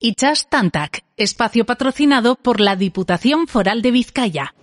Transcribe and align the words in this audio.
Ichas 0.00 0.48
Tantac, 0.48 1.04
espacio 1.16 1.66
patrocinado 1.66 2.36
por 2.36 2.60
la 2.60 2.76
Diputación 2.76 3.48
Foral 3.48 3.82
de 3.82 3.90
Vizcaya. 3.90 4.54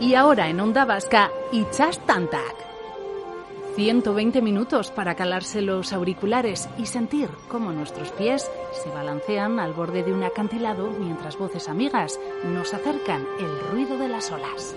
Y 0.00 0.16
ahora 0.16 0.48
en 0.48 0.58
Onda 0.58 0.84
Vasca, 0.84 1.30
Ichas 1.52 2.04
Tantac. 2.04 2.56
120 3.76 4.42
minutos 4.42 4.90
para 4.90 5.14
calarse 5.14 5.62
los 5.62 5.92
auriculares 5.92 6.68
y 6.78 6.86
sentir 6.86 7.28
cómo 7.46 7.70
nuestros 7.70 8.10
pies 8.10 8.50
se 8.82 8.88
balancean 8.88 9.60
al 9.60 9.72
borde 9.72 10.02
de 10.02 10.12
un 10.12 10.24
acantilado 10.24 10.90
mientras 10.98 11.38
voces 11.38 11.68
amigas 11.68 12.18
nos 12.44 12.74
acercan 12.74 13.24
el 13.38 13.60
ruido 13.70 13.98
de 13.98 14.08
las 14.08 14.32
olas. 14.32 14.74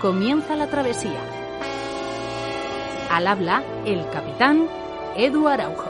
Comienza 0.00 0.56
la 0.56 0.66
travesía. 0.66 1.20
Al 3.10 3.26
habla 3.26 3.62
el 3.84 4.08
capitán 4.08 4.66
Edu 5.14 5.46
Araujo. 5.46 5.89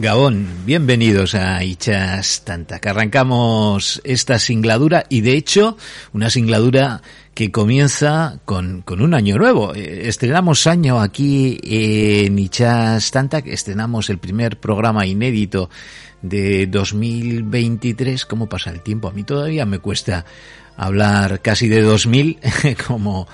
Gabón, 0.00 0.46
bienvenidos 0.64 1.34
a 1.34 1.64
Ichas 1.64 2.44
Tanta, 2.44 2.78
que 2.78 2.88
arrancamos 2.88 4.00
esta 4.04 4.38
singladura 4.38 5.04
y 5.08 5.22
de 5.22 5.32
hecho 5.32 5.76
una 6.12 6.30
singladura 6.30 7.02
que 7.34 7.50
comienza 7.50 8.38
con, 8.44 8.82
con 8.82 9.02
un 9.02 9.12
año 9.12 9.36
nuevo. 9.38 9.74
Eh, 9.74 10.06
estrenamos 10.06 10.68
año 10.68 11.00
aquí 11.00 11.58
en 11.64 12.38
Ichas 12.38 13.10
Tanta, 13.10 13.38
estrenamos 13.38 14.08
el 14.08 14.18
primer 14.18 14.60
programa 14.60 15.04
inédito 15.04 15.68
de 16.22 16.68
2023. 16.68 18.24
¿Cómo 18.24 18.48
pasa 18.48 18.70
el 18.70 18.82
tiempo? 18.82 19.08
A 19.08 19.12
mí 19.12 19.24
todavía 19.24 19.66
me 19.66 19.80
cuesta 19.80 20.24
hablar 20.76 21.42
casi 21.42 21.66
de 21.66 21.82
2000 21.82 22.38
como 22.86 23.26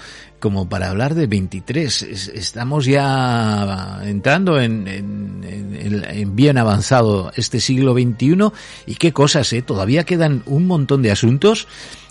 como 0.44 0.68
para 0.68 0.90
hablar 0.90 1.14
de 1.14 1.26
23. 1.26 2.02
Estamos 2.02 2.84
ya 2.84 4.02
entrando 4.04 4.60
en, 4.60 4.86
en, 4.86 6.36
bien 6.36 6.58
avanzado 6.58 7.32
este 7.34 7.60
siglo 7.60 7.94
XXI 7.94 8.52
y 8.84 8.96
qué 8.96 9.14
cosas, 9.14 9.50
¿eh? 9.54 9.62
Todavía 9.62 10.04
quedan 10.04 10.42
un 10.44 10.66
montón 10.66 11.00
de 11.00 11.10
asuntos 11.10 11.66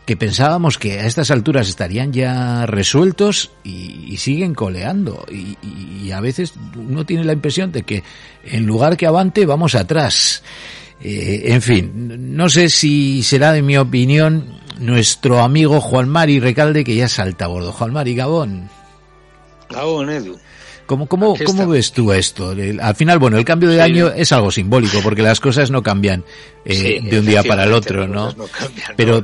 que 0.08 0.18
pensábamos 0.18 0.80
que 0.80 1.00
a 1.00 1.06
estas 1.06 1.30
alturas 1.30 1.70
estarían 1.70 2.12
ya 2.12 2.66
resueltos 2.66 3.52
y, 3.64 4.18
siguen 4.18 4.56
coleando. 4.56 5.28
Y, 5.32 5.56
y, 5.62 6.10
a 6.10 6.20
veces 6.20 6.56
uno 6.76 7.06
tiene 7.06 7.26
la 7.26 7.34
impresión 7.34 7.72
de 7.72 7.84
que 7.84 8.04
en 8.46 8.66
lugar 8.66 8.98
que 8.98 9.06
avante 9.06 9.46
vamos 9.46 9.76
atrás. 9.76 10.42
Eh, 11.02 11.54
en 11.54 11.62
fin, 11.62 12.36
no 12.36 12.50
sé 12.50 12.70
si 12.70 13.22
será 13.22 13.52
de 13.52 13.62
mi 13.62 13.78
opinión 13.78 14.63
nuestro 14.80 15.40
amigo 15.40 15.82
Juan 15.82 16.10
Mari 16.10 16.40
Recalde, 16.40 16.84
que 16.84 16.96
ya 16.96 17.08
salta 17.08 17.46
a 17.46 17.48
bordo. 17.48 17.72
Juan 17.72 17.94
Mari 17.94 18.16
Gabón. 18.16 18.70
Gabón, 19.70 20.10
Edu. 20.10 20.40
¿Cómo, 20.86 21.08
cómo, 21.08 21.36
cómo 21.46 21.68
ves 21.68 21.94
tú 21.94 22.12
esto? 22.12 22.54
Al 22.82 22.96
final, 22.96 23.18
bueno, 23.18 23.38
el 23.38 23.46
cambio 23.46 23.70
de 23.70 23.82
año 23.82 24.10
es 24.10 24.32
algo 24.34 24.52
simbólico, 24.52 25.00
porque 25.02 25.22
las 25.22 25.40
cosas 25.40 25.72
no 25.72 25.82
cambian 25.82 26.26
eh, 26.66 27.00
de 27.02 27.20
un 27.20 27.26
día 27.26 27.42
para 27.44 27.64
el 27.64 27.72
otro, 27.72 28.06
¿no? 28.06 28.36
pero, 28.98 29.24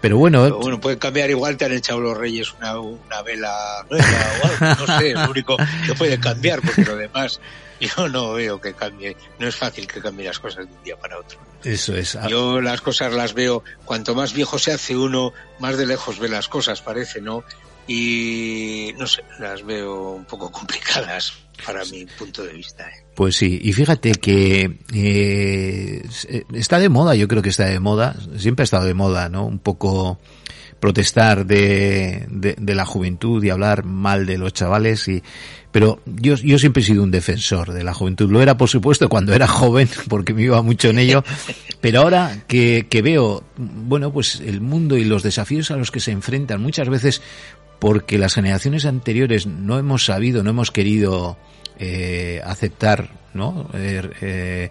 pero 0.00 0.18
bueno... 0.18 0.44
Pero 0.44 0.58
bueno, 0.58 0.80
puede 0.80 0.98
cambiar 0.98 1.30
igual, 1.30 1.56
te 1.56 1.64
han 1.64 1.72
echado 1.72 2.00
los 2.00 2.16
reyes 2.16 2.52
una, 2.52 2.78
una 2.78 3.22
vela 3.22 3.86
nueva 3.88 4.76
no 4.78 4.98
sé, 4.98 5.10
es 5.12 5.14
lo 5.14 5.30
único 5.30 5.56
que 5.86 5.94
puede 5.94 6.20
cambiar, 6.20 6.60
porque 6.60 6.84
lo 6.84 6.96
demás 6.96 7.40
yo 7.80 8.08
no 8.08 8.32
veo 8.32 8.60
que 8.60 8.74
cambie, 8.74 9.16
no 9.38 9.48
es 9.48 9.56
fácil 9.56 9.86
que 9.86 10.00
cambie 10.00 10.26
las 10.26 10.38
cosas 10.38 10.66
de 10.66 10.74
un 10.74 10.84
día 10.84 10.96
para 10.96 11.18
otro. 11.18 11.38
Eso 11.64 11.94
es. 11.94 12.16
Ah. 12.16 12.28
Yo 12.28 12.60
las 12.60 12.80
cosas 12.80 13.12
las 13.12 13.34
veo, 13.34 13.64
cuanto 13.84 14.14
más 14.14 14.32
viejo 14.32 14.58
se 14.58 14.72
hace 14.72 14.96
uno, 14.96 15.32
más 15.58 15.76
de 15.76 15.86
lejos 15.86 16.18
ve 16.18 16.28
las 16.28 16.48
cosas, 16.48 16.80
parece, 16.82 17.20
¿no? 17.20 17.44
Y 17.86 18.92
no 18.98 19.06
sé, 19.06 19.24
las 19.38 19.64
veo 19.64 20.12
un 20.12 20.24
poco 20.24 20.50
complicadas 20.52 21.32
para 21.64 21.84
mi 21.86 22.06
punto 22.06 22.44
de 22.44 22.52
vista. 22.52 22.84
¿eh? 22.88 23.04
Pues 23.14 23.36
sí, 23.36 23.58
y 23.62 23.72
fíjate 23.72 24.12
que 24.12 24.78
eh, 24.94 26.08
está 26.52 26.78
de 26.78 26.88
moda, 26.88 27.14
yo 27.14 27.26
creo 27.26 27.42
que 27.42 27.48
está 27.48 27.64
de 27.64 27.80
moda, 27.80 28.14
siempre 28.36 28.62
ha 28.62 28.64
estado 28.64 28.84
de 28.84 28.94
moda, 28.94 29.28
¿no? 29.28 29.44
Un 29.44 29.58
poco 29.58 30.20
protestar 30.80 31.46
de, 31.46 32.26
de, 32.30 32.54
de 32.58 32.74
la 32.74 32.84
juventud 32.84 33.42
y 33.42 33.50
hablar 33.50 33.84
mal 33.84 34.26
de 34.26 34.38
los 34.38 34.52
chavales 34.52 35.08
y 35.08 35.22
pero 35.70 36.00
yo, 36.06 36.34
yo 36.36 36.58
siempre 36.58 36.82
he 36.82 36.86
sido 36.86 37.02
un 37.02 37.10
defensor 37.10 37.72
de 37.72 37.84
la 37.84 37.92
juventud. 37.92 38.30
Lo 38.30 38.40
era, 38.40 38.56
por 38.56 38.68
supuesto, 38.68 39.08
cuando 39.08 39.34
era 39.34 39.46
joven, 39.46 39.88
porque 40.08 40.32
me 40.32 40.42
iba 40.42 40.62
mucho 40.62 40.88
en 40.88 40.98
ello. 40.98 41.22
Pero 41.80 42.00
ahora 42.00 42.44
que, 42.48 42.86
que 42.88 43.02
veo, 43.02 43.44
bueno, 43.56 44.12
pues 44.12 44.40
el 44.40 44.60
mundo 44.60 44.96
y 44.96 45.04
los 45.04 45.22
desafíos 45.22 45.70
a 45.70 45.76
los 45.76 45.90
que 45.90 46.00
se 46.00 46.10
enfrentan 46.10 46.62
muchas 46.62 46.88
veces 46.88 47.22
porque 47.78 48.18
las 48.18 48.34
generaciones 48.34 48.86
anteriores 48.86 49.46
no 49.46 49.78
hemos 49.78 50.04
sabido, 50.04 50.42
no 50.42 50.50
hemos 50.50 50.70
querido 50.70 51.36
eh, 51.78 52.40
aceptar 52.44 53.10
¿no? 53.34 53.68
Eh, 53.74 54.10
eh, 54.20 54.70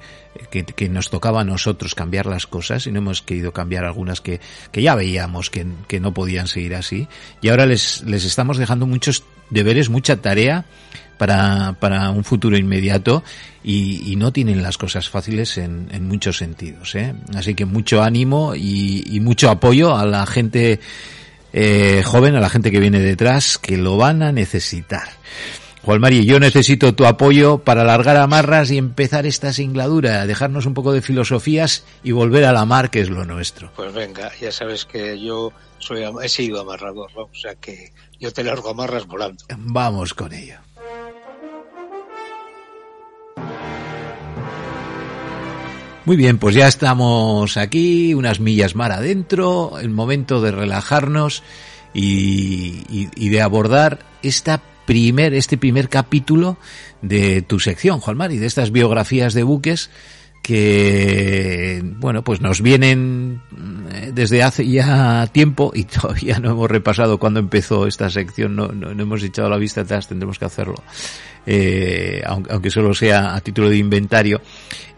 que, 0.51 0.63
que, 0.65 0.89
nos 0.89 1.09
tocaba 1.09 1.41
a 1.41 1.43
nosotros 1.43 1.95
cambiar 1.95 2.25
las 2.25 2.47
cosas 2.47 2.85
y 2.87 2.91
no 2.91 2.99
hemos 2.99 3.21
querido 3.21 3.53
cambiar 3.53 3.85
algunas 3.85 4.21
que, 4.21 4.39
que 4.71 4.81
ya 4.81 4.95
veíamos 4.95 5.49
que, 5.49 5.65
que 5.87 5.99
no 5.99 6.13
podían 6.13 6.47
seguir 6.47 6.75
así. 6.75 7.07
Y 7.41 7.49
ahora 7.49 7.65
les, 7.65 8.03
les 8.03 8.25
estamos 8.25 8.57
dejando 8.57 8.85
muchos 8.85 9.23
deberes, 9.49 9.89
mucha 9.89 10.17
tarea 10.17 10.65
para, 11.17 11.77
para 11.79 12.09
un 12.11 12.23
futuro 12.23 12.57
inmediato 12.57 13.23
y, 13.63 14.11
y, 14.11 14.15
no 14.15 14.31
tienen 14.31 14.61
las 14.61 14.77
cosas 14.77 15.09
fáciles 15.09 15.57
en, 15.57 15.87
en 15.91 16.07
muchos 16.07 16.37
sentidos. 16.37 16.95
¿eh? 16.95 17.13
Así 17.35 17.55
que 17.55 17.65
mucho 17.65 18.03
ánimo 18.03 18.55
y, 18.55 19.03
y 19.07 19.19
mucho 19.19 19.49
apoyo 19.49 19.95
a 19.95 20.05
la 20.05 20.25
gente 20.25 20.79
eh, 21.53 22.03
joven, 22.05 22.35
a 22.35 22.39
la 22.39 22.49
gente 22.49 22.71
que 22.71 22.79
viene 22.79 22.99
detrás, 22.99 23.57
que 23.57 23.77
lo 23.77 23.97
van 23.97 24.21
a 24.21 24.31
necesitar. 24.31 25.07
Juan 25.87 26.01
Mari, 26.01 26.25
yo 26.25 26.37
necesito 26.41 26.95
tu 26.95 27.05
apoyo 27.05 27.59
para 27.59 27.85
largar 27.85 28.17
amarras 28.17 28.71
y 28.71 28.77
empezar 28.77 29.25
esta 29.25 29.53
singladura, 29.53 30.27
dejarnos 30.27 30.65
un 30.65 30.73
poco 30.73 30.91
de 30.91 31.01
filosofías 31.01 31.85
y 32.03 32.11
volver 32.11 32.43
a 32.43 32.51
la 32.51 32.65
mar, 32.65 32.91
que 32.91 32.99
es 32.99 33.09
lo 33.09 33.23
nuestro. 33.23 33.71
Pues 33.73 33.93
venga, 33.93 34.29
ya 34.41 34.51
sabes 34.51 34.83
que 34.83 35.17
yo 35.17 35.53
soy, 35.79 36.03
he 36.21 36.27
sido 36.27 36.59
amarrador, 36.59 37.09
o 37.15 37.29
sea 37.33 37.55
que 37.55 37.93
yo 38.19 38.33
te 38.33 38.43
largo 38.43 38.71
amarras 38.71 39.07
volando. 39.07 39.45
Vamos 39.59 40.13
con 40.13 40.33
ello. 40.33 40.55
Muy 46.03 46.17
bien, 46.17 46.37
pues 46.37 46.53
ya 46.53 46.67
estamos 46.67 47.55
aquí, 47.55 48.13
unas 48.13 48.41
millas 48.41 48.75
mar 48.75 48.91
adentro, 48.91 49.79
el 49.79 49.89
momento 49.89 50.41
de 50.41 50.51
relajarnos 50.51 51.43
y, 51.93 52.83
y, 52.89 53.07
y 53.15 53.29
de 53.29 53.41
abordar 53.41 53.99
esta 54.21 54.61
primer, 54.87 55.35
este 55.35 55.57
primer 55.57 55.89
capítulo 55.89 56.57
de 57.03 57.43
tu 57.43 57.59
sección, 57.59 57.99
Juan 57.99 58.17
Mari, 58.17 58.37
de 58.37 58.47
estas 58.47 58.71
biografías 58.71 59.35
de 59.35 59.43
buques 59.43 59.91
que, 60.41 61.81
bueno, 61.83 62.23
pues 62.23 62.39
nos 62.39 62.61
vienen 62.61 63.41
eh, 63.91 64.11
desde 64.13 64.43
hace 64.43 64.65
ya 64.65 65.27
tiempo 65.27 65.73
y 65.75 65.83
todavía 65.83 66.39
no 66.39 66.51
hemos 66.51 66.71
repasado 66.71 67.19
cuando 67.19 67.41
empezó 67.41 67.85
esta 67.85 68.09
sección, 68.09 68.55
no, 68.55 68.69
no, 68.69 68.93
no 68.93 69.03
hemos 69.03 69.21
echado 69.23 69.49
la 69.49 69.57
vista 69.57 69.81
atrás, 69.81 70.07
tendremos 70.07 70.39
que 70.39 70.45
hacerlo, 70.45 70.81
eh, 71.45 72.21
aunque, 72.25 72.53
aunque, 72.53 72.69
solo 72.69 72.93
sea 72.93 73.35
a 73.35 73.41
título 73.41 73.69
de 73.69 73.77
inventario, 73.77 74.41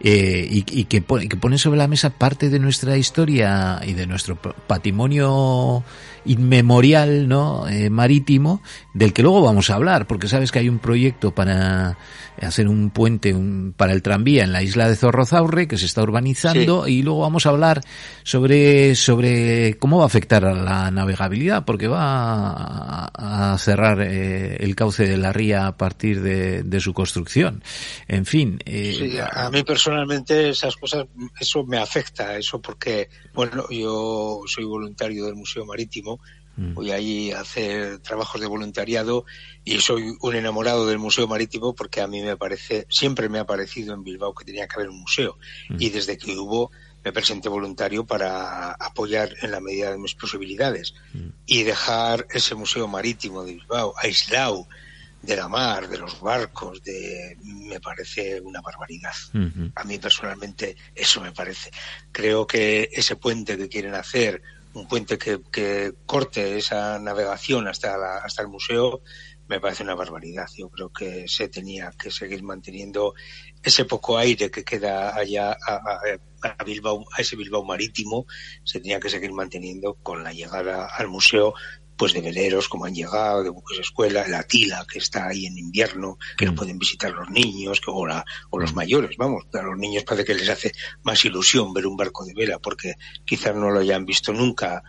eh, 0.02 0.48
y, 0.50 0.86
que, 0.86 1.02
pone, 1.02 1.28
que 1.28 1.36
pone 1.36 1.58
sobre 1.58 1.80
la 1.80 1.88
mesa 1.88 2.12
parte 2.12 2.50
de 2.50 2.60
nuestra 2.60 2.96
historia 2.96 3.82
y 3.86 3.94
de 3.94 4.06
nuestro 4.06 4.36
patrimonio 4.38 5.84
inmemorial, 6.30 7.28
¿no? 7.28 7.68
Eh, 7.68 7.90
marítimo, 7.90 8.62
del 8.94 9.14
que 9.14 9.24
luego 9.24 9.42
vamos 9.42 9.70
a 9.70 9.76
hablar, 9.76 10.08
porque 10.08 10.28
sabes 10.28 10.52
que 10.52 10.60
hay 10.60 10.70
un 10.70 10.80
proyecto 10.80 11.34
para 11.34 11.98
hacer 12.42 12.68
un 12.68 12.92
puente 12.92 13.34
un, 13.34 13.74
para 13.76 13.92
el 13.92 14.02
tranvía 14.02 14.44
en 14.44 14.54
la 14.54 14.64
isla 14.64 14.88
de 14.88 14.96
Zorrozaurre 14.96 15.68
que 15.68 15.78
se 15.78 15.86
está 15.86 16.02
urbanizando 16.02 16.86
sí. 16.86 16.94
y 16.94 17.04
luego 17.04 17.20
vamos 17.20 17.46
a 17.46 17.50
hablar 17.50 17.82
sobre 18.24 18.96
sobre 18.96 19.78
cómo 19.78 19.98
va 19.98 20.04
a 20.04 20.08
afectar 20.08 20.46
a 20.46 20.54
la 20.54 20.90
navegabilidad 20.90 21.66
porque 21.66 21.88
va 21.88 22.54
a, 22.54 23.54
a 23.54 23.58
cerrar 23.58 24.00
eh, 24.02 24.56
el 24.62 24.74
cauce 24.76 25.06
de 25.06 25.18
la 25.18 25.34
ría 25.34 25.68
a 25.68 25.76
partir 25.76 26.22
de, 26.22 26.64
de 26.64 26.80
su 26.80 26.94
construcción. 26.94 27.62
En 28.08 28.26
fin. 28.26 28.60
Eh, 28.66 28.96
sí, 28.98 29.18
a 29.20 29.50
mí 29.50 29.64
personalmente 29.64 30.50
esas 30.50 30.76
cosas, 30.78 31.08
eso 31.40 31.66
me 31.66 31.78
afecta, 31.78 32.38
eso 32.38 32.62
porque, 32.62 33.10
bueno, 33.34 33.66
yo 33.70 34.42
soy 34.46 34.64
voluntario 34.64 35.26
del 35.26 35.36
Museo 35.36 35.66
Marítimo 35.66 36.19
voy 36.74 36.92
allí 36.92 37.32
a 37.32 37.42
hacer 37.42 38.00
trabajos 38.00 38.42
de 38.42 38.48
voluntariado 38.48 39.26
y 39.64 39.80
soy 39.80 40.16
un 40.22 40.36
enamorado 40.36 40.86
del 40.88 41.00
Museo 41.00 41.28
Marítimo 41.28 41.74
porque 41.74 42.02
a 42.02 42.08
mí 42.08 42.22
me 42.22 42.38
parece, 42.38 42.86
siempre 42.90 43.30
me 43.30 43.40
ha 43.40 43.46
parecido 43.46 43.94
en 43.94 44.04
Bilbao 44.04 44.34
que 44.34 44.46
tenía 44.46 44.68
que 44.68 44.76
haber 44.76 44.90
un 44.90 45.00
museo 45.00 45.38
mm. 45.70 45.76
y 45.80 45.90
desde 45.90 46.18
que 46.18 46.38
hubo 46.38 46.72
me 47.04 47.14
presenté 47.14 47.48
voluntario 47.48 48.06
para 48.06 48.72
apoyar 48.74 49.34
en 49.42 49.52
la 49.52 49.62
medida 49.62 49.92
de 49.92 49.98
mis 49.98 50.16
posibilidades 50.16 50.94
mm. 51.14 51.28
y 51.46 51.64
dejar 51.64 52.28
ese 52.32 52.56
Museo 52.56 52.88
Marítimo 52.88 53.44
de 53.44 53.54
Bilbao 53.54 53.94
aislado 53.98 54.68
de 55.22 55.36
la 55.36 55.48
mar, 55.48 55.90
de 55.90 55.98
los 55.98 56.22
barcos, 56.22 56.82
de 56.84 57.38
me 57.44 57.80
parece 57.80 58.40
una 58.40 58.62
barbaridad. 58.62 59.14
A 59.76 59.84
mí 59.84 60.00
personalmente 60.00 60.78
eso 60.96 61.20
me 61.22 61.32
parece. 61.34 61.72
Creo 62.12 62.48
que 62.48 62.90
ese 62.94 63.18
puente 63.18 63.58
que 63.58 63.68
quieren 63.68 63.96
hacer, 63.96 64.42
un 64.74 64.88
puente 64.88 65.18
que, 65.18 65.42
que 65.52 65.94
corte 66.06 66.58
esa 66.58 67.00
navegación 67.00 67.68
hasta, 67.68 67.98
la, 67.98 68.18
hasta 68.18 68.42
el 68.42 68.48
museo, 68.50 69.02
me 69.48 69.60
parece 69.60 69.84
una 69.84 69.96
barbaridad. 69.96 70.46
Yo 70.56 70.70
creo 70.70 70.90
que 70.90 71.28
se 71.28 71.50
tenía 71.50 71.92
que 71.98 72.12
seguir 72.12 72.44
manteniendo 72.44 73.16
ese 73.64 73.84
poco 73.86 74.18
aire 74.18 74.52
que 74.52 74.64
queda 74.64 75.16
allá 75.16 75.58
a, 75.68 76.00
a, 76.44 76.64
Bilbao, 76.64 77.04
a 77.18 77.22
ese 77.22 77.36
Bilbao 77.36 77.66
marítimo, 77.66 78.28
se 78.64 78.80
tenía 78.80 79.00
que 79.00 79.10
seguir 79.10 79.34
manteniendo 79.34 79.96
con 79.96 80.24
la 80.24 80.34
llegada 80.34 80.86
al 80.86 81.08
museo 81.08 81.56
pues 82.00 82.14
de 82.14 82.22
veleros 82.22 82.70
como 82.70 82.86
han 82.86 82.96
llegado, 82.96 83.44
de 83.44 83.50
buques 83.50 83.78
de 83.78 83.82
escuela, 83.82 84.26
la 84.26 84.44
tila 84.44 84.86
que 84.90 85.00
está 85.00 85.28
ahí 85.28 85.46
en 85.46 85.58
invierno, 85.58 86.18
que 86.38 86.46
no 86.46 86.54
mm. 86.54 86.56
pueden 86.56 86.80
visitar 86.80 87.12
los 87.12 87.30
niños, 87.30 87.82
que, 87.82 87.92
o, 87.92 88.08
o 88.50 88.60
los 88.60 88.72
mm. 88.72 88.76
mayores, 88.76 89.18
vamos, 89.18 89.44
a 89.54 89.62
los 89.62 89.78
niños 89.78 90.06
parece 90.06 90.26
que 90.26 90.34
les 90.34 90.48
hace 90.48 90.72
más 91.04 91.26
ilusión 91.26 91.74
ver 91.74 91.86
un 91.86 91.98
barco 91.98 92.24
de 92.24 92.34
vela 92.34 92.58
porque 92.58 92.94
quizás 93.26 93.54
no 93.54 93.70
lo 93.70 93.82
hayan 93.82 94.06
visto 94.06 94.32
nunca 94.32 94.82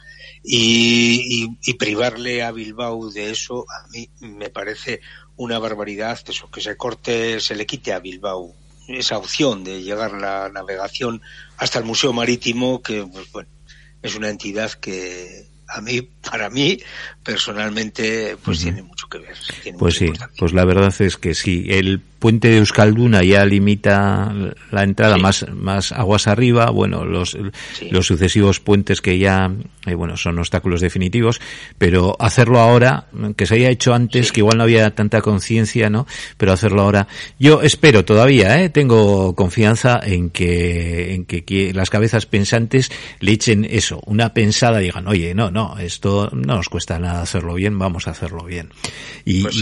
y, 0.44 1.48
y, 1.64 1.74
privarle 1.74 2.44
a 2.44 2.52
Bilbao 2.52 3.10
de 3.10 3.30
eso 3.30 3.66
a 3.68 3.88
mí 3.88 4.08
me 4.20 4.48
parece 4.48 5.00
una 5.34 5.58
barbaridad, 5.58 6.20
eso, 6.28 6.48
que 6.48 6.60
se 6.60 6.76
corte, 6.76 7.40
se 7.40 7.56
le 7.56 7.66
quite 7.66 7.92
a 7.92 7.98
Bilbao 7.98 8.54
esa 8.86 9.18
opción 9.18 9.64
de 9.64 9.82
llegar 9.82 10.12
la 10.12 10.48
navegación 10.48 11.22
hasta 11.56 11.80
el 11.80 11.84
Museo 11.84 12.12
Marítimo, 12.12 12.82
que 12.82 13.04
pues 13.04 13.32
bueno, 13.32 13.50
es 14.00 14.14
una 14.14 14.28
entidad 14.28 14.70
que 14.72 15.49
a 15.70 15.80
mí, 15.80 16.02
para 16.02 16.50
mí, 16.50 16.78
personalmente, 17.22 18.36
pues 18.42 18.60
tiene 18.60 18.82
mucho 18.82 19.06
que 19.08 19.18
ver. 19.18 19.36
pues 19.78 19.96
sí, 19.96 20.10
pues 20.38 20.52
la 20.52 20.64
verdad 20.64 20.92
es 21.00 21.16
que 21.16 21.34
sí. 21.34 21.66
El 21.68 22.00
puente 22.00 22.48
de 22.48 22.58
Euskalduna 22.58 23.22
ya 23.22 23.44
limita 23.44 24.32
la 24.70 24.82
entrada 24.82 25.16
más, 25.16 25.46
más 25.52 25.92
aguas 25.92 26.26
arriba. 26.26 26.70
Bueno, 26.70 27.04
los, 27.04 27.36
los 27.90 28.06
sucesivos 28.06 28.60
puentes 28.60 29.00
que 29.00 29.18
ya, 29.18 29.50
eh, 29.86 29.94
bueno, 29.94 30.16
son 30.16 30.38
obstáculos 30.38 30.80
definitivos, 30.80 31.40
pero 31.78 32.16
hacerlo 32.18 32.58
ahora, 32.58 33.06
que 33.36 33.46
se 33.46 33.54
haya 33.54 33.70
hecho 33.70 33.94
antes, 33.94 34.32
que 34.32 34.40
igual 34.40 34.58
no 34.58 34.64
había 34.64 34.94
tanta 34.94 35.20
conciencia, 35.20 35.90
¿no? 35.90 36.06
Pero 36.36 36.52
hacerlo 36.52 36.82
ahora. 36.82 37.06
Yo 37.38 37.62
espero 37.62 38.04
todavía, 38.04 38.62
¿eh? 38.62 38.70
Tengo 38.70 39.34
confianza 39.34 40.00
en 40.02 40.30
que, 40.30 41.14
en 41.14 41.24
que 41.26 41.72
las 41.74 41.90
cabezas 41.90 42.26
pensantes 42.26 42.90
le 43.20 43.32
echen 43.32 43.66
eso, 43.68 44.02
una 44.06 44.32
pensada 44.34 44.80
y 44.80 44.86
digan, 44.86 45.06
oye, 45.06 45.34
no, 45.34 45.50
no, 45.50 45.78
esto 45.78 46.30
no 46.32 46.56
nos 46.56 46.68
cuesta 46.68 46.98
nada 46.98 47.09
hacerlo 47.12 47.54
bien, 47.54 47.78
vamos 47.78 48.08
a 48.08 48.12
hacerlo 48.12 48.44
bien. 48.44 48.72
Y, 49.24 49.42
pues 49.42 49.56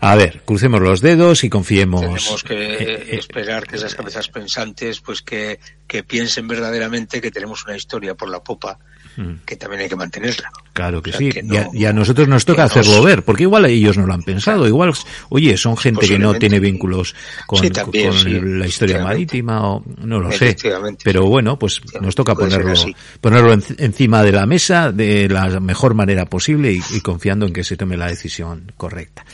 a 0.00 0.14
ver, 0.16 0.42
crucemos 0.44 0.80
los 0.80 1.00
dedos 1.00 1.44
y 1.44 1.50
confiemos 1.50 2.00
tenemos 2.00 2.44
que 2.44 2.74
eh, 2.74 3.16
esperar 3.16 3.66
que 3.66 3.76
esas 3.76 3.94
cabezas 3.94 4.28
pensantes 4.28 5.00
pues 5.00 5.22
que, 5.22 5.58
que 5.86 6.02
piensen 6.02 6.46
verdaderamente 6.48 7.20
que 7.20 7.30
tenemos 7.30 7.64
una 7.64 7.76
historia 7.76 8.14
por 8.14 8.30
la 8.30 8.42
popa 8.42 8.78
mm. 9.16 9.44
que 9.44 9.56
también 9.56 9.82
hay 9.82 9.88
que 9.88 9.96
mantenerla. 9.96 10.50
Claro 10.74 11.00
que 11.00 11.12
sí. 11.12 11.30
y, 11.72 11.84
a, 11.84 11.92
nosotros 11.92 12.26
nos 12.26 12.44
toca 12.44 12.64
hacerlo 12.64 13.00
ver, 13.00 13.22
porque 13.22 13.44
igual 13.44 13.64
ellos 13.66 13.96
no 13.96 14.08
lo 14.08 14.12
han 14.12 14.24
pensado. 14.24 14.66
Igual, 14.66 14.92
oye, 15.28 15.56
son 15.56 15.76
gente 15.76 16.08
que 16.08 16.18
no 16.18 16.34
tiene 16.34 16.58
vínculos 16.58 17.14
con, 17.46 17.62
la 17.62 18.66
historia 18.66 18.98
marítima 18.98 19.70
o 19.70 19.84
no 19.98 20.18
lo 20.18 20.32
sé. 20.32 20.56
Pero 21.04 21.26
bueno, 21.26 21.56
pues 21.60 21.80
nos 22.00 22.16
toca 22.16 22.34
ponerlo, 22.34 22.74
ponerlo 23.20 23.52
encima 23.78 24.24
de 24.24 24.32
la 24.32 24.46
mesa 24.46 24.90
de 24.90 25.28
la 25.28 25.60
mejor 25.60 25.94
manera 25.94 26.26
posible 26.26 26.72
y 26.72 27.00
confiando 27.00 27.46
en 27.46 27.52
que 27.52 27.62
se 27.62 27.76
tome 27.76 27.96
la 27.96 28.08
decisión 28.08 28.72
correcta 28.76 29.24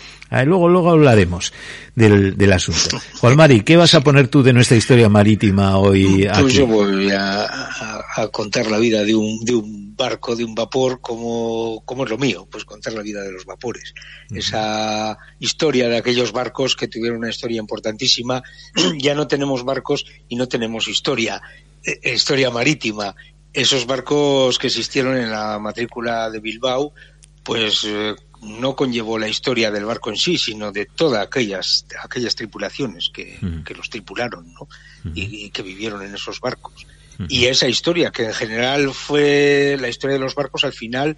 luego, 0.44 0.68
luego 0.68 0.90
hablaremos 0.90 1.52
del, 1.94 2.36
del 2.36 2.52
asunto. 2.52 2.98
Juan 3.20 3.36
Mari, 3.36 3.62
¿qué 3.62 3.76
vas 3.76 3.94
a 3.94 4.00
poner 4.00 4.28
tú 4.28 4.42
de 4.42 4.52
nuestra 4.52 4.76
historia 4.76 5.08
marítima 5.08 5.76
hoy? 5.78 6.28
Pues 6.40 6.54
yo 6.54 6.66
voy 6.66 7.10
a, 7.10 7.48
contar 8.30 8.70
la 8.70 8.78
vida 8.78 9.02
de 9.02 9.14
un, 9.14 9.44
de 9.44 9.54
un 9.54 9.96
barco, 9.96 10.36
de 10.36 10.44
un 10.44 10.54
vapor, 10.54 11.00
como, 11.00 11.29
como 11.84 12.04
es 12.04 12.10
lo 12.10 12.18
mío, 12.18 12.46
pues 12.50 12.64
contar 12.64 12.92
la 12.92 13.02
vida 13.02 13.22
de 13.22 13.32
los 13.32 13.44
vapores. 13.44 13.94
Esa 14.30 15.18
historia 15.38 15.88
de 15.88 15.96
aquellos 15.96 16.32
barcos 16.32 16.76
que 16.76 16.88
tuvieron 16.88 17.18
una 17.18 17.30
historia 17.30 17.58
importantísima. 17.58 18.42
ya 18.98 19.14
no 19.14 19.26
tenemos 19.26 19.64
barcos 19.64 20.06
y 20.28 20.36
no 20.36 20.48
tenemos 20.48 20.88
historia, 20.88 21.40
eh, 21.84 22.12
historia 22.14 22.50
marítima. 22.50 23.14
Esos 23.52 23.86
barcos 23.86 24.58
que 24.58 24.68
existieron 24.68 25.16
en 25.16 25.30
la 25.30 25.58
matrícula 25.58 26.30
de 26.30 26.40
Bilbao, 26.40 26.92
pues 27.42 27.84
eh, 27.84 28.14
no 28.42 28.74
conllevó 28.74 29.18
la 29.18 29.28
historia 29.28 29.70
del 29.70 29.84
barco 29.84 30.10
en 30.10 30.16
sí, 30.16 30.38
sino 30.38 30.72
de 30.72 30.86
todas 30.86 31.26
aquellas, 31.26 31.86
aquellas 32.02 32.34
tripulaciones 32.34 33.10
que, 33.12 33.38
que 33.64 33.74
los 33.74 33.90
tripularon 33.90 34.52
¿no? 34.52 34.68
y, 35.14 35.50
que 35.50 35.62
vivieron 35.62 36.02
en 36.02 36.14
esos 36.14 36.40
barcos. 36.40 36.86
Y 37.28 37.46
esa 37.46 37.68
historia, 37.68 38.10
que 38.10 38.24
en 38.24 38.34
general 38.34 38.92
fue 38.94 39.76
la 39.78 39.88
historia 39.88 40.14
de 40.14 40.20
los 40.20 40.34
barcos, 40.34 40.64
al 40.64 40.72
final, 40.72 41.16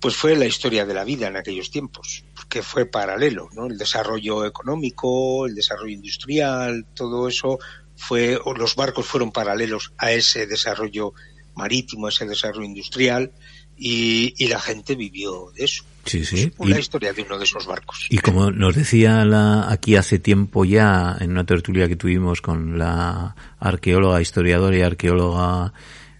pues 0.00 0.16
fue 0.16 0.36
la 0.36 0.46
historia 0.46 0.86
de 0.86 0.94
la 0.94 1.04
vida 1.04 1.28
en 1.28 1.36
aquellos 1.36 1.70
tiempos, 1.70 2.24
porque 2.34 2.62
fue 2.62 2.86
paralelo, 2.86 3.48
¿no? 3.52 3.66
El 3.66 3.78
desarrollo 3.78 4.44
económico, 4.44 5.46
el 5.46 5.54
desarrollo 5.54 5.92
industrial, 5.92 6.86
todo 6.94 7.28
eso 7.28 7.58
fue, 7.96 8.38
o 8.42 8.54
los 8.54 8.74
barcos 8.74 9.06
fueron 9.06 9.32
paralelos 9.32 9.92
a 9.98 10.12
ese 10.12 10.46
desarrollo 10.46 11.14
marítimo, 11.54 12.06
a 12.06 12.10
ese 12.10 12.26
desarrollo 12.26 12.64
industrial, 12.64 13.32
y, 13.76 14.34
y 14.36 14.48
la 14.48 14.60
gente 14.60 14.94
vivió 14.94 15.52
de 15.54 15.64
eso. 15.64 15.84
Sí, 16.08 16.24
sí. 16.24 16.52
Una 16.58 16.78
historia 16.78 17.12
de 17.12 17.22
uno 17.22 17.38
de 17.38 17.44
esos 17.44 17.66
barcos. 17.66 18.06
Y 18.10 18.18
como 18.18 18.50
nos 18.50 18.74
decía 18.74 19.24
la, 19.24 19.70
aquí 19.70 19.96
hace 19.96 20.18
tiempo 20.18 20.64
ya, 20.64 21.16
en 21.20 21.32
una 21.32 21.44
tertulia 21.44 21.88
que 21.88 21.96
tuvimos 21.96 22.40
con 22.40 22.78
la 22.78 23.36
arqueóloga, 23.58 24.20
historiadora 24.20 24.76
y 24.76 24.82
arqueóloga 24.82 25.72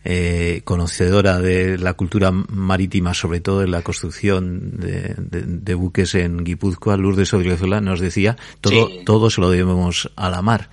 eh, 0.05 0.63
conocedora 0.65 1.39
de 1.39 1.79
la 1.79 1.95
cultura 1.95 2.31
marítima, 2.31 3.15
sobre 3.15 3.41
todo 3.41 3.63
en 3.63 3.71
la 3.71 3.83
construcción 3.83 4.79
de, 4.79 5.15
de, 5.19 5.75
buques 5.75 6.15
en 6.15 6.45
Guipúzcoa, 6.45 6.97
Lourdes 6.97 7.35
Odriozola, 7.35 7.81
nos 7.81 8.01
decía, 8.01 8.37
todo, 8.61 8.89
todo 9.05 9.31
se 9.31 9.41
lo 9.41 9.51
debemos 9.51 10.11
a 10.17 10.31
la 10.31 10.43
mar 10.43 10.71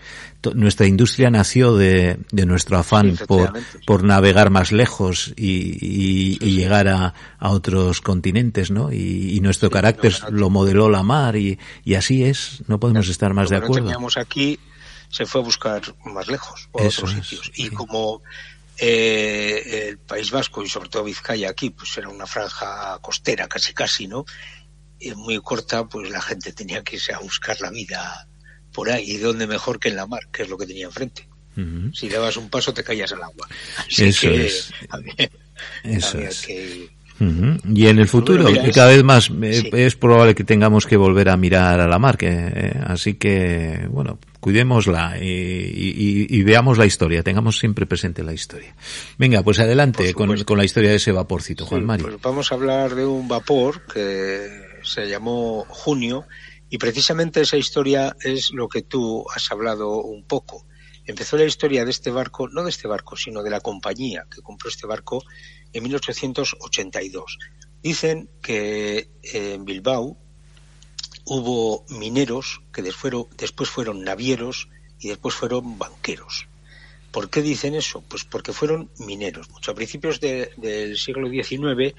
nuestra 0.54 0.86
industria 0.86 1.30
nació 1.30 1.76
de, 1.76 2.20
de 2.32 2.46
nuestro 2.46 2.78
afán 2.78 3.18
por, 3.28 3.54
por 3.86 4.04
navegar 4.04 4.50
más 4.50 4.72
lejos 4.72 5.34
y, 5.36 6.38
y, 6.46 6.56
llegar 6.56 6.88
a, 6.88 7.14
a, 7.40 7.50
otros 7.50 8.02
continentes, 8.02 8.72
¿no? 8.72 8.92
Y, 8.92 9.40
nuestro 9.42 9.70
carácter 9.70 10.16
lo 10.32 10.50
modeló 10.50 10.90
la 10.90 11.04
mar 11.04 11.36
y, 11.36 11.60
y 11.84 11.96
así 11.96 12.24
es, 12.24 12.64
no 12.68 12.80
podemos 12.80 13.08
estar 13.08 13.34
más 13.34 13.50
de 13.50 13.58
acuerdo. 13.58 13.88
teníamos 13.88 14.18
aquí 14.18 14.60
se 15.10 15.26
fue 15.26 15.42
a 15.42 15.44
buscar 15.44 15.82
más 16.06 16.28
lejos, 16.28 16.68
o 16.72 16.84
otros 16.84 17.12
sitios. 17.12 17.52
Y 17.56 17.70
como 17.70 18.22
eh, 18.78 19.88
el 19.90 19.98
País 20.00 20.32
Vasco 20.32 20.64
y 20.64 20.70
sobre 20.70 20.90
todo 20.90 21.04
Vizcaya 21.04 21.50
aquí, 21.50 21.70
pues 21.70 21.98
era 21.98 22.10
una 22.10 22.26
franja 22.26 22.98
costera 23.02 23.48
casi 23.48 23.74
casi, 23.74 24.08
¿no? 24.08 24.26
Y 25.00 25.14
muy 25.16 25.40
corta, 25.42 25.88
pues 25.88 26.10
la 26.10 26.22
gente 26.22 26.54
tenía 26.54 26.84
que 26.84 26.96
irse 26.96 27.14
a 27.14 27.20
buscar 27.20 27.60
la 27.62 27.70
vida 27.70 28.28
por 28.74 28.90
ahí, 28.90 29.12
y 29.12 29.18
dónde 29.18 29.48
mejor 29.48 29.80
que 29.80 29.90
en 29.90 29.96
la 29.96 30.06
mar, 30.06 30.28
que 30.32 30.44
es 30.44 30.50
lo 30.50 30.58
que 30.58 30.66
tenía 30.66 30.86
enfrente. 30.86 31.28
Si 31.94 32.10
dabas 32.10 32.36
un 32.36 32.50
paso 32.50 32.74
te 32.74 32.84
caías 32.84 33.14
al 33.14 33.24
agua. 33.24 33.48
Eso 33.88 34.30
es. 34.30 34.74
Eso 35.84 36.20
es. 36.20 36.46
Y 37.18 37.88
en 37.88 38.00
el 38.00 38.08
futuro, 38.10 38.46
cada 38.74 38.90
vez 38.90 39.04
más 39.04 39.32
eh, 39.42 39.70
es 39.72 39.96
probable 39.96 40.36
que 40.36 40.44
tengamos 40.44 40.86
que 40.86 40.98
volver 40.98 41.30
a 41.30 41.38
mirar 41.38 41.80
a 41.80 41.88
la 41.88 41.98
mar, 41.98 42.18
que, 42.18 42.28
eh, 42.30 42.74
así 42.86 43.14
que, 43.14 43.88
bueno, 43.90 44.20
cuidémosla 44.46 45.18
y, 45.20 46.28
y, 46.30 46.44
veamos 46.44 46.78
la 46.78 46.86
historia, 46.86 47.24
tengamos 47.24 47.58
siempre 47.58 47.88
presente 47.88 48.22
la 48.22 48.32
historia. 48.32 48.76
Venga, 49.18 49.42
pues 49.42 49.58
adelante 49.58 50.14
con, 50.14 50.44
con, 50.44 50.60
la 50.60 50.64
historia 50.64 50.92
de 50.92 50.98
ese 50.98 51.12
vaporcito, 51.12 51.66
Juan 51.66 51.84
Mario. 51.84 52.06
Pues 52.06 52.22
vamos 52.22 52.52
a 52.52 52.56
hablar 52.56 52.94
de 52.94 53.08
un 53.08 53.28
vapor 53.28 53.88
que 53.92 54.48
se 54.84 55.10
llamó 55.10 55.66
Junio 55.68 56.28
y 56.70 56.78
precisamente 56.78 57.42
esa 57.42 57.58
historia 57.58 58.16
es 58.24 58.52
lo 58.52 58.70
que 58.70 58.84
tú 58.84 59.26
has 59.36 59.52
hablado 59.52 60.04
un 60.04 60.24
poco. 60.28 60.68
Empezó 61.06 61.38
la 61.38 61.46
historia 61.46 61.84
de 61.84 61.90
este 61.90 62.12
barco, 62.12 62.48
no 62.48 62.64
de 62.64 62.70
este 62.70 62.88
barco, 62.88 63.18
sino 63.18 63.42
de 63.42 63.50
la 63.50 63.62
compañía 63.62 64.28
que 64.30 64.44
compró 64.44 64.70
este 64.70 64.86
barco 64.86 65.24
en 65.74 65.82
1882. 65.82 67.40
Dicen 67.82 68.30
que 68.44 69.10
en 69.24 69.66
Bilbao 69.66 70.20
hubo 71.26 71.86
mineros 71.90 72.62
que 72.72 72.82
después 72.82 73.70
fueron 73.70 74.04
navieros 74.04 74.70
y 75.00 75.10
después 75.10 75.36
fueron 75.36 75.78
banqueros. 75.78 76.48
¿Por 77.12 77.30
qué 77.30 77.42
dicen 77.42 77.76
eso? 77.76 78.04
Pues 78.08 78.26
porque 78.26 78.54
fueron 78.54 78.92
mineros. 79.00 79.50
Mucho 79.50 79.72
a 79.72 79.76
principios 79.76 80.20
del 80.20 80.98
siglo 80.98 81.30
XIX 81.30 81.96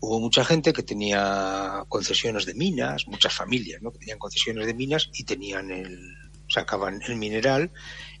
hubo 0.00 0.20
mucha 0.20 0.44
gente 0.44 0.72
que 0.72 0.82
tenía 0.82 1.84
concesiones 1.88 2.46
de 2.46 2.54
minas, 2.54 3.06
muchas 3.08 3.32
familias, 3.32 3.80
¿no? 3.80 3.92
Que 3.92 3.98
tenían 3.98 4.18
concesiones 4.18 4.66
de 4.66 4.74
minas 4.74 5.08
y 5.14 5.24
tenían 5.24 5.70
el, 5.70 6.14
sacaban 6.48 7.00
el 7.06 7.16
mineral 7.16 7.70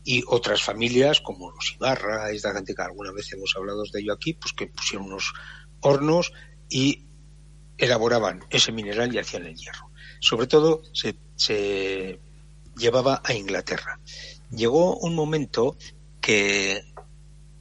y 0.04 0.22
otras 0.26 0.62
familias 0.62 1.20
como 1.20 1.50
los 1.50 1.74
Ibarra, 1.74 2.30
esta 2.30 2.52
gente 2.52 2.74
que 2.74 2.82
alguna 2.82 3.12
vez 3.12 3.32
hemos 3.32 3.54
hablado 3.56 3.82
de 3.92 4.00
ello 4.00 4.12
aquí, 4.12 4.34
pues 4.34 4.52
que 4.52 4.68
pusieron 4.68 5.08
unos 5.08 5.32
hornos 5.80 6.32
y 6.68 7.04
elaboraban 7.76 8.44
ese 8.50 8.72
mineral 8.72 9.14
y 9.14 9.18
hacían 9.18 9.46
el 9.46 9.56
hierro. 9.56 9.85
Sobre 10.26 10.48
todo 10.48 10.82
se, 10.92 11.14
se 11.36 12.18
llevaba 12.76 13.22
a 13.24 13.32
Inglaterra. 13.32 14.00
Llegó 14.50 14.96
un 14.96 15.14
momento 15.14 15.76
que, 16.20 16.82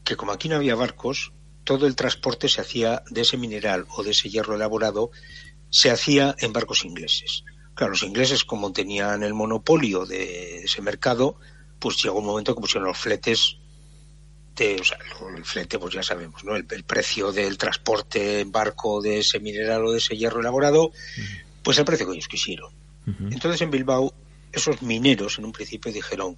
que 0.03 0.15
como 0.15 0.31
aquí 0.31 0.49
no 0.49 0.55
había 0.55 0.73
barcos, 0.73 1.31
todo 1.63 1.85
el 1.85 1.95
transporte 1.95 2.49
se 2.49 2.61
hacía 2.61 3.03
de 3.11 3.21
ese 3.21 3.37
mineral 3.37 3.85
o 3.95 4.01
de 4.01 4.11
ese 4.11 4.31
hierro 4.31 4.55
elaborado, 4.55 5.11
se 5.69 5.91
hacía 5.91 6.35
en 6.39 6.53
barcos 6.53 6.85
ingleses. 6.85 7.43
Claro, 7.75 7.91
los 7.91 8.01
ingleses, 8.01 8.43
como 8.43 8.73
tenían 8.73 9.21
el 9.21 9.35
monopolio 9.35 10.07
de 10.07 10.63
ese 10.63 10.81
mercado, 10.81 11.37
pues 11.77 12.01
llegó 12.01 12.17
un 12.17 12.25
momento 12.25 12.55
que 12.55 12.61
pusieron 12.61 12.87
los 12.87 12.97
fletes 12.97 13.57
de, 14.55 14.77
o 14.79 14.83
sea, 14.83 14.97
el 15.35 15.45
flete, 15.45 15.77
pues 15.77 15.93
ya 15.93 16.01
sabemos, 16.01 16.43
¿no? 16.43 16.55
El, 16.55 16.65
precio 16.65 17.31
del 17.31 17.57
transporte 17.57 18.39
en 18.39 18.51
barco 18.51 19.01
de 19.01 19.19
ese 19.19 19.39
mineral 19.39 19.85
o 19.85 19.91
de 19.91 19.97
ese 19.97 20.17
hierro 20.17 20.39
elaborado, 20.39 20.91
pues 21.65 21.79
el 21.79 21.85
precio 21.85 22.05
que 22.05 22.13
ellos 22.13 22.27
quisieron. 22.27 22.71
Entonces 23.31 23.59
en 23.61 23.71
Bilbao, 23.71 24.13
esos 24.51 24.83
mineros 24.83 25.39
en 25.39 25.45
un 25.45 25.51
principio 25.51 25.91
dijeron, 25.91 26.37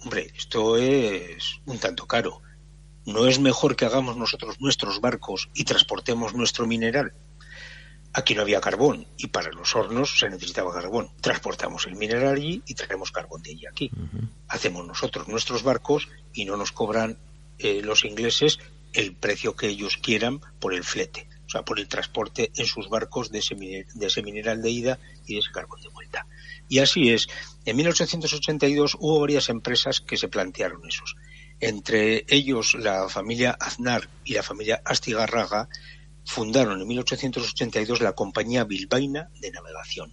hombre, 0.00 0.30
esto 0.36 0.76
es 0.76 1.60
un 1.64 1.78
tanto 1.78 2.06
caro. 2.06 2.42
¿No 3.06 3.26
es 3.26 3.40
mejor 3.40 3.76
que 3.76 3.86
hagamos 3.86 4.18
nosotros 4.18 4.60
nuestros 4.60 5.00
barcos 5.00 5.48
y 5.54 5.64
transportemos 5.64 6.34
nuestro 6.34 6.66
mineral? 6.66 7.14
Aquí 8.12 8.34
no 8.34 8.42
había 8.42 8.60
carbón 8.60 9.06
y 9.16 9.28
para 9.28 9.50
los 9.50 9.74
hornos 9.74 10.18
se 10.18 10.28
necesitaba 10.28 10.72
carbón. 10.72 11.10
Transportamos 11.22 11.86
el 11.86 11.96
mineral 11.96 12.34
allí 12.34 12.62
y 12.66 12.74
traemos 12.74 13.10
carbón 13.10 13.42
de 13.42 13.52
allí 13.52 13.66
aquí. 13.66 13.90
Hacemos 14.48 14.86
nosotros 14.86 15.28
nuestros 15.28 15.62
barcos 15.62 16.08
y 16.34 16.44
no 16.44 16.58
nos 16.58 16.72
cobran 16.72 17.18
eh, 17.58 17.80
los 17.82 18.04
ingleses 18.04 18.58
el 18.92 19.14
precio 19.14 19.56
que 19.56 19.68
ellos 19.68 19.96
quieran 19.96 20.40
por 20.60 20.74
el 20.74 20.84
flete, 20.84 21.27
o 21.48 21.50
sea, 21.50 21.64
por 21.64 21.80
el 21.80 21.88
transporte 21.88 22.52
en 22.56 22.66
sus 22.66 22.90
barcos 22.90 23.32
de 23.32 23.38
ese, 23.38 23.54
de 23.54 24.06
ese 24.06 24.22
mineral 24.22 24.60
de 24.60 24.70
ida 24.70 24.98
y 25.26 25.34
de 25.34 25.40
ese 25.40 25.50
carbón 25.50 25.80
de 25.80 25.88
vuelta. 25.88 26.26
Y 26.68 26.80
así 26.80 27.10
es. 27.10 27.26
En 27.64 27.74
1882 27.76 28.96
hubo 29.00 29.18
varias 29.20 29.48
empresas 29.48 30.02
que 30.02 30.18
se 30.18 30.28
plantearon 30.28 30.86
esos. 30.86 31.16
Entre 31.58 32.26
ellos 32.28 32.74
la 32.74 33.08
familia 33.08 33.56
Aznar 33.58 34.10
y 34.24 34.34
la 34.34 34.42
familia 34.42 34.82
Astigarraga 34.84 35.70
fundaron 36.26 36.82
en 36.82 36.86
1882 36.86 38.02
la 38.02 38.12
compañía 38.12 38.64
bilbaína 38.64 39.30
de 39.40 39.50
navegación. 39.50 40.12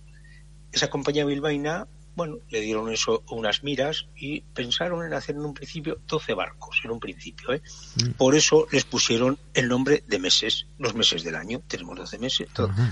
Esa 0.72 0.90
compañía 0.90 1.26
bilbaína 1.26 1.90
bueno, 2.16 2.38
le 2.50 2.62
dieron 2.62 2.92
eso 2.92 3.24
unas 3.30 3.64
miras 3.64 4.08
y 4.16 4.42
pensaron 4.42 5.06
en 5.06 5.14
hacer 5.14 5.36
en 5.36 5.46
un 5.46 5.54
principio 5.54 6.00
12 6.08 6.34
barcos, 6.34 6.82
en 6.84 6.92
un 6.92 7.00
principio. 7.00 7.54
¿eh? 7.54 7.62
Mm. 7.96 8.12
Por 8.12 8.36
eso 8.36 8.68
les 8.72 8.86
pusieron 8.86 9.38
el 9.54 9.68
nombre 9.68 10.04
de 10.08 10.20
meses, 10.20 10.68
los 10.80 10.96
meses 10.96 11.24
del 11.24 11.36
año. 11.36 11.62
Tenemos 11.68 11.98
12 11.98 12.20
meses, 12.20 12.48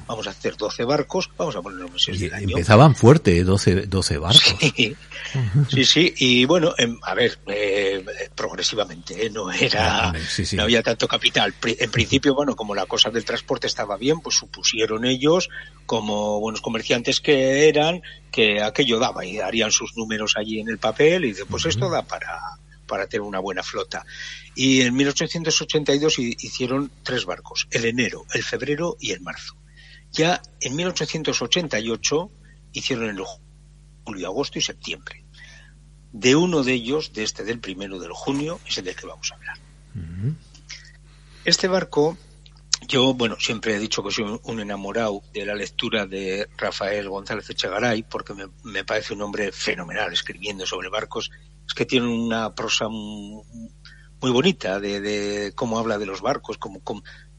vamos 0.08 0.27
a 0.27 0.32
hacer 0.32 0.58
12 0.58 0.84
barcos, 0.84 1.30
vamos 1.38 1.56
a 1.56 1.62
poner 1.62 1.80
los 1.80 1.92
meses 1.92 2.20
del 2.20 2.34
año. 2.34 2.50
Empezaban 2.50 2.96
fuerte, 2.96 3.44
12, 3.44 3.88
12 3.88 4.18
barcos. 4.18 4.56
Sí, 5.70 5.86
sí, 5.86 6.13
y 6.18 6.46
bueno, 6.46 6.74
em, 6.77 7.00
a 7.01 7.15
ver, 7.15 7.39
eh, 7.48 7.73
progresivamente, 8.36 9.25
¿eh? 9.25 9.30
no 9.30 9.51
era, 9.51 10.10
ah, 10.10 10.13
no 10.53 10.63
había 10.63 10.84
tanto 10.84 11.08
capital. 11.08 11.53
En 11.63 11.92
principio, 11.92 12.34
bueno, 12.36 12.56
como 12.56 12.75
la 12.75 12.86
cosa 12.86 13.10
del 13.10 13.25
transporte 13.25 13.68
estaba 13.68 13.98
bien, 13.98 14.20
pues 14.20 14.36
supusieron 14.36 15.06
ellos, 15.06 15.50
como 15.86 16.39
buenos 16.39 16.62
comerciantes 16.62 17.20
que 17.20 17.68
eran, 17.68 18.01
que 18.32 18.62
aquello 18.62 19.00
daba 19.00 19.25
y 19.25 19.39
harían 19.39 19.72
sus 19.72 19.96
números 19.96 20.34
allí 20.38 20.60
en 20.60 20.70
el 20.70 20.80
papel 20.80 21.25
y 21.25 21.27
dice, 21.30 21.46
pues 21.46 21.65
esto 21.65 21.89
da 21.89 22.03
para, 22.03 22.39
para 22.88 23.08
tener 23.08 23.22
una 23.22 23.39
buena 23.39 23.63
flota. 23.63 24.06
Y 24.56 24.82
en 24.82 24.96
1882 24.96 26.20
hicieron 26.20 26.92
tres 27.03 27.25
barcos, 27.25 27.68
el 27.72 27.86
enero, 27.86 28.25
el 28.34 28.44
febrero 28.44 28.98
y 29.00 29.12
el 29.12 29.22
marzo. 29.22 29.56
Ya 30.12 30.42
en 30.62 30.75
1888 30.75 32.32
hicieron 32.74 33.10
el 33.10 33.24
julio, 34.03 34.27
agosto 34.27 34.60
y 34.60 34.62
septiembre. 34.62 35.23
De 36.13 36.36
uno 36.36 36.63
de 36.63 36.74
ellos, 36.74 37.12
de 37.12 37.24
este 37.24 37.43
del 37.43 37.60
primero 37.60 38.00
del 38.00 38.13
junio, 38.13 38.60
es 38.65 38.77
el 38.77 38.86
del 38.86 38.96
que 38.96 39.08
vamos 39.08 39.32
a 39.32 39.36
hablar. 39.36 39.58
Este 41.43 41.67
barco 41.67 42.17
yo, 42.88 43.13
bueno, 43.13 43.38
siempre 43.39 43.75
he 43.75 43.79
dicho 43.79 44.03
que 44.03 44.12
soy 44.12 44.39
un 44.43 44.60
enamorado 44.60 45.22
de 45.34 45.46
la 45.46 45.55
lectura 45.55 46.05
de 46.05 46.50
Rafael 46.58 47.10
González 47.10 47.50
Echegaray 47.50 48.03
porque 48.03 48.34
me, 48.63 48.84
parece 48.84 49.13
un 49.13 49.22
hombre 49.22 49.51
fenomenal 49.51 50.12
escribiendo 50.12 50.65
sobre 50.65 50.89
barcos. 50.89 51.32
Es 51.67 51.74
que 51.74 51.86
tiene 51.86 52.08
una 52.08 52.53
prosa 52.53 52.89
muy, 52.89 53.43
bonita 54.20 54.79
de, 54.79 55.53
cómo 55.55 55.79
habla 55.79 55.98
de 55.98 56.05
los 56.05 56.22
barcos, 56.22 56.58
como, 56.58 56.82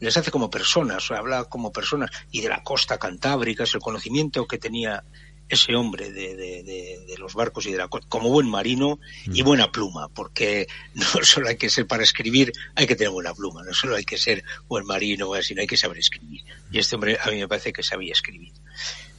les 0.01 0.17
hace 0.17 0.31
como 0.31 0.51
personas, 0.51 1.11
habla 1.11 1.45
como 1.45 1.73
personas 1.73 2.11
y 2.31 2.41
de 2.41 2.49
la 2.49 2.63
costa 2.63 2.99
cantábrica, 2.99 3.65
es 3.65 3.75
el 3.75 3.81
conocimiento 3.81 4.47
que 4.47 4.59
tenía 4.59 5.05
ese 5.49 5.75
hombre 5.77 6.11
de, 6.11 6.35
de, 6.37 7.15
los 7.19 7.35
barcos 7.35 7.67
y 7.67 7.73
de 7.73 7.79
la 7.79 7.89
como 7.89 8.31
buen 8.31 8.49
marino 8.49 8.99
y 9.27 9.43
mm. 9.43 9.47
buena 9.47 9.73
pluma, 9.73 10.09
porque 10.09 10.67
no 10.95 11.05
solo 11.23 11.49
hay 11.49 11.57
que 11.57 11.71
ser 11.71 11.87
para 11.87 12.03
escribir, 12.03 12.53
hay 12.75 12.87
que 12.87 12.97
tener 12.97 13.11
buena 13.11 13.35
pluma, 13.35 13.63
no 13.63 13.73
solo 13.73 13.97
hay 13.97 14.05
que 14.05 14.19
ser 14.19 14.45
buen 14.69 14.85
marino, 14.85 15.31
sino 15.43 15.61
hay 15.61 15.67
que 15.67 15.77
saber 15.77 15.99
escribir. 15.99 16.43
Y 16.71 16.79
este 16.79 16.95
hombre 16.95 17.19
a 17.23 17.31
mí 17.31 17.39
me 17.39 17.49
parece 17.49 17.73
que 17.73 17.83
sabía 17.83 18.13
escribir. 18.13 18.53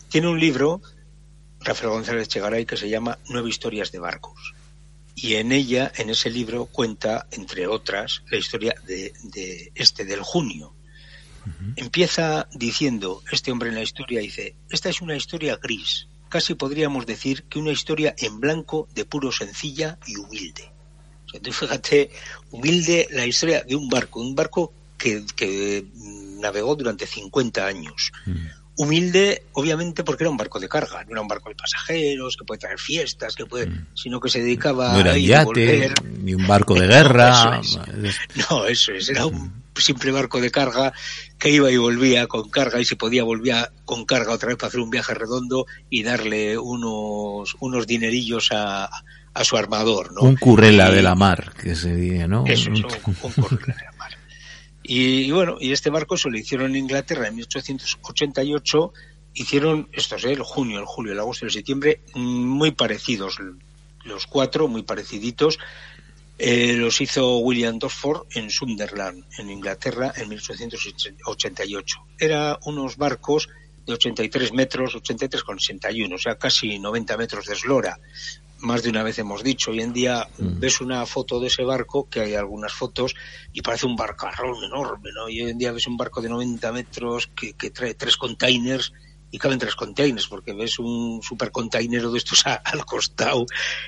Tiene 0.09 0.27
un 0.27 0.39
libro, 0.39 0.81
Rafael 1.61 1.89
González 1.89 2.27
Chegaray, 2.27 2.65
que 2.65 2.77
se 2.77 2.89
llama 2.89 3.17
Nueve 3.29 3.49
historias 3.49 3.91
de 3.91 3.99
barcos. 3.99 4.53
Y 5.15 5.35
en 5.35 5.51
ella, 5.51 5.91
en 5.95 6.09
ese 6.09 6.29
libro, 6.29 6.65
cuenta, 6.65 7.27
entre 7.31 7.67
otras, 7.67 8.23
la 8.29 8.37
historia 8.37 8.75
de, 8.85 9.13
de 9.23 9.71
este, 9.75 10.05
del 10.05 10.21
junio. 10.21 10.73
Empieza 11.75 12.47
diciendo, 12.53 13.21
este 13.31 13.51
hombre 13.51 13.69
en 13.69 13.75
la 13.75 13.83
historia 13.83 14.19
dice, 14.19 14.55
esta 14.71 14.89
es 14.89 14.99
una 15.01 15.15
historia 15.15 15.57
gris, 15.57 16.07
casi 16.29 16.55
podríamos 16.55 17.05
decir 17.05 17.43
que 17.43 17.59
una 17.59 17.71
historia 17.71 18.15
en 18.17 18.39
blanco 18.39 18.87
de 18.93 19.05
puro 19.05 19.31
sencilla 19.31 19.97
y 20.05 20.17
humilde. 20.17 20.71
O 21.25 21.29
sea, 21.29 21.39
fíjate, 21.41 22.09
humilde 22.51 23.07
la 23.11 23.25
historia 23.25 23.63
de 23.63 23.75
un 23.75 23.89
barco, 23.89 24.21
un 24.21 24.35
barco 24.35 24.73
que, 24.97 25.25
que 25.35 25.85
navegó 26.39 26.75
durante 26.75 27.05
50 27.05 27.65
años. 27.65 28.11
Mm. 28.25 28.47
Humilde, 28.77 29.43
obviamente, 29.53 30.03
porque 30.03 30.23
era 30.25 30.29
un 30.29 30.35
barco 30.35 30.59
de 30.59 30.67
carga, 30.67 31.03
no 31.05 31.11
era 31.11 31.21
un 31.21 31.29
barco 31.29 31.47
de 31.47 31.55
pasajeros 31.55 32.35
que 32.35 32.43
puede 32.43 32.59
traer 32.59 32.77
fiestas, 32.77 33.35
que 33.35 33.45
puede, 33.45 33.67
mm. 33.67 33.87
sino 33.93 34.19
que 34.19 34.29
se 34.29 34.41
dedicaba 34.41 34.91
no 34.91 34.99
era 34.99 35.13
a 35.13 35.17
yate, 35.17 35.93
ni 36.21 36.33
un 36.33 36.45
barco 36.45 36.73
de 36.75 36.87
guerra. 36.87 37.61
No, 38.49 38.65
eso 38.65 38.91
es, 38.91 39.07
era 39.09 39.25
un 39.25 39.64
simple 39.77 40.11
barco 40.11 40.41
de 40.41 40.51
carga 40.51 40.93
que 41.37 41.49
iba 41.49 41.71
y 41.71 41.77
volvía 41.77 42.27
con 42.27 42.49
carga 42.49 42.79
y 42.79 42.85
si 42.85 42.95
podía 42.95 43.23
volvía 43.23 43.71
con 43.85 44.05
carga 44.05 44.33
otra 44.33 44.49
vez 44.49 44.57
para 44.57 44.69
hacer 44.69 44.79
un 44.79 44.89
viaje 44.89 45.13
redondo 45.13 45.65
y 45.89 46.03
darle 46.03 46.57
unos, 46.57 47.55
unos 47.59 47.87
dinerillos 47.87 48.51
a, 48.51 48.89
a 49.35 49.43
su 49.43 49.57
armador, 49.57 50.13
¿no? 50.13 50.21
Un 50.21 50.37
currela 50.37 50.89
de 50.89 51.01
la 51.01 51.13
mar, 51.13 51.53
que 51.61 51.75
se 51.75 51.93
dice, 51.93 52.27
¿no? 52.27 52.45
Eso, 52.47 52.69
un, 52.69 52.85
un 52.85 53.31
currela 53.33 53.75
de 53.75 53.85
la 53.85 53.91
mar. 53.97 54.11
Y, 54.87 55.31
bueno, 55.31 55.57
y 55.59 55.71
este 55.71 55.89
barco 55.89 56.15
se 56.15 56.29
lo 56.29 56.37
hicieron 56.37 56.71
en 56.71 56.77
Inglaterra 56.77 57.27
en 57.27 57.35
1888, 57.35 58.93
hicieron, 59.33 59.89
esto 59.91 60.15
es 60.15 60.25
el 60.25 60.41
junio, 60.43 60.79
el 60.79 60.85
julio, 60.85 61.11
el 61.11 61.19
agosto 61.19 61.45
y 61.45 61.47
el 61.47 61.53
septiembre, 61.53 62.01
muy 62.13 62.71
parecidos, 62.71 63.37
los 64.03 64.27
cuatro, 64.27 64.67
muy 64.67 64.83
pareciditos, 64.83 65.57
eh, 66.37 66.73
los 66.73 66.99
hizo 66.99 67.37
William 67.37 67.79
Dorford 67.79 68.27
en 68.35 68.49
Sunderland, 68.49 69.23
en 69.37 69.49
Inglaterra, 69.49 70.13
en 70.15 70.29
1888. 70.29 71.97
Era 72.19 72.59
unos 72.65 72.97
barcos 72.97 73.47
de 73.85 73.93
83 73.93 74.51
metros, 74.51 74.95
83,61, 74.95 76.13
o 76.13 76.17
sea, 76.17 76.37
casi 76.37 76.79
90 76.79 77.17
metros 77.17 77.45
de 77.45 77.53
eslora. 77.53 77.99
Más 78.59 78.83
de 78.83 78.89
una 78.89 79.03
vez 79.03 79.19
hemos 79.19 79.43
dicho, 79.43 79.71
hoy 79.71 79.81
en 79.81 79.93
día 79.93 80.27
mm. 80.37 80.59
ves 80.59 80.81
una 80.81 81.05
foto 81.05 81.39
de 81.39 81.47
ese 81.47 81.63
barco, 81.63 82.09
que 82.09 82.21
hay 82.21 82.35
algunas 82.35 82.73
fotos, 82.73 83.15
y 83.53 83.61
parece 83.61 83.85
un 83.85 83.95
barcarrón 83.95 84.63
enorme, 84.63 85.11
¿no? 85.13 85.29
Y 85.29 85.41
hoy 85.41 85.51
en 85.51 85.57
día 85.57 85.71
ves 85.71 85.87
un 85.87 85.97
barco 85.97 86.21
de 86.21 86.29
90 86.29 86.71
metros 86.71 87.27
que, 87.27 87.53
que 87.53 87.69
trae 87.69 87.93
tres 87.93 88.17
containers 88.17 88.91
y 89.35 89.37
caben 89.37 89.59
tres 89.59 89.75
containers, 89.75 90.27
porque 90.27 90.53
ves 90.53 90.79
un 90.79 91.21
super 91.21 91.51
container 91.51 92.07
de 92.07 92.17
estos 92.17 92.45
al 92.45 92.85
costado 92.85 93.45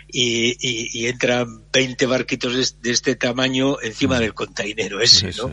y, 0.09 0.57
y, 0.59 1.07
entran 1.07 1.63
20 1.71 2.05
barquitos 2.05 2.81
de, 2.81 2.91
este 2.91 3.15
tamaño 3.15 3.81
encima 3.81 4.17
mm. 4.17 4.19
del 4.19 4.33
container 4.33 4.93
ese, 5.01 5.31
¿no? 5.37 5.49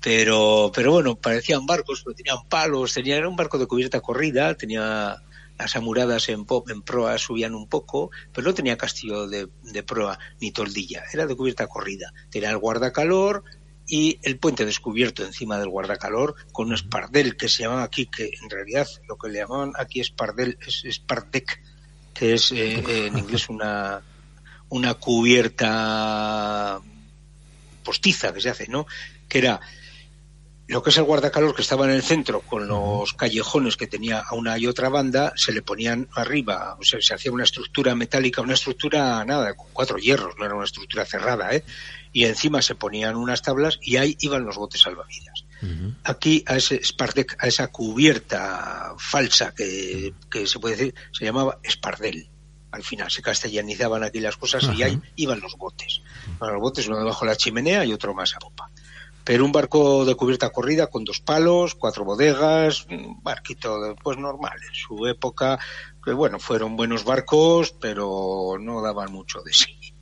Pero, 0.00 0.72
pero 0.74 0.90
bueno, 0.90 1.14
parecían 1.14 1.66
barcos, 1.66 2.02
pero 2.02 2.16
tenían 2.16 2.48
palos, 2.48 2.92
tenía, 2.92 3.16
era 3.16 3.28
un 3.28 3.36
barco 3.36 3.58
de 3.58 3.68
cubierta 3.68 4.00
corrida, 4.00 4.56
tenía 4.56 5.22
las 5.56 5.76
amuradas 5.76 6.28
en, 6.28 6.44
en 6.68 6.82
proa 6.82 7.16
subían 7.16 7.54
un 7.54 7.68
poco, 7.68 8.10
pero 8.32 8.48
no 8.48 8.54
tenía 8.54 8.76
castillo 8.76 9.28
de, 9.28 9.48
de 9.62 9.82
proa 9.84 10.18
ni 10.40 10.50
toldilla, 10.50 11.04
era 11.12 11.26
de 11.26 11.36
cubierta 11.36 11.68
corrida. 11.68 12.12
Tenía 12.28 12.50
el 12.50 12.58
guardacalor, 12.58 13.44
y 13.86 14.18
el 14.22 14.38
puente 14.38 14.64
descubierto 14.64 15.24
encima 15.24 15.58
del 15.58 15.68
guardacalor 15.68 16.34
con 16.52 16.68
un 16.68 16.74
espardel 16.74 17.36
que 17.36 17.48
se 17.48 17.64
llama 17.64 17.82
aquí, 17.82 18.06
que 18.06 18.30
en 18.42 18.50
realidad 18.50 18.88
lo 19.08 19.16
que 19.16 19.28
le 19.28 19.40
llamaban 19.40 19.72
aquí 19.78 20.00
espardel 20.00 20.58
es 20.66 20.84
espardec, 20.84 21.60
que 22.12 22.34
es 22.34 22.52
eh, 22.52 22.78
eh, 22.78 23.06
en 23.06 23.18
inglés 23.18 23.48
una, 23.48 24.02
una 24.70 24.94
cubierta 24.94 26.80
postiza 27.82 28.32
que 28.32 28.40
se 28.40 28.50
hace, 28.50 28.68
¿no? 28.68 28.86
Que 29.28 29.38
era 29.38 29.60
lo 30.66 30.82
que 30.82 30.88
es 30.88 30.96
el 30.96 31.04
guardacalor 31.04 31.54
que 31.54 31.60
estaba 31.60 31.84
en 31.84 31.90
el 31.90 32.02
centro 32.02 32.40
con 32.40 32.66
los 32.66 33.12
callejones 33.12 33.76
que 33.76 33.86
tenía 33.86 34.20
a 34.20 34.34
una 34.34 34.56
y 34.58 34.66
otra 34.66 34.88
banda, 34.88 35.34
se 35.36 35.52
le 35.52 35.60
ponían 35.60 36.08
arriba, 36.14 36.76
o 36.80 36.82
sea, 36.82 37.00
se 37.02 37.14
hacía 37.14 37.32
una 37.32 37.44
estructura 37.44 37.94
metálica, 37.94 38.40
una 38.40 38.54
estructura, 38.54 39.22
nada, 39.26 39.54
con 39.54 39.66
cuatro 39.74 39.98
hierros, 39.98 40.34
no 40.38 40.46
era 40.46 40.54
una 40.54 40.64
estructura 40.64 41.04
cerrada, 41.04 41.54
¿eh? 41.54 41.64
Y 42.14 42.24
encima 42.24 42.62
se 42.62 42.74
ponían 42.74 43.16
unas 43.16 43.42
tablas 43.42 43.78
y 43.82 43.96
ahí 43.98 44.16
iban 44.20 44.46
los 44.46 44.56
botes 44.56 44.80
salvavidas. 44.80 45.44
Aquí, 46.04 46.44
a, 46.46 46.56
ese 46.56 46.82
Spardec, 46.82 47.36
a 47.42 47.48
esa 47.48 47.68
cubierta 47.68 48.94
falsa 48.98 49.54
que, 49.54 50.14
que 50.30 50.46
se 50.46 50.58
puede 50.58 50.76
decir, 50.76 50.94
se 51.12 51.26
llamaba 51.26 51.58
Spardel 51.68 52.30
al 52.70 52.82
final 52.82 53.08
se 53.08 53.22
castellanizaban 53.22 54.02
aquí 54.02 54.18
las 54.18 54.36
cosas 54.36 54.68
y 54.76 54.82
ahí 54.82 55.00
iban 55.14 55.38
los 55.38 55.54
botes. 55.56 56.02
los 56.40 56.60
botes, 56.60 56.88
uno 56.88 56.98
debajo 56.98 57.24
de 57.24 57.30
la 57.30 57.36
chimenea 57.36 57.84
y 57.84 57.92
otro 57.92 58.14
más 58.14 58.34
a 58.34 58.40
popa 58.40 58.68
pero 59.24 59.44
un 59.44 59.52
barco 59.52 60.04
de 60.04 60.14
cubierta 60.14 60.50
corrida 60.50 60.88
con 60.88 61.04
dos 61.04 61.20
palos, 61.20 61.74
cuatro 61.74 62.04
bodegas, 62.04 62.86
un 62.90 63.22
barquito 63.22 63.96
pues 64.02 64.18
normal 64.18 64.58
en 64.68 64.74
su 64.74 65.06
época, 65.06 65.58
que 66.04 66.12
bueno, 66.12 66.38
fueron 66.38 66.76
buenos 66.76 67.04
barcos, 67.04 67.74
pero 67.80 68.58
no 68.60 68.82
daban 68.82 69.10
mucho 69.10 69.40
de 69.40 69.54
sí. 69.54 69.94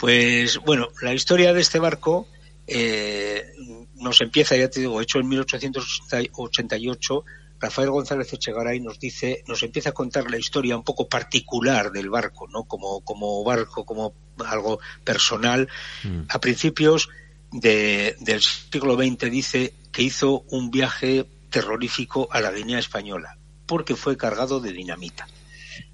Pues 0.00 0.58
bueno, 0.58 0.88
la 1.02 1.12
historia 1.12 1.52
de 1.52 1.60
este 1.60 1.78
barco 1.78 2.26
eh, 2.66 3.52
nos 3.96 4.22
empieza, 4.22 4.56
ya 4.56 4.70
te 4.70 4.80
digo, 4.80 5.00
hecho 5.00 5.18
en 5.18 5.28
1888, 5.28 7.24
Rafael 7.60 7.90
González 7.90 8.32
Echegaray 8.32 8.80
nos 8.80 8.98
dice, 8.98 9.44
nos 9.46 9.62
empieza 9.62 9.90
a 9.90 9.92
contar 9.92 10.30
la 10.30 10.38
historia 10.38 10.74
un 10.74 10.84
poco 10.84 11.06
particular 11.06 11.92
del 11.92 12.08
barco, 12.08 12.48
¿no? 12.48 12.64
Como, 12.64 13.02
como 13.02 13.44
barco, 13.44 13.84
como 13.84 14.14
algo 14.46 14.80
personal. 15.04 15.68
Mm. 16.02 16.22
A 16.30 16.40
principios 16.40 17.10
del 17.52 18.40
siglo 18.40 18.96
XX 18.96 19.30
dice 19.30 19.74
que 19.92 20.02
hizo 20.02 20.44
un 20.48 20.70
viaje 20.70 21.26
terrorífico 21.50 22.28
a 22.30 22.40
la 22.40 22.52
Guinea 22.52 22.78
Española 22.78 23.36
porque 23.66 23.96
fue 23.96 24.16
cargado 24.16 24.60
de 24.60 24.72
dinamita. 24.72 25.28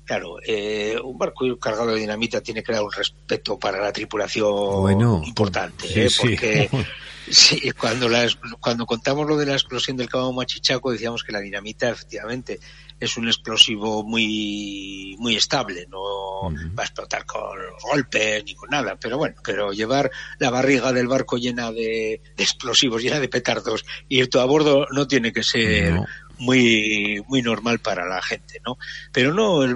Claro, 0.07 0.37
eh, 0.47 0.97
un 1.03 1.19
barco 1.19 1.45
cargado 1.59 1.89
de 1.89 1.99
dinamita 1.99 2.41
tiene 2.41 2.63
que 2.63 2.73
dar 2.73 2.83
un 2.83 2.93
respeto 2.93 3.59
para 3.59 3.81
la 3.81 3.93
tripulación 3.93 5.01
importante, 5.25 6.07
¿eh? 6.07 6.09
porque 6.17 6.71
sí, 7.29 7.73
cuando, 7.73 8.09
cuando 8.61 8.87
contamos 8.87 9.27
lo 9.27 9.37
de 9.37 9.47
la 9.47 9.55
explosión 9.55 9.97
del 9.97 10.09
Cabo 10.09 10.33
Machichaco 10.33 10.93
decíamos 10.93 11.25
que 11.25 11.33
la 11.33 11.41
dinamita 11.41 11.91
efectivamente 11.91 12.61
es 13.01 13.17
un 13.17 13.27
explosivo 13.27 14.05
muy 14.05 15.17
muy 15.19 15.35
estable, 15.37 15.87
no 15.91 16.51
va 16.79 16.83
a 16.83 16.87
explotar 16.87 17.27
con 17.27 17.59
golpes 17.91 18.45
ni 18.45 18.55
con 18.55 18.71
nada, 18.71 18.97
pero 19.01 19.19
bueno, 19.19 19.35
pero 19.45 19.73
llevar 19.73 20.11
la 20.39 20.51
barriga 20.51 20.93
del 20.93 21.09
barco 21.09 21.37
llena 21.37 21.73
de, 21.73 22.23
explosivos, 22.37 23.03
llena 23.03 23.21
de 23.21 23.29
petardos, 23.29 23.85
y 24.09 24.21
ir 24.21 24.31
todo 24.31 24.43
a 24.43 24.47
bordo 24.47 24.87
no 24.93 25.07
tiene 25.09 25.33
que 25.33 25.43
ser 25.43 26.01
muy 26.39 27.23
muy 27.29 27.43
normal 27.43 27.79
para 27.79 28.07
la 28.07 28.23
gente, 28.23 28.61
¿no? 28.65 28.79
Pero 29.13 29.33
no, 29.33 29.63
el, 29.63 29.73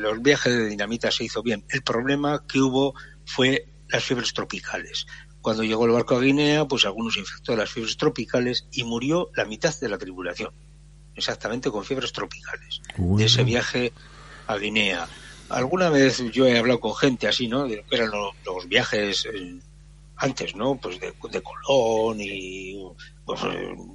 los 0.00 0.22
viajes 0.22 0.56
de 0.56 0.66
dinamita 0.66 1.10
se 1.10 1.24
hizo 1.24 1.42
bien. 1.42 1.64
El 1.70 1.82
problema 1.82 2.44
que 2.46 2.60
hubo 2.60 2.94
fue 3.24 3.66
las 3.88 4.04
fiebres 4.04 4.32
tropicales. 4.32 5.06
Cuando 5.40 5.62
llegó 5.62 5.86
el 5.86 5.92
barco 5.92 6.16
a 6.16 6.20
Guinea, 6.20 6.64
pues 6.66 6.84
algunos 6.84 7.16
infectó 7.16 7.52
de 7.52 7.58
las 7.58 7.70
fiebres 7.70 7.96
tropicales 7.96 8.66
y 8.72 8.82
murió 8.84 9.30
la 9.36 9.44
mitad 9.44 9.78
de 9.78 9.88
la 9.88 9.98
tripulación 9.98 10.52
exactamente 11.16 11.70
con 11.70 11.84
fiebres 11.84 12.12
tropicales, 12.12 12.82
de 12.96 13.24
ese 13.24 13.42
viaje 13.42 13.92
a 14.46 14.56
Guinea. 14.56 15.08
Alguna 15.48 15.90
vez 15.90 16.22
yo 16.32 16.46
he 16.46 16.58
hablado 16.58 16.80
con 16.80 16.94
gente 16.94 17.26
así, 17.26 17.48
¿no? 17.48 17.66
De 17.66 17.76
lo 17.76 17.86
que 17.86 17.96
eran 17.96 18.10
los, 18.10 18.68
viajes 18.68 19.26
eh, 19.32 19.58
antes, 20.16 20.54
¿no? 20.56 20.76
Pues 20.80 20.98
de, 21.00 21.12
Colón 21.42 22.18
y 22.20 22.78
pues, 23.24 23.40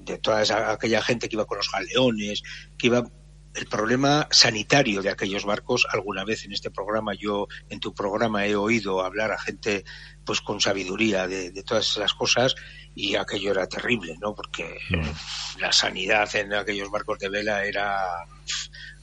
de 0.05 0.17
toda 0.19 0.73
aquella 0.73 1.01
gente 1.01 1.27
que 1.27 1.35
iba 1.35 1.45
con 1.45 1.57
los 1.57 1.71
galeones, 1.71 2.43
que 2.77 2.87
iba 2.87 3.03
el 3.53 3.65
problema 3.65 4.27
sanitario 4.31 5.01
de 5.01 5.09
aquellos 5.09 5.45
barcos 5.45 5.85
alguna 5.89 6.23
vez 6.23 6.45
en 6.45 6.53
este 6.53 6.71
programa 6.71 7.13
yo 7.13 7.47
en 7.69 7.79
tu 7.79 7.93
programa 7.93 8.45
he 8.45 8.55
oído 8.55 9.01
hablar 9.01 9.31
a 9.31 9.39
gente 9.39 9.83
pues 10.25 10.41
con 10.41 10.61
sabiduría 10.61 11.27
de, 11.27 11.51
de 11.51 11.63
todas 11.63 11.89
esas 11.89 12.13
cosas 12.13 12.55
y 12.93 13.15
aquello 13.15 13.51
era 13.51 13.67
terrible, 13.67 14.17
¿no? 14.19 14.35
Porque 14.35 14.77
la 15.59 15.71
sanidad 15.71 16.33
en 16.35 16.53
aquellos 16.53 16.91
barcos 16.91 17.19
de 17.19 17.29
vela 17.29 17.63
era 17.63 18.25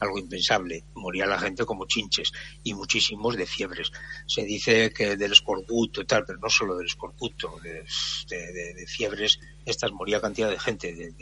algo 0.01 0.19
impensable. 0.19 0.85
Moría 0.95 1.27
la 1.27 1.39
gente 1.39 1.65
como 1.65 1.87
chinches 1.87 2.33
y 2.63 2.75
muchísimos 2.75 3.37
de 3.37 3.47
fiebres. 3.47 3.91
Se 4.27 4.45
dice 4.45 4.93
que 4.93 5.17
del 5.17 5.33
escorbuto 5.33 6.03
y 6.03 6.07
tal, 6.07 6.25
pero 6.27 6.39
no 6.39 6.51
solo 6.51 6.77
del 6.77 6.87
escorbuto, 6.87 7.59
de, 7.63 7.85
de, 8.29 8.87
fiebres, 8.87 9.39
estas 9.65 9.93
moría 9.93 10.21
cantidad 10.21 10.51
de 10.51 10.59
gente, 10.59 10.95
de, 10.95 11.13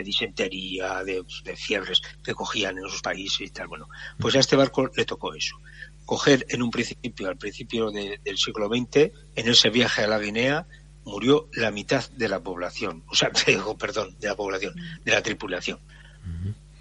de 0.00 0.04
disentería, 0.04 1.04
de, 1.04 1.24
fiebres 1.56 2.00
que 2.22 2.34
cogían 2.34 2.78
en 2.78 2.86
esos 2.86 3.02
países 3.02 3.40
y 3.40 3.50
tal. 3.50 3.68
Bueno, 3.68 3.88
pues 4.18 4.34
a 4.34 4.40
este 4.40 4.56
barco 4.56 4.90
le 4.94 5.04
tocó 5.04 5.34
eso. 5.34 5.56
Coger 6.04 6.46
en 6.48 6.62
un 6.62 6.70
principio, 6.70 7.28
al 7.28 7.36
principio 7.36 7.90
del 7.90 8.36
siglo 8.36 8.68
XX, 8.68 9.12
en 9.36 9.48
ese 9.48 9.70
viaje 9.70 10.02
a 10.02 10.08
la 10.08 10.18
Guinea, 10.18 10.66
murió 11.04 11.48
la 11.52 11.70
mitad 11.70 12.08
de 12.10 12.28
la 12.28 12.40
población, 12.40 13.04
o 13.08 13.14
sea, 13.14 13.30
perdón, 13.78 14.16
de 14.18 14.28
la 14.28 14.36
población, 14.36 14.74
de 15.04 15.12
la 15.12 15.22
tripulación, 15.22 15.78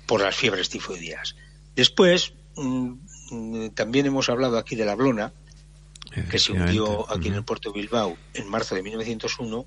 por 0.06 0.22
las 0.22 0.36
fiebres 0.36 0.70
tifoideas. 0.70 1.36
Después, 1.76 2.34
mm, 2.56 3.70
también 3.76 4.06
hemos 4.06 4.30
hablado 4.30 4.58
aquí 4.58 4.76
de 4.76 4.86
la 4.86 4.96
Blona, 4.96 5.34
que 6.30 6.40
se 6.40 6.54
hundió 6.54 7.12
aquí 7.12 7.28
en 7.28 7.36
el 7.36 7.44
puerto 7.44 7.72
de 7.72 7.80
Bilbao 7.82 8.18
en 8.34 8.50
marzo 8.50 8.74
de 8.74 8.82
1901. 8.82 9.66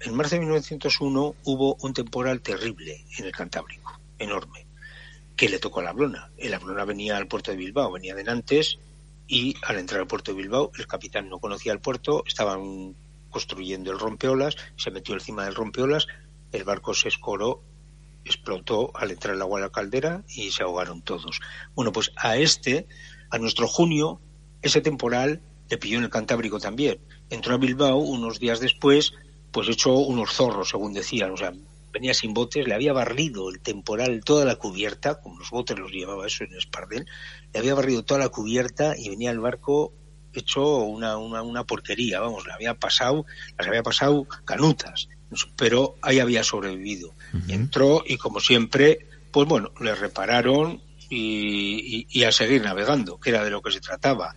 En 0.00 0.14
marzo 0.14 0.36
de 0.36 0.40
1901 0.40 1.34
hubo 1.44 1.76
un 1.80 1.92
temporal 1.92 2.40
terrible 2.40 3.04
en 3.18 3.26
el 3.26 3.32
Cantábrico, 3.32 4.00
enorme, 4.18 4.66
que 5.36 5.48
le 5.48 5.58
tocó 5.58 5.80
a 5.80 5.84
la 5.84 5.92
Blona. 5.92 6.30
La 6.38 6.58
Blona 6.58 6.84
venía 6.84 7.16
al 7.16 7.26
puerto 7.26 7.50
de 7.50 7.56
Bilbao, 7.56 7.92
venía 7.92 8.14
de 8.14 8.24
Nantes, 8.24 8.78
y 9.26 9.54
al 9.62 9.78
entrar 9.78 10.00
al 10.00 10.06
puerto 10.06 10.32
de 10.32 10.38
Bilbao, 10.38 10.70
el 10.78 10.86
capitán 10.86 11.28
no 11.28 11.38
conocía 11.38 11.72
el 11.72 11.80
puerto, 11.80 12.22
estaban 12.26 12.94
construyendo 13.30 13.90
el 13.90 13.98
rompeolas, 13.98 14.56
se 14.76 14.90
metió 14.90 15.14
encima 15.14 15.44
del 15.44 15.54
rompeolas, 15.54 16.06
el 16.52 16.64
barco 16.64 16.94
se 16.94 17.08
escoró, 17.08 17.62
explotó 18.24 18.92
al 18.94 19.10
entrar 19.10 19.34
el 19.34 19.42
agua 19.42 19.58
en 19.58 19.64
la 19.64 19.72
caldera 19.72 20.22
y 20.28 20.50
se 20.50 20.62
ahogaron 20.62 21.02
todos. 21.02 21.40
Bueno, 21.74 21.92
pues 21.92 22.12
a 22.16 22.36
este, 22.36 22.86
a 23.30 23.38
nuestro 23.38 23.66
junio, 23.66 24.20
ese 24.60 24.80
temporal 24.80 25.40
le 25.70 25.78
pilló 25.78 25.98
en 25.98 26.04
el 26.04 26.10
Cantábrico 26.10 26.60
también. 26.60 27.00
Entró 27.30 27.54
a 27.54 27.58
Bilbao 27.58 27.96
unos 27.96 28.38
días 28.38 28.60
después, 28.60 29.14
pues 29.52 29.68
echó 29.68 29.94
unos 29.94 30.32
zorros, 30.32 30.70
según 30.70 30.92
decían, 30.92 31.30
o 31.32 31.36
sea, 31.36 31.52
venía 31.92 32.14
sin 32.14 32.34
botes, 32.34 32.66
le 32.66 32.74
había 32.74 32.92
barrido 32.92 33.50
el 33.50 33.60
temporal 33.60 34.22
toda 34.24 34.44
la 34.44 34.56
cubierta, 34.56 35.20
como 35.20 35.38
los 35.38 35.50
botes 35.50 35.78
los 35.78 35.92
llevaba 35.92 36.26
eso 36.26 36.44
en 36.44 36.54
Espardel, 36.54 37.06
le 37.52 37.60
había 37.60 37.74
barrido 37.74 38.02
toda 38.02 38.20
la 38.20 38.30
cubierta 38.30 38.94
y 38.96 39.10
venía 39.10 39.30
el 39.30 39.40
barco 39.40 39.92
hecho 40.32 40.78
una, 40.78 41.18
una, 41.18 41.42
una 41.42 41.64
porquería, 41.64 42.20
vamos, 42.20 42.46
le 42.46 42.52
había 42.52 42.74
pasado, 42.74 43.26
las 43.58 43.68
había 43.68 43.82
pasado 43.82 44.26
canutas, 44.44 45.08
pero 45.56 45.96
ahí 46.02 46.20
había 46.20 46.42
sobrevivido. 46.42 47.14
Entró 47.48 48.02
y 48.06 48.16
como 48.16 48.40
siempre, 48.40 49.06
pues 49.30 49.46
bueno, 49.46 49.72
le 49.80 49.94
repararon 49.94 50.82
y, 51.10 52.06
y, 52.08 52.24
a 52.24 52.32
seguir 52.32 52.62
navegando, 52.62 53.20
que 53.20 53.30
era 53.30 53.44
de 53.44 53.50
lo 53.50 53.60
que 53.60 53.70
se 53.70 53.80
trataba. 53.80 54.34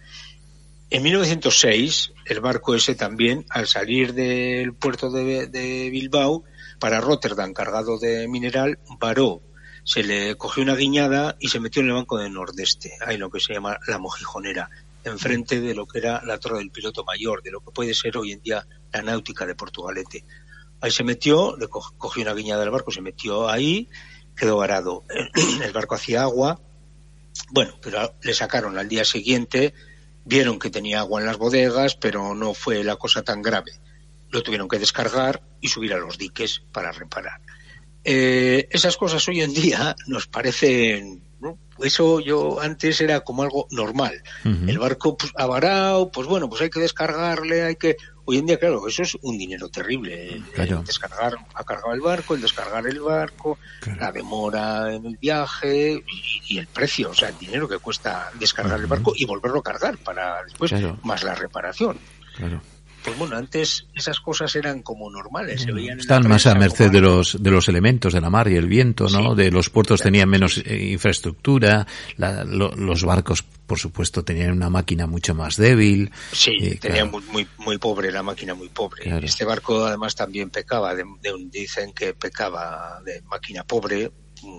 En 0.90 1.04
1906, 1.04 2.14
el 2.26 2.40
barco 2.40 2.76
ese 2.76 2.96
también, 2.96 3.46
al 3.50 3.68
salir 3.68 4.14
del 4.14 4.74
puerto 4.74 5.10
de, 5.10 5.48
de 5.48 5.90
Bilbao 5.90 6.44
para 6.80 7.02
Rotterdam 7.02 7.54
cargado 7.54 7.98
de 8.00 8.28
mineral, 8.28 8.80
varó 9.00 9.42
se 9.86 10.02
le 10.04 10.36
cogió 10.36 10.64
una 10.64 10.76
guiñada 10.76 11.38
y 11.40 11.50
se 11.50 11.60
metió 11.60 11.82
en 11.82 11.90
el 11.90 11.94
banco 11.94 12.18
del 12.18 12.34
nordeste, 12.34 12.94
ahí 13.06 13.18
lo 13.18 13.30
que 13.30 13.40
se 13.40 13.54
llama 13.54 13.78
la 13.88 14.00
mojijonera, 14.00 14.68
enfrente 15.04 15.62
de 15.62 15.76
lo 15.76 15.86
que 15.86 16.00
era 16.00 16.24
la 16.26 16.40
torre 16.40 16.58
del 16.58 16.72
piloto 16.72 17.04
mayor, 17.06 17.44
de 17.44 17.52
lo 17.52 17.62
que 17.62 17.72
puede 17.72 17.94
ser 17.94 18.18
hoy 18.18 18.32
en 18.32 18.42
día 18.42 18.68
la 18.92 19.04
náutica 19.04 19.46
de 19.46 19.54
Portugalete. 19.54 20.26
Ahí 20.82 20.90
se 20.90 21.04
metió, 21.04 21.56
le 21.56 21.68
cogió 21.68 22.24
una 22.24 22.34
guiñada 22.34 22.62
del 22.62 22.72
barco, 22.72 22.92
se 22.92 23.02
metió 23.02 23.48
ahí, 23.48 23.88
quedó 24.36 24.58
varado. 24.58 25.04
El 25.64 25.72
barco 25.72 25.94
hacía 25.94 26.24
agua, 26.24 26.60
bueno, 27.52 27.76
pero 27.82 28.16
le 28.24 28.34
sacaron 28.34 28.80
al 28.80 28.90
día 28.90 29.06
siguiente, 29.06 29.76
vieron 30.26 30.60
que 30.60 30.70
tenía 30.70 31.00
agua 31.00 31.22
en 31.22 31.28
las 31.28 31.38
bodegas, 31.38 31.96
pero 31.96 32.36
no 32.36 32.54
fue 32.54 32.84
la 32.84 32.98
cosa 32.98 33.24
tan 33.24 33.42
grave. 33.42 33.72
Lo 34.30 34.44
tuvieron 34.44 34.68
que 34.68 34.80
descargar 34.80 35.42
y 35.62 35.70
subir 35.70 35.94
a 35.94 35.98
los 35.98 36.18
diques 36.18 36.64
para 36.72 36.92
reparar. 36.92 37.40
Eh, 38.04 38.68
esas 38.72 38.98
cosas 38.98 39.28
hoy 39.28 39.42
en 39.42 39.54
día 39.54 39.96
nos 40.08 40.28
parecen 40.28 41.24
eso 41.84 42.20
yo 42.20 42.62
antes 42.62 43.02
era 43.02 43.22
como 43.22 43.44
algo 43.44 43.68
normal. 43.72 44.22
El 44.44 44.80
barco 44.80 45.18
pues, 45.18 45.32
avarado, 45.36 46.12
pues 46.12 46.28
bueno, 46.28 46.50
pues 46.50 46.62
hay 46.62 46.70
que 46.70 46.80
descargarle, 46.80 47.64
hay 47.64 47.76
que... 47.76 47.98
Hoy 48.28 48.38
en 48.40 48.48
día, 48.48 48.58
claro, 48.58 48.88
eso 48.88 49.04
es 49.04 49.16
un 49.22 49.38
dinero 49.38 49.70
terrible. 49.70 50.42
El, 50.56 50.84
descargar, 50.84 51.36
ha 51.54 51.64
cargado 51.64 51.94
el 51.94 52.02
barco, 52.02 52.34
el 52.34 52.42
descargar 52.42 52.88
el 52.88 53.00
barco, 53.00 53.60
la 54.00 54.12
demora 54.12 54.94
en 54.94 55.06
el 55.06 55.18
viaje 55.18 56.04
y, 56.48 56.58
el 56.58 56.66
precio, 56.66 57.12
o 57.12 57.14
sea, 57.14 57.30
el 57.30 57.38
dinero 57.38 57.68
que 57.68 57.78
cuesta 57.78 58.32
descargar 58.40 58.80
el 58.80 58.88
barco 58.88 59.14
y 59.16 59.26
volverlo 59.26 59.60
a 59.60 59.64
cargar 59.64 59.98
para 60.00 60.44
después, 60.44 60.74
más 61.04 61.24
la 61.24 61.36
reparación. 61.36 62.00
Pues 63.06 63.20
bueno, 63.20 63.38
antes 63.38 63.86
esas 63.94 64.20
cosas 64.20 64.56
eran 64.56 64.82
como 64.82 65.12
normales, 65.12 65.62
se 65.62 65.72
veían 65.72 66.00
Están 66.00 66.28
más 66.28 66.48
a 66.48 66.56
merced 66.56 66.90
de 66.90 67.02
los, 67.02 67.42
de 67.42 67.52
los 67.52 67.70
elementos 67.70 68.14
de 68.14 68.20
la 68.20 68.32
mar 68.32 68.48
y 68.48 68.56
el 68.56 68.68
viento, 68.68 69.08
¿no? 69.10 69.36
de 69.36 69.52
los 69.52 69.70
puertos 69.70 70.02
tenían 70.02 70.28
menos 70.28 70.58
eh, 70.58 70.88
infraestructura, 70.92 71.86
los 72.18 73.04
barcos, 73.04 73.44
por 73.44 73.78
supuesto, 73.78 74.24
tenían 74.24 74.54
una 74.54 74.72
máquina 74.72 75.06
mucho 75.06 75.36
más 75.36 75.56
débil. 75.56 76.12
Sí, 76.32 76.58
eh, 76.60 76.80
tenían 76.82 77.12
muy, 77.12 77.48
muy, 77.60 77.78
pobre 77.78 78.12
la 78.12 78.24
máquina, 78.24 78.56
muy 78.56 78.70
pobre. 78.70 79.24
Este 79.24 79.46
barco 79.46 79.86
además 79.86 80.16
también 80.16 80.50
pecaba, 80.50 80.96
de, 80.96 81.06
dicen 81.52 81.94
que 81.94 82.16
pecaba 82.16 83.02
de 83.06 83.22
máquina 83.22 83.64
pobre, 83.64 84.12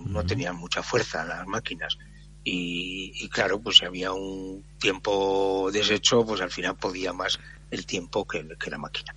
no 0.05 0.25
tenían 0.25 0.55
mucha 0.55 0.81
fuerza 0.81 1.25
las 1.25 1.45
máquinas. 1.47 1.97
Y, 2.45 3.11
y, 3.13 3.27
claro, 3.27 3.59
pues 3.59 3.75
si 3.75 3.85
había 3.85 4.13
un 4.13 4.63
tiempo 4.79 5.69
deshecho, 5.69 6.25
pues 6.25 6.39
al 6.39 6.49
final 6.49 6.77
podía 6.77 7.11
más 7.11 7.37
el 7.71 7.85
tiempo 7.85 8.27
que, 8.27 8.43
la 8.43 8.77
máquina. 8.77 9.15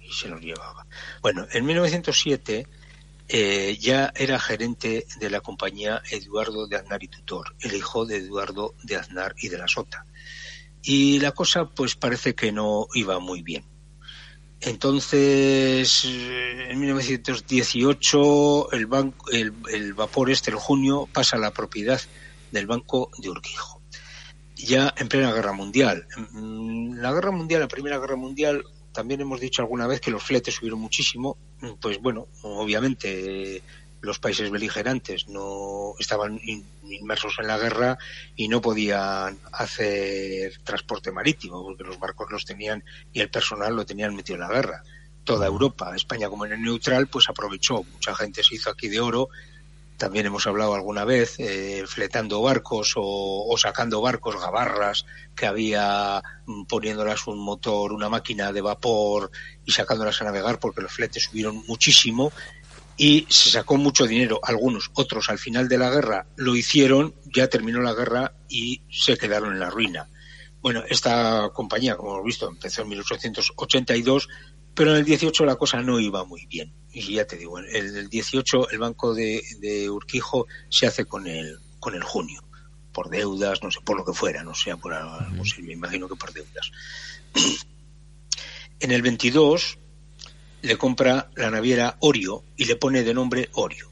Y 0.00 0.12
se 0.12 0.28
lo 0.28 0.38
llevaba. 0.38 0.86
Bueno, 1.20 1.46
en 1.52 1.64
1907 1.64 2.66
eh, 3.28 3.78
ya 3.80 4.12
era 4.16 4.38
gerente 4.38 5.06
de 5.18 5.30
la 5.30 5.40
compañía 5.40 6.02
Eduardo 6.10 6.66
de 6.66 6.76
Aznar 6.76 7.02
y 7.02 7.08
Tutor, 7.08 7.54
el 7.60 7.74
hijo 7.74 8.06
de 8.06 8.16
Eduardo 8.16 8.74
de 8.82 8.96
Aznar 8.96 9.34
y 9.38 9.48
de 9.48 9.58
la 9.58 9.68
Sota. 9.68 10.06
Y 10.82 11.20
la 11.20 11.32
cosa 11.32 11.66
pues 11.66 11.94
parece 11.94 12.34
que 12.34 12.52
no 12.52 12.86
iba 12.94 13.18
muy 13.18 13.42
bien. 13.42 13.64
Entonces, 14.60 16.04
en 16.04 16.80
1918, 16.80 18.72
el, 18.72 18.86
banco, 18.86 19.30
el, 19.30 19.52
el 19.70 19.94
vapor 19.94 20.30
este, 20.30 20.50
el 20.50 20.56
junio, 20.56 21.08
pasa 21.12 21.36
a 21.36 21.40
la 21.40 21.52
propiedad 21.52 22.00
del 22.50 22.66
Banco 22.66 23.10
de 23.18 23.30
Urquijo 23.30 23.77
ya 24.58 24.92
en 24.96 25.08
plena 25.08 25.32
guerra 25.32 25.52
mundial. 25.52 26.06
La 26.32 27.12
guerra 27.12 27.30
mundial, 27.30 27.60
la 27.60 27.68
primera 27.68 27.98
guerra 27.98 28.16
mundial, 28.16 28.64
también 28.92 29.20
hemos 29.20 29.40
dicho 29.40 29.62
alguna 29.62 29.86
vez 29.86 30.00
que 30.00 30.10
los 30.10 30.22
fletes 30.22 30.56
subieron 30.56 30.80
muchísimo. 30.80 31.36
Pues 31.80 32.00
bueno, 32.00 32.26
obviamente 32.42 33.62
los 34.00 34.18
países 34.18 34.50
beligerantes 34.50 35.28
no 35.28 35.94
estaban 35.98 36.40
inmersos 36.84 37.36
en 37.40 37.48
la 37.48 37.58
guerra 37.58 37.98
y 38.36 38.48
no 38.48 38.60
podían 38.60 39.38
hacer 39.52 40.52
transporte 40.62 41.10
marítimo 41.10 41.64
porque 41.64 41.84
los 41.84 41.98
barcos 41.98 42.30
los 42.30 42.44
tenían 42.44 42.84
y 43.12 43.20
el 43.20 43.30
personal 43.30 43.74
lo 43.74 43.84
tenían 43.84 44.14
metido 44.14 44.36
en 44.36 44.42
la 44.42 44.54
guerra. 44.54 44.82
Toda 45.24 45.46
Europa, 45.46 45.94
España 45.94 46.28
como 46.28 46.46
el 46.46 46.62
neutral, 46.62 47.08
pues 47.08 47.28
aprovechó. 47.28 47.82
Mucha 47.82 48.14
gente 48.14 48.42
se 48.42 48.54
hizo 48.54 48.70
aquí 48.70 48.88
de 48.88 49.00
oro 49.00 49.28
también 49.98 50.26
hemos 50.26 50.46
hablado 50.46 50.74
alguna 50.74 51.04
vez, 51.04 51.34
eh, 51.38 51.84
fletando 51.86 52.40
barcos 52.40 52.94
o, 52.96 53.54
sacando 53.58 54.00
barcos, 54.00 54.40
gabarras, 54.40 55.04
que 55.34 55.46
había 55.46 56.22
mm, 56.46 56.64
poniéndolas 56.64 57.26
un 57.26 57.40
motor, 57.40 57.92
una 57.92 58.08
máquina 58.08 58.52
de 58.52 58.60
vapor 58.60 59.30
y 59.66 59.72
sacándolas 59.72 60.22
a 60.22 60.24
navegar 60.24 60.60
porque 60.60 60.80
los 60.80 60.92
fletes 60.92 61.24
subieron 61.24 61.64
muchísimo 61.66 62.32
y 62.96 63.26
se 63.28 63.50
sacó 63.50 63.76
mucho 63.76 64.06
dinero. 64.06 64.40
Algunos, 64.42 64.90
otros 64.94 65.28
al 65.30 65.38
final 65.38 65.68
de 65.68 65.78
la 65.78 65.90
guerra 65.90 66.26
lo 66.36 66.54
hicieron, 66.54 67.14
ya 67.34 67.48
terminó 67.48 67.82
la 67.82 67.94
guerra 67.94 68.34
y 68.48 68.82
se 68.88 69.18
quedaron 69.18 69.52
en 69.52 69.60
la 69.60 69.70
ruina. 69.70 70.08
Bueno, 70.60 70.82
esta 70.88 71.50
compañía, 71.52 71.96
como 71.96 72.14
hemos 72.14 72.24
visto, 72.24 72.48
empezó 72.48 72.82
en 72.82 72.88
1882 72.88 74.28
pero 74.78 74.92
en 74.92 74.98
el 74.98 75.04
18 75.04 75.44
la 75.44 75.56
cosa 75.56 75.82
no 75.82 75.98
iba 75.98 76.22
muy 76.22 76.46
bien. 76.46 76.72
Y 76.92 77.14
ya 77.14 77.26
te 77.26 77.36
digo, 77.36 77.58
en 77.58 77.66
el 77.96 78.08
18 78.08 78.70
el 78.70 78.78
banco 78.78 79.12
de, 79.12 79.90
Urquijo 79.90 80.46
se 80.68 80.86
hace 80.86 81.04
con 81.04 81.26
el, 81.26 81.58
con 81.80 81.96
el 81.96 82.04
junio, 82.04 82.44
por 82.92 83.10
deudas, 83.10 83.60
no 83.60 83.72
sé, 83.72 83.80
por 83.80 83.96
lo 83.96 84.04
que 84.04 84.12
fuera, 84.12 84.44
no 84.44 84.54
sea 84.54 84.76
por 84.76 84.94
algo, 84.94 85.18
me 85.62 85.72
imagino 85.72 86.08
que 86.08 86.14
por 86.14 86.32
deudas. 86.32 86.70
En 88.80 88.92
el 88.92 89.02
22 89.02 89.78
le 90.62 90.76
compra 90.76 91.28
la 91.34 91.50
naviera 91.50 91.96
Orio 91.98 92.44
y 92.56 92.66
le 92.66 92.76
pone 92.76 93.02
de 93.02 93.12
nombre 93.12 93.48
Orio. 93.54 93.90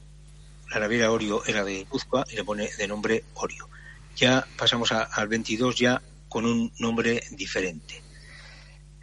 La 0.70 0.78
naviera 0.78 1.10
Orio 1.10 1.44
era 1.44 1.64
de 1.64 1.84
Guzcoa 1.90 2.24
y 2.30 2.36
le 2.36 2.44
pone 2.44 2.70
de 2.78 2.86
nombre 2.86 3.24
Orio. 3.34 3.68
Ya 4.14 4.46
pasamos 4.56 4.92
al 4.92 5.26
22 5.26 5.74
ya 5.74 6.00
con 6.28 6.46
un 6.46 6.72
nombre 6.78 7.20
diferente. 7.32 8.05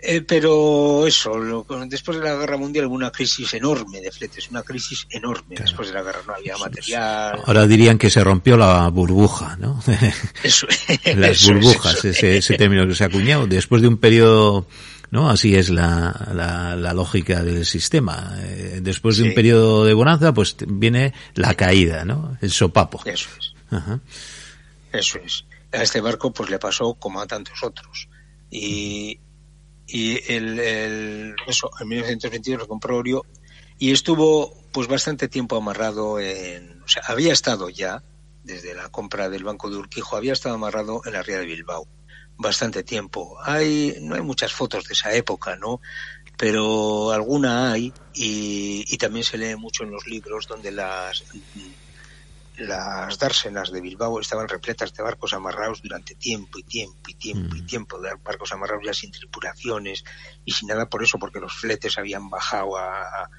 Eh, 0.06 0.22
pero 0.22 1.08
eso, 1.08 1.66
después 1.88 2.18
de 2.18 2.26
la 2.26 2.36
guerra 2.36 2.58
mundial 2.58 2.88
hubo 2.88 2.96
una 2.96 3.10
crisis 3.10 3.54
enorme 3.54 4.02
de 4.02 4.12
fletes, 4.12 4.50
una 4.50 4.62
crisis 4.62 5.08
enorme. 5.10 5.56
Después 5.58 5.88
de 5.88 5.94
la 5.94 6.04
guerra 6.04 6.20
no 6.28 6.34
había 6.34 6.58
material. 6.58 7.40
Ahora 7.46 7.66
dirían 7.66 7.98
que 7.98 8.10
se 8.10 8.22
rompió 8.22 8.58
la 8.58 8.90
burbuja, 8.90 9.56
¿no? 9.56 9.82
Eso, 10.44 10.68
Las 11.16 11.48
burbujas, 11.48 12.04
ese, 12.04 12.38
ese 12.38 12.58
término 12.58 12.86
que 12.86 12.96
se 12.96 13.06
ha 13.06 13.08
acuñado. 13.08 13.48
Después 13.48 13.82
de 13.82 13.88
un 13.88 13.98
periodo 13.98 14.68
¿no? 15.10 15.30
Así 15.30 15.56
es 15.56 15.70
la, 15.70 16.32
la, 16.76 16.94
lógica 16.94 17.44
del 17.44 17.66
sistema. 17.66 18.34
Eh, 18.40 18.80
después 18.82 19.18
de 19.18 19.24
un 19.30 19.34
periodo 19.36 19.86
de 19.86 19.94
bonanza, 19.94 20.34
pues 20.34 20.58
viene 20.68 21.14
la 21.36 21.54
caída, 21.54 22.04
¿no? 22.04 22.36
El 22.42 22.52
sopapo. 22.52 23.00
Eso 23.06 23.30
es. 23.40 23.54
Eso 24.92 25.20
es. 25.20 25.46
A 25.72 25.84
este 25.84 26.02
barco 26.02 26.34
pues 26.34 26.50
le 26.50 26.58
pasó 26.58 26.96
como 26.96 27.22
a 27.22 27.28
tantos 27.28 27.62
otros. 27.62 28.10
Y, 28.50 29.20
y 29.88 30.32
el, 30.32 30.60
el, 30.60 31.36
eso, 31.48 31.72
en 31.80 31.88
1922 31.88 32.62
lo 32.62 32.68
compró 32.68 32.98
Orio 32.98 33.26
y 33.78 33.92
estuvo 33.92 34.54
pues 34.72 34.88
bastante 34.88 35.28
tiempo 35.28 35.58
amarrado 35.58 36.20
en, 36.20 36.82
o 36.84 36.88
sea, 36.88 37.04
había 37.08 37.34
estado 37.34 37.70
ya 37.70 38.04
desde 38.44 38.74
la 38.74 38.90
compra 38.90 39.30
del 39.30 39.44
Banco 39.44 39.70
de 39.70 39.78
Urquijo, 39.78 40.16
había 40.16 40.34
estado 40.34 40.56
amarrado 40.56 41.02
en 41.06 41.14
la 41.14 41.24
ría 41.24 41.40
de 41.40 41.46
Bilbao 41.46 41.88
bastante 42.38 42.84
tiempo. 42.84 43.38
Hay, 43.44 43.98
no 44.02 44.16
hay 44.16 44.22
muchas 44.22 44.52
fotos 44.52 44.86
de 44.86 44.94
esa 44.94 45.14
época, 45.14 45.56
¿no? 45.56 45.82
Pero 46.38 47.12
alguna 47.12 47.72
hay 47.72 47.94
y, 48.14 48.84
y 48.88 48.98
también 48.98 49.24
se 49.24 49.38
lee 49.38 49.56
mucho 49.56 49.84
en 49.84 49.92
los 49.92 50.08
libros 50.08 50.48
donde 50.48 50.72
las 50.72 51.24
las 52.58 53.18
dársenas 53.18 53.72
de 53.72 53.82
Bilbao 53.82 54.20
estaban 54.20 54.48
repletas 54.48 54.94
de 54.94 55.04
barcos 55.04 55.34
amarrados 55.34 55.82
durante 55.82 56.16
tiempo 56.16 56.60
y 56.60 56.64
tiempo 56.64 57.02
y 57.08 57.16
tiempo 57.16 57.56
y 57.56 57.62
mm. 57.62 57.66
tiempo, 57.66 58.00
de 58.00 58.14
barcos 58.24 58.52
amarrados 58.52 58.84
ya 58.86 58.94
sin 58.94 59.12
tripulaciones 59.12 60.04
y 60.46 60.52
sin 60.52 60.68
nada 60.68 60.88
por 60.88 61.04
eso, 61.04 61.18
porque 61.18 61.40
los 61.40 61.54
fletes 61.54 61.98
habían 61.98 62.30
bajado 62.30 62.78
a, 62.78 63.30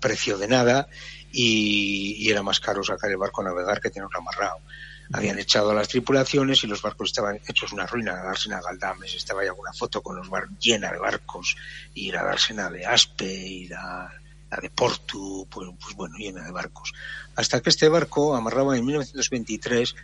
precio 0.00 0.38
de 0.38 0.48
nada 0.48 0.88
y, 1.30 2.30
era 2.30 2.42
más 2.42 2.60
caro 2.60 2.82
sacar 2.82 3.10
el 3.10 3.18
barco 3.18 3.42
a 3.42 3.44
navegar 3.44 3.80
que 3.80 3.90
tenerlo 3.90 4.18
amarrado. 4.18 4.58
Habían 5.12 5.38
echado 5.38 5.70
a 5.70 5.74
las 5.74 5.88
tripulaciones 5.88 6.64
y 6.64 6.66
los 6.66 6.80
barcos 6.80 7.10
estaban 7.10 7.38
hechos 7.46 7.72
una 7.72 7.86
ruina, 7.86 8.14
la 8.14 8.22
dársena 8.22 8.60
Galdames, 8.60 9.14
estaba 9.14 9.42
ahí 9.42 9.48
alguna 9.48 9.72
foto 9.74 10.02
con 10.02 10.16
los 10.16 10.30
barcos 10.30 10.56
llena 10.58 10.90
de 10.90 10.98
barcos 10.98 11.56
y 11.94 12.10
la 12.10 12.24
dársena 12.24 12.70
de 12.70 12.86
Aspe 12.86 13.26
y 13.26 13.68
la 13.68 14.10
la 14.50 14.58
de 14.58 14.70
Portu, 14.70 15.46
pues, 15.50 15.68
pues, 15.80 15.94
bueno, 15.94 16.16
llena 16.16 16.44
de 16.44 16.52
barcos. 16.52 16.92
Hasta 17.36 17.60
que 17.60 17.70
este 17.70 17.88
barco 17.88 18.34
amarraba 18.34 18.76
en 18.76 18.84
1923 18.86 19.94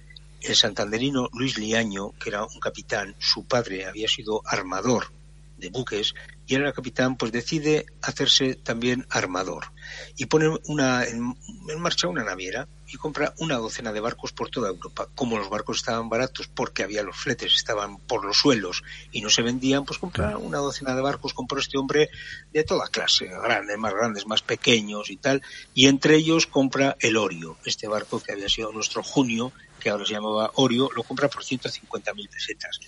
el 0.43 0.55
santanderino 0.55 1.31
Luis 1.33 1.59
Liaño, 1.59 2.13
que 2.19 2.29
era 2.29 2.45
un 2.45 2.61
capitán, 2.61 3.15
su 3.19 3.45
padre 3.45 3.87
había 3.87 4.07
sido 4.07 4.43
armador 4.45 5.13
de 5.57 5.71
buques 5.71 6.15
y 6.47 6.57
era 6.57 6.73
capitán, 6.73 7.17
pues 7.17 7.33
decide 7.33 7.87
hacerse 8.03 8.57
también 8.57 9.07
armador 9.09 9.73
y 10.17 10.27
pone 10.27 10.49
una, 10.67 11.05
en, 11.05 11.35
marcha 11.79 12.09
una 12.09 12.25
naviera 12.25 12.69
y 12.93 12.97
compra 12.97 13.35
una 13.39 13.57
docena 13.57 13.93
de 13.93 14.01
barcos 14.01 14.33
por 14.33 14.51
toda 14.51 14.69
Europa. 14.69 15.09
Como 15.15 15.39
los 15.39 15.49
barcos 15.49 15.79
estaban 15.79 16.11
baratos 16.11 16.49
porque 16.49 16.83
había 16.83 17.03
los 17.03 17.17
fletes, 17.17 17.55
estaban 17.55 17.99
por 17.99 18.25
los 18.25 18.37
suelos 18.37 18.83
y 19.11 19.23
no 19.23 19.31
se 19.31 19.43
vendían, 19.43 19.85
pues 19.85 19.99
compra 19.99 20.37
una 20.37 20.59
docena 20.59 20.95
de 20.95 21.01
barcos, 21.01 21.33
compró 21.33 21.59
este 21.59 21.79
hombre 21.79 22.11
de 22.53 22.65
toda 22.65 22.89
clase, 22.89 23.27
grandes, 23.27 23.79
más 23.79 23.95
grandes, 23.95 24.27
más 24.27 24.43
pequeños 24.43 25.11
y 25.11 25.17
tal, 25.17 25.43
y 25.75 25.87
entre 25.87 26.17
ellos 26.17 26.47
compra 26.47 26.97
el 27.01 27.17
Orio, 27.17 27.57
este 27.65 27.89
barco 27.89 28.23
que 28.23 28.33
había 28.33 28.49
sido 28.49 28.73
nuestro 28.73 29.03
junio, 29.03 29.53
que 29.81 29.89
ahora 29.89 30.05
se 30.05 30.13
llamaba 30.13 30.51
Orio, 30.55 30.91
lo 30.95 31.03
compra 31.03 31.29
por 31.29 31.45
150.000 31.45 32.29
pesetas. 32.29 32.79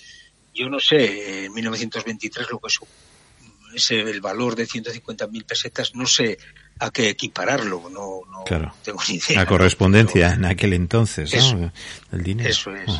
Yo 0.54 0.68
no 0.68 0.78
sé, 0.78 1.46
en 1.46 1.52
1923 1.54 2.50
lo 2.50 2.58
que 2.60 2.68
es 2.68 2.78
ese, 3.74 4.00
el 4.00 4.20
valor 4.20 4.54
de 4.54 4.66
150.000 4.66 5.44
pesetas, 5.44 5.94
no 5.94 6.06
sé 6.06 6.38
a 6.78 6.90
qué 6.90 7.08
equipararlo, 7.10 7.88
no, 7.90 8.20
no 8.30 8.44
tengo 8.82 9.00
ni 9.08 9.14
idea. 9.14 9.40
La 9.40 9.46
correspondencia 9.46 10.32
en 10.32 10.44
aquel 10.44 10.72
entonces, 10.72 11.32
¿no? 11.54 11.72
El 12.12 12.22
dinero. 12.22 12.50
Eso 12.50 12.74
es, 12.74 12.90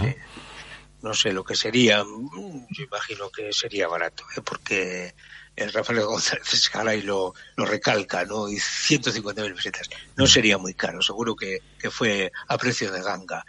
No 1.02 1.14
sé 1.14 1.32
lo 1.32 1.44
que 1.44 1.54
sería, 1.56 1.98
yo 2.02 2.84
imagino 2.84 3.30
que 3.30 3.52
sería 3.52 3.88
barato, 3.88 4.24
¿eh? 4.36 4.40
porque 4.42 5.14
el 5.56 5.72
Rafael 5.72 6.00
González 6.04 6.70
y 6.96 7.02
lo, 7.02 7.34
lo 7.56 7.64
recalca, 7.64 8.24
¿no? 8.24 8.48
Y 8.48 8.56
150.000 8.56 9.54
pesetas. 9.54 9.88
No 10.16 10.26
sería 10.26 10.58
muy 10.58 10.74
caro, 10.74 11.02
seguro 11.02 11.36
que, 11.36 11.60
que 11.78 11.90
fue 11.90 12.32
a 12.48 12.58
precio 12.58 12.90
de 12.90 13.02
ganga. 13.02 13.44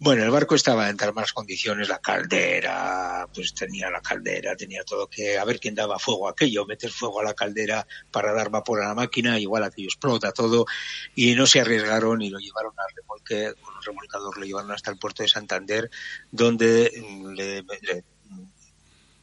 Bueno, 0.00 0.24
el 0.24 0.30
barco 0.30 0.56
estaba 0.56 0.90
en 0.90 0.96
tal 0.96 1.14
malas 1.14 1.32
condiciones, 1.32 1.88
la 1.88 2.00
caldera, 2.00 3.28
pues 3.32 3.54
tenía 3.54 3.88
la 3.90 4.02
caldera, 4.02 4.56
tenía 4.56 4.82
todo 4.84 5.06
que, 5.06 5.38
a 5.38 5.44
ver 5.44 5.60
quién 5.60 5.74
daba 5.76 6.00
fuego 6.00 6.26
a 6.26 6.32
aquello, 6.32 6.66
meter 6.66 6.90
fuego 6.90 7.20
a 7.20 7.24
la 7.24 7.34
caldera 7.34 7.86
para 8.10 8.32
dar 8.32 8.50
vapor 8.50 8.82
a 8.82 8.88
la 8.88 8.94
máquina, 8.94 9.38
igual 9.38 9.62
aquello 9.62 9.86
explota 9.86 10.32
todo, 10.32 10.66
y 11.14 11.34
no 11.34 11.46
se 11.46 11.60
arriesgaron 11.60 12.20
y 12.22 12.28
lo 12.28 12.38
llevaron 12.38 12.74
al 12.76 12.94
remolque, 12.94 13.54
con 13.62 13.74
un 13.74 13.82
remolcador 13.82 14.36
lo 14.36 14.44
llevaron 14.44 14.72
hasta 14.72 14.90
el 14.90 14.98
puerto 14.98 15.22
de 15.22 15.28
Santander, 15.28 15.88
donde 16.32 16.90
le 17.34 17.64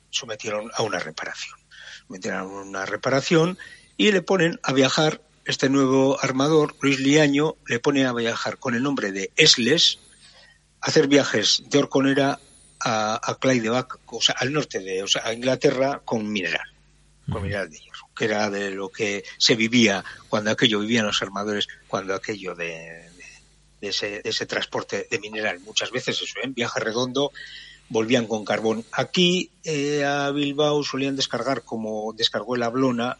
sometieron 0.09 0.71
a 0.73 0.83
una 0.83 0.99
reparación. 0.99 1.59
Meten 2.07 2.33
a 2.33 2.43
una 2.43 2.85
reparación 2.85 3.57
y 3.97 4.11
le 4.11 4.21
ponen 4.21 4.59
a 4.63 4.71
viajar 4.73 5.21
este 5.45 5.69
nuevo 5.69 6.17
armador, 6.21 6.75
Luis 6.81 6.99
Liaño, 6.99 7.55
le 7.67 7.79
pone 7.79 8.05
a 8.05 8.13
viajar 8.13 8.57
con 8.57 8.73
el 8.73 8.83
nombre 8.83 9.11
de 9.11 9.31
Esles, 9.35 9.99
hacer 10.81 11.07
viajes 11.07 11.63
de 11.69 11.79
Orconera 11.79 12.39
a, 12.79 13.31
a 13.31 13.35
Clydeback, 13.35 13.99
o 14.07 14.21
sea, 14.21 14.35
al 14.37 14.51
norte 14.51 14.79
de, 14.79 15.03
o 15.03 15.07
sea, 15.07 15.25
a 15.25 15.33
Inglaterra 15.33 16.01
con 16.03 16.29
mineral, 16.31 16.67
con 17.31 17.43
mineral 17.43 17.69
de 17.69 17.77
hierro, 17.77 18.09
que 18.15 18.25
era 18.25 18.49
de 18.49 18.71
lo 18.71 18.89
que 18.89 19.23
se 19.37 19.55
vivía 19.55 20.03
cuando 20.29 20.51
aquello 20.51 20.79
vivían 20.79 21.05
los 21.05 21.21
armadores, 21.21 21.67
cuando 21.87 22.15
aquello 22.15 22.55
de, 22.55 23.09
de, 23.79 23.87
ese, 23.87 24.21
de 24.21 24.29
ese, 24.29 24.45
transporte 24.45 25.07
de 25.09 25.19
mineral. 25.19 25.59
Muchas 25.59 25.91
veces 25.91 26.21
eso, 26.21 26.39
en 26.43 26.49
¿eh? 26.49 26.53
viaje 26.55 26.79
redondo 26.79 27.31
volvían 27.89 28.25
con 28.25 28.45
carbón. 28.45 28.85
Aquí 28.91 29.51
eh, 29.63 30.03
a 30.05 30.31
Bilbao 30.31 30.83
solían 30.83 31.15
descargar, 31.15 31.63
como 31.63 32.13
descargó 32.13 32.55
el 32.55 32.63
Ablona, 32.63 33.17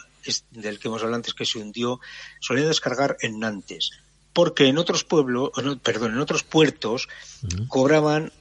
del 0.52 0.80
que 0.80 0.88
hemos 0.88 1.02
hablado 1.02 1.17
antes 1.17 1.34
que 1.34 1.45
se 1.45 1.60
hundió, 1.60 2.00
solían 2.39 2.69
descargar 2.69 3.17
en 3.21 3.39
Nantes. 3.39 3.91
Porque 4.33 4.67
en 4.67 4.77
otros 4.77 5.03
pueblos, 5.03 5.51
perdón, 5.83 6.13
en 6.13 6.19
otros 6.19 6.43
puertos 6.43 7.09
cobraban 7.67 8.31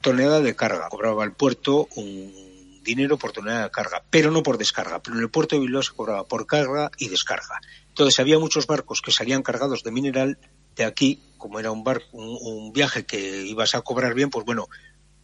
tonelada 0.00 0.40
de 0.40 0.56
carga. 0.56 0.88
Cobraba 0.88 1.24
el 1.24 1.32
puerto 1.32 1.88
un 1.96 2.80
dinero 2.82 3.18
por 3.18 3.32
tonelada 3.32 3.64
de 3.64 3.70
carga, 3.70 4.04
pero 4.10 4.30
no 4.30 4.42
por 4.42 4.58
descarga. 4.58 5.02
Pero 5.02 5.16
en 5.16 5.22
el 5.22 5.30
puerto 5.30 5.56
de 5.56 5.62
Bilbao 5.62 5.82
se 5.82 5.92
cobraba 5.92 6.24
por 6.24 6.46
carga 6.46 6.90
y 6.98 7.08
descarga. 7.08 7.60
Entonces 7.88 8.18
había 8.20 8.38
muchos 8.38 8.66
barcos 8.66 9.02
que 9.02 9.10
salían 9.10 9.42
cargados 9.42 9.82
de 9.82 9.90
mineral 9.90 10.38
de 10.76 10.84
aquí, 10.84 11.22
como 11.38 11.60
era 11.60 11.70
un, 11.70 11.84
barco, 11.84 12.06
un 12.12 12.72
viaje 12.72 13.04
que 13.04 13.46
ibas 13.46 13.74
a 13.74 13.82
cobrar 13.82 14.14
bien, 14.14 14.30
pues 14.30 14.44
bueno, 14.44 14.68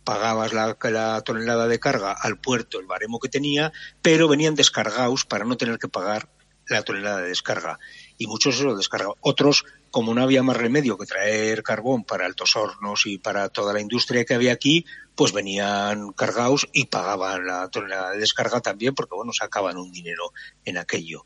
pagabas 0.04 0.52
la, 0.52 0.76
la, 0.82 1.20
tonelada 1.22 1.66
de 1.68 1.78
carga 1.78 2.12
al 2.12 2.38
puerto, 2.38 2.78
el 2.80 2.86
baremo 2.86 3.18
que 3.18 3.28
tenía, 3.28 3.72
pero 4.02 4.28
venían 4.28 4.54
descargados 4.54 5.24
para 5.24 5.44
no 5.44 5.56
tener 5.56 5.78
que 5.78 5.88
pagar 5.88 6.28
la 6.68 6.82
tonelada 6.82 7.22
de 7.22 7.28
descarga. 7.28 7.78
Y 8.20 8.26
muchos 8.26 8.58
se 8.58 8.64
lo 8.64 8.76
descargaban. 8.76 9.16
Otros, 9.22 9.64
como 9.90 10.12
no 10.12 10.22
había 10.22 10.42
más 10.42 10.58
remedio 10.58 10.98
que 10.98 11.06
traer 11.06 11.62
carbón 11.62 12.04
para 12.04 12.26
altos 12.26 12.54
hornos 12.54 13.06
y 13.06 13.16
para 13.16 13.48
toda 13.48 13.72
la 13.72 13.80
industria 13.80 14.26
que 14.26 14.34
había 14.34 14.52
aquí, 14.52 14.84
pues 15.14 15.32
venían 15.32 16.12
cargados 16.12 16.68
y 16.74 16.84
pagaban 16.84 17.46
la 17.46 17.70
tonelada 17.70 18.10
de 18.10 18.18
descarga 18.18 18.60
también, 18.60 18.94
porque 18.94 19.14
bueno, 19.14 19.32
sacaban 19.32 19.78
un 19.78 19.90
dinero 19.90 20.34
en 20.66 20.76
aquello. 20.76 21.24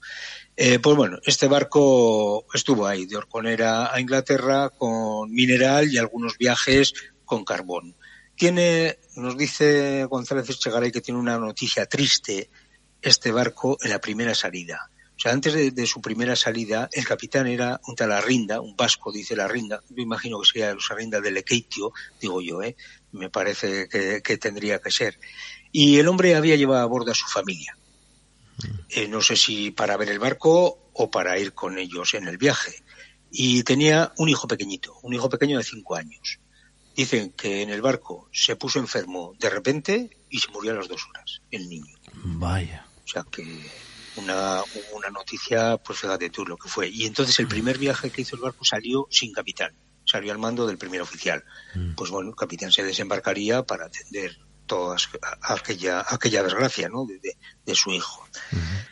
Eh, 0.56 0.78
pues 0.78 0.94
bueno, 0.94 1.18
este 1.24 1.48
barco 1.48 2.46
estuvo 2.54 2.86
ahí, 2.86 3.06
de 3.06 3.16
Orconera 3.16 3.92
a 3.92 4.00
Inglaterra, 4.00 4.70
con 4.70 5.32
mineral 5.32 5.92
y 5.92 5.98
algunos 5.98 6.38
viajes 6.38 6.94
con 7.24 7.44
carbón. 7.44 7.96
Tiene, 8.36 9.00
nos 9.16 9.36
dice 9.36 10.04
González 10.04 10.48
Echegaray 10.48 10.92
que 10.92 11.00
tiene 11.00 11.18
una 11.18 11.40
noticia 11.40 11.86
triste 11.86 12.50
este 13.02 13.32
barco 13.32 13.78
en 13.82 13.90
la 13.90 14.00
primera 14.00 14.32
salida. 14.36 14.92
O 15.16 15.20
sea, 15.20 15.32
antes 15.32 15.54
de, 15.54 15.70
de, 15.70 15.86
su 15.86 16.00
primera 16.00 16.34
salida, 16.34 16.88
el 16.92 17.06
capitán 17.06 17.46
era 17.46 17.80
un 17.86 17.94
tal 17.94 18.12
Arrinda, 18.12 18.60
un 18.60 18.74
vasco, 18.76 19.12
dice 19.12 19.36
la 19.36 19.44
Arrinda. 19.44 19.80
Yo 19.88 20.02
imagino 20.02 20.40
que 20.40 20.46
sería 20.46 20.74
los 20.74 20.90
Arrinda 20.90 21.20
de 21.20 21.30
Lequeitio, 21.30 21.92
digo 22.20 22.40
yo, 22.42 22.62
¿eh? 22.62 22.76
Me 23.12 23.30
parece 23.30 23.88
que, 23.88 24.22
que, 24.22 24.38
tendría 24.38 24.80
que 24.80 24.90
ser. 24.90 25.18
Y 25.70 25.98
el 25.98 26.08
hombre 26.08 26.34
había 26.34 26.56
llevado 26.56 26.82
a 26.82 26.86
bordo 26.86 27.12
a 27.12 27.14
su 27.14 27.26
familia. 27.26 27.76
Eh, 28.88 29.08
no 29.08 29.20
sé 29.20 29.36
si 29.36 29.70
para 29.70 29.96
ver 29.96 30.10
el 30.10 30.18
barco 30.18 30.90
o 30.92 31.10
para 31.10 31.38
ir 31.38 31.52
con 31.52 31.78
ellos 31.78 32.14
en 32.14 32.28
el 32.28 32.38
viaje. 32.38 32.82
Y 33.30 33.64
tenía 33.64 34.12
un 34.18 34.28
hijo 34.28 34.46
pequeñito, 34.46 34.96
un 35.02 35.14
hijo 35.14 35.28
pequeño 35.28 35.58
de 35.58 35.64
cinco 35.64 35.96
años. 35.96 36.38
Dicen 36.94 37.32
que 37.32 37.62
en 37.62 37.70
el 37.70 37.82
barco 37.82 38.28
se 38.32 38.54
puso 38.54 38.78
enfermo 38.78 39.34
de 39.40 39.50
repente 39.50 40.16
y 40.30 40.38
se 40.38 40.50
murió 40.52 40.72
a 40.72 40.76
las 40.76 40.88
dos 40.88 41.04
horas, 41.08 41.42
el 41.50 41.68
niño. 41.68 41.96
Vaya. 42.12 42.86
O 43.04 43.08
sea 43.08 43.24
que 43.30 43.42
una, 44.16 44.62
una 44.92 45.10
noticia, 45.10 45.76
pues 45.78 45.98
fíjate 46.00 46.30
tú 46.30 46.44
lo 46.44 46.56
que 46.56 46.68
fue. 46.68 46.88
Y 46.88 47.06
entonces 47.06 47.38
el 47.38 47.48
primer 47.48 47.78
viaje 47.78 48.10
que 48.10 48.22
hizo 48.22 48.36
el 48.36 48.42
barco 48.42 48.64
salió 48.64 49.06
sin 49.10 49.32
capitán, 49.32 49.72
salió 50.04 50.32
al 50.32 50.38
mando 50.38 50.66
del 50.66 50.78
primer 50.78 51.00
oficial. 51.00 51.44
Mm. 51.74 51.94
Pues 51.94 52.10
bueno, 52.10 52.30
el 52.30 52.36
capitán 52.36 52.72
se 52.72 52.82
desembarcaría 52.82 53.62
para 53.62 53.86
atender 53.86 54.38
toda 54.66 54.96
aquella, 55.42 56.04
aquella 56.08 56.42
desgracia, 56.42 56.88
¿no? 56.88 57.04
De, 57.04 57.18
de, 57.18 57.36
de 57.64 57.74
su 57.74 57.90
hijo. 57.90 58.26
Uh 58.52 58.56
-huh. 58.56 58.88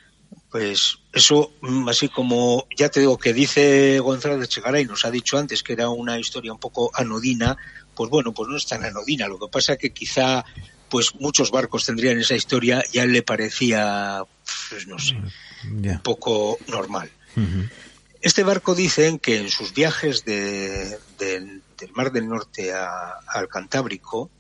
Pues 0.51 0.99
eso, 1.15 1.53
mm, 1.63 1.89
así 1.89 2.11
como 2.11 2.67
ya 2.77 2.91
te 2.91 3.01
digo 3.01 3.17
que 3.17 3.33
dice 3.33 3.99
González 4.01 4.39
de 4.39 4.49
Chegaray, 4.49 4.85
nos 4.85 5.07
ha 5.07 5.11
dicho 5.11 5.39
antes 5.39 5.63
que 5.63 5.73
era 5.73 5.89
una 5.89 6.19
historia 6.19 6.53
un 6.53 6.59
poco 6.59 6.91
anodina, 6.93 7.57
pues 7.95 8.11
bueno, 8.11 8.33
pues 8.33 8.51
no 8.51 8.57
es 8.59 8.67
tan 8.67 8.85
anodina. 8.85 9.29
Lo 9.29 9.39
que 9.39 9.49
pasa 9.51 9.79
que 9.79 9.95
quizá 9.95 10.45
pues 10.91 11.15
muchos 11.15 11.51
barcos 11.51 11.87
tendrían 11.87 12.19
esa 12.19 12.35
historia 12.35 12.85
y 12.93 12.99
a 12.99 13.05
él 13.05 13.13
le 13.13 13.23
parecía, 13.23 14.23
pues 14.71 14.87
no 14.87 14.99
sé, 14.99 15.17
yeah. 15.81 15.93
un 15.93 16.03
poco 16.03 16.59
normal. 16.69 17.11
Uh 17.37 17.41
-huh. 17.41 17.71
Este 18.21 18.45
barco 18.45 18.75
dicen 18.75 19.19
que 19.19 19.39
en 19.39 19.49
sus 19.51 19.75
viajes 19.75 20.25
de, 20.25 20.99
de, 21.19 21.61
del 21.79 21.93
Mar 21.93 22.13
del 22.13 22.29
Norte 22.29 22.73
a, 22.73 23.19
al 23.27 23.49
Cantábrico, 23.49 24.31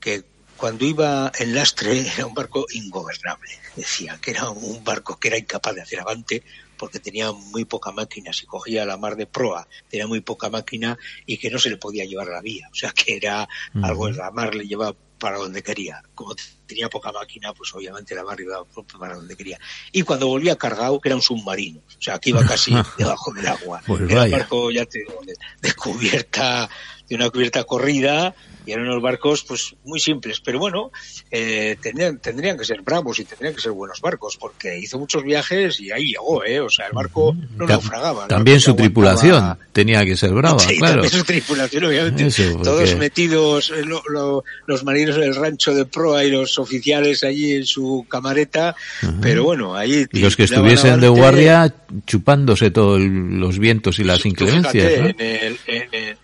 que 0.00 0.24
cuando 0.56 0.84
iba 0.84 1.32
en 1.38 1.54
lastre 1.54 2.00
era 2.00 2.26
un 2.26 2.34
barco 2.34 2.66
ingobernable. 2.72 3.50
Decía 3.76 4.18
que 4.20 4.32
era 4.32 4.50
un 4.50 4.84
barco 4.84 5.18
que 5.18 5.28
era 5.28 5.38
incapaz 5.38 5.74
de 5.74 5.82
hacer 5.82 6.00
avante 6.00 6.42
porque 6.76 6.98
tenía 6.98 7.32
muy 7.32 7.64
poca 7.64 7.92
máquina. 7.92 8.32
Si 8.32 8.46
cogía 8.46 8.84
la 8.84 8.96
mar 8.96 9.16
de 9.16 9.26
proa, 9.26 9.66
tenía 9.88 10.06
muy 10.06 10.20
poca 10.20 10.50
máquina 10.50 10.98
y 11.24 11.38
que 11.38 11.50
no 11.50 11.58
se 11.58 11.70
le 11.70 11.76
podía 11.76 12.04
llevar 12.04 12.28
a 12.28 12.32
la 12.32 12.40
vía. 12.42 12.68
O 12.72 12.74
sea 12.74 12.90
que 12.92 13.16
era 13.16 13.44
uh 13.74 13.78
-huh. 13.78 13.86
algo, 13.86 14.10
la 14.10 14.30
mar 14.32 14.54
le 14.54 14.66
llevaba 14.66 14.96
para 15.20 15.38
donde 15.38 15.62
quería. 15.62 16.02
Como 16.16 16.34
tenía 16.66 16.88
poca 16.88 17.12
máquina, 17.12 17.52
pues 17.52 17.72
obviamente 17.74 18.14
la 18.16 18.24
mar 18.24 18.40
iba 18.40 18.64
para 18.98 19.14
donde 19.14 19.36
quería. 19.36 19.60
Y 19.92 20.02
cuando 20.02 20.26
volvía 20.26 20.56
cargado, 20.56 21.00
que 21.00 21.10
era 21.10 21.16
un 21.16 21.22
submarino. 21.22 21.80
O 21.80 22.02
sea, 22.02 22.18
que 22.18 22.30
iba 22.30 22.44
casi 22.44 22.74
debajo 22.98 23.32
del 23.32 23.46
agua. 23.46 23.80
Pues 23.86 24.10
era 24.10 24.24
un 24.24 24.30
barco, 24.32 24.70
ya 24.72 24.84
te 24.86 24.98
digo, 24.98 25.20
de, 25.24 25.34
de 25.60 25.74
cubierta, 25.74 26.68
de 27.08 27.14
una 27.14 27.30
cubierta 27.30 27.62
corrida 27.62 28.34
y 28.66 28.72
eran 28.72 28.86
unos 28.86 29.02
barcos 29.02 29.44
pues 29.44 29.74
muy 29.84 30.00
simples, 30.00 30.40
pero 30.40 30.58
bueno, 30.58 30.90
eh, 31.30 31.76
tendrían, 31.80 32.18
tendrían 32.18 32.58
que 32.58 32.64
ser 32.64 32.82
bravos 32.82 33.18
y 33.18 33.24
tendrían 33.24 33.54
que 33.54 33.60
ser 33.60 33.72
buenos 33.72 34.00
barcos, 34.00 34.36
porque 34.36 34.78
hizo 34.78 34.98
muchos 34.98 35.22
viajes 35.22 35.80
y 35.80 35.90
ahí 35.90 36.08
llegó, 36.08 36.44
¿eh? 36.44 36.60
O 36.60 36.68
sea, 36.68 36.86
el 36.86 36.92
barco 36.92 37.36
no 37.56 37.66
Ta 37.66 37.74
naufragaba. 37.74 38.28
También 38.28 38.56
¿no? 38.56 38.60
su 38.60 38.74
tripulación 38.74 39.58
tenía 39.72 40.04
que 40.04 40.16
ser 40.16 40.32
brava, 40.32 40.58
sí, 40.58 40.78
claro. 40.78 41.02
También 41.02 41.12
su 41.12 41.24
tripulación, 41.24 41.84
obviamente. 41.84 42.26
Eso, 42.26 42.42
porque... 42.52 42.64
Todos 42.64 42.96
metidos, 42.96 43.70
eh, 43.70 43.84
lo, 43.84 44.02
lo, 44.08 44.44
los 44.66 44.84
marinos 44.84 45.16
del 45.16 45.34
rancho 45.34 45.74
de 45.74 45.86
proa 45.86 46.24
y 46.24 46.30
los 46.30 46.58
oficiales 46.58 47.24
allí 47.24 47.52
en 47.52 47.66
su 47.66 48.06
camareta, 48.08 48.74
pero 49.20 49.44
bueno, 49.44 49.74
ahí... 49.74 50.06
Y 50.12 50.20
los 50.20 50.36
que 50.36 50.44
estuviesen 50.44 51.00
de 51.00 51.08
guardia 51.08 51.74
chupándose 52.06 52.70
todos 52.70 53.00
los 53.00 53.58
vientos 53.58 53.98
y 53.98 54.04
las 54.04 54.24
inclemencias, 54.24 54.72
fíjate, 54.72 55.00
¿no? 55.00 55.08
en, 55.08 55.20
el, 55.20 55.58
en, 55.66 55.82
el, 55.82 55.88
en 55.92 55.92
el 55.92 56.16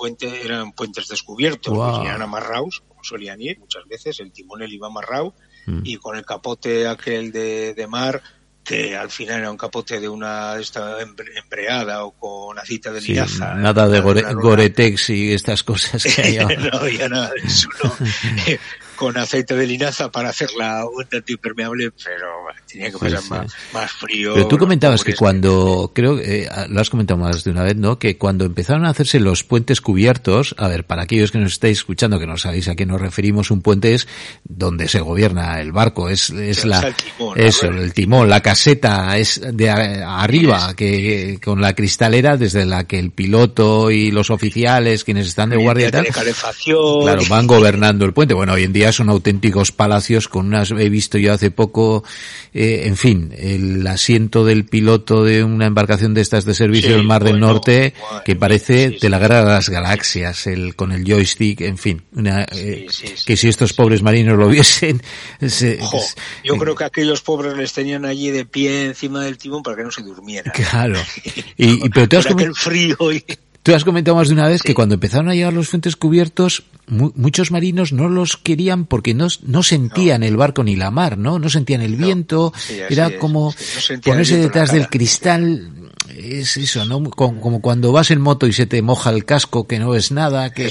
puente 0.00 0.42
eran 0.42 0.72
puentes 0.72 1.08
descubiertos, 1.08 1.74
wow. 1.74 1.96
pues 1.96 2.08
eran 2.08 2.22
amarrados, 2.22 2.82
como 2.88 3.04
solían 3.04 3.38
ir 3.42 3.58
muchas 3.58 3.86
veces, 3.86 4.18
el 4.20 4.32
timonel 4.32 4.72
iba 4.72 4.86
amarrado 4.86 5.34
mm. 5.66 5.80
y 5.84 5.96
con 5.96 6.16
el 6.16 6.24
capote 6.24 6.88
aquel 6.88 7.30
de, 7.30 7.74
de, 7.74 7.86
mar 7.86 8.22
que 8.64 8.96
al 8.96 9.10
final 9.10 9.40
era 9.40 9.50
un 9.50 9.58
capote 9.58 10.00
de 10.00 10.08
una 10.08 10.56
esta 10.58 10.96
embreada 11.02 12.04
o 12.04 12.12
con 12.12 12.58
acita 12.58 12.90
de 12.92 13.02
linaza. 13.02 13.52
Sí, 13.54 13.60
nada 13.60 13.88
de 13.88 14.00
gore, 14.00 14.22
Goretex 14.32 15.10
y 15.10 15.32
estas 15.34 15.62
cosas 15.62 16.02
que 16.02 16.22
hay 16.22 16.38
no 16.38 16.78
había 16.78 17.08
nada 17.08 17.30
de 17.30 17.46
eso, 17.46 17.68
no. 17.84 17.92
con 19.00 19.16
aceite 19.16 19.56
de 19.56 19.66
linaza 19.66 20.12
para 20.12 20.28
hacer 20.28 20.50
la 20.58 20.84
antipermeable, 21.10 21.90
pero 22.04 22.26
tenía 22.70 22.90
que 22.90 22.98
pasar 22.98 23.22
sí, 23.22 23.30
más, 23.30 23.54
más, 23.72 23.90
frío. 23.92 24.34
Pero 24.34 24.46
tú 24.46 24.58
comentabas 24.58 25.02
que 25.02 25.14
cuando, 25.14 25.90
creo, 25.94 26.18
eh, 26.18 26.46
lo 26.68 26.82
has 26.82 26.90
comentado 26.90 27.18
más 27.18 27.42
de 27.42 27.50
una 27.50 27.62
vez, 27.62 27.76
¿no? 27.76 27.98
Que 27.98 28.18
cuando 28.18 28.44
empezaron 28.44 28.84
a 28.84 28.90
hacerse 28.90 29.18
los 29.18 29.42
puentes 29.42 29.80
cubiertos, 29.80 30.54
a 30.58 30.68
ver, 30.68 30.84
para 30.84 31.04
aquellos 31.04 31.32
que 31.32 31.38
nos 31.38 31.52
estáis 31.52 31.78
escuchando, 31.78 32.18
que 32.18 32.26
no 32.26 32.36
sabéis 32.36 32.68
a 32.68 32.74
qué 32.74 32.84
nos 32.84 33.00
referimos, 33.00 33.50
un 33.50 33.62
puente 33.62 33.94
es 33.94 34.06
donde 34.44 34.86
se 34.86 35.00
gobierna 35.00 35.62
el 35.62 35.72
barco, 35.72 36.10
es, 36.10 36.28
es 36.28 36.66
la, 36.66 36.80
el 36.80 36.94
timón, 36.94 37.40
eso, 37.40 37.68
el 37.68 37.94
timón, 37.94 38.28
la 38.28 38.42
caseta 38.42 39.16
es 39.16 39.40
de 39.50 39.70
arriba, 39.70 40.74
que, 40.76 41.38
con 41.42 41.62
la 41.62 41.72
cristalera 41.72 42.36
desde 42.36 42.66
la 42.66 42.84
que 42.84 42.98
el 42.98 43.12
piloto 43.12 43.90
y 43.90 44.10
los 44.10 44.28
oficiales, 44.28 45.04
quienes 45.04 45.26
están 45.26 45.48
de 45.48 45.56
guardia 45.56 45.88
y 45.88 45.90
tal, 45.90 46.06
claro, 46.06 47.22
van 47.30 47.46
gobernando 47.46 48.04
el 48.04 48.12
puente. 48.12 48.34
Bueno, 48.34 48.52
hoy 48.52 48.64
en 48.64 48.74
día 48.74 48.89
son 48.92 49.08
auténticos 49.08 49.72
palacios 49.72 50.28
con 50.28 50.46
unas, 50.46 50.70
he 50.70 50.88
visto 50.88 51.18
yo 51.18 51.32
hace 51.32 51.50
poco, 51.50 52.04
eh, 52.52 52.82
en 52.84 52.96
fin, 52.96 53.34
el 53.36 53.86
asiento 53.86 54.44
del 54.44 54.64
piloto 54.64 55.24
de 55.24 55.44
una 55.44 55.66
embarcación 55.66 56.14
de 56.14 56.20
estas 56.20 56.44
de 56.44 56.54
servicio 56.54 56.90
sí, 56.90 56.96
del 56.96 57.06
Mar 57.06 57.24
del 57.24 57.40
Norte, 57.40 57.94
bueno, 58.00 58.24
que 58.24 58.36
parece 58.36 58.88
sí, 58.88 58.94
sí, 58.94 59.00
de 59.00 59.10
la 59.10 59.18
guerra 59.18 59.40
de 59.40 59.46
las 59.46 59.68
galaxias, 59.68 60.46
el, 60.46 60.74
con 60.76 60.92
el 60.92 61.04
joystick, 61.04 61.60
en 61.62 61.78
fin, 61.78 62.02
una, 62.12 62.46
eh, 62.52 62.86
que 63.24 63.36
si 63.36 63.48
estos 63.48 63.72
pobres 63.72 64.02
marinos 64.02 64.38
lo 64.38 64.48
viesen, 64.48 65.02
se, 65.46 65.78
Ojo, 65.80 66.02
yo 66.44 66.54
eh, 66.54 66.58
creo 66.58 66.74
que 66.74 66.84
aquellos 66.84 67.22
pobres 67.22 67.56
les 67.56 67.72
tenían 67.72 68.04
allí 68.04 68.30
de 68.30 68.44
pie 68.44 68.86
encima 68.86 69.24
del 69.24 69.38
timón 69.38 69.62
para 69.62 69.76
que 69.76 69.84
no 69.84 69.90
se 69.90 70.02
durmieran. 70.02 70.52
Claro. 70.54 70.98
Y, 71.56 71.86
y 71.86 71.88
pero 71.90 72.08
te 72.08 72.16
has 72.16 72.26
el 72.26 72.54
frío 72.54 72.96
y... 73.12 73.22
Tú 73.62 73.74
has 73.74 73.84
comentado 73.84 74.16
más 74.16 74.28
de 74.28 74.34
una 74.34 74.48
vez 74.48 74.62
que 74.62 74.74
cuando 74.74 74.94
empezaron 74.94 75.28
a 75.28 75.34
llegar 75.34 75.52
los 75.52 75.68
fuentes 75.68 75.94
cubiertos, 75.94 76.64
muchos 76.86 77.50
marinos 77.50 77.92
no 77.92 78.08
los 78.08 78.38
querían 78.38 78.86
porque 78.86 79.12
no, 79.12 79.28
no 79.42 79.62
sentían 79.62 80.22
el 80.22 80.36
barco 80.36 80.64
ni 80.64 80.76
la 80.76 80.90
mar, 80.90 81.18
¿no? 81.18 81.38
No 81.38 81.50
sentían 81.50 81.82
el 81.82 81.96
viento. 81.96 82.54
Era 82.88 83.18
como 83.18 83.54
ponerse 84.02 84.38
detrás 84.38 84.72
del 84.72 84.88
cristal. 84.88 85.72
Es 86.16 86.56
eso, 86.56 86.84
¿no? 86.86 87.02
Como, 87.04 87.60
cuando 87.60 87.92
vas 87.92 88.10
en 88.10 88.20
moto 88.20 88.46
y 88.46 88.52
se 88.52 88.66
te 88.66 88.80
moja 88.82 89.10
el 89.10 89.24
casco, 89.24 89.66
que 89.66 89.78
no 89.78 89.94
es 89.94 90.10
nada, 90.10 90.52
que 90.52 90.70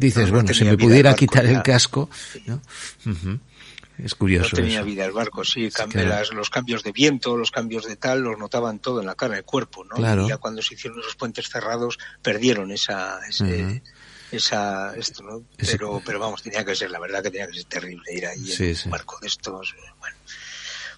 dices, 0.00 0.30
bueno, 0.30 0.54
se 0.54 0.64
me 0.64 0.78
pudiera 0.78 1.14
quitar 1.14 1.44
el 1.44 1.62
casco, 1.62 2.08
¿no? 2.46 2.60
Es 3.98 4.14
curioso. 4.14 4.50
No 4.52 4.56
tenía 4.62 4.82
vida 4.82 5.04
el 5.04 5.12
barco, 5.12 5.44
sí. 5.44 5.68
los 6.32 6.50
cambios 6.50 6.82
de 6.82 6.92
viento, 6.92 7.36
los 7.36 7.50
cambios 7.50 7.86
de 7.86 7.96
tal, 7.96 8.22
los 8.22 8.38
notaban 8.38 8.80
todo 8.80 9.00
en 9.00 9.06
la 9.06 9.14
cara, 9.14 9.36
el 9.36 9.44
cuerpo, 9.44 9.84
¿no? 9.84 10.24
Y 10.24 10.28
ya 10.28 10.38
cuando 10.38 10.62
se 10.62 10.74
hicieron 10.74 10.98
los 10.98 11.14
puentes 11.14 11.48
cerrados, 11.48 11.98
perdieron 12.20 12.72
esa, 12.72 13.20
esa, 14.32 14.94
esto, 14.96 15.22
¿no? 15.22 15.44
Pero, 15.56 16.02
pero 16.04 16.18
vamos, 16.18 16.42
tenía 16.42 16.64
que 16.64 16.74
ser, 16.74 16.90
la 16.90 16.98
verdad 16.98 17.22
que 17.22 17.30
tenía 17.30 17.46
que 17.46 17.54
ser 17.54 17.64
terrible 17.64 18.12
ir 18.12 18.26
ahí 18.26 18.52
en 18.52 18.76
un 18.84 18.90
barco 18.90 19.18
de 19.20 19.28
estos. 19.28 19.74
Bueno. 20.00 20.16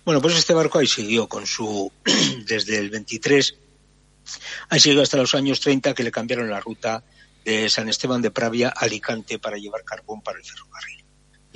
bueno, 0.04 0.22
pues 0.22 0.37
este 0.37 0.54
barco 0.54 0.78
ahí 0.78 0.87
siguió 0.87 1.28
con 1.28 1.46
su, 1.46 1.92
desde 2.46 2.78
el 2.78 2.88
23, 2.88 3.56
ahí 4.70 4.80
siguió 4.80 5.02
hasta 5.02 5.18
los 5.18 5.35
años 5.35 5.61
30 5.61 5.92
que 5.92 6.02
le 6.02 6.11
cambiaron 6.11 6.48
la 6.48 6.61
ruta 6.61 7.04
de 7.44 7.68
San 7.68 7.90
Esteban 7.90 8.22
de 8.22 8.30
Pravia 8.30 8.68
a 8.68 8.87
Alicante 8.87 9.38
para 9.38 9.59
llevar 9.59 9.85
carbón 9.85 10.22
para 10.22 10.38
el 10.38 10.44
ferrocarril 10.44 11.05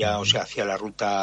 ya, 0.00 0.18
o 0.18 0.24
sea, 0.24 0.42
hacia 0.42 0.64
la 0.64 0.76
ruta 0.76 1.20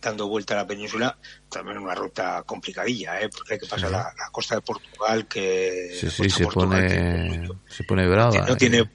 dando 0.00 0.28
vuelta 0.28 0.54
a 0.54 0.58
la 0.58 0.66
península, 0.66 1.18
también 1.50 1.78
una 1.78 1.94
ruta 1.94 2.42
complicadilla, 2.44 3.20
¿eh? 3.20 3.28
porque 3.28 3.54
hay 3.54 3.60
que 3.60 3.66
pasar 3.66 3.90
la, 3.90 4.12
costa 4.32 4.56
de 4.56 4.60
Portugal, 4.60 5.26
que, 5.26 5.96
sí, 5.98 6.10
sí, 6.10 6.28
se, 6.30 6.46
pone, 6.46 7.48
se 7.66 7.84
pone 7.84 8.06
brava. 8.06 8.46
no, 8.46 8.52
¿eh? 8.52 8.56
tiene, 8.56 8.90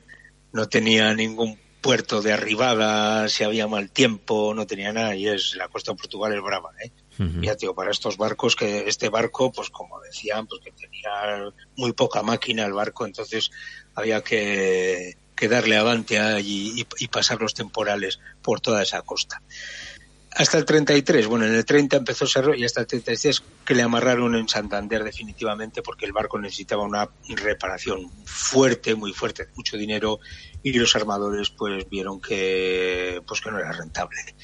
no 0.53 0.67
tenía 0.67 1.13
ningún 1.13 1.57
puerto 1.81 2.21
de 2.21 2.33
arribada, 2.33 3.27
si 3.29 3.43
había 3.43 3.67
mal 3.67 3.89
tiempo, 3.91 4.53
no 4.53 4.67
tenía 4.67 4.91
nada, 4.91 5.15
y 5.15 5.27
es 5.27 5.55
la 5.55 5.67
costa 5.67 5.91
de 5.91 5.97
Portugal 5.97 6.33
es 6.33 6.41
brava. 6.41 6.71
¿eh? 6.83 6.91
Ya, 7.41 7.55
tío, 7.55 7.75
para 7.75 7.91
estos 7.91 8.15
barcos, 8.15 8.55
que 8.55 8.87
este 8.87 9.09
barco, 9.09 9.51
pues 9.51 9.69
como 9.69 9.99
decían, 9.99 10.47
pues 10.47 10.61
que 10.63 10.71
tenía 10.71 11.51
muy 11.75 11.91
poca 11.91 12.23
máquina 12.23 12.65
el 12.65 12.73
barco, 12.73 13.05
entonces 13.05 13.51
había 13.95 14.21
que 14.21 15.17
que 15.39 15.47
darle 15.47 15.77
avante 15.77 16.19
allí 16.19 16.85
y, 16.99 17.07
pasar 17.07 17.39
los 17.39 17.53
temporales 17.53 18.19
por 18.41 18.59
toda 18.59 18.83
esa 18.83 19.01
costa. 19.03 19.41
Hasta 20.31 20.57
el 20.57 20.65
33, 20.65 21.27
bueno, 21.27 21.45
en 21.45 21.55
el 21.55 21.63
30 21.63 21.95
empezó 21.95 22.27
Cerro 22.27 22.53
y 22.53 22.65
hasta 22.65 22.81
el 22.81 22.87
33 22.87 23.41
que 23.63 23.73
le 23.73 23.81
amarraron 23.81 24.35
en 24.35 24.49
Santander 24.49 25.01
definitivamente 25.01 25.81
porque 25.81 26.05
el 26.05 26.11
barco 26.11 26.37
necesitaba 26.37 26.83
una 26.83 27.09
reparación 27.29 28.11
fuerte, 28.25 28.95
muy 28.95 29.13
fuerte, 29.13 29.47
mucho 29.55 29.77
dinero 29.77 30.19
y 30.61 30.73
los 30.73 30.93
armadores 30.97 31.51
pues 31.51 31.89
vieron 31.89 32.19
que 32.19 33.21
pues 33.25 33.39
que 33.39 33.49
no 33.49 33.59
era 33.59 33.71
rentable. 33.71 34.35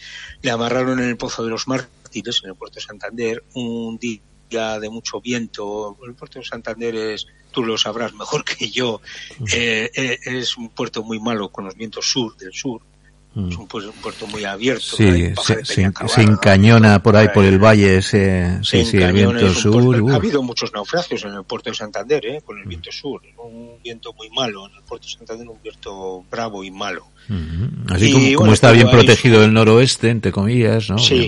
Le 0.41 0.49
amarraron 0.49 1.01
en 1.01 1.09
el 1.09 1.17
Pozo 1.17 1.43
de 1.43 1.49
los 1.49 1.67
Mártires, 1.67 2.39
en 2.41 2.51
el 2.51 2.55
puerto 2.55 2.75
de 2.75 2.85
Santander, 2.85 3.43
un 3.53 3.97
día 3.97 4.79
de 4.79 4.89
mucho 4.89 5.19
viento. 5.19 5.97
El 6.07 6.15
puerto 6.15 6.39
de 6.39 6.45
Santander 6.45 6.95
es 6.95 7.27
tú 7.55 7.63
lo 7.63 7.77
sabrás 7.77 8.13
mejor 8.13 8.43
que 8.43 8.69
yo, 8.69 8.99
eh, 9.53 9.89
eh, 9.95 10.19
es 10.25 10.57
un 10.57 10.67
puerto 10.67 11.03
muy 11.03 11.21
malo 11.21 11.47
con 11.49 11.63
los 11.63 11.75
vientos 11.75 12.05
sur 12.05 12.35
del 12.35 12.53
sur. 12.53 12.81
Mm. 13.35 13.49
Es 13.49 13.57
un, 13.57 13.67
puerto 13.67 14.27
muy 14.27 14.45
abierto. 14.45 14.95
Sí, 14.95 15.33
se, 15.63 16.21
encañona 16.21 17.03
por 17.03 17.17
ahí, 17.17 17.27
por 17.33 17.43
el 17.43 17.59
valle 17.59 17.97
ese, 17.97 18.63
sí, 18.63 18.85
sí, 18.85 18.95
el 18.95 19.11
viento 19.11 19.53
sur. 19.53 19.93
ha 20.09 20.15
habido 20.15 20.41
muchos 20.41 20.71
naufragios 20.71 21.25
en 21.25 21.33
el 21.33 21.43
puerto 21.43 21.69
de 21.69 21.75
Santander, 21.75 22.25
¿eh? 22.25 22.41
con 22.45 22.57
el 22.57 22.63
viento 22.63 22.93
sur. 22.93 23.21
Un 23.37 23.77
viento 23.83 24.13
muy 24.13 24.29
malo 24.29 24.67
en 24.69 24.75
el 24.75 24.83
puerto 24.83 25.05
de 25.07 25.13
Santander, 25.13 25.49
un 25.49 25.61
viento 25.61 26.23
bravo 26.31 26.63
y 26.63 26.71
malo. 26.71 27.07
Así 27.89 28.35
como, 28.35 28.53
está 28.53 28.71
bien 28.71 28.89
protegido 28.89 29.43
el 29.43 29.51
noroeste, 29.51 30.09
entre 30.09 30.31
comillas, 30.31 30.89
¿no? 30.89 30.97
Sí, 30.97 31.27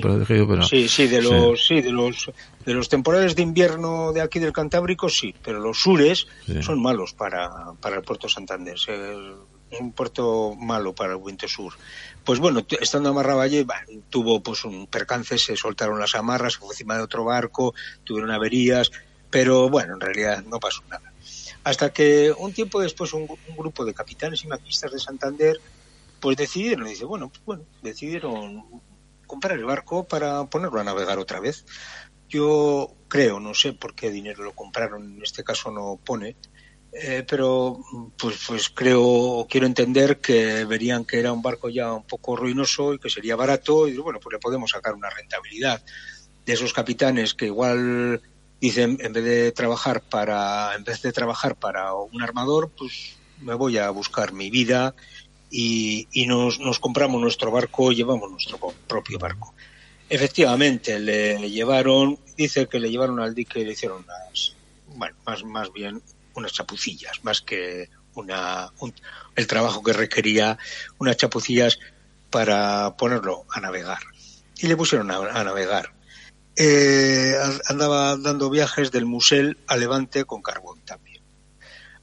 sí, 0.70 0.88
sí, 0.88 1.08
de 1.08 1.22
los, 1.22 1.68
sí. 1.68 1.82
de 1.82 1.92
los, 1.92 2.32
de 2.66 2.74
los 2.74 2.88
temporales 2.88 3.36
de 3.36 3.42
invierno 3.42 4.14
de 4.14 4.22
aquí 4.22 4.40
del 4.40 4.54
Cantábrico, 4.54 5.10
sí, 5.10 5.36
pero 5.44 5.60
los 5.60 5.78
sures 5.78 6.26
son 6.62 6.82
malos 6.82 7.14
para, 7.14 7.50
para 7.82 7.98
el 7.98 8.04
puerto 8.04 8.30
Santander. 8.30 8.78
Un 9.80 9.92
puerto 9.92 10.56
malo 10.56 10.94
para 10.96 11.14
el 11.14 11.20
viento 11.20 11.48
sur. 11.48 11.74
Pues 12.24 12.40
bueno, 12.40 12.66
estando 12.82 13.10
amarrado 13.10 13.42
allí, 13.42 13.66
tuvo 14.10 14.42
pues 14.42 14.64
un 14.66 14.88
percance, 14.88 15.38
se 15.38 15.58
soltaron 15.58 16.00
las 16.00 16.16
amarras, 16.16 16.54
se 16.54 16.60
fue 16.60 16.70
encima 16.70 16.96
de 16.96 17.04
otro 17.04 17.26
barco, 17.26 17.74
tuvieron 18.04 18.32
averías, 18.32 18.92
pero 19.30 19.70
bueno, 19.70 19.96
en 19.96 20.02
realidad 20.02 20.44
no 20.44 20.60
pasó 20.60 20.84
nada. 20.90 21.12
Hasta 21.64 21.92
que 21.92 22.34
un 22.38 22.54
tiempo 22.54 22.80
después 22.80 23.14
un, 23.14 23.24
un 23.24 23.58
grupo 23.58 23.84
de 23.84 23.94
capitanes 23.94 24.44
y 24.44 24.48
maquistas 24.48 24.92
de 24.92 25.00
Santander 25.00 25.60
pues 26.20 26.38
decidieron, 26.38 26.88
dice, 26.88 27.06
bueno, 27.06 27.30
pues 27.30 27.44
bueno, 27.46 27.64
decidieron 27.82 28.64
comprar 29.26 29.58
el 29.58 29.66
barco 29.66 30.06
para 30.06 30.46
ponerlo 30.46 30.80
a 30.80 30.84
navegar 30.84 31.20
otra 31.20 31.40
vez. 31.40 31.66
Yo 32.30 32.94
creo, 33.08 33.40
no 33.40 33.54
sé 33.54 33.74
por 33.74 33.94
qué 33.94 34.10
dinero 34.10 34.44
lo 34.44 34.54
compraron, 34.54 35.18
en 35.18 35.24
este 35.24 35.44
caso 35.44 35.72
no 35.72 36.00
pone, 36.04 36.36
eh, 37.00 37.24
pero 37.28 37.80
pues, 38.18 38.38
pues 38.48 38.70
creo, 38.70 39.46
quiero 39.50 39.68
entender 39.68 40.20
que 40.20 40.66
verían 40.66 41.06
que 41.06 41.20
era 41.20 41.32
un 41.32 41.44
barco 41.44 41.70
ya 41.70 41.94
un 41.94 42.04
poco 42.08 42.36
ruinoso 42.36 42.94
y 42.94 43.00
que 43.00 43.10
sería 43.10 43.36
barato 43.36 43.88
y 43.88 43.98
bueno, 43.98 44.20
pues 44.20 44.34
le 44.34 44.40
podemos 44.40 44.72
sacar 44.72 44.96
una 44.96 45.10
rentabilidad 45.10 45.84
de 46.46 46.54
esos 46.54 46.74
capitanes 46.74 47.36
que 47.36 47.46
igual 47.46 48.22
dicen 48.60 48.98
en 49.02 49.14
vez 49.14 49.24
de 49.24 49.52
trabajar 49.52 50.02
para 50.02 50.76
en 50.76 50.84
vez 50.84 51.02
de 51.04 51.12
trabajar 51.12 51.56
para 51.56 51.94
un 51.94 52.22
armador, 52.24 52.72
pues 52.76 53.18
me 53.42 53.54
voy 53.54 53.78
a 53.78 53.92
buscar 53.92 54.34
mi 54.34 54.50
vida 54.50 54.96
y, 55.52 56.08
nos, 56.28 56.60
nos, 56.60 56.80
compramos 56.80 57.22
nuestro 57.22 57.52
barco, 57.52 57.92
llevamos 57.92 58.30
nuestro 58.32 58.58
propio 58.88 59.18
barco. 59.18 59.54
Efectivamente, 60.10 61.00
le 61.00 61.50
llevaron, 61.50 62.20
dice 62.36 62.68
que 62.68 62.80
le 62.80 62.90
llevaron 62.90 63.20
al 63.20 63.34
dique 63.34 63.60
y 63.60 63.66
le 63.66 63.72
hicieron 63.74 64.04
unas, 64.04 64.56
bueno, 64.96 65.16
más, 65.26 65.44
más 65.46 65.72
bien 65.72 66.02
unas 66.38 66.54
chapucillas, 66.54 67.24
más 67.24 67.42
que 67.42 67.90
una, 68.14 68.72
el 69.36 69.48
trabajo 69.48 69.84
que 69.84 69.94
requería 69.94 70.58
unas 70.98 71.18
chapucillas 71.18 71.80
para 72.30 72.96
ponerlo 72.98 73.46
a 73.50 73.60
navegar. 73.60 74.00
Y 74.58 74.68
le 74.68 74.78
pusieron 74.78 75.12
a, 75.12 75.44
navegar. 75.44 75.94
Eh, 76.56 77.36
andaba 77.68 78.18
dando 78.18 78.50
viajes 78.50 78.92
del 78.92 79.06
Musel 79.06 79.58
a 79.68 79.78
Levante 79.78 80.26
con 80.26 80.42
carbón 80.42 80.82
también 80.86 81.18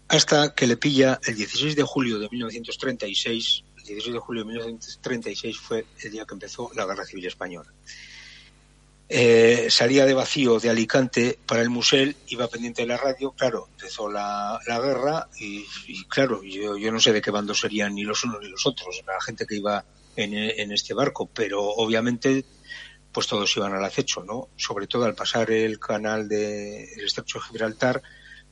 hasta 0.08 0.54
que 0.54 0.66
le 0.66 0.76
pilla 0.76 1.20
el 1.24 1.34
16 1.34 1.76
de 1.76 1.82
julio 1.82 2.18
de 2.18 2.28
1936. 2.30 3.64
El 3.78 3.84
16 3.84 4.14
de 4.14 4.18
julio 4.18 4.42
de 4.42 4.48
1936 4.48 5.58
fue 5.58 5.86
el 6.02 6.12
día 6.12 6.24
que 6.24 6.34
empezó 6.34 6.70
la 6.74 6.86
Guerra 6.86 7.04
Civil 7.04 7.26
Española. 7.26 7.72
Eh, 9.08 9.66
salía 9.68 10.06
de 10.06 10.14
vacío 10.14 10.58
de 10.58 10.70
Alicante 10.70 11.38
para 11.46 11.60
el 11.60 11.68
Musel, 11.68 12.16
iba 12.28 12.48
pendiente 12.48 12.82
de 12.82 12.88
la 12.88 12.96
radio, 12.96 13.32
claro, 13.32 13.68
empezó 13.72 14.10
la, 14.10 14.58
guerra 14.66 15.28
y, 15.38 15.64
claro, 16.08 16.42
yo, 16.42 16.78
yo, 16.78 16.90
no 16.90 16.98
sé 16.98 17.12
de 17.12 17.20
qué 17.20 17.30
bando 17.30 17.54
serían 17.54 17.94
ni 17.94 18.02
los 18.02 18.24
unos 18.24 18.40
ni 18.40 18.48
los 18.48 18.66
otros, 18.66 19.02
la 19.06 19.20
gente 19.20 19.46
que 19.46 19.56
iba 19.56 19.84
en, 20.16 20.32
en, 20.34 20.72
este 20.72 20.94
barco, 20.94 21.28
pero 21.32 21.62
obviamente 21.62 22.44
pues 23.12 23.26
todos 23.28 23.56
iban 23.56 23.74
al 23.74 23.84
acecho, 23.84 24.24
¿no? 24.24 24.48
Sobre 24.56 24.86
todo 24.86 25.04
al 25.04 25.14
pasar 25.14 25.50
el 25.50 25.78
canal 25.78 26.26
del 26.28 26.86
de, 26.96 27.04
estrecho 27.04 27.38
de 27.38 27.44
Gibraltar, 27.44 28.02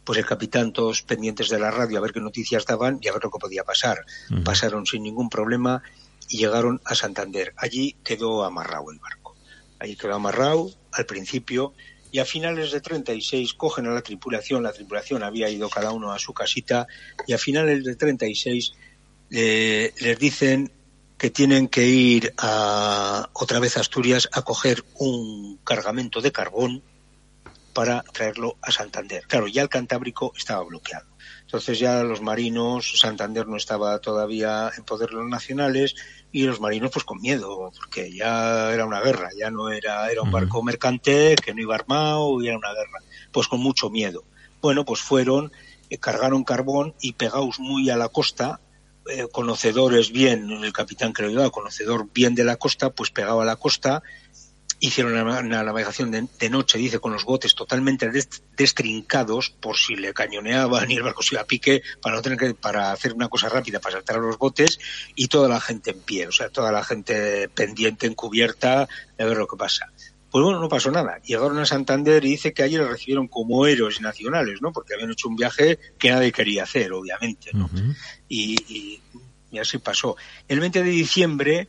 pues 0.05 0.19
el 0.19 0.27
capitán 0.27 0.73
todos 0.73 1.03
pendientes 1.03 1.49
de 1.49 1.59
la 1.59 1.71
radio 1.71 1.99
a 1.99 2.01
ver 2.01 2.13
qué 2.13 2.21
noticias 2.21 2.67
daban 2.67 2.99
y 3.01 3.09
a 3.09 3.13
ver 3.13 3.25
lo 3.25 3.31
que 3.31 3.39
podía 3.39 3.65
pasar. 3.65 4.05
Pasaron 4.45 4.87
sin 4.87 5.03
ningún 5.03 5.29
problema 5.29 5.83
y 6.29 6.39
llegaron 6.39 6.81
a 6.85 6.95
Santander. 6.95 7.55
Allí 7.57 7.97
quedó 8.05 8.45
amarrado 8.45 8.91
el 8.91 8.99
barco. 8.99 9.22
Allí 9.83 9.97
quedó 9.97 10.15
amarrado 10.15 10.71
al 10.93 11.07
principio 11.07 11.75
y 12.13 12.21
a 12.21 12.25
finales 12.25 12.71
de 12.71 12.81
36 12.81 13.55
cogen 13.55 13.89
a 13.89 13.91
la 13.91 14.01
tripulación. 14.01 14.63
La 14.63 14.73
tripulación 14.73 15.25
había 15.25 15.51
ido 15.51 15.69
cada 15.69 15.91
uno 15.91 16.13
a 16.13 16.21
su 16.21 16.33
casita 16.33 16.87
y 17.27 17.33
a 17.33 17.39
finales 17.39 17.83
de 17.83 17.97
36 17.97 18.75
eh, 19.33 19.93
les 19.99 20.19
dicen 20.21 20.71
que 21.19 21.31
tienen 21.31 21.67
que 21.67 21.85
ir 21.89 22.33
a, 22.39 23.29
otra 23.33 23.59
vez 23.59 23.77
a 23.77 23.81
Asturias 23.81 24.29
a 24.31 24.43
coger 24.43 24.85
un 25.01 25.59
cargamento 25.65 26.21
de 26.21 26.31
carbón 26.31 26.85
para 27.73 28.05
traerlo 28.05 28.59
a 28.63 28.71
Santander. 28.71 29.27
Claro, 29.27 29.49
ya 29.49 29.63
el 29.63 29.69
Cantábrico 29.69 30.33
estaba 30.37 30.63
bloqueado. 30.63 31.09
Entonces 31.41 31.81
ya 31.81 32.05
los 32.05 32.23
marinos, 32.23 33.01
Santander 33.01 33.49
no 33.49 33.57
estaba 33.57 33.99
todavía 33.99 34.71
en 34.79 34.85
poder 34.85 35.11
de 35.11 35.17
los 35.17 35.29
nacionales 35.29 35.97
y 36.33 36.45
los 36.45 36.61
marinos 36.61 36.91
pues 36.91 37.05
con 37.05 37.21
miedo, 37.21 37.71
porque 37.77 38.13
ya 38.13 38.73
era 38.73 38.87
una 38.87 39.01
guerra, 39.01 39.29
ya 39.39 39.51
no 39.51 39.69
era, 39.69 40.11
era 40.11 40.23
un 40.23 40.31
barco 40.31 40.63
mercante 40.63 41.37
que 41.37 41.53
no 41.55 41.61
iba 41.61 41.75
armado 41.75 42.43
y 42.43 42.49
era 42.49 42.57
una 42.57 42.73
guerra, 42.73 43.01
pues 43.31 43.47
con 43.47 43.61
mucho 43.61 43.91
miedo. 43.91 44.25
Bueno, 44.63 44.85
pues 44.87 45.01
fueron, 45.03 45.53
eh, 45.91 45.99
cargaron 45.99 46.43
carbón 46.43 46.95
y 47.03 47.13
pegados 47.13 47.61
muy 47.61 47.91
a 47.91 47.97
la 47.97 48.09
costa, 48.09 48.61
eh, 49.11 49.27
conocedores 49.31 50.11
bien, 50.11 50.51
el 50.51 50.73
capitán 50.73 51.13
que 51.13 51.23
lo 51.23 51.29
llevaba, 51.29 51.51
conocedor 51.51 52.09
bien 52.15 52.35
de 52.35 52.45
la 52.45 52.57
costa, 52.57 52.91
pues 52.91 53.11
pegaba 53.11 53.43
a 53.43 53.47
la 53.47 53.57
costa 53.57 54.03
hicieron 54.83 55.17
una, 55.17 55.63
navegación 55.63 56.11
de, 56.11 56.51
noche, 56.51 56.77
dice, 56.77 56.99
con 56.99 57.13
los 57.13 57.25
botes 57.25 57.55
totalmente 57.55 58.11
destrincados 58.57 59.51
por 59.51 59.77
si 59.77 59.95
le 59.95 60.13
cañoneaban 60.13 60.91
y 60.91 60.97
el 60.97 61.05
barco 61.05 61.23
se 61.23 61.37
iba 61.37 61.43
a 61.43 61.47
pique 61.47 61.83
para 62.03 62.17
no 62.17 62.23
tener 62.23 62.37
que, 62.37 62.53
para 62.55 62.91
hacer 62.91 63.13
una 63.13 63.29
cosa 63.29 63.49
rápida, 63.49 63.79
para 63.79 63.95
saltar 63.95 64.17
a 64.17 64.19
los 64.19 64.39
botes 64.39 64.81
y 65.15 65.29
toda 65.29 65.49
la 65.49 65.61
gente 65.61 65.93
en 65.93 66.01
pie, 66.01 66.27
o 66.27 66.33
sea, 66.33 66.49
toda 66.49 66.73
la 66.73 66.83
gente 66.83 67.49
pendiente, 67.49 68.09
encubierta, 68.09 68.89
de 69.17 69.25
ver 69.25 69.37
lo 69.37 69.47
que 69.47 69.57
pasa. 69.57 69.87
Pues 70.33 70.43
bueno, 70.43 70.59
no 70.59 70.69
pasó 70.69 70.91
nada. 70.91 71.21
Llegaron 71.23 71.61
a 71.61 71.67
Santander 71.67 72.25
y 72.25 72.31
dice 72.31 72.53
que 72.53 72.65
allí 72.65 72.77
le 72.77 72.89
recibieron 72.89 73.29
como 73.29 73.65
héroes 73.67 74.01
nacionales, 74.01 74.63
¿no? 74.63 74.73
Porque 74.73 74.95
habían 74.95 75.13
hecho 75.13 75.29
un 75.29 75.37
viaje 75.37 75.79
que 75.97 76.11
nadie 76.11 76.33
quería 76.33 76.65
hacer, 76.65 76.93
obviamente, 76.93 77.51
¿no? 77.53 77.71
y, 78.29 79.01
y 79.53 79.59
así 79.61 79.79
pasó. 79.79 80.17
El 80.49 80.59
20 80.59 80.83
de 80.83 80.91
diciembre 80.91 81.69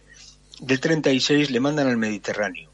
del 0.61 0.79
36 0.79 1.51
le 1.51 1.59
mandan 1.59 1.87
al 1.87 1.97
Mediterráneo 1.97 2.72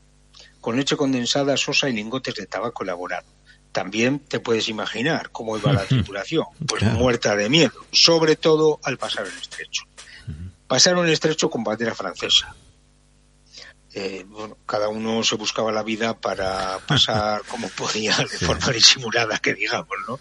con 0.70 0.78
leche 0.78 0.95
condensada, 0.95 1.57
sosa 1.57 1.89
y 1.89 1.93
lingotes 1.93 2.36
de 2.36 2.45
tabaco 2.45 2.84
elaborado. 2.84 3.26
También 3.72 4.20
te 4.20 4.39
puedes 4.39 4.70
imaginar 4.70 5.32
cómo 5.32 5.57
iba 5.57 5.74
la 5.74 5.84
tripulación, 5.84 6.45
pues 6.67 6.84
muerta 6.84 7.36
de 7.36 7.49
miedo, 7.49 7.74
sobre 7.91 8.36
todo 8.36 8.80
al 8.84 8.99
pasar 8.99 9.26
el 9.26 9.36
estrecho. 9.36 9.86
Pasaron 10.67 11.07
el 11.07 11.13
estrecho 11.13 11.49
con 11.49 11.63
bandera 11.63 11.95
francesa. 11.95 12.55
Eh, 13.95 14.24
bueno, 14.28 14.59
cada 14.67 14.89
uno 14.89 15.24
se 15.24 15.38
buscaba 15.38 15.72
la 15.72 15.82
vida 15.82 16.15
para 16.15 16.78
pasar 16.86 17.41
como 17.47 17.67
podía, 17.70 18.15
de 18.17 18.28
forma 18.45 18.67
disimulada, 18.67 19.39
que 19.39 19.55
digamos, 19.55 19.97
¿no? 20.07 20.20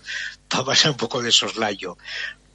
Para 0.49 0.65
pasar 0.65 0.93
un 0.93 0.97
poco 0.97 1.21
de 1.21 1.31
soslayo. 1.31 1.99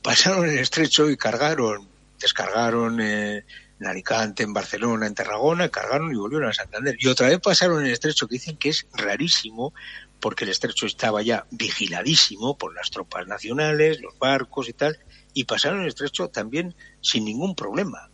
Pasaron 0.01 0.49
el 0.49 0.57
estrecho 0.57 1.11
y 1.11 1.15
cargaron, 1.15 1.87
descargaron 2.19 2.99
eh, 2.99 3.45
en 3.83 3.89
Alicante, 3.89 4.43
en 4.43 4.53
Barcelona, 4.53 5.07
en 5.07 5.13
Tarragona, 5.13 5.67
cargaron 5.69 6.11
y 6.13 6.17
volvieron 6.17 6.49
a 6.49 6.53
Santander. 6.53 6.95
Y 6.97 7.07
otra 7.07 7.27
vez 7.27 7.39
pasaron 7.39 7.85
el 7.85 7.91
estrecho, 7.91 8.27
que 8.27 8.35
dicen 8.35 8.57
que 8.57 8.69
es 8.69 8.87
rarísimo, 8.93 9.73
porque 10.21 10.45
el 10.45 10.51
estrecho 10.51 10.85
estaba 10.85 11.21
ya 11.21 11.45
vigiladísimo 11.51 12.57
por 12.57 12.73
las 12.73 12.89
tropas 12.89 13.27
nacionales, 13.27 14.01
los 14.01 14.17
barcos 14.17 14.69
y 14.69 14.73
tal, 14.73 14.97
y 15.33 15.43
pasaron 15.43 15.81
el 15.81 15.89
estrecho 15.89 16.29
también 16.29 16.73
sin 17.01 17.25
ningún 17.25 17.55
problema. 17.55 18.09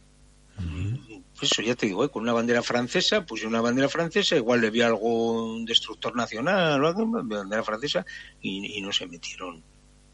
Eso 1.39 1.61
ya 1.61 1.75
te 1.75 1.85
digo, 1.85 2.03
¿eh? 2.03 2.09
con 2.09 2.23
una 2.23 2.33
bandera 2.33 2.63
francesa, 2.63 3.25
pues 3.25 3.45
una 3.45 3.61
bandera 3.61 3.87
francesa, 3.87 4.35
igual 4.35 4.59
le 4.59 4.71
vi 4.71 4.81
algún 4.81 5.63
destructor 5.65 6.13
nacional 6.15 6.83
o 6.83 6.87
algo, 6.87 7.05
bandera 7.23 7.63
francesa, 7.63 8.05
y, 8.41 8.77
y 8.77 8.81
no 8.81 8.91
se 8.91 9.07
metieron 9.07 9.63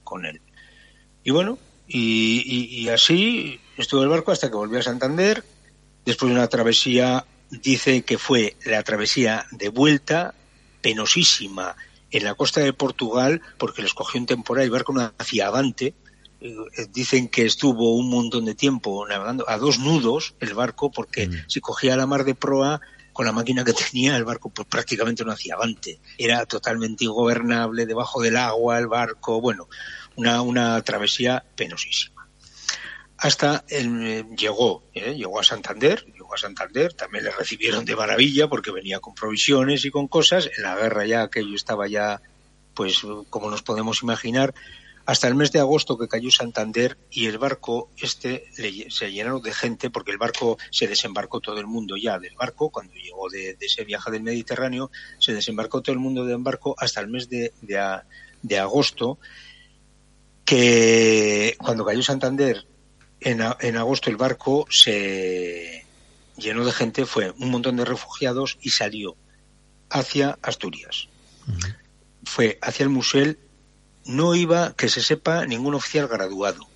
con 0.03 0.26
él. 0.26 0.39
Y 1.24 1.32
bueno, 1.32 1.58
y, 1.88 2.88
así 2.90 3.60
estuvo 3.78 4.04
el 4.04 4.10
barco 4.10 4.32
hasta 4.32 4.50
que 4.50 4.56
volvió 4.56 4.80
a 4.80 4.84
Santander. 4.84 5.44
Después 6.06 6.30
de 6.30 6.38
una 6.38 6.48
travesía, 6.48 7.26
dice 7.50 8.04
que 8.04 8.18
fue 8.18 8.56
la 8.66 8.84
travesía 8.84 9.46
de 9.52 9.70
vuelta, 9.70 10.36
penosísima, 10.82 11.76
en 12.12 12.24
la 12.24 12.36
costa 12.36 12.62
de 12.62 12.74
Portugal, 12.74 13.42
porque 13.58 13.82
les 13.82 13.94
cogió 13.94 14.20
un 14.20 14.28
temporal, 14.28 14.66
el 14.66 14.72
barco 14.72 14.94
no 14.94 15.12
hacía 15.18 15.48
avante. 15.48 15.94
Eh, 16.42 16.54
dicen 16.92 17.28
que 17.28 17.46
estuvo 17.46 17.96
un 17.96 18.10
montón 18.10 18.46
de 18.46 18.56
tiempo 18.56 19.06
navegando 19.08 19.50
a 19.50 19.58
dos 19.58 19.80
nudos 19.80 20.36
el 20.40 20.54
barco, 20.54 20.92
porque 20.92 21.28
mm. 21.28 21.34
si 21.48 21.60
cogía 21.60 21.98
la 21.98 22.06
mar 22.06 22.24
de 22.24 22.36
proa, 22.36 22.82
con 23.16 23.26
la 23.26 23.32
máquina 23.32 23.64
que 23.64 23.72
tenía, 23.72 24.18
el 24.18 24.26
barco 24.26 24.50
pues 24.50 24.68
prácticamente 24.68 25.24
no 25.24 25.32
hacía 25.32 25.56
avante. 25.56 26.02
Era 26.18 26.46
totalmente 26.46 27.06
ingobernable, 27.06 27.86
debajo 27.86 28.22
del 28.22 28.36
agua, 28.36 28.78
el 28.78 28.88
barco, 28.88 29.40
bueno, 29.40 29.70
una, 30.16 30.41
una 30.41 30.82
travesía 30.82 31.43
penosísima. 31.55 32.16
Hasta 33.18 33.63
eh, 33.70 34.26
llegó, 34.38 34.84
llegó 34.93 35.39
a 35.39 35.43
Santander, 35.43 36.05
llegó 36.13 36.34
a 36.34 36.38
Santander, 36.38 36.93
también 36.93 37.24
le 37.24 37.32
recibieron 37.32 37.86
de 37.86 37.95
maravilla 37.95 38.49
porque 38.49 38.72
venía 38.72 38.99
con 38.99 39.16
provisiones 39.16 39.86
y 39.86 39.91
con 39.91 40.07
cosas. 40.07 40.49
En 40.57 40.63
la 40.63 40.76
guerra 40.76 41.05
ya 41.05 41.24
aquello 41.24 41.55
estaba 41.55 41.88
ya, 41.88 42.22
pues 42.74 43.01
como 43.30 43.49
nos 43.49 43.61
podemos 43.61 44.03
imaginar, 44.03 44.53
hasta 45.05 45.28
el 45.28 45.36
mes 45.36 45.51
de 45.51 45.59
agosto 45.59 45.97
que 45.97 46.07
cayó 46.07 46.30
Santander 46.32 46.97
y 47.09 47.28
el 47.28 47.38
barco 47.38 47.89
este 47.97 48.49
se 48.89 49.11
llenó 49.11 49.39
de 49.39 49.53
gente 49.53 49.89
porque 49.89 50.11
el 50.11 50.18
barco 50.18 50.57
se 50.72 50.88
desembarcó 50.88 51.39
todo 51.39 51.59
el 51.59 51.68
mundo 51.68 51.95
ya 51.95 52.20
del 52.20 52.36
barco 52.36 52.70
cuando 52.70 52.95
llegó 52.95 53.30
de, 53.30 53.55
ese 53.59 53.86
viaje 53.86 54.11
del 54.11 54.24
Mediterráneo 54.24 54.89
se 55.20 55.34
desembarcó 55.34 55.82
todo 55.82 55.93
el 55.93 55.99
mundo 55.99 56.26
del 56.26 56.39
barco 56.39 56.76
hasta 56.78 57.01
el 57.01 57.07
mes 57.07 57.30
de, 57.30 57.53
de 57.61 58.59
agosto 58.59 59.20
que 60.46 61.58
cuando 61.60 61.86
cayó 61.86 62.02
Santander 62.04 62.66
en, 63.20 63.41
en 63.60 63.78
agosto 63.78 64.10
el 64.10 64.18
barco 64.18 64.68
se 64.70 65.86
llenó 66.38 66.66
de 66.66 66.72
gente, 66.72 67.06
fue 67.06 67.32
un 67.32 67.52
montón 67.52 67.78
de 67.78 67.86
refugiados 67.86 68.58
y 68.62 68.70
salió 68.70 69.16
hacia 69.89 70.38
Asturias. 70.41 71.08
Fue 72.24 72.58
hacia 72.62 72.84
el 72.84 72.89
Musel, 72.89 73.39
no 74.06 74.36
iba, 74.36 74.76
que 74.76 74.89
se 74.89 75.02
sepa, 75.02 75.46
ningún 75.46 75.74
oficial 75.74 76.08
graduado, 76.08 76.68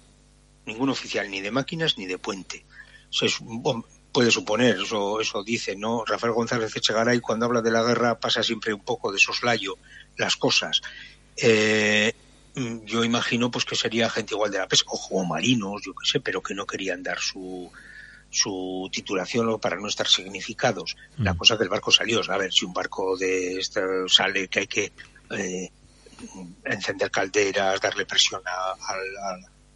ningún 0.65 0.89
oficial 0.89 1.29
ni 1.29 1.41
de 1.41 1.51
máquinas 1.51 1.97
ni 1.97 2.05
de 2.05 2.17
puente. 2.17 2.65
Se, 3.09 3.27
puede 4.11 4.31
suponer, 4.31 4.79
eso, 4.81 5.19
eso 5.21 5.43
dice, 5.43 5.75
¿no? 5.75 6.03
Rafael 6.05 6.33
González 6.33 6.75
Echegaray 6.75 7.19
cuando 7.19 7.45
habla 7.45 7.61
de 7.61 7.71
la 7.71 7.83
guerra 7.83 8.19
pasa 8.19 8.43
siempre 8.43 8.73
un 8.73 8.83
poco 8.83 9.11
de 9.11 9.19
soslayo 9.19 9.77
las 10.17 10.35
cosas. 10.35 10.81
Eh, 11.35 12.13
yo 12.85 13.03
imagino 13.03 13.51
pues 13.51 13.65
que 13.65 13.75
sería 13.75 14.09
gente 14.09 14.33
igual 14.33 14.51
de 14.51 14.59
la 14.59 14.67
pesca, 14.67 14.91
o 14.91 15.23
marinos, 15.23 15.81
yo 15.85 15.93
qué 15.93 16.09
sé, 16.09 16.19
pero 16.19 16.41
que 16.41 16.53
no 16.53 16.65
querían 16.65 17.03
dar 17.03 17.19
su, 17.19 17.71
su 18.29 18.89
titulación 18.91 19.59
para 19.59 19.77
no 19.77 19.87
estar 19.87 20.07
significados. 20.07 20.95
La 21.17 21.33
mm. 21.33 21.37
cosa 21.37 21.57
que 21.57 21.63
el 21.63 21.69
barco 21.69 21.91
salió, 21.91 22.21
a 22.27 22.37
ver 22.37 22.51
si 22.53 22.65
un 22.65 22.73
barco 22.73 23.17
de 23.17 23.59
este 23.59 23.81
sale 24.07 24.47
que 24.47 24.59
hay 24.59 24.67
que 24.67 24.91
eh, 25.31 25.71
encender 26.65 27.11
calderas, 27.11 27.81
darle 27.81 28.05
presión 28.05 28.41
a, 28.45 28.71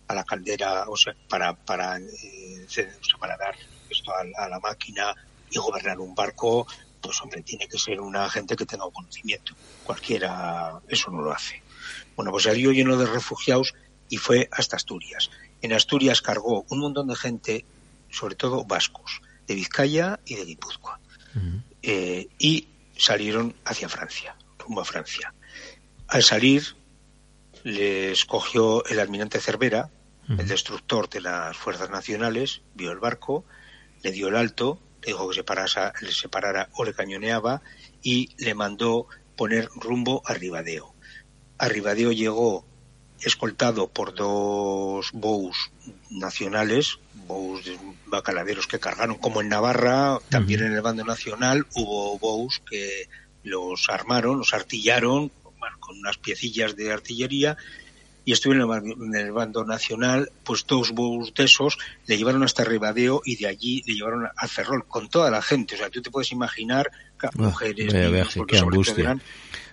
a, 0.08 0.14
la 0.14 0.24
caldera, 0.24 0.86
o 0.90 0.96
sea, 0.96 1.16
para, 1.28 1.56
para, 1.56 1.98
eh, 1.98 2.68
para 3.20 3.36
dar 3.36 3.56
esto 3.90 4.12
a, 4.38 4.48
la 4.48 4.60
máquina 4.60 5.16
y 5.50 5.58
gobernar 5.58 6.00
un 6.00 6.14
barco, 6.14 6.68
pues 7.02 7.20
hombre, 7.22 7.42
tiene 7.42 7.68
que 7.68 7.80
ser 7.80 8.00
una 8.00 8.30
gente 8.30 8.56
que 8.56 8.66
tenga 8.66 8.86
conocimiento. 8.92 9.56
Cualquiera 9.84 10.80
eso 10.88 11.10
no 11.10 11.24
lo 11.24 11.32
hace. 11.32 11.63
Bueno, 12.16 12.32
pues 12.32 12.44
salió 12.44 12.72
lleno 12.72 12.98
de 12.98 13.06
refugiados 13.06 13.74
y 14.10 14.18
fue 14.18 14.50
hasta 14.52 14.76
Asturias. 14.76 15.32
En 15.62 15.74
Asturias 15.74 16.22
cargó 16.22 16.66
un 16.70 16.80
montón 16.80 17.08
de 17.08 17.16
gente, 17.16 17.66
sobre 18.10 18.36
todo 18.36 18.66
vascos, 18.66 19.22
de 19.48 19.56
Vizcaya 19.56 20.20
y 20.26 20.36
de 20.36 20.46
Guipúzcoa. 20.46 21.00
Eh, 21.82 22.28
y 22.38 22.68
salieron 22.98 23.56
hacia 23.66 23.90
Francia, 23.90 24.36
rumbo 24.60 24.82
a 24.82 24.86
Francia. 24.86 25.34
Al 26.08 26.24
salir, 26.24 26.76
les 27.64 28.26
cogió 28.26 28.86
el 28.86 29.00
almirante 29.00 29.40
Cervera, 29.40 29.90
el 30.30 30.48
destructor 30.48 31.10
de 31.10 31.22
las 31.22 31.58
fuerzas 31.58 31.90
nacionales, 31.90 32.62
vio 32.76 32.92
el 32.92 33.00
barco, 33.00 33.44
le 34.04 34.12
dio 34.12 34.30
el 34.30 34.36
alto, 34.38 34.80
le 35.02 35.08
dijo 35.08 35.28
que 35.28 35.36
se 35.36 35.44
parara, 35.44 35.94
le 36.02 36.12
separara 36.12 36.70
o 36.74 36.86
le 36.86 36.94
cañoneaba 36.94 37.62
y 38.02 38.30
le 38.38 38.54
mandó 38.54 39.08
poner 39.36 39.70
rumbo 39.76 40.22
a 40.26 40.34
Ribadeo. 40.34 40.93
Arribadeo 41.58 42.12
llegó 42.12 42.66
escoltado 43.22 43.88
por 43.88 44.14
dos 44.14 45.12
bows 45.14 45.72
nacionales, 46.10 47.00
bows 47.28 47.62
bacaladeros 48.08 48.68
que 48.68 48.80
cargaron, 48.80 49.18
como 49.18 49.42
en 49.42 49.50
Navarra, 49.50 50.20
también 50.30 50.64
en 50.64 50.74
el 50.74 50.82
bando 50.82 51.04
nacional 51.06 51.66
hubo 51.76 52.18
bows 52.20 52.62
que 52.70 53.08
los 53.44 53.90
armaron, 53.90 54.38
los 54.38 54.54
artillaron 54.54 55.32
con 55.80 55.98
unas 55.98 56.18
piecillas 56.18 56.76
de 56.76 56.92
artillería 56.92 57.58
y 58.26 58.32
estuvieron 58.32 58.86
en 58.88 59.16
el 59.16 59.32
bando 59.32 59.66
nacional, 59.66 60.32
pues 60.44 60.66
dos 60.66 60.92
bows 60.92 61.34
de 61.34 61.44
esos 61.44 61.78
le 62.06 62.18
llevaron 62.18 62.44
hasta 62.44 62.64
Ribadeo 62.64 63.22
y 63.26 63.36
de 63.36 63.48
allí 63.48 63.84
le 63.86 63.96
llevaron 63.96 64.28
a 64.36 64.48
Ferrol 64.48 64.86
con 64.88 65.10
toda 65.10 65.30
la 65.30 65.42
gente. 65.42 65.76
O 65.76 65.78
sea, 65.78 65.90
tú 65.90 66.02
te 66.02 66.10
puedes 66.10 66.32
imaginar 66.32 66.90
mujeres, 67.36 67.94
niños, 67.94 68.34
porque 68.36 68.58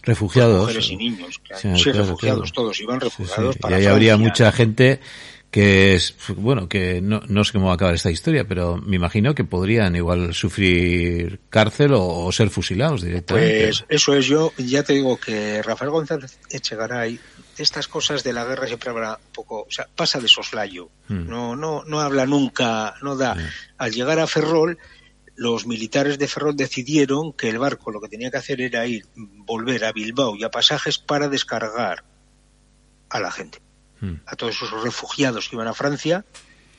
refugiados. 0.03 0.61
Mujeres 0.61 0.90
y 0.90 0.96
niños, 0.96 1.40
sí, 1.55 1.92
refugiados, 1.92 2.53
todos 2.53 2.80
iban 2.80 3.01
refugiados 3.01 3.57
para 3.57 3.78
Y 3.78 3.82
ahí 3.82 3.86
habría 3.86 4.16
mucha 4.16 4.51
gente 4.53 5.01
que 5.51 5.94
es, 5.94 6.14
bueno, 6.36 6.68
que 6.68 7.01
no, 7.01 7.22
no 7.26 7.42
sé 7.44 7.53
cómo 7.53 7.66
va 7.66 7.72
a 7.72 7.74
acabar 7.74 7.94
esta 7.94 8.11
historia, 8.11 8.44
pero 8.46 8.76
me 8.76 8.96
imagino 8.96 9.34
que 9.34 9.42
podrían 9.42 9.96
igual 9.96 10.32
sufrir 10.32 11.40
cárcel 11.51 11.92
o, 11.94 12.30
ser 12.30 12.51
fusilados 12.51 13.03
directamente. 13.03 13.64
Pues 13.64 13.84
eso 13.88 14.14
es, 14.14 14.26
yo 14.26 14.53
ya 14.57 14.84
te 14.84 14.92
digo 14.92 15.18
que 15.18 15.61
Rafael 15.62 15.90
González 15.90 16.38
Echegaray, 16.48 17.18
estas 17.59 17.88
cosas 17.88 18.22
de 18.22 18.32
la 18.32 18.44
guerra 18.44 18.68
siempre 18.68 18.90
habrá 18.90 19.14
un 19.14 19.32
poco, 19.32 19.62
o 19.62 19.70
sea, 19.70 19.88
pasa 19.94 20.20
de 20.20 20.28
soslayo, 20.28 20.88
mm. 21.09 21.28
no, 21.28 21.57
no, 21.57 21.82
no 21.84 22.01
habla 22.01 22.26
nunca, 22.26 22.94
no 23.03 23.16
da. 23.16 23.34
Mm. 23.34 23.48
Al 23.78 23.92
llegar 23.92 24.20
a 24.20 24.28
Ferrol, 24.28 24.78
los 25.41 25.66
militares 25.66 26.18
de 26.18 26.28
Ferrol 26.28 26.55
decidieron 26.55 27.32
que 27.32 27.49
el 27.49 27.59
barco 27.59 27.91
lo 27.91 27.99
que 27.99 28.11
tenía 28.11 28.30
que 28.30 28.36
hacer 28.36 28.61
era 28.61 28.86
ir, 28.86 29.07
volver 29.16 29.86
a 29.86 29.93
Bilbao 29.93 30.36
y 30.36 30.45
a 30.45 30.51
pasajes 30.51 30.99
para 30.99 31.30
descargar 31.30 32.05
a 33.09 33.20
la 33.20 33.30
gente, 33.30 33.59
hmm. 34.03 34.16
a 34.26 34.36
todos 34.36 34.57
esos 34.57 34.82
refugiados 34.82 35.49
que 35.49 35.57
iban 35.57 35.66
a 35.66 35.72
Francia, 35.72 36.26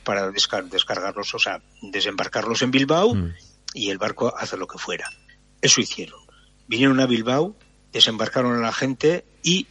para 0.04 0.30
descargarlos, 0.30 1.34
o 1.34 1.40
sea, 1.40 1.64
desembarcarlos 1.82 2.62
en 2.62 2.70
Bilbao 2.70 3.16
hmm. 3.16 3.34
y 3.74 3.90
el 3.90 3.98
barco 3.98 4.32
hacer 4.38 4.60
lo 4.60 4.68
que 4.68 4.78
fuera. 4.78 5.10
eso 5.60 5.82
hicieron. 5.82 6.20
Vinieron 6.68 7.00
a 7.00 7.08
Bilbao, 7.08 7.56
desembarcaron 7.92 8.56
a 8.58 8.62
la 8.62 8.74
gente 8.74 9.26
y 9.42 9.66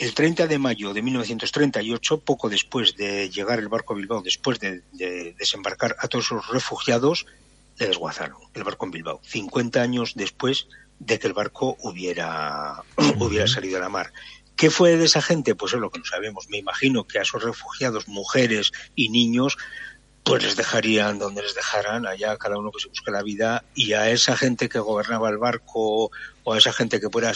el 0.00 0.12
30 0.12 0.48
de 0.48 0.58
mayo 0.58 0.92
de 0.92 1.02
1938, 1.02 2.18
poco 2.18 2.48
después 2.48 2.96
de 2.96 3.30
llegar 3.30 3.60
el 3.60 3.68
barco 3.68 3.92
a 3.92 3.96
Bilbao, 3.96 4.22
después 4.22 4.58
de, 4.58 4.82
desembarcar 5.38 5.94
a 6.00 6.08
todos 6.08 6.32
los 6.32 6.48
refugiados, 6.48 7.26
le 7.78 7.86
desguazaron 7.86 8.38
el 8.54 8.64
barco 8.64 8.86
en 8.86 8.92
Bilbao. 8.92 9.20
50 9.24 9.80
años 9.80 10.12
después 10.14 10.68
de 10.98 11.18
que 11.18 11.26
el 11.26 11.32
barco 11.32 11.76
hubiera, 11.80 12.82
hubiera 13.18 13.46
salido 13.46 13.78
a 13.78 13.80
la 13.80 13.88
mar. 13.88 14.12
¿Qué 14.56 14.70
fue 14.70 14.96
de 14.96 15.04
esa 15.04 15.20
gente? 15.20 15.54
Pues 15.54 15.74
es 15.74 15.80
lo 15.80 15.90
que 15.90 15.98
no 15.98 16.04
sabemos. 16.06 16.48
Me 16.48 16.58
imagino 16.58 17.04
que 17.04 17.18
a 17.18 17.22
esos 17.22 17.42
refugiados, 17.42 18.08
mujeres 18.08 18.72
y 18.94 19.10
niños, 19.10 19.58
pues 20.22 20.42
les 20.42 20.56
dejarían 20.56 21.18
donde 21.18 21.42
les 21.42 21.54
dejaran, 21.54 22.06
allá 22.06 22.36
cada 22.38 22.58
uno 22.58 22.72
que 22.72 22.80
se 22.80 22.88
busque 22.88 23.10
la 23.10 23.22
vida, 23.22 23.64
y 23.74 23.92
a 23.92 24.10
esa 24.10 24.36
gente 24.36 24.68
que 24.68 24.78
gobernaba 24.78 25.28
el 25.28 25.36
barco 25.36 26.10
o 26.42 26.52
a 26.52 26.58
esa 26.58 26.72
gente 26.72 27.00
que 27.00 27.10
pudiera, 27.10 27.34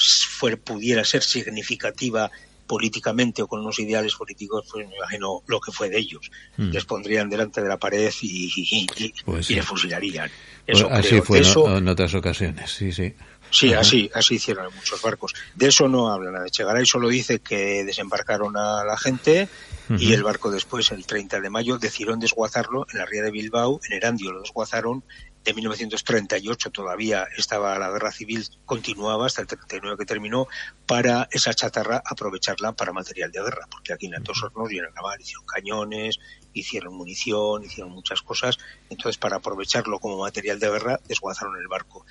pudiera 0.64 1.04
ser 1.04 1.22
significativa 1.22 2.30
políticamente 2.70 3.42
o 3.42 3.48
con 3.48 3.58
unos 3.60 3.80
ideales 3.80 4.14
políticos, 4.14 4.64
pues 4.70 4.86
me 4.86 4.94
imagino 4.94 5.42
lo 5.48 5.58
que 5.58 5.72
fue 5.72 5.88
de 5.88 5.98
ellos. 5.98 6.30
Hmm. 6.56 6.70
Les 6.70 6.84
pondrían 6.84 7.28
delante 7.28 7.60
de 7.60 7.68
la 7.68 7.78
pared 7.78 8.12
y, 8.22 8.48
y, 8.54 9.12
pues 9.24 9.50
les 9.50 9.64
fusilarían. 9.64 10.30
Eso 10.64 10.88
así 10.88 11.20
fue 11.20 11.40
en 11.40 11.88
otras 11.88 12.14
ocasiones, 12.14 12.70
sí, 12.70 12.92
sí. 12.92 13.12
Sí, 13.50 13.72
así, 13.74 14.08
así 14.14 14.36
hicieron 14.36 14.66
en 14.66 14.76
muchos 14.76 15.02
barcos. 15.02 15.34
De 15.56 15.66
eso 15.66 15.88
no 15.88 16.12
habla 16.12 16.30
nada. 16.30 16.48
Chegaray 16.48 16.86
solo 16.86 17.08
dice 17.08 17.40
que 17.40 17.82
desembarcaron 17.82 18.56
a 18.56 18.84
la 18.84 18.96
gente 18.96 19.48
y 19.88 20.12
el 20.12 20.22
barco 20.22 20.52
después, 20.52 20.92
el 20.92 21.04
30 21.04 21.40
de 21.40 21.50
mayo, 21.50 21.76
decidieron 21.76 22.20
desguazarlo 22.20 22.86
en 22.92 22.98
la 23.00 23.06
ría 23.06 23.24
de 23.24 23.32
Bilbao, 23.32 23.80
en 23.88 23.96
Erandio 23.96 24.30
lo 24.30 24.42
desguazaron. 24.42 25.02
De 25.44 25.54
1938 25.54 26.70
todavía 26.70 27.26
estaba 27.36 27.78
la 27.78 27.90
guerra 27.90 28.12
civil, 28.12 28.46
continuaba 28.66 29.26
hasta 29.26 29.40
el 29.40 29.46
39 29.48 29.96
que 29.98 30.04
terminó, 30.04 30.46
para 30.86 31.28
esa 31.30 31.54
chatarra 31.54 32.02
aprovecharla 32.04 32.72
para 32.72 32.92
material 32.92 33.32
de 33.32 33.42
guerra, 33.42 33.66
porque 33.70 33.94
aquí 33.94 34.06
en 34.06 34.16
Altos 34.16 34.42
Hornos 34.42 34.70
y 34.70 34.78
en 34.78 34.84
hicieron 35.18 35.46
cañones, 35.46 36.18
hicieron 36.52 36.94
munición, 36.94 37.64
hicieron 37.64 37.92
muchas 37.92 38.20
cosas. 38.20 38.58
Entonces, 38.90 39.16
para 39.16 39.36
aprovecharlo 39.36 39.98
como 39.98 40.18
material 40.18 40.60
de 40.60 40.70
guerra, 40.70 41.00
desguazaron 41.08 41.56
el 41.56 41.68
barco 41.68 42.04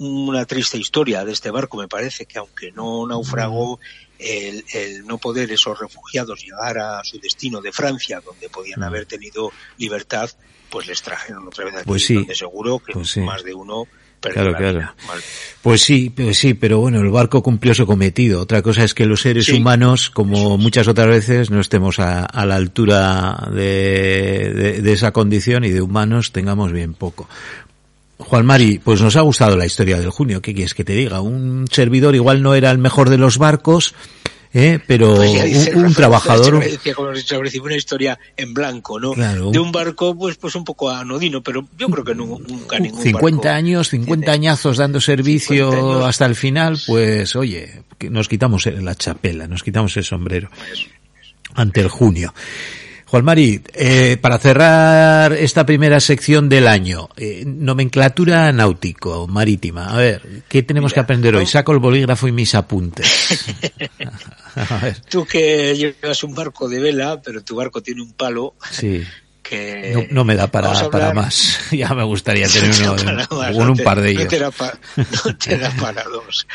una 0.00 0.46
triste 0.46 0.78
historia 0.78 1.24
de 1.24 1.32
este 1.32 1.50
barco, 1.50 1.76
me 1.76 1.86
parece 1.86 2.24
que 2.24 2.38
aunque 2.38 2.72
no 2.72 3.06
naufragó, 3.06 3.78
el, 4.18 4.64
no 5.06 5.18
poder 5.18 5.52
esos 5.52 5.78
refugiados 5.78 6.42
llegar 6.42 6.78
a 6.78 7.04
su 7.04 7.18
destino 7.20 7.60
de 7.60 7.70
Francia, 7.70 8.20
donde 8.24 8.48
podían 8.48 8.82
haber 8.82 9.06
tenido 9.06 9.52
libertad, 9.76 10.30
pues 10.70 10.86
les 10.86 11.02
trajeron 11.02 11.46
otra 11.46 11.66
vez 11.66 11.74
aquí, 11.76 11.84
pues 11.86 12.06
sí, 12.06 12.26
seguro 12.32 12.78
que 12.78 12.94
pues 12.94 13.16
más 13.18 13.42
de 13.44 13.54
uno 13.54 13.86
Claro, 14.20 14.54
claro. 14.54 14.92
Pues 15.62 15.80
sí, 15.80 16.10
pues 16.10 16.38
sí, 16.38 16.52
pero 16.52 16.78
bueno, 16.78 17.00
el 17.00 17.08
barco 17.08 17.42
cumplió 17.42 17.74
su 17.74 17.86
cometido. 17.86 18.42
Otra 18.42 18.60
cosa 18.60 18.84
es 18.84 18.92
que 18.92 19.06
los 19.06 19.22
seres 19.22 19.48
humanos, 19.48 20.10
como 20.10 20.58
muchas 20.58 20.88
otras 20.88 21.08
veces, 21.08 21.50
no 21.50 21.58
estemos 21.58 21.98
a, 21.98 22.28
la 22.44 22.54
altura 22.54 23.48
de, 23.50 24.82
de, 24.82 24.92
esa 24.92 25.12
condición 25.12 25.64
y 25.64 25.70
de 25.70 25.80
humanos 25.80 26.32
tengamos 26.32 26.70
bien 26.70 26.92
poco. 26.92 27.30
Juan 28.20 28.46
Mari, 28.46 28.78
pues 28.78 29.00
nos 29.00 29.16
ha 29.16 29.22
gustado 29.22 29.56
la 29.56 29.66
historia 29.66 29.98
del 29.98 30.10
junio. 30.10 30.42
¿Qué 30.42 30.54
quieres 30.54 30.74
que 30.74 30.84
te 30.84 30.92
diga? 30.92 31.20
Un 31.20 31.66
servidor 31.70 32.14
igual 32.14 32.42
no 32.42 32.54
era 32.54 32.70
el 32.70 32.78
mejor 32.78 33.10
de 33.10 33.18
los 33.18 33.38
barcos, 33.38 33.94
¿eh? 34.52 34.78
pero 34.86 35.16
pues 35.16 35.74
un, 35.74 35.94
trabajador. 35.94 36.62
una 37.62 37.76
historia 37.76 38.18
en 38.36 38.54
blanco, 38.54 39.00
¿no? 39.00 39.14
De 39.14 39.58
un 39.58 39.72
barco, 39.72 40.16
pues, 40.16 40.36
pues 40.36 40.54
un 40.54 40.64
poco 40.64 40.90
anodino, 40.90 41.42
pero 41.42 41.66
yo 41.78 41.88
creo 41.88 42.04
que 42.04 42.14
nunca 42.14 42.78
ningún 42.78 43.02
50 43.02 43.54
años, 43.54 43.88
50 43.88 44.30
añazos 44.30 44.76
dando 44.76 45.00
servicio 45.00 46.04
hasta 46.04 46.26
el 46.26 46.36
final, 46.36 46.78
pues 46.86 47.34
oye, 47.36 47.82
nos 48.10 48.28
quitamos 48.28 48.66
la 48.66 48.94
chapela, 48.94 49.46
nos 49.46 49.62
quitamos 49.62 49.96
el 49.96 50.04
sombrero 50.04 50.50
ante 51.54 51.80
el 51.80 51.88
junio. 51.88 52.32
Juan 53.10 53.24
Mari, 53.24 53.60
eh, 53.74 54.18
para 54.20 54.38
cerrar 54.38 55.32
esta 55.32 55.66
primera 55.66 55.98
sección 55.98 56.48
del 56.48 56.68
año, 56.68 57.08
eh, 57.16 57.42
nomenclatura 57.44 58.52
náutico, 58.52 59.26
marítima. 59.26 59.86
A 59.86 59.96
ver, 59.96 60.44
¿qué 60.48 60.62
tenemos 60.62 60.94
que 60.94 61.00
aprender 61.00 61.34
hoy? 61.34 61.44
Saco 61.44 61.72
el 61.72 61.80
bolígrafo 61.80 62.28
y 62.28 62.32
mis 62.32 62.54
apuntes. 62.54 63.56
Tú 65.10 65.26
que 65.26 65.74
llevas 65.76 66.22
un 66.22 66.36
barco 66.36 66.68
de 66.68 66.78
vela, 66.78 67.20
pero 67.20 67.42
tu 67.42 67.56
barco 67.56 67.82
tiene 67.82 68.00
un 68.00 68.12
palo. 68.12 68.54
Sí. 68.70 69.02
Que 69.42 70.06
no, 70.12 70.24
me 70.24 70.36
da 70.36 70.46
para, 70.46 70.88
para 70.88 71.12
más. 71.12 71.58
ya 71.72 71.92
me 71.94 72.04
gustaría 72.04 72.46
tener 72.52 72.70
uno, 73.56 73.72
un 73.72 73.78
par 73.78 74.00
de 74.00 74.10
ellos. 74.10 74.22
no 74.22 75.36
te 75.36 75.58
da 75.58 75.70
para 75.80 76.04
dos. 76.04 76.46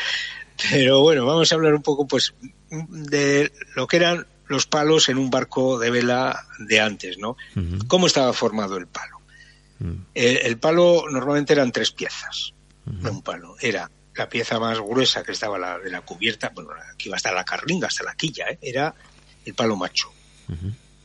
Pero 0.70 1.02
bueno, 1.02 1.26
vamos 1.26 1.52
a 1.52 1.54
hablar 1.54 1.74
un 1.74 1.82
poco 1.82 2.06
pues 2.06 2.32
de 2.70 3.52
lo 3.74 3.86
que 3.86 3.98
eran 3.98 4.26
los 4.48 4.66
palos 4.66 5.08
en 5.08 5.18
un 5.18 5.30
barco 5.30 5.78
de 5.78 5.90
vela 5.90 6.46
de 6.58 6.80
antes, 6.80 7.18
¿no? 7.18 7.36
¿Cómo 7.88 8.06
estaba 8.06 8.32
formado 8.32 8.76
el 8.76 8.86
palo? 8.86 9.16
el, 10.14 10.58
palo 10.58 11.04
normalmente 11.10 11.52
eran 11.52 11.70
tres 11.70 11.92
piezas, 11.92 12.54
un 12.86 13.22
palo. 13.22 13.56
Era 13.60 13.90
la 14.14 14.28
pieza 14.28 14.58
más 14.58 14.80
gruesa 14.80 15.22
que 15.22 15.32
estaba 15.32 15.58
la, 15.58 15.78
de 15.78 15.90
la 15.90 16.00
cubierta, 16.00 16.50
bueno, 16.54 16.70
aquí 16.92 17.08
iba 17.08 17.16
hasta 17.16 17.32
la 17.32 17.44
carlinga, 17.44 17.88
hasta 17.88 18.02
la 18.02 18.14
quilla, 18.14 18.46
¿eh? 18.48 18.58
era 18.62 18.94
el 19.44 19.54
palo 19.54 19.76
macho. 19.76 20.10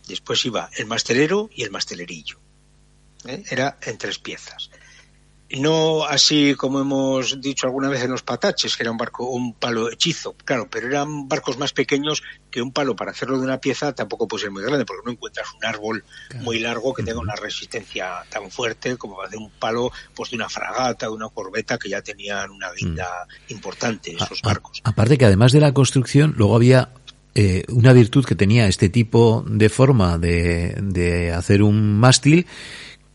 Después 0.08 0.46
iba 0.46 0.70
el 0.78 0.86
mastelero 0.86 1.50
y 1.54 1.64
el 1.64 1.72
mastelerillo. 1.72 2.40
¿eh? 3.26 3.44
Era 3.50 3.78
en 3.82 3.98
tres 3.98 4.20
piezas 4.20 4.71
no 5.60 6.06
así 6.06 6.56
como 6.56 6.80
hemos 6.82 7.42
dicho 7.42 7.68
alguna 7.68 7.90
vez 7.90 8.04
en 8.04 8.12
los 8.12 8.24
pataches, 8.24 8.76
que 8.76 8.84
era 8.84 8.92
un 8.92 8.98
barco, 8.98 9.30
un 9.30 9.54
palo 9.54 9.92
hechizo, 9.92 10.34
claro, 10.46 10.68
pero 10.70 10.88
eran 10.88 11.28
barcos 11.28 11.58
más 11.58 11.74
pequeños 11.74 12.24
que 12.50 12.62
un 12.62 12.72
palo 12.72 12.96
para 12.96 13.12
hacerlo 13.12 13.38
de 13.38 13.46
una 13.46 13.60
pieza 13.60 13.94
tampoco 13.94 14.28
puede 14.28 14.44
ser 14.44 14.52
muy 14.52 14.64
grande, 14.64 14.86
porque 14.86 15.04
no 15.06 15.12
encuentras 15.12 15.48
un 15.58 15.66
árbol 15.66 16.04
muy 16.42 16.60
largo 16.60 16.94
que 16.94 17.04
tenga 17.04 17.20
una 17.20 17.36
resistencia 17.36 18.24
tan 18.30 18.50
fuerte 18.52 18.98
como 18.98 19.16
para 19.16 19.28
hacer 19.28 19.40
un 19.40 19.52
palo 19.52 19.92
pues 20.14 20.32
de 20.32 20.36
una 20.36 20.50
fragata, 20.50 21.08
de 21.08 21.14
una 21.14 21.30
corbeta 21.30 21.78
que 21.78 21.90
ya 21.90 22.02
tenían 22.02 22.52
una 22.52 22.72
guinda 22.72 23.28
mm. 23.50 23.54
importante 23.54 24.14
esos 24.14 24.42
barcos. 24.42 24.82
aparte 24.84 25.18
que 25.18 25.26
además 25.26 25.52
de 25.52 25.60
la 25.60 25.74
construcción, 25.74 26.34
luego 26.38 26.56
había 26.56 26.90
eh, 27.34 27.64
una 27.70 27.94
virtud 27.94 28.26
que 28.26 28.36
tenía 28.36 28.68
este 28.68 28.90
tipo 28.90 29.46
de 29.48 29.70
forma 29.70 30.18
de, 30.18 30.76
de 30.82 31.32
hacer 31.32 31.64
un 31.64 31.98
mástil, 31.98 32.46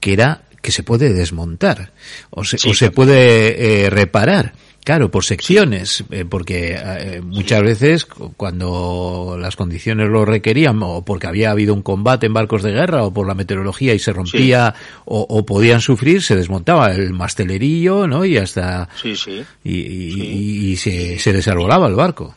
que 0.00 0.14
era 0.14 0.45
que 0.66 0.72
se 0.72 0.82
puede 0.82 1.14
desmontar 1.14 1.92
o 2.30 2.42
se, 2.42 2.56
o 2.68 2.74
se 2.74 2.90
puede 2.90 3.84
eh, 3.84 3.88
reparar. 3.88 4.52
Claro, 4.82 5.12
por 5.12 5.24
secciones, 5.24 6.02
eh, 6.10 6.24
porque 6.24 6.76
eh, 6.76 7.20
muchas 7.20 7.62
veces 7.62 8.04
cuando 8.04 9.36
las 9.40 9.54
condiciones 9.54 10.08
lo 10.08 10.24
requerían, 10.24 10.82
o 10.82 11.04
porque 11.04 11.28
había 11.28 11.52
habido 11.52 11.72
un 11.72 11.82
combate 11.82 12.26
en 12.26 12.34
barcos 12.34 12.64
de 12.64 12.72
guerra, 12.72 13.04
o 13.04 13.12
por 13.12 13.28
la 13.28 13.34
meteorología 13.34 13.94
y 13.94 14.00
se 14.00 14.12
rompía, 14.12 14.74
o, 15.04 15.46
podían 15.46 15.80
sufrir, 15.80 16.20
se 16.20 16.34
desmontaba 16.34 16.90
el 16.90 17.12
mastelerillo, 17.12 18.08
¿no? 18.08 18.24
Y 18.24 18.38
hasta. 18.38 18.88
Sí, 19.00 19.14
sí. 19.14 19.44
Y, 19.62 20.72
y, 20.72 20.76
se, 20.76 21.18
se 21.20 21.32
desarbolaba 21.32 21.86
el 21.86 21.94
barco. 21.94 22.34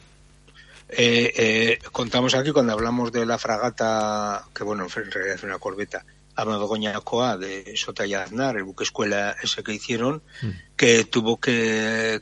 contamos 1.91 2.35
aquí 2.35 2.51
cuando 2.51 2.73
hablamos 2.73 3.11
de 3.11 3.25
la 3.25 3.39
fragata, 3.39 4.45
que 4.53 4.63
bueno, 4.63 4.85
en 4.85 5.11
realidad 5.11 5.35
es 5.35 5.43
una 5.43 5.57
corbeta, 5.57 6.03
a 6.41 7.01
Coa 7.01 7.37
de 7.37 7.75
Sota 7.75 8.05
y 8.05 8.13
Aznar, 8.13 8.57
el 8.57 8.63
buque 8.63 8.83
escuela 8.83 9.35
ese 9.41 9.63
que 9.63 9.73
hicieron, 9.73 10.23
mm. 10.41 10.75
que 10.75 11.03
tuvo 11.05 11.39
que, 11.39 12.21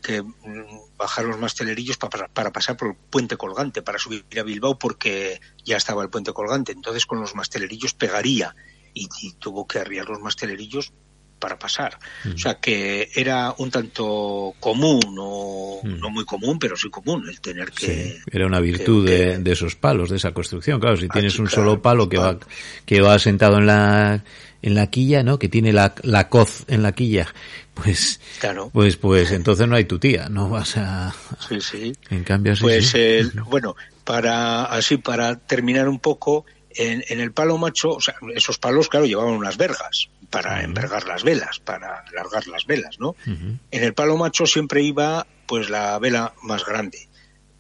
bajar 0.98 1.26
los 1.26 1.40
mastelerillos 1.40 1.98
para, 1.98 2.28
para, 2.28 2.52
pasar 2.52 2.78
por 2.78 2.90
el 2.90 2.96
puente 2.96 3.38
colgante, 3.38 3.82
para 3.82 4.00
subir 4.00 4.26
a 4.40 4.44
Bilbao, 4.44 4.80
porque 4.80 5.40
ya 5.64 5.78
estaba 5.78 6.04
el 6.04 6.10
puente 6.10 6.34
colgante. 6.34 6.72
Entonces 6.72 7.06
con 7.06 7.20
los 7.20 7.36
mastelerillos 7.36 7.94
pegaría 7.94 8.56
y, 8.94 9.08
y 9.22 9.34
tuvo 9.34 9.68
que 9.68 9.80
arriar 9.80 10.10
los 10.10 10.20
mastelerillos 10.20 10.94
para 11.40 11.58
pasar. 11.58 11.98
O 12.34 12.38
sea 12.38 12.56
que 12.56 13.10
era 13.16 13.54
un 13.58 13.70
tanto 13.70 14.54
común, 14.60 15.16
o 15.18 15.82
no 15.84 16.10
muy 16.10 16.26
común, 16.26 16.58
pero 16.60 16.76
sí 16.76 16.90
común 16.90 17.24
el 17.30 17.40
tener 17.42 17.72
que... 17.72 18.20
era 18.32 18.46
una 18.46 18.60
virtud 18.60 19.06
de, 19.06 19.52
esos 19.52 19.76
palos, 19.76 20.10
de 20.10 20.18
esa 20.18 20.32
construcción. 20.32 20.80
Claro, 20.80 20.98
si 20.98 21.08
tienes 21.08 21.38
un 21.40 21.50
solo 21.50 21.82
palo 21.82 22.10
que 22.10 22.18
va, 22.18 22.38
que 22.86 23.02
va 23.02 23.20
sentado 23.20 23.58
en 23.58 23.68
la, 23.68 24.24
en 24.62 24.76
la 24.76 24.88
quilla, 24.88 25.24
¿no? 25.24 25.40
Que 25.40 25.50
tiene 25.50 25.74
la, 25.74 25.94
la 26.04 26.30
coz 26.30 26.64
en 26.68 26.84
la 26.84 26.92
quilla, 26.92 27.28
pues, 27.74 28.20
claro. 28.40 28.70
pues, 28.74 28.98
pues 28.98 29.32
entonces 29.32 29.68
no 29.68 29.76
hay 29.76 29.86
tu 29.86 30.00
tía, 30.00 30.30
no 30.30 30.50
vas 30.50 30.78
a... 30.78 31.14
Sí, 31.48 31.62
sí. 31.62 31.94
En 32.10 32.24
cambio, 32.24 32.56
sí, 32.56 32.64
Pues, 32.64 33.36
bueno, 33.46 33.76
para, 34.04 34.66
así, 34.66 34.98
para 34.98 35.38
terminar 35.38 35.88
un 35.88 36.00
poco, 36.00 36.46
en, 36.78 37.04
en, 37.08 37.20
el 37.20 37.32
palo 37.32 37.58
macho, 37.58 37.92
o 37.92 38.02
sea, 38.02 38.16
esos 38.36 38.58
palos, 38.58 38.88
claro, 38.88 39.06
llevaban 39.06 39.34
unas 39.34 39.58
vergas 39.58 40.10
para 40.30 40.64
envergar 40.64 41.06
las 41.08 41.24
velas, 41.24 41.60
para 41.60 42.00
alargar 42.00 42.48
las 42.48 42.66
velas, 42.66 43.00
¿no? 43.00 43.16
En 43.26 43.84
el 43.84 43.94
palo 43.94 44.18
macho 44.18 44.46
siempre 44.46 44.82
iba 44.82 45.26
pues 45.46 45.70
la 45.70 45.98
vela 46.00 46.34
más 46.44 46.66
grande. 46.66 47.08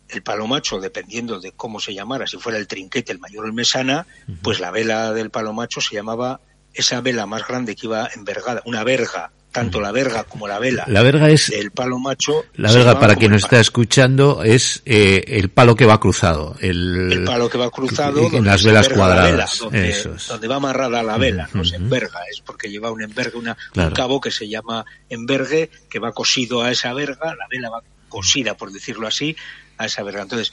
El 0.10 0.22
palo 0.22 0.48
macho, 0.48 0.80
dependiendo 0.80 1.40
de 1.40 1.52
cómo 1.52 1.80
se 1.80 1.94
llamara, 1.94 2.28
si 2.28 2.38
fuera 2.38 2.58
el 2.58 2.68
trinquete, 2.68 3.12
el 3.12 3.20
mayor 3.20 3.46
o 3.46 3.48
el 3.48 3.54
mesana, 3.54 4.06
pues 4.42 4.60
la 4.60 4.72
vela 4.72 5.14
del 5.14 5.30
palo 5.30 5.54
macho 5.54 5.82
se 5.82 5.96
llamaba 5.96 6.40
esa 6.74 7.02
vela 7.02 7.26
más 7.26 7.48
grande 7.48 7.76
que 7.76 7.88
iba 7.88 8.10
envergada, 8.14 8.62
una 8.66 8.84
verga 8.84 9.32
tanto 9.58 9.82
la 9.82 9.92
verga 9.92 10.24
como 10.26 10.48
la 10.48 10.60
vela. 10.60 10.86
La 10.88 11.02
verga 11.02 11.32
es 11.32 11.50
el 11.50 11.72
palo 11.72 11.98
macho. 11.98 12.46
La 12.58 12.72
verga 12.72 13.00
para 13.00 13.16
quien 13.16 13.32
nos 13.32 13.44
está 13.44 13.60
escuchando 13.60 14.44
es 14.44 14.84
eh, 14.86 15.24
el 15.30 15.50
palo 15.50 15.76
que 15.76 15.88
va 15.88 16.00
cruzado, 16.00 16.56
el, 16.60 17.24
palo 17.26 17.50
que 17.50 17.58
va 17.58 17.72
cruzado 17.72 18.30
en 18.32 18.46
las 18.46 18.64
velas 18.64 18.88
cuadradas, 18.88 19.58
donde, 19.58 19.96
donde, 20.28 20.48
va 20.48 20.58
amarrada 20.58 21.02
la 21.02 21.18
vela, 21.18 21.50
no 21.54 21.66
se 21.66 21.78
enverga, 21.78 22.20
es 22.32 22.42
porque 22.42 22.70
lleva 22.70 22.92
un 22.92 23.02
envergue, 23.02 23.40
una, 23.40 23.58
un 23.76 23.90
cabo 23.92 24.22
que 24.22 24.30
se 24.30 24.48
llama 24.48 24.86
envergue 25.10 25.72
que 25.90 25.98
va 25.98 26.12
cosido 26.12 26.62
a 26.62 26.70
esa 26.70 26.94
verga, 26.94 27.34
la 27.34 27.48
vela 27.50 27.72
va 27.72 27.82
cosida 28.10 28.56
por 28.56 28.72
decirlo 28.72 29.08
así 29.08 29.36
a 29.80 29.88
esa 29.88 30.04
verga. 30.04 30.22
Entonces 30.22 30.52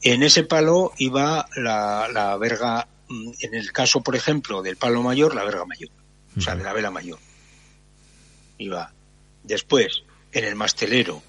en 0.00 0.22
ese 0.22 0.44
palo 0.44 0.92
iba 0.96 1.46
la, 1.54 2.08
la 2.10 2.34
verga, 2.38 2.88
mm, 3.08 3.30
en 3.40 3.54
el 3.54 3.72
caso, 3.72 4.00
por 4.00 4.16
ejemplo, 4.16 4.62
del 4.62 4.76
palo 4.76 5.02
mayor, 5.02 5.34
la 5.34 5.44
verga 5.44 5.66
mayor, 5.66 5.90
o 6.34 6.40
sea, 6.40 6.56
de 6.56 6.64
la 6.64 6.72
vela 6.72 6.90
mayor. 6.90 7.18
Iba. 8.58 8.92
Después, 9.42 10.02
en 10.32 10.44
el 10.44 10.54
mastelero, 10.54 11.22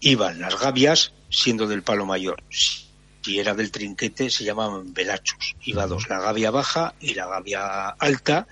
iban 0.00 0.40
las 0.40 0.58
gavias, 0.58 1.12
siendo 1.30 1.66
del 1.66 1.82
palo 1.82 2.06
mayor. 2.06 2.42
Si 2.50 3.38
era 3.38 3.54
del 3.54 3.70
trinquete, 3.70 4.30
se 4.30 4.44
llamaban 4.44 4.94
velachos. 4.94 5.56
Iba 5.64 5.86
dos, 5.86 6.08
la 6.08 6.20
gavia 6.20 6.50
baja 6.50 6.94
y 7.00 7.14
la 7.14 7.26
gavia 7.26 7.88
alta 7.88 8.46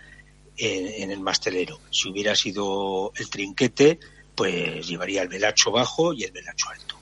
en, 0.56 1.02
en 1.02 1.10
el 1.10 1.20
mastelero. 1.20 1.80
Si 1.90 2.08
hubiera 2.08 2.34
sido 2.34 3.12
el 3.16 3.30
trinquete, 3.30 4.00
pues 4.34 4.86
llevaría 4.86 5.22
el 5.22 5.28
velacho 5.28 5.70
bajo 5.70 6.12
y 6.12 6.24
el 6.24 6.32
velacho 6.32 6.68
alto 6.68 6.96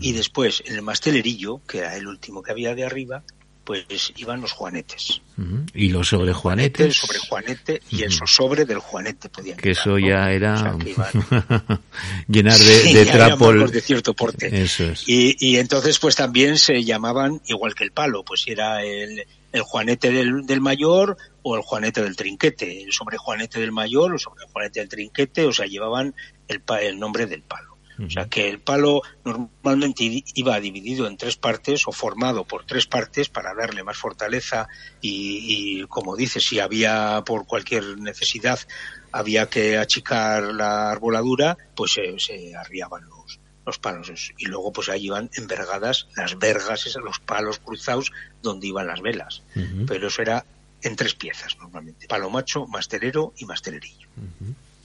y 0.00 0.12
después 0.12 0.62
en 0.66 0.74
el 0.74 0.82
mastelerillo, 0.82 1.60
que 1.66 1.78
era 1.78 1.96
el 1.96 2.06
último 2.06 2.42
que 2.42 2.50
había 2.50 2.74
de 2.74 2.84
arriba, 2.84 3.22
pues 3.66 4.12
iban 4.16 4.40
los 4.40 4.52
juanetes. 4.52 5.20
Y 5.74 5.88
los 5.88 6.08
sobre 6.08 6.32
juanetes. 6.32 6.86
El 6.86 6.92
sobre 6.94 7.18
juanete 7.18 7.82
y 7.90 8.04
el 8.04 8.12
sobre 8.12 8.64
del 8.64 8.78
juanete 8.78 9.28
podían 9.28 9.58
Que 9.58 9.72
eso 9.72 9.98
ya 9.98 10.30
era 10.30 10.78
llenar 12.28 12.58
de, 12.58 12.82
de 12.94 13.06
trapo. 13.06 13.52
de 13.52 13.80
cierto 13.80 14.14
porte. 14.14 14.62
Eso 14.62 14.84
es. 14.84 15.06
Y, 15.08 15.36
y 15.40 15.58
entonces 15.58 15.98
pues 15.98 16.14
también 16.14 16.58
se 16.58 16.84
llamaban 16.84 17.42
igual 17.48 17.74
que 17.74 17.82
el 17.82 17.90
palo, 17.90 18.24
pues 18.24 18.44
era 18.46 18.84
el, 18.84 19.26
el 19.52 19.62
juanete 19.62 20.12
del, 20.12 20.46
del 20.46 20.60
mayor 20.60 21.16
o 21.42 21.56
el 21.56 21.62
juanete 21.62 22.02
del 22.02 22.14
trinquete, 22.14 22.84
el 22.84 22.92
sobre 22.92 23.16
juanete 23.16 23.58
del 23.58 23.72
mayor 23.72 24.12
o 24.12 24.14
el 24.14 24.20
sobre 24.20 24.44
juanete 24.46 24.78
del 24.78 24.88
trinquete, 24.88 25.44
o 25.44 25.52
sea, 25.52 25.66
llevaban 25.66 26.14
el, 26.46 26.62
el 26.82 27.00
nombre 27.00 27.26
del 27.26 27.42
palo. 27.42 27.65
O 28.04 28.10
sea 28.10 28.26
que 28.26 28.48
el 28.48 28.60
palo 28.60 29.02
normalmente 29.24 30.22
iba 30.34 30.60
dividido 30.60 31.06
en 31.06 31.16
tres 31.16 31.36
partes 31.36 31.84
o 31.86 31.92
formado 31.92 32.44
por 32.44 32.64
tres 32.64 32.86
partes 32.86 33.28
para 33.28 33.54
darle 33.54 33.82
más 33.82 33.96
fortaleza 33.96 34.68
y, 35.00 35.84
como 35.88 36.16
dice, 36.16 36.40
si 36.40 36.60
había 36.60 37.22
por 37.24 37.46
cualquier 37.46 37.98
necesidad 37.98 38.58
había 39.12 39.48
que 39.48 39.78
achicar 39.78 40.42
la 40.52 40.90
arboladura, 40.90 41.56
pues 41.74 41.92
se 41.92 42.54
arriaban 42.54 43.06
los, 43.06 43.40
los 43.66 43.78
palos 43.78 44.32
y 44.38 44.46
luego 44.46 44.72
pues 44.72 44.88
ahí 44.88 45.06
iban 45.06 45.28
envergadas 45.34 46.06
las 46.16 46.38
vergas, 46.38 46.86
esas, 46.86 47.02
los 47.02 47.18
palos 47.18 47.58
cruzados 47.58 48.12
donde 48.40 48.68
iban 48.68 48.86
las 48.86 49.02
velas. 49.02 49.42
Pero 49.86 50.08
eso 50.08 50.22
era 50.22 50.46
en 50.82 50.94
tres 50.96 51.14
piezas 51.14 51.56
normalmente, 51.58 52.06
palo 52.06 52.30
macho, 52.30 52.66
masterero 52.66 53.34
y 53.36 53.44
mastererillo. 53.44 54.08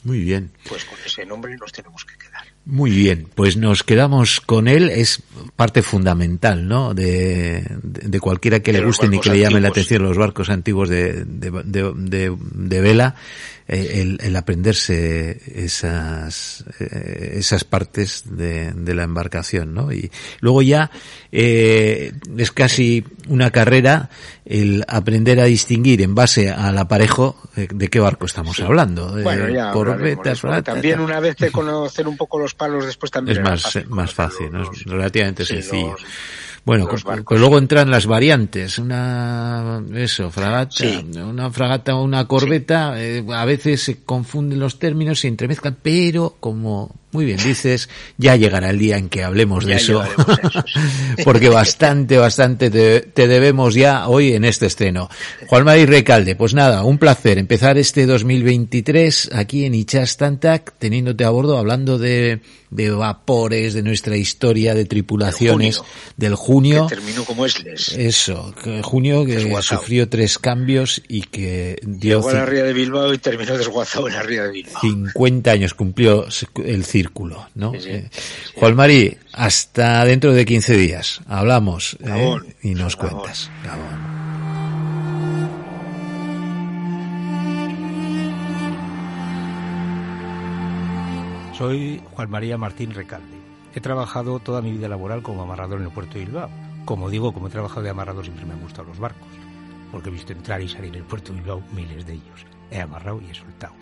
Muy 0.03 0.22
bien. 0.22 0.51
Pues 0.68 0.84
con 0.86 0.97
ese 1.05 1.26
nombre 1.26 1.55
nos 1.57 1.72
tenemos 1.72 2.03
que 2.05 2.18
quedar. 2.18 2.47
Muy 2.64 2.91
bien, 2.91 3.28
pues 3.34 3.57
nos 3.57 3.84
quedamos 3.84 4.39
con 4.39 4.68
él, 4.68 4.89
es 4.89 5.24
parte 5.55 5.82
fundamental, 5.82 6.68
¿no? 6.68 6.93
De, 6.93 7.66
de, 7.82 8.20
cualquiera 8.20 8.59
que 8.59 8.72
le 8.72 8.86
guste 8.86 9.07
y 9.12 9.20
que 9.20 9.32
le 9.32 9.39
llame 9.39 9.59
la 9.59 9.70
atención 9.70 10.03
los 10.03 10.16
barcos 10.16 10.49
antiguos 10.51 10.88
de, 10.88 11.26
de, 11.26 12.36
de 12.38 12.82
vela, 12.82 13.16
eh, 13.68 14.01
el, 14.01 14.20
el, 14.22 14.36
aprenderse 14.36 15.41
esas, 15.55 16.66
eh, 16.80 17.36
esas 17.38 17.64
partes 17.64 18.24
de, 18.26 18.74
de, 18.74 18.93
la 18.93 19.03
embarcación, 19.03 19.74
¿no? 19.74 19.91
Y 19.91 20.12
luego 20.39 20.62
ya 20.62 20.91
eh, 21.32 22.12
es 22.38 22.51
casi 22.51 23.05
una 23.28 23.49
carrera 23.51 24.09
el 24.43 24.84
aprender 24.88 25.39
a 25.39 25.45
distinguir 25.45 26.01
en 26.01 26.14
base 26.14 26.49
al 26.49 26.78
aparejo 26.78 27.38
eh, 27.55 27.68
de 27.74 27.88
qué 27.88 28.01
barco 28.01 28.26
estamos 28.26 28.59
hablando. 28.59 29.14
Bueno, 29.24 29.47
ya 29.47 29.72
también 30.62 30.99
una 30.99 31.22
vez 31.22 31.38
de 31.38 31.51
conocer 31.51 32.07
un 32.07 32.18
poco 32.18 32.39
los 32.39 32.51
palos 32.54 32.86
después 32.86 33.12
también 33.12 33.38
es 33.38 33.43
más, 33.43 33.80
más 33.89 34.14
fácil, 34.14 34.52
¿no? 34.52 34.72
es 34.72 34.84
relativamente 34.86 35.45
sencillo. 35.45 35.95
Bueno, 36.64 36.88
pues, 36.88 37.04
pues, 37.04 37.39
luego 37.39 37.58
entran 37.58 37.89
las 37.89 38.06
variantes, 38.06 38.78
una, 38.78 39.82
eso, 39.95 40.30
fragata, 40.30 40.86
una 41.26 41.49
fragata 41.49 41.95
o 41.95 42.04
una 42.04 42.28
corbeta, 42.28 43.02
eh, 43.02 43.26
a 43.34 43.45
veces 43.45 43.82
se 43.82 44.04
confunden 44.04 44.60
los 44.60 44.78
términos, 44.78 45.22
se 45.22 45.28
entremezclan, 45.28 45.78
pero 45.82 46.36
como 46.39 47.01
muy 47.12 47.26
bien 47.26 47.38
dices, 47.43 47.89
ya 48.18 48.36
llegará 48.36 48.70
el 48.70 48.80
día 48.80 48.97
en 48.97 49.09
que 49.09 49.24
hablemos 49.24 49.66
de 49.66 49.76
eso, 49.76 50.03
porque 51.24 51.49
bastante, 51.49 52.18
bastante 52.18 52.70
te, 52.70 53.28
debemos 53.28 53.76
ya 53.76 54.07
hoy 54.07 54.34
en 54.34 54.45
este 54.45 54.66
estreno. 54.66 55.09
Juan 55.47 55.66
María 55.66 55.86
Recalde, 55.86 56.36
pues 56.36 56.53
nada, 56.53 56.84
un 56.84 56.97
placer 56.97 57.38
empezar 57.38 57.78
este 57.78 58.05
2023 58.05 59.32
aquí 59.34 59.66
en 59.66 59.76
Ichastantac, 59.76 60.74
teniéndote 60.78 61.26
a 61.26 61.30
bordo, 61.30 61.57
hablando 61.57 61.97
de, 61.97 62.41
de 62.72 62.89
vapores, 62.89 63.74
de 63.74 63.84
nuestra 63.84 64.16
historia, 64.16 64.74
de 64.74 64.86
tripulaciones, 64.86 65.82
del 66.16 66.36
junio. 66.36 66.88
Que 66.88 66.95
terminó 66.95 67.26
como 67.26 67.45
Esles. 67.45 67.89
Eso, 67.89 68.55
junio 68.82 69.26
que 69.26 69.39
sufrió 69.62 70.07
tres 70.09 70.39
cambios 70.39 71.01
y 71.07 71.24
que 71.24 71.78
dio... 71.84 72.20
Llegó 72.20 72.30
a 72.30 72.34
la 72.34 72.45
Ría 72.45 72.64
de 72.64 72.74
Bilbao 72.74 73.14
y 73.14 73.18
terminó 73.18 73.57
desguazado 73.57 74.07
en 74.07 74.14
la 74.14 74.24
Ría 74.24 74.43
de 74.43 74.51
Bilbao. 74.51 74.82
50 74.82 75.51
años 75.51 75.74
cumplió 75.74 76.26
el 76.64 76.86
círculo, 77.02 77.47
¿no? 77.56 77.74
Eh, 77.74 78.10
Juan 78.56 78.76
Mari, 78.76 79.18
hasta 79.34 80.06
dentro 80.06 80.34
de 80.34 80.45
15 80.45 80.78
días. 80.78 81.22
Hablamos 81.28 81.97
¿eh? 81.99 82.38
y 82.62 82.76
nos 82.76 82.95
cuentas. 82.95 83.49
Soy 91.58 92.02
Juan 92.12 92.30
María 92.30 92.58
Martín 92.58 92.91
Recalde. 92.91 93.41
He 93.74 93.82
trabajado 93.82 94.39
toda 94.39 94.62
mi 94.62 94.72
vida 94.72 94.88
laboral 94.88 95.24
como 95.24 95.41
amarrador 95.41 95.80
en 95.80 95.86
el 95.86 95.91
puerto 95.91 96.20
de 96.20 96.26
Bilbao. 96.26 96.49
Como 96.86 97.10
digo, 97.10 97.34
como 97.34 97.47
he 97.47 97.49
trabajado 97.49 97.82
de 97.82 97.89
amarrador 97.89 98.26
siempre 98.26 98.45
me 98.45 98.54
han 98.54 98.62
gustado 98.62 98.88
los 98.88 98.99
barcos, 98.99 99.28
porque 99.91 100.10
he 100.10 100.12
visto 100.12 100.34
entrar 100.34 100.62
y 100.62 100.70
salir 100.70 100.91
del 100.91 101.04
puerto 101.04 101.32
de 101.32 101.39
Bilbao 101.39 101.64
miles 101.74 102.06
de 102.06 102.14
ellos. 102.14 102.45
He 102.70 102.80
amarrado 102.80 103.22
y 103.22 103.32
he 103.32 103.34
soltado. 103.34 103.74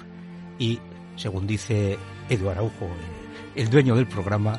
Y, 0.57 0.79
según 1.19 1.45
dice 1.45 1.99
Eduardo 2.29 2.61
Araujo, 2.61 2.89
el 3.55 3.69
dueño 3.69 3.95
del 3.95 4.07
programa, 4.07 4.57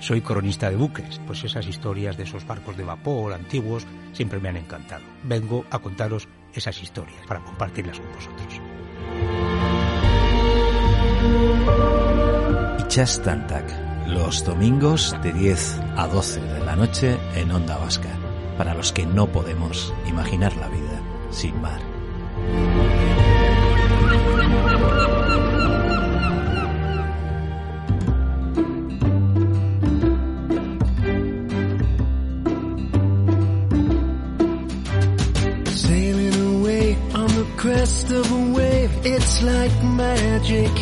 soy 0.00 0.20
cronista 0.20 0.68
de 0.68 0.76
buques, 0.76 1.20
pues 1.26 1.44
esas 1.44 1.66
historias 1.68 2.16
de 2.16 2.24
esos 2.24 2.44
barcos 2.46 2.76
de 2.76 2.84
vapor 2.84 3.32
antiguos 3.32 3.86
siempre 4.12 4.40
me 4.40 4.48
han 4.48 4.56
encantado. 4.56 5.04
Vengo 5.22 5.64
a 5.70 5.78
contaros 5.78 6.26
esas 6.52 6.82
historias 6.82 7.24
para 7.28 7.40
compartirlas 7.40 8.00
con 8.00 8.12
vosotros. 8.12 8.60
Chastantac, 12.88 14.08
los 14.08 14.44
domingos 14.44 15.14
de 15.22 15.32
10 15.32 15.80
a 15.96 16.08
12 16.08 16.40
de 16.40 16.64
la 16.64 16.74
noche 16.74 17.16
en 17.36 17.52
Onda 17.52 17.78
Vasca, 17.78 18.10
para 18.58 18.74
los 18.74 18.92
que 18.92 19.06
no 19.06 19.28
podemos 19.28 19.94
imaginar 20.08 20.56
la 20.56 20.68
vida 20.68 21.00
sin 21.30 21.60
mar. 21.62 21.80
Crest 37.70 38.10
of 38.10 38.32
a 38.32 38.52
wave, 38.52 38.90
it's 39.04 39.42
like 39.42 39.76
magic. 39.84 40.74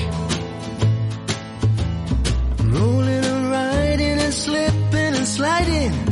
Rolling 2.64 3.24
and 3.32 3.50
riding 3.50 4.18
and 4.18 4.32
slipping 4.32 5.14
and 5.20 5.26
sliding 5.26 6.07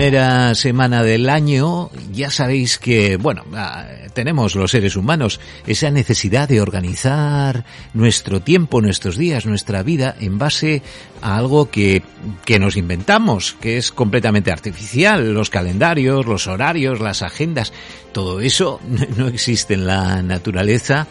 primera 0.00 0.54
semana 0.54 1.02
del 1.02 1.28
año, 1.28 1.90
ya 2.10 2.30
sabéis 2.30 2.78
que, 2.78 3.18
bueno, 3.18 3.44
ah, 3.52 3.84
tenemos 4.14 4.54
los 4.54 4.70
seres 4.70 4.96
humanos 4.96 5.40
esa 5.66 5.90
necesidad 5.90 6.48
de 6.48 6.62
organizar 6.62 7.66
nuestro 7.92 8.40
tiempo, 8.40 8.80
nuestros 8.80 9.18
días, 9.18 9.44
nuestra 9.44 9.82
vida 9.82 10.16
en 10.18 10.38
base 10.38 10.80
a 11.20 11.36
algo 11.36 11.70
que, 11.70 12.02
que 12.46 12.58
nos 12.58 12.78
inventamos, 12.78 13.58
que 13.60 13.76
es 13.76 13.92
completamente 13.92 14.50
artificial, 14.50 15.34
los 15.34 15.50
calendarios, 15.50 16.24
los 16.24 16.46
horarios, 16.46 16.98
las 17.00 17.20
agendas, 17.20 17.74
todo 18.12 18.40
eso 18.40 18.80
no 19.18 19.28
existe 19.28 19.74
en 19.74 19.86
la 19.86 20.22
naturaleza. 20.22 21.08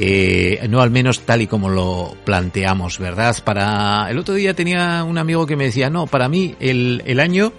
Eh, 0.00 0.64
no 0.70 0.80
al 0.80 0.90
menos 0.90 1.22
tal 1.22 1.42
y 1.42 1.48
como 1.48 1.68
lo 1.68 2.14
planteamos, 2.24 3.00
¿verdad? 3.00 3.36
Para 3.42 4.08
el 4.08 4.18
otro 4.18 4.34
día 4.34 4.54
tenía 4.54 5.02
un 5.02 5.18
amigo 5.18 5.44
que 5.44 5.56
me 5.56 5.64
decía, 5.64 5.90
no, 5.90 6.06
para 6.06 6.28
mí 6.28 6.54
el, 6.60 7.02
el 7.04 7.18
año 7.18 7.52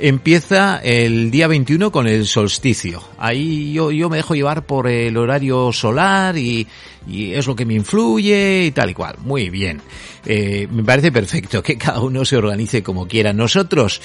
empieza 0.00 0.80
el 0.82 1.30
día 1.30 1.46
21 1.46 1.92
con 1.92 2.06
el 2.06 2.26
solsticio. 2.26 3.02
Ahí 3.18 3.72
yo, 3.72 3.90
yo 3.90 4.08
me 4.08 4.16
dejo 4.16 4.34
llevar 4.34 4.64
por 4.64 4.88
el 4.88 5.16
horario 5.16 5.72
solar 5.72 6.36
y, 6.36 6.66
y 7.06 7.32
es 7.32 7.46
lo 7.46 7.54
que 7.54 7.66
me 7.66 7.74
influye 7.74 8.64
y 8.66 8.70
tal 8.70 8.90
y 8.90 8.94
cual. 8.94 9.16
Muy 9.18 9.50
bien. 9.50 9.80
Eh, 10.26 10.68
me 10.70 10.84
parece 10.84 11.10
perfecto 11.10 11.62
que 11.62 11.78
cada 11.78 12.00
uno 12.00 12.24
se 12.24 12.36
organice 12.36 12.82
como 12.82 13.06
quiera. 13.06 13.32
Nosotros, 13.32 14.00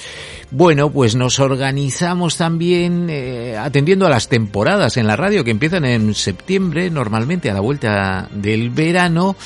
bueno, 0.50 0.90
pues 0.90 1.14
nos 1.14 1.38
organizamos 1.38 2.36
también 2.36 3.08
eh, 3.10 3.56
atendiendo 3.58 4.06
a 4.06 4.10
las 4.10 4.28
temporadas 4.28 4.96
en 4.96 5.06
la 5.06 5.16
radio 5.16 5.44
que 5.44 5.50
empiezan 5.50 5.84
en 5.84 6.14
septiembre, 6.14 6.90
normalmente 6.90 7.50
a 7.50 7.54
la 7.54 7.60
vuelta 7.60 8.28
del 8.32 8.70
verano. 8.70 9.36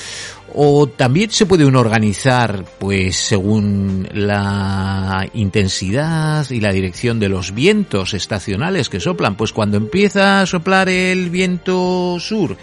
O 0.53 0.87
también 0.87 1.31
se 1.31 1.45
puede 1.45 1.65
organizar, 1.65 2.65
pues, 2.79 3.15
según 3.15 4.07
la 4.13 5.27
intensidad 5.33 6.49
y 6.49 6.59
la 6.59 6.71
dirección 6.71 7.19
de 7.19 7.29
los 7.29 7.53
vientos 7.53 8.13
estacionales 8.13 8.89
que 8.89 8.99
soplan. 8.99 9.35
Pues 9.35 9.53
cuando 9.53 9.77
empieza 9.77 10.41
a 10.41 10.45
soplar 10.45 10.89
el 10.89 11.29
viento 11.29 12.17
sur, 12.19 12.57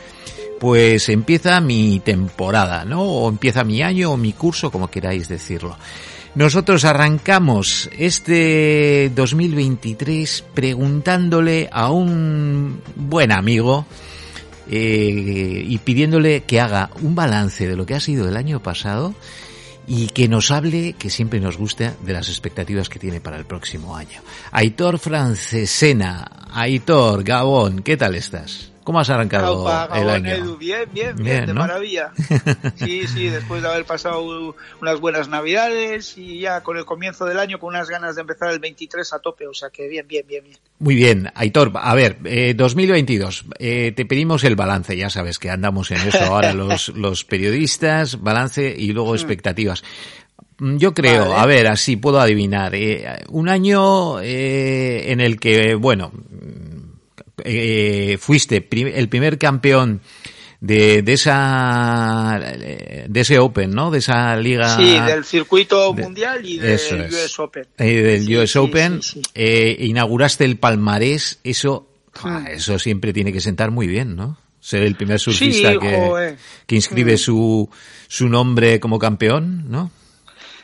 pues 0.59 1.09
empieza 1.09 1.61
mi 1.61 2.01
temporada, 2.01 2.85
¿no? 2.85 3.03
O 3.03 3.29
empieza 3.29 3.65
mi 3.65 3.83
año 3.83 4.13
o 4.13 4.17
mi 4.17 4.33
curso, 4.33 4.71
como 4.71 4.91
queráis 4.91 5.29
decirlo. 5.29 5.77
Nosotros 6.35 6.85
arrancamos 6.85 7.89
este 7.99 9.11
2023 9.15 10.45
preguntándole 10.55 11.69
a 11.73 11.91
un 11.91 12.81
buen 12.95 13.33
amigo 13.33 13.87
eh, 14.71 15.65
y 15.67 15.79
pidiéndole 15.79 16.43
que 16.43 16.61
haga 16.61 16.91
un 17.03 17.15
balance 17.15 17.67
de 17.67 17.77
lo 17.77 17.87
que 17.87 17.95
ha 17.95 18.01
sido 18.01 18.29
el 18.29 18.37
año 18.37 18.63
pasado 18.63 19.15
y 19.87 20.09
que 20.09 20.29
nos 20.29 20.51
hable, 20.51 20.93
que 20.93 21.09
siempre 21.09 21.41
nos 21.41 21.57
gusta, 21.57 21.95
de 22.05 22.13
las 22.13 22.29
expectativas 22.29 22.89
que 22.89 22.99
tiene 22.99 23.21
para 23.21 23.39
el 23.39 23.47
próximo 23.47 23.97
año. 23.97 24.21
Aitor 24.53 24.99
Francesena, 24.99 26.31
Aitor, 26.53 27.25
Gabón, 27.25 27.83
¿qué 27.83 27.97
tal 27.97 28.15
estás? 28.15 28.71
¿Cómo 28.89 29.01
has 29.01 29.11
arrancado 29.11 29.69
el 29.95 30.09
año? 30.09 30.57
bien, 30.57 30.89
bien, 30.91 31.15
bien, 31.17 31.45
de 31.45 31.53
maravilla. 31.53 32.11
Sí, 32.77 33.07
sí, 33.07 33.29
después 33.29 33.61
de 33.61 33.69
haber 33.69 33.85
pasado 33.85 34.55
unas 34.81 34.99
buenas 34.99 35.29
navidades 35.29 36.17
y 36.17 36.41
ya 36.41 36.63
con 36.63 36.79
el 36.79 36.87
comienzo 36.87 37.27
del 37.27 37.39
año 37.39 37.59
con 37.59 37.69
unas 37.69 37.91
ganas 37.91 38.15
de 38.15 38.23
empezar 38.23 38.51
el 38.51 38.61
23 38.61 39.13
a 39.13 39.19
tope, 39.19 39.47
o 39.47 39.53
sea 39.53 39.69
que 39.69 39.89
bien, 39.89 40.09
bien, 40.09 40.25
bien, 40.27 40.43
bien. 40.43 40.57
Muy 40.79 40.95
bien, 40.95 41.31
Aitor, 41.35 41.71
a 41.75 41.95
ver, 41.95 42.17
eh, 42.25 42.55
2022, 42.57 43.45
eh, 43.59 43.93
te 43.95 44.07
pedimos 44.07 44.43
el 44.45 44.57
balance, 44.57 44.97
ya 44.97 45.11
sabes 45.11 45.39
que 45.39 45.51
andamos 45.51 45.91
en 45.91 46.09
eso 46.09 46.25
ahora 46.25 46.55
los, 46.55 46.89
los 46.89 47.27
periodistas, 47.27 48.23
balance 48.23 48.75
y 48.75 48.93
luego 48.93 49.13
mm. 49.13 49.17
expectativas. 49.17 49.85
Mm, 50.61 50.77
yo 50.79 50.95
creo, 50.95 51.35
a 51.35 51.47
ver, 51.47 51.69
así 51.69 51.97
puedo 51.97 52.21
adivinar, 52.21 52.75
eh, 52.75 53.23
un 53.29 53.49
año 53.49 54.21
eh, 54.21 55.13
en 55.13 55.21
el 55.21 55.39
que, 55.39 55.75
bueno, 55.75 56.11
eh, 57.45 58.19
fuiste 58.21 58.57
el 58.71 59.09
primer 59.09 59.39
campeón 59.39 60.01
de, 60.61 61.03
de 61.03 61.13
esa 61.13 62.39
de 62.41 63.21
ese 63.21 63.39
Open, 63.39 63.71
¿no? 63.71 63.91
De 63.91 63.99
esa 63.99 64.37
liga. 64.37 64.77
Sí, 64.77 64.99
del 64.99 65.25
circuito 65.25 65.93
mundial 65.93 66.45
y 66.45 66.59
del 66.59 66.75
US 67.11 67.39
Open. 67.39 67.67
Eh, 67.79 68.03
del 68.03 68.37
US 68.39 68.57
Open. 68.57 69.01
eh, 69.35 69.77
inauguraste 69.81 70.45
el 70.45 70.59
palmarés. 70.59 71.39
Eso, 71.45 71.89
ah, 72.23 72.47
eso 72.51 72.79
siempre 72.79 73.13
tiene 73.13 73.33
que 73.33 73.41
sentar 73.41 73.71
muy 73.71 73.87
bien, 73.87 74.17
¿no? 74.17 74.39
Ser 74.61 74.83
el 74.83 74.97
primer 74.97 75.21
surfista 75.21 75.79
que, 75.79 76.37
que 76.67 76.75
inscribe 76.75 77.17
su, 77.17 77.71
su 78.09 78.29
nombre 78.29 78.81
como 78.81 78.99
campeón, 78.99 79.71
¿no? 79.71 79.93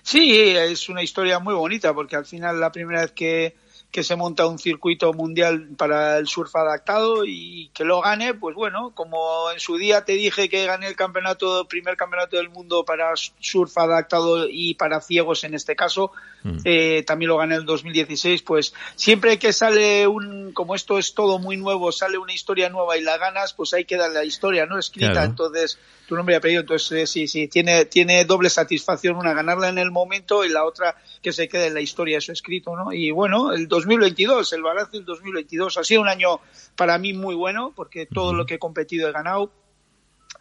Sí, 0.02 0.36
es 0.36 0.88
una 0.88 1.02
historia 1.02 1.38
muy 1.38 1.54
bonita 1.54 1.94
porque 1.94 2.16
al 2.16 2.26
final 2.26 2.60
la 2.60 2.70
primera 2.70 3.00
vez 3.02 3.12
que 3.12 3.54
que 3.95 4.03
se 4.03 4.16
monta 4.16 4.49
un 4.49 4.59
circuito 4.59 5.12
mundial 5.12 5.68
para 5.76 6.18
el 6.18 6.26
surf 6.26 6.57
adaptado 6.57 7.24
y 7.24 7.70
que 7.72 7.84
lo 7.84 8.01
gane, 8.01 8.34
pues 8.34 8.57
bueno, 8.57 8.90
como 8.92 9.53
en 9.53 9.61
su 9.61 9.76
día 9.76 10.05
te 10.05 10.14
dije 10.14 10.49
que 10.49 10.66
gané 10.66 10.88
el 10.88 10.97
campeonato, 10.97 11.61
el 11.61 11.68
primer 11.68 11.97
campeonato 11.97 12.36
del 12.36 12.51
mundo 12.51 12.84
para 12.84 13.12
surf 13.14 13.78
adaptado 13.78 14.49
y 14.51 14.74
para 14.74 15.01
ciegos 15.01 15.45
en 15.45 15.55
este 15.55 15.76
caso, 15.76 16.11
mm. 16.42 16.57
eh, 16.64 17.05
también 17.07 17.28
lo 17.28 17.36
gané 17.36 17.55
en 17.55 17.61
el 17.61 17.66
2016, 17.66 18.42
pues 18.42 18.74
siempre 18.97 19.38
que 19.38 19.53
sale 19.53 20.09
un, 20.09 20.51
como 20.53 20.74
esto 20.74 20.99
es 20.99 21.14
todo 21.14 21.38
muy 21.38 21.57
nuevo, 21.57 21.92
sale 21.92 22.18
una 22.18 22.32
historia 22.32 22.70
nueva 22.70 22.99
y 22.99 23.03
la 23.03 23.16
ganas, 23.16 23.53
pues 23.53 23.74
hay 23.74 23.84
que 23.84 23.97
dar 23.97 24.11
la 24.11 24.24
historia, 24.24 24.66
¿no? 24.66 24.76
Escrita, 24.76 25.22
entonces 25.22 25.78
tu 26.07 26.16
nombre 26.16 26.34
y 26.34 26.36
apellido, 26.36 26.61
entonces 26.61 26.92
eh, 26.92 27.07
sí, 27.07 27.28
sí, 27.28 27.48
tiene, 27.48 27.86
tiene 27.86 28.24
doble 28.24 28.50
satisfacción, 28.50 29.16
una 29.16 29.32
ganarla 29.32 29.68
en 29.68 29.78
el 29.78 29.90
momento 29.90 30.44
y 30.44 30.48
la 30.48 30.64
otra 30.64 30.96
que 31.22 31.32
se 31.32 31.48
quede 31.48 31.68
en 31.68 31.74
la 31.74 31.80
historia 31.80 32.18
eso 32.18 32.32
escrito, 32.32 32.76
¿no? 32.76 32.92
Y 32.92 33.11
bueno, 33.11 33.52
el 33.52 33.68
2022, 33.68 34.52
el 34.52 34.62
balance 34.62 34.92
del 34.92 35.05
2022 35.05 35.78
ha 35.78 35.84
sido 35.84 36.02
un 36.02 36.09
año 36.09 36.40
para 36.76 36.98
mí 36.98 37.12
muy 37.12 37.34
bueno 37.34 37.72
porque 37.74 38.07
todo 38.07 38.34
lo 38.34 38.46
que 38.46 38.55
he 38.55 38.59
competido 38.59 39.09
he 39.09 39.12
ganado. 39.12 39.50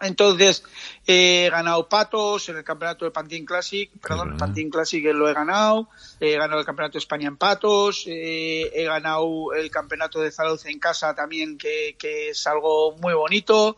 Entonces, 0.01 0.63
he 1.05 1.49
ganado 1.51 1.87
patos 1.87 2.49
en 2.49 2.57
el 2.57 2.63
campeonato 2.63 3.05
de 3.05 3.11
Pantin 3.11 3.45
Classic, 3.45 3.89
perdón, 4.01 4.33
el 4.33 4.37
Pantin 4.37 4.69
Classic 4.69 5.05
lo 5.13 5.29
he 5.29 5.33
ganado, 5.33 5.87
he 6.19 6.35
ganado 6.35 6.59
el 6.59 6.65
campeonato 6.65 6.93
de 6.93 6.99
España 6.99 7.27
en 7.27 7.37
patos, 7.37 8.05
eh, 8.07 8.71
he 8.73 8.83
ganado 8.85 9.53
el 9.53 9.69
campeonato 9.69 10.19
de 10.19 10.31
Zarauz 10.31 10.65
en 10.65 10.79
casa 10.79 11.13
también, 11.13 11.57
que, 11.57 11.95
que 11.97 12.29
es 12.29 12.47
algo 12.47 12.97
muy 12.97 13.13
bonito. 13.13 13.77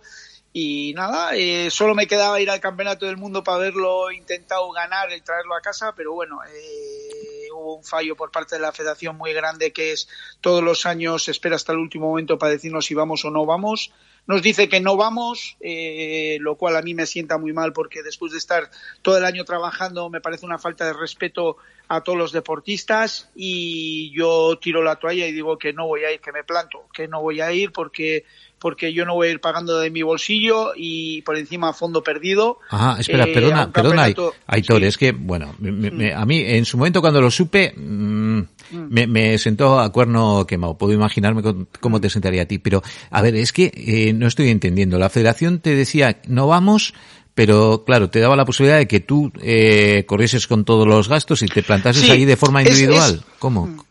Y 0.57 0.93
nada, 0.93 1.35
eh, 1.35 1.69
solo 1.69 1.95
me 1.95 2.07
quedaba 2.07 2.39
ir 2.39 2.49
al 2.49 2.61
Campeonato 2.61 3.05
del 3.05 3.17
Mundo 3.17 3.43
para 3.43 3.57
haberlo 3.57 4.09
intentado 4.09 4.71
ganar 4.71 5.11
y 5.11 5.19
traerlo 5.19 5.53
a 5.53 5.59
casa, 5.59 5.93
pero 5.93 6.13
bueno, 6.13 6.39
eh, 6.45 7.49
hubo 7.53 7.75
un 7.75 7.83
fallo 7.83 8.15
por 8.15 8.31
parte 8.31 8.55
de 8.55 8.61
la 8.61 8.71
federación 8.71 9.17
muy 9.17 9.33
grande 9.33 9.73
que 9.73 9.91
es 9.91 10.07
todos 10.39 10.63
los 10.63 10.85
años 10.85 11.27
espera 11.27 11.57
hasta 11.57 11.73
el 11.73 11.79
último 11.79 12.07
momento 12.07 12.37
para 12.37 12.53
decirnos 12.53 12.85
si 12.85 12.93
vamos 12.93 13.25
o 13.25 13.31
no 13.31 13.45
vamos. 13.45 13.91
Nos 14.27 14.41
dice 14.41 14.69
que 14.69 14.79
no 14.79 14.95
vamos, 14.95 15.57
eh, 15.59 16.37
lo 16.39 16.55
cual 16.55 16.77
a 16.77 16.81
mí 16.81 16.93
me 16.93 17.05
sienta 17.05 17.37
muy 17.37 17.51
mal 17.51 17.73
porque 17.73 18.01
después 18.01 18.31
de 18.31 18.37
estar 18.37 18.71
todo 19.01 19.17
el 19.17 19.25
año 19.25 19.43
trabajando 19.43 20.09
me 20.09 20.21
parece 20.21 20.45
una 20.45 20.57
falta 20.57 20.85
de 20.85 20.93
respeto 20.93 21.57
a 21.89 22.01
todos 22.01 22.17
los 22.17 22.31
deportistas 22.31 23.29
y 23.35 24.11
yo 24.17 24.57
tiro 24.57 24.81
la 24.81 24.95
toalla 24.95 25.27
y 25.27 25.33
digo 25.33 25.57
que 25.57 25.73
no 25.73 25.85
voy 25.85 26.05
a 26.05 26.13
ir, 26.13 26.21
que 26.21 26.31
me 26.31 26.43
planto, 26.45 26.87
que 26.93 27.09
no 27.09 27.21
voy 27.21 27.41
a 27.41 27.51
ir 27.51 27.71
porque 27.71 28.25
porque 28.65 28.91
yo 28.93 29.05
no 29.05 29.13
voy 29.13 29.27
a 29.27 29.31
ir 29.31 29.41
pagando 29.41 29.77
de 29.77 29.91
mi 29.91 30.01
bolsillo 30.01 30.71
y 30.75 31.21
por 31.21 31.37
encima 31.37 31.71
fondo 31.71 32.01
perdido. 32.01 32.57
Ajá, 32.71 32.99
espera, 32.99 33.25
eh, 33.25 33.31
perdona, 33.31 33.71
perdona, 33.71 34.07
Aitor, 34.47 34.83
es 34.83 34.97
que, 34.97 35.11
bueno, 35.11 35.53
me, 35.59 36.11
a 36.15 36.25
mí 36.25 36.39
en 36.39 36.65
su 36.65 36.75
momento 36.75 36.99
cuando 36.99 37.21
lo 37.21 37.29
supe, 37.29 37.75
mm, 37.77 38.39
mm. 38.39 38.45
me, 38.89 39.05
me, 39.05 39.37
sentó 39.37 39.79
a 39.79 39.91
cuerno 39.91 40.47
quemado. 40.47 40.79
Puedo 40.79 40.93
imaginarme 40.93 41.43
cómo 41.79 42.01
te 42.01 42.09
sentaría 42.09 42.41
a 42.41 42.45
ti, 42.47 42.57
pero 42.57 42.81
a 43.11 43.21
ver, 43.21 43.35
es 43.35 43.53
que 43.53 43.71
eh, 43.71 44.13
no 44.13 44.25
estoy 44.25 44.49
entendiendo. 44.49 44.97
La 44.97 45.11
federación 45.11 45.59
te 45.59 45.75
decía, 45.75 46.19
no 46.25 46.47
vamos, 46.47 46.95
pero 47.35 47.83
claro, 47.85 48.09
te 48.09 48.19
daba 48.19 48.35
la 48.35 48.45
posibilidad 48.45 48.79
de 48.79 48.87
que 48.87 48.99
tú 48.99 49.31
eh, 49.43 50.05
corrieses 50.07 50.47
con 50.47 50.65
todos 50.65 50.87
los 50.87 51.07
gastos 51.07 51.43
y 51.43 51.45
te 51.45 51.61
plantases 51.61 52.09
ahí 52.09 52.25
de 52.25 52.35
forma 52.35 52.63
individual. 52.63 53.23
¿Cómo? 53.37 53.85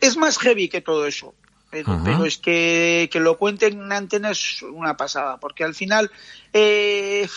Es 0.00 0.16
más 0.16 0.38
heavy 0.38 0.68
que 0.68 0.80
todo 0.80 1.06
eso. 1.06 1.34
Pero, 1.70 2.24
es 2.24 2.38
que, 2.38 3.08
que 3.12 3.20
lo 3.20 3.36
cuenten 3.36 3.80
en 3.82 3.92
antena 3.92 4.30
es 4.30 4.62
una 4.62 4.96
pasada, 4.96 5.36
porque 5.38 5.64
al 5.64 5.74
final... 5.74 6.10
Eh, 6.52 7.28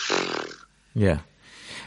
ya. 0.94 1.24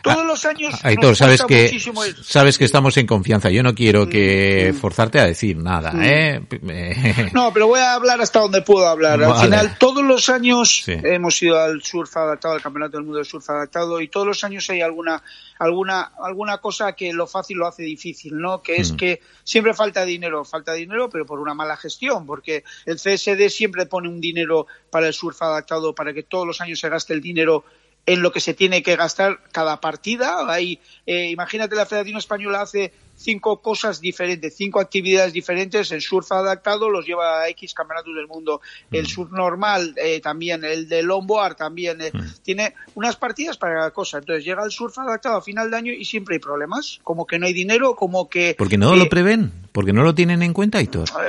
Todos 0.05 0.19
ah, 0.19 0.23
los 0.23 0.45
años. 0.45 0.75
Aitor, 0.83 1.15
sabes 1.15 1.41
que, 1.45 1.79
sabes 2.21 2.59
que 2.59 2.65
estamos 2.65 2.95
en 2.97 3.07
confianza. 3.07 3.49
Yo 3.49 3.63
no 3.63 3.73
quiero 3.73 4.07
que 4.07 4.71
mm. 4.71 4.77
forzarte 4.77 5.19
a 5.19 5.25
decir 5.25 5.57
nada, 5.57 5.93
mm. 5.93 6.03
¿eh? 6.03 7.31
No, 7.33 7.51
pero 7.51 7.65
voy 7.65 7.79
a 7.79 7.95
hablar 7.95 8.21
hasta 8.21 8.39
donde 8.39 8.61
puedo 8.61 8.85
hablar. 8.85 9.23
Al 9.23 9.41
final, 9.41 9.77
todos 9.79 10.03
los 10.03 10.29
años 10.29 10.83
hemos 10.85 11.41
ido 11.41 11.59
al 11.59 11.81
surf 11.81 12.15
adaptado, 12.17 12.53
al 12.53 12.61
Campeonato 12.61 12.97
del 12.97 13.05
Mundo 13.05 13.17
de 13.17 13.25
Surf 13.25 13.49
adaptado, 13.49 13.99
y 13.99 14.07
todos 14.07 14.27
los 14.27 14.43
años 14.43 14.69
hay 14.69 14.81
alguna, 14.81 15.23
alguna, 15.57 16.11
alguna 16.23 16.59
cosa 16.59 16.93
que 16.93 17.11
lo 17.11 17.25
fácil 17.25 17.57
lo 17.57 17.65
hace 17.65 17.81
difícil, 17.81 18.37
¿no? 18.37 18.61
Que 18.61 18.75
es 18.75 18.91
mm. 18.91 18.97
que 18.97 19.21
siempre 19.43 19.73
falta 19.73 20.05
dinero, 20.05 20.45
falta 20.45 20.73
dinero, 20.73 21.09
pero 21.09 21.25
por 21.25 21.39
una 21.39 21.55
mala 21.55 21.77
gestión, 21.77 22.27
porque 22.27 22.63
el 22.85 22.97
CSD 22.97 23.49
siempre 23.49 23.87
pone 23.87 24.07
un 24.07 24.21
dinero 24.21 24.67
para 24.91 25.07
el 25.07 25.13
surf 25.15 25.41
adaptado, 25.41 25.95
para 25.95 26.13
que 26.13 26.21
todos 26.21 26.45
los 26.45 26.61
años 26.61 26.79
se 26.79 26.89
gaste 26.89 27.13
el 27.13 27.21
dinero 27.21 27.65
en 28.05 28.21
lo 28.21 28.31
que 28.31 28.39
se 28.39 28.53
tiene 28.53 28.83
que 28.83 28.95
gastar 28.95 29.39
cada 29.51 29.79
partida. 29.81 30.51
Hay, 30.51 30.79
eh, 31.05 31.29
imagínate, 31.31 31.75
la 31.75 31.85
Federación 31.85 32.17
Española 32.17 32.61
hace 32.61 32.93
cinco 33.15 33.61
cosas 33.61 34.01
diferentes, 34.01 34.55
cinco 34.55 34.79
actividades 34.79 35.33
diferentes. 35.33 35.91
El 35.91 36.01
surf 36.01 36.31
adaptado 36.31 36.89
los 36.89 37.05
lleva 37.05 37.41
a 37.41 37.49
X 37.49 37.73
campeonatos 37.73 38.15
del 38.15 38.27
mundo. 38.27 38.61
El 38.91 39.03
mm. 39.03 39.07
surf 39.07 39.31
normal 39.31 39.95
eh, 39.97 40.19
también, 40.21 40.63
el 40.63 40.87
de 40.87 41.01
longboard 41.01 41.55
también. 41.55 42.01
Eh, 42.01 42.11
mm. 42.13 42.43
Tiene 42.43 42.75
unas 42.93 43.15
partidas 43.15 43.57
para 43.57 43.75
cada 43.75 43.91
cosa. 43.91 44.19
Entonces 44.19 44.45
llega 44.45 44.63
el 44.63 44.71
surf 44.71 44.97
adaptado 44.99 45.37
a 45.37 45.41
final 45.41 45.71
de 45.71 45.77
año 45.77 45.93
y 45.93 46.05
siempre 46.05 46.35
hay 46.35 46.39
problemas. 46.39 46.99
Como 47.03 47.25
que 47.25 47.39
no 47.39 47.47
hay 47.47 47.53
dinero, 47.53 47.95
como 47.95 48.29
que... 48.29 48.55
Porque 48.57 48.77
no 48.77 48.95
lo 48.95 49.09
prevén, 49.09 49.64
porque 49.75 49.91
no 49.91 50.03
lo 50.03 50.15
tienen 50.15 50.41
en 50.41 50.53
cuenta, 50.53 50.81
Hitor. 50.81 51.09
no, 51.11 51.19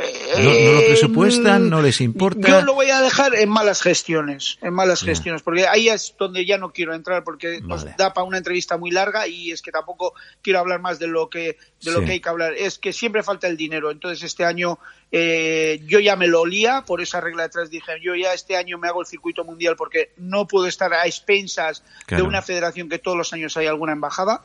no, 0.44 0.72
lo 0.72 0.86
presupuestan, 0.86 1.68
no 1.68 1.82
les 1.82 2.00
importa. 2.00 2.46
Yo 2.48 2.60
lo 2.62 2.74
voy 2.74 2.90
a 2.90 3.00
dejar 3.00 3.34
en 3.34 3.48
malas 3.48 3.82
gestiones, 3.82 4.56
en 4.62 4.72
malas 4.72 5.02
gestiones, 5.02 5.42
porque 5.42 5.66
ahí 5.66 5.88
es 5.88 6.14
donde 6.16 6.46
ya 6.46 6.56
no 6.56 6.72
quiero 6.72 6.94
entrar, 6.94 7.24
porque 7.24 7.60
nos 7.60 7.84
da 7.96 8.14
para 8.14 8.24
una 8.24 8.38
entrevista 8.38 8.76
muy 8.76 8.92
larga 8.92 9.26
y 9.26 9.50
es 9.50 9.62
que 9.62 9.72
tampoco 9.72 10.14
quiero 10.42 10.60
hablar 10.60 10.80
más 10.80 11.00
de 11.00 11.08
lo 11.08 11.28
que 11.28 11.58
de 11.82 11.90
lo 11.90 12.04
que 12.04 12.12
hay 12.12 12.20
que 12.20 12.28
hablar. 12.28 12.54
Es 12.56 12.78
que 12.78 12.92
siempre 12.92 13.24
falta 13.24 13.48
el 13.48 13.56
dinero. 13.56 13.90
Entonces 13.90 14.22
este 14.22 14.44
año 14.44 14.78
eh, 15.10 15.82
yo 15.84 15.98
ya 15.98 16.14
me 16.14 16.28
lo 16.28 16.42
olía, 16.42 16.84
por 16.86 17.00
esa 17.00 17.20
regla 17.20 17.42
de 17.42 17.48
tres 17.48 17.68
dije, 17.68 17.94
yo 18.00 18.14
ya 18.14 18.32
este 18.32 18.56
año 18.56 18.78
me 18.78 18.86
hago 18.86 19.00
el 19.00 19.08
circuito 19.08 19.42
mundial 19.42 19.74
porque 19.74 20.12
no 20.18 20.46
puedo 20.46 20.68
estar 20.68 20.94
a 20.94 21.04
expensas 21.04 21.82
de 22.06 22.22
una 22.22 22.42
federación 22.42 22.88
que 22.88 23.00
todos 23.00 23.18
los 23.18 23.32
años 23.32 23.56
hay 23.56 23.66
alguna 23.66 23.90
embajada. 23.90 24.42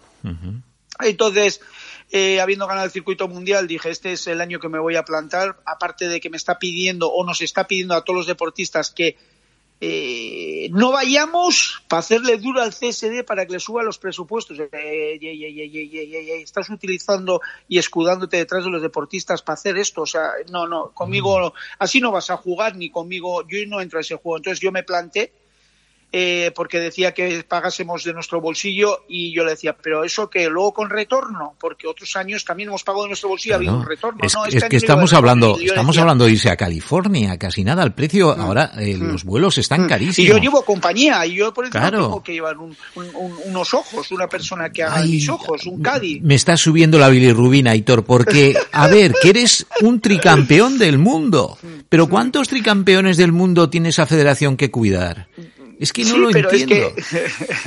Entonces, 0.99 1.62
eh, 2.12 2.41
habiendo 2.41 2.68
ganado 2.68 2.86
el 2.86 2.91
circuito 2.91 3.28
mundial, 3.30 3.68
dije, 3.68 3.89
este 3.89 4.12
es 4.12 4.28
el 4.28 4.41
año 4.41 4.59
que 4.59 4.68
me 4.68 4.80
voy 4.80 4.97
a 4.97 5.05
plantar, 5.05 5.62
aparte 5.66 6.09
de 6.09 6.20
que 6.20 6.30
me 6.30 6.36
está 6.38 6.59
pidiendo 6.59 7.09
o 7.09 7.26
nos 7.26 7.41
está 7.41 7.68
pidiendo 7.68 7.95
a 7.95 8.03
todos 8.03 8.18
los 8.18 8.28
deportistas 8.28 8.91
que 8.91 9.16
eh, 9.84 10.70
no 10.74 10.91
vayamos 10.91 11.84
para 11.88 12.01
hacerle 12.01 12.38
duro 12.38 12.62
al 12.62 12.70
CSD 12.70 13.24
para 13.26 13.47
que 13.47 13.53
le 13.53 13.59
suba 13.59 13.82
los 13.82 13.97
presupuestos. 13.97 14.59
Eh, 14.59 15.20
estás 16.43 16.70
utilizando 16.70 17.41
y 17.68 17.80
escudándote 17.80 18.38
detrás 18.38 18.64
de 18.64 18.70
los 18.70 18.82
deportistas 18.82 19.41
para 19.41 19.53
hacer 19.55 19.78
esto. 19.78 20.03
O 20.03 20.05
sea, 20.05 20.34
no, 20.51 20.68
no, 20.68 20.91
conmigo 20.91 21.53
así 21.80 21.99
no 21.99 22.12
vas 22.12 22.30
a 22.30 22.38
jugar 22.38 22.76
ni 22.76 22.91
conmigo. 22.91 23.47
Yo 23.47 23.57
no 23.68 23.82
entro 23.82 23.97
a 23.97 24.01
ese 24.01 24.16
juego. 24.16 24.38
Entonces 24.38 24.59
yo 24.59 24.72
me 24.72 24.84
planté 24.84 25.32
eh, 26.14 26.51
porque 26.53 26.80
decía 26.80 27.14
que 27.14 27.43
pagásemos 27.47 28.03
de 28.03 28.12
nuestro 28.12 28.41
bolsillo 28.41 29.05
y 29.07 29.34
yo 29.34 29.45
le 29.45 29.51
decía, 29.51 29.78
pero 29.82 30.03
eso 30.03 30.30
que 30.30 30.49
luego 30.49 30.74
con 30.74 30.89
retorno, 30.89 31.55
porque 31.57 31.88
otros 31.88 32.14
años 32.18 32.43
también 32.43 32.68
hemos 32.68 32.84
pagado 32.84 33.03
de 33.03 33.09
nuestro 33.09 33.30
bolsillo, 33.30 33.55
ha 33.55 33.57
habido 33.57 33.78
un 33.78 33.86
retorno. 33.86 34.20
Es, 34.22 34.36
este 34.49 34.68
que 34.68 34.76
estamos 34.76 35.14
hablando, 35.14 35.57
estamos 35.57 35.97
hablando 35.97 36.26
de 36.26 36.32
irse 36.32 36.49
a 36.49 36.57
California, 36.57 37.38
casi 37.38 37.64
nada, 37.64 37.84
el 37.84 37.93
precio, 37.93 38.36
mm. 38.36 38.41
ahora 38.41 38.72
eh, 38.78 38.97
mm. 38.97 39.03
los 39.03 39.24
vuelos 39.24 39.57
están 39.57 39.86
mm. 39.86 39.88
carísimos. 39.88 40.20
Y 40.20 40.26
yo 40.26 40.38
llevo 40.38 40.64
compañía, 40.64 41.26
y 41.26 41.36
yo 41.36 41.53
por 41.53 41.66
eso 41.66 41.80
tengo 41.80 42.22
que 42.22 42.34
llevar 42.34 42.57
unos 42.57 43.74
ojos, 43.74 44.12
una 44.12 44.28
persona 44.28 44.70
que 44.70 44.84
haga 44.84 45.03
mis 45.03 45.30
ojos, 45.30 45.66
un 45.66 45.82
Caddy. 45.82 46.20
Me 46.22 46.36
está 46.36 46.57
subiendo 46.57 46.99
la 46.99 47.07
bilirrubina, 47.07 47.74
Hitor, 47.74 48.03
porque, 48.03 48.53
a 48.74 48.88
ver, 48.88 49.14
que 49.22 49.30
eres 49.30 49.66
un 49.80 50.01
tricampeón 50.01 50.78
del 50.78 50.97
mundo, 50.97 51.57
pero 51.88 52.09
¿cuántos 52.09 52.49
tricampeones 52.49 53.16
del 53.16 53.32
mundo 53.32 53.70
tiene 53.70 53.89
esa 53.89 54.05
federación 54.05 54.57
que 54.57 54.70
cuidar? 54.70 55.30
Es 55.82 55.92
que 55.94 56.06
no 56.06 56.16
lo 56.16 56.30
pero 56.30 56.52
entiendo. 56.52 56.94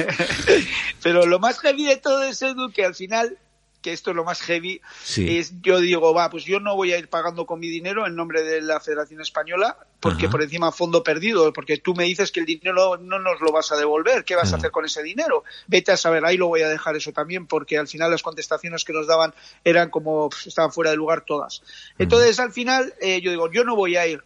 pero 1.02 1.26
lo 1.26 1.40
más 1.40 1.58
heavy 1.58 1.86
de 1.86 1.96
todo 1.96 2.22
es, 2.22 2.40
Edu, 2.42 2.70
que 2.70 2.84
al 2.84 2.94
final, 2.94 3.36
que 3.82 3.92
esto 3.92 4.10
es 4.10 4.16
lo 4.16 4.22
más 4.22 4.40
heavy, 4.40 4.80
es 5.16 5.60
yo 5.62 5.80
digo, 5.80 6.14
va, 6.14 6.30
pues 6.30 6.44
yo 6.44 6.60
no 6.60 6.76
voy 6.76 6.92
a 6.92 6.98
ir 6.98 7.08
pagando 7.08 7.44
con 7.44 7.58
mi 7.58 7.66
dinero 7.66 8.06
en 8.06 8.14
nombre 8.14 8.44
de 8.44 8.62
la 8.62 8.78
Federación 8.78 9.20
Española, 9.20 9.76
porque 9.98 10.28
por 10.28 10.44
encima 10.44 10.70
fondo 10.70 11.02
perdido, 11.02 11.52
porque 11.52 11.78
tú 11.78 11.96
me 11.96 12.04
dices 12.04 12.30
que 12.30 12.38
el 12.38 12.46
dinero 12.46 12.98
no 12.98 13.18
nos 13.18 13.40
lo 13.40 13.50
vas 13.50 13.72
a 13.72 13.76
devolver, 13.76 14.24
¿qué 14.24 14.36
vas 14.36 14.52
a 14.52 14.56
hacer 14.58 14.70
con 14.70 14.84
ese 14.84 15.02
dinero? 15.02 15.42
Vete 15.66 15.90
a 15.90 15.96
saber, 15.96 16.24
ahí 16.24 16.36
lo 16.36 16.46
voy 16.46 16.62
a 16.62 16.68
dejar 16.68 16.94
eso 16.94 17.10
también, 17.10 17.48
porque 17.48 17.78
al 17.78 17.88
final 17.88 18.12
las 18.12 18.22
contestaciones 18.22 18.84
que 18.84 18.92
nos 18.92 19.08
daban 19.08 19.34
eran 19.64 19.90
como, 19.90 20.30
estaban 20.46 20.70
fuera 20.70 20.92
de 20.92 20.96
lugar 20.96 21.24
todas. 21.26 21.62
Entonces, 21.98 22.38
al 22.38 22.52
final, 22.52 22.94
eh, 23.00 23.20
yo 23.20 23.32
digo, 23.32 23.50
yo 23.50 23.64
no 23.64 23.74
voy 23.74 23.96
a 23.96 24.06
ir. 24.06 24.22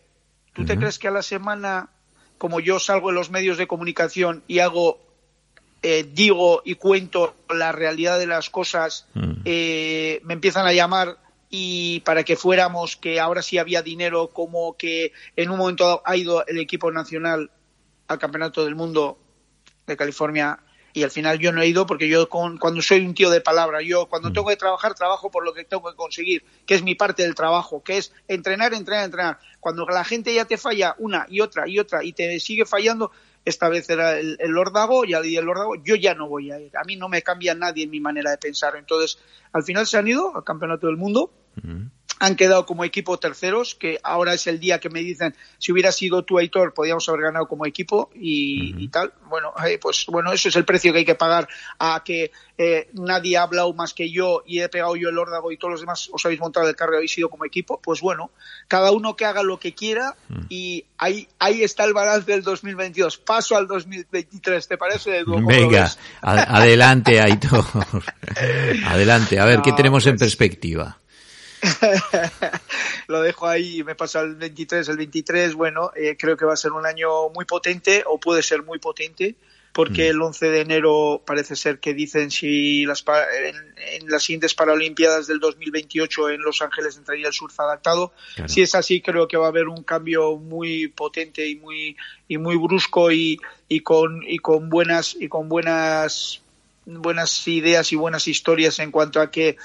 ¿Tú 0.52 0.66
te 0.66 0.76
crees 0.76 0.98
que 0.98 1.08
a 1.08 1.12
la 1.12 1.22
semana 1.22 1.88
como 2.38 2.60
yo 2.60 2.78
salgo 2.78 3.10
en 3.10 3.16
los 3.16 3.30
medios 3.30 3.58
de 3.58 3.66
comunicación 3.66 4.42
y 4.46 4.60
hago, 4.60 4.98
eh, 5.82 6.08
digo 6.10 6.62
y 6.64 6.76
cuento 6.76 7.34
la 7.50 7.72
realidad 7.72 8.18
de 8.18 8.26
las 8.26 8.48
cosas, 8.48 9.06
mm. 9.14 9.32
eh, 9.44 10.20
me 10.24 10.34
empiezan 10.34 10.66
a 10.66 10.72
llamar 10.72 11.18
y 11.50 12.00
para 12.00 12.24
que 12.24 12.36
fuéramos, 12.36 12.96
que 12.96 13.20
ahora 13.20 13.42
sí 13.42 13.58
había 13.58 13.82
dinero, 13.82 14.28
como 14.28 14.76
que 14.76 15.12
en 15.36 15.50
un 15.50 15.58
momento 15.58 16.02
ha 16.04 16.16
ido 16.16 16.46
el 16.46 16.58
equipo 16.58 16.90
nacional 16.90 17.50
al 18.06 18.18
Campeonato 18.18 18.64
del 18.64 18.74
Mundo 18.74 19.18
de 19.86 19.96
California 19.96 20.60
y 20.98 21.04
al 21.04 21.10
final 21.10 21.38
yo 21.38 21.52
no 21.52 21.62
he 21.62 21.68
ido 21.68 21.86
porque 21.86 22.08
yo 22.08 22.28
cuando 22.28 22.82
soy 22.82 23.06
un 23.06 23.14
tío 23.14 23.30
de 23.30 23.40
palabra, 23.40 23.80
yo 23.82 24.06
cuando 24.06 24.30
mm. 24.30 24.32
tengo 24.32 24.48
que 24.48 24.56
trabajar, 24.56 24.94
trabajo 24.94 25.30
por 25.30 25.44
lo 25.44 25.54
que 25.54 25.64
tengo 25.64 25.88
que 25.88 25.96
conseguir, 25.96 26.44
que 26.66 26.74
es 26.74 26.82
mi 26.82 26.94
parte 26.94 27.22
del 27.22 27.34
trabajo, 27.34 27.82
que 27.82 27.98
es 27.98 28.12
entrenar, 28.26 28.74
entrenar, 28.74 29.04
entrenar. 29.04 29.38
Cuando 29.60 29.86
la 29.86 30.04
gente 30.04 30.34
ya 30.34 30.44
te 30.44 30.58
falla 30.58 30.96
una 30.98 31.26
y 31.28 31.40
otra 31.40 31.68
y 31.68 31.78
otra 31.78 32.02
y 32.02 32.12
te 32.12 32.40
sigue 32.40 32.66
fallando, 32.66 33.12
esta 33.44 33.68
vez 33.68 33.88
era 33.88 34.18
el, 34.18 34.36
el 34.40 34.50
Lordago 34.50 35.04
y 35.04 35.14
al 35.14 35.22
día 35.22 35.38
del 35.38 35.46
Lordago 35.46 35.76
yo 35.76 35.94
ya 35.94 36.14
no 36.14 36.28
voy 36.28 36.50
a 36.50 36.60
ir. 36.60 36.76
A 36.76 36.84
mí 36.84 36.96
no 36.96 37.08
me 37.08 37.22
cambia 37.22 37.54
nadie 37.54 37.84
en 37.84 37.90
mi 37.90 38.00
manera 38.00 38.30
de 38.32 38.38
pensar. 38.38 38.74
Entonces, 38.76 39.18
al 39.52 39.62
final 39.62 39.86
se 39.86 39.98
han 39.98 40.08
ido 40.08 40.36
al 40.36 40.44
Campeonato 40.44 40.88
del 40.88 40.96
Mundo. 40.96 41.32
Mm 41.62 41.97
han 42.18 42.36
quedado 42.36 42.66
como 42.66 42.84
equipo 42.84 43.18
terceros, 43.18 43.74
que 43.74 43.98
ahora 44.02 44.34
es 44.34 44.46
el 44.46 44.58
día 44.60 44.80
que 44.80 44.90
me 44.90 45.00
dicen, 45.00 45.34
si 45.58 45.72
hubiera 45.72 45.92
sido 45.92 46.24
tú, 46.24 46.38
Aitor, 46.38 46.74
podíamos 46.74 47.08
haber 47.08 47.22
ganado 47.22 47.46
como 47.46 47.66
equipo 47.66 48.10
y, 48.14 48.88
tal. 48.88 49.12
Bueno, 49.28 49.52
eh, 49.66 49.78
pues 49.80 50.06
bueno, 50.08 50.32
eso 50.32 50.48
es 50.48 50.56
el 50.56 50.64
precio 50.64 50.92
que 50.92 51.00
hay 51.00 51.04
que 51.04 51.14
pagar 51.14 51.48
a 51.78 52.02
que 52.04 52.32
eh, 52.56 52.88
nadie 52.94 53.36
ha 53.36 53.42
hablado 53.42 53.72
más 53.72 53.94
que 53.94 54.10
yo 54.10 54.42
y 54.46 54.60
he 54.60 54.68
pegado 54.68 54.96
yo 54.96 55.10
el 55.10 55.18
órdago 55.18 55.52
y 55.52 55.58
todos 55.58 55.72
los 55.72 55.80
demás 55.80 56.08
os 56.12 56.24
habéis 56.24 56.40
montado 56.40 56.68
el 56.68 56.74
carro 56.74 56.94
y 56.94 56.96
habéis 56.96 57.12
sido 57.12 57.28
como 57.28 57.44
equipo. 57.44 57.80
Pues 57.80 58.00
bueno, 58.00 58.30
cada 58.66 58.90
uno 58.90 59.14
que 59.14 59.24
haga 59.24 59.42
lo 59.42 59.58
que 59.58 59.74
quiera 59.74 60.16
y 60.48 60.84
ahí, 60.96 61.28
ahí 61.38 61.62
está 61.62 61.84
el 61.84 61.92
balance 61.92 62.30
del 62.30 62.42
2022. 62.42 63.18
Paso 63.18 63.56
al 63.56 63.66
2023, 63.66 64.66
¿te 64.66 64.76
parece? 64.76 65.22
Venga, 65.24 65.90
adelante, 66.20 67.20
Aitor. 67.20 67.64
adelante, 68.86 69.38
a 69.38 69.44
ver, 69.44 69.62
¿qué 69.62 69.72
tenemos 69.72 70.06
en 70.06 70.16
perspectiva? 70.16 70.98
lo 73.08 73.22
dejo 73.22 73.46
ahí 73.46 73.80
y 73.80 73.84
me 73.84 73.94
pasa 73.94 74.20
el 74.20 74.36
23. 74.36 74.88
El 74.88 74.96
23, 74.96 75.54
bueno, 75.54 75.90
eh, 75.94 76.16
creo 76.18 76.36
que 76.36 76.44
va 76.44 76.54
a 76.54 76.56
ser 76.56 76.72
un 76.72 76.86
año 76.86 77.28
muy 77.30 77.44
potente 77.44 78.04
o 78.06 78.18
puede 78.18 78.42
ser 78.42 78.62
muy 78.62 78.78
potente 78.78 79.36
porque 79.78 80.08
mm. 80.08 80.10
el 80.10 80.22
11 80.22 80.50
de 80.50 80.60
enero 80.60 81.22
parece 81.24 81.54
ser 81.54 81.78
que 81.78 81.94
dicen 81.94 82.32
si 82.32 82.84
las 82.84 83.04
en, 83.06 84.10
las 84.10 84.24
siguientes 84.24 84.54
Paralimpiadas 84.54 85.28
del 85.28 85.38
2028 85.38 86.30
en 86.30 86.42
Los 86.42 86.62
Ángeles 86.62 86.96
entraría 86.96 87.28
el 87.28 87.32
surf 87.32 87.60
adaptado. 87.60 88.12
Si 88.46 88.62
es 88.62 88.74
así, 88.74 89.00
creo 89.00 89.28
que 89.28 89.36
va 89.36 89.46
a 89.46 89.50
haber 89.50 89.68
un 89.68 89.84
cambio 89.84 90.36
muy 90.36 90.88
potente 90.88 91.46
y 91.46 91.54
muy 91.54 91.96
y 92.26 92.38
muy 92.38 92.56
brusco 92.56 93.12
y, 93.12 93.38
y 93.68 93.80
con 93.80 94.24
y 94.26 94.38
con 94.38 94.68
buenas 94.68 95.16
y 95.18 95.28
con 95.28 95.48
buenas 95.48 96.42
buenas 96.84 97.46
ideas 97.46 97.92
y 97.92 97.96
buenas 97.96 98.26
historias 98.26 98.80
en 98.80 98.90
cuanto 98.90 99.20
a 99.20 99.30
que 99.30 99.58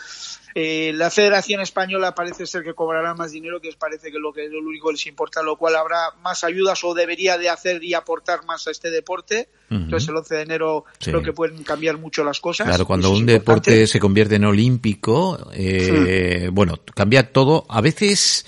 eh, 0.56 0.92
la 0.94 1.10
Federación 1.10 1.62
Española 1.62 2.14
parece 2.14 2.46
ser 2.46 2.64
que 2.64 2.74
cobrará 2.74 3.14
más 3.14 3.32
dinero, 3.32 3.60
que 3.60 3.70
parece 3.78 4.12
que 4.12 4.20
lo 4.20 4.32
que 4.32 4.48
lo 4.48 4.60
único 4.60 4.92
les 4.92 5.06
importa, 5.08 5.42
lo 5.42 5.58
cual 5.58 5.76
habrá 5.76 6.12
más 6.22 6.44
ayudas 6.44 6.84
o 6.84 6.94
debería 6.94 7.38
de 7.38 7.50
hacer 7.50 7.84
y 7.84 7.94
aportar 7.94 8.46
más 8.46 8.68
a 8.68 8.72
este 8.72 8.92
deporte. 8.92 9.50
Entonces 9.70 10.08
el 10.08 10.18
11 10.18 10.36
de 10.36 10.42
enero 10.42 10.86
creo 11.00 11.24
que 11.24 11.34
pueden 11.34 11.64
cambiar 11.64 11.98
mucho 11.98 12.24
las 12.24 12.40
cosas. 12.40 12.68
Claro, 12.68 12.86
cuando 12.86 13.10
un 13.10 13.26
deporte 13.26 13.88
se 13.88 14.00
convierte 14.00 14.36
en 14.36 14.46
olímpico, 14.46 15.50
eh, 15.52 16.50
bueno, 16.54 16.80
cambia 16.94 17.32
todo, 17.32 17.66
a 17.70 17.82
veces 17.82 18.46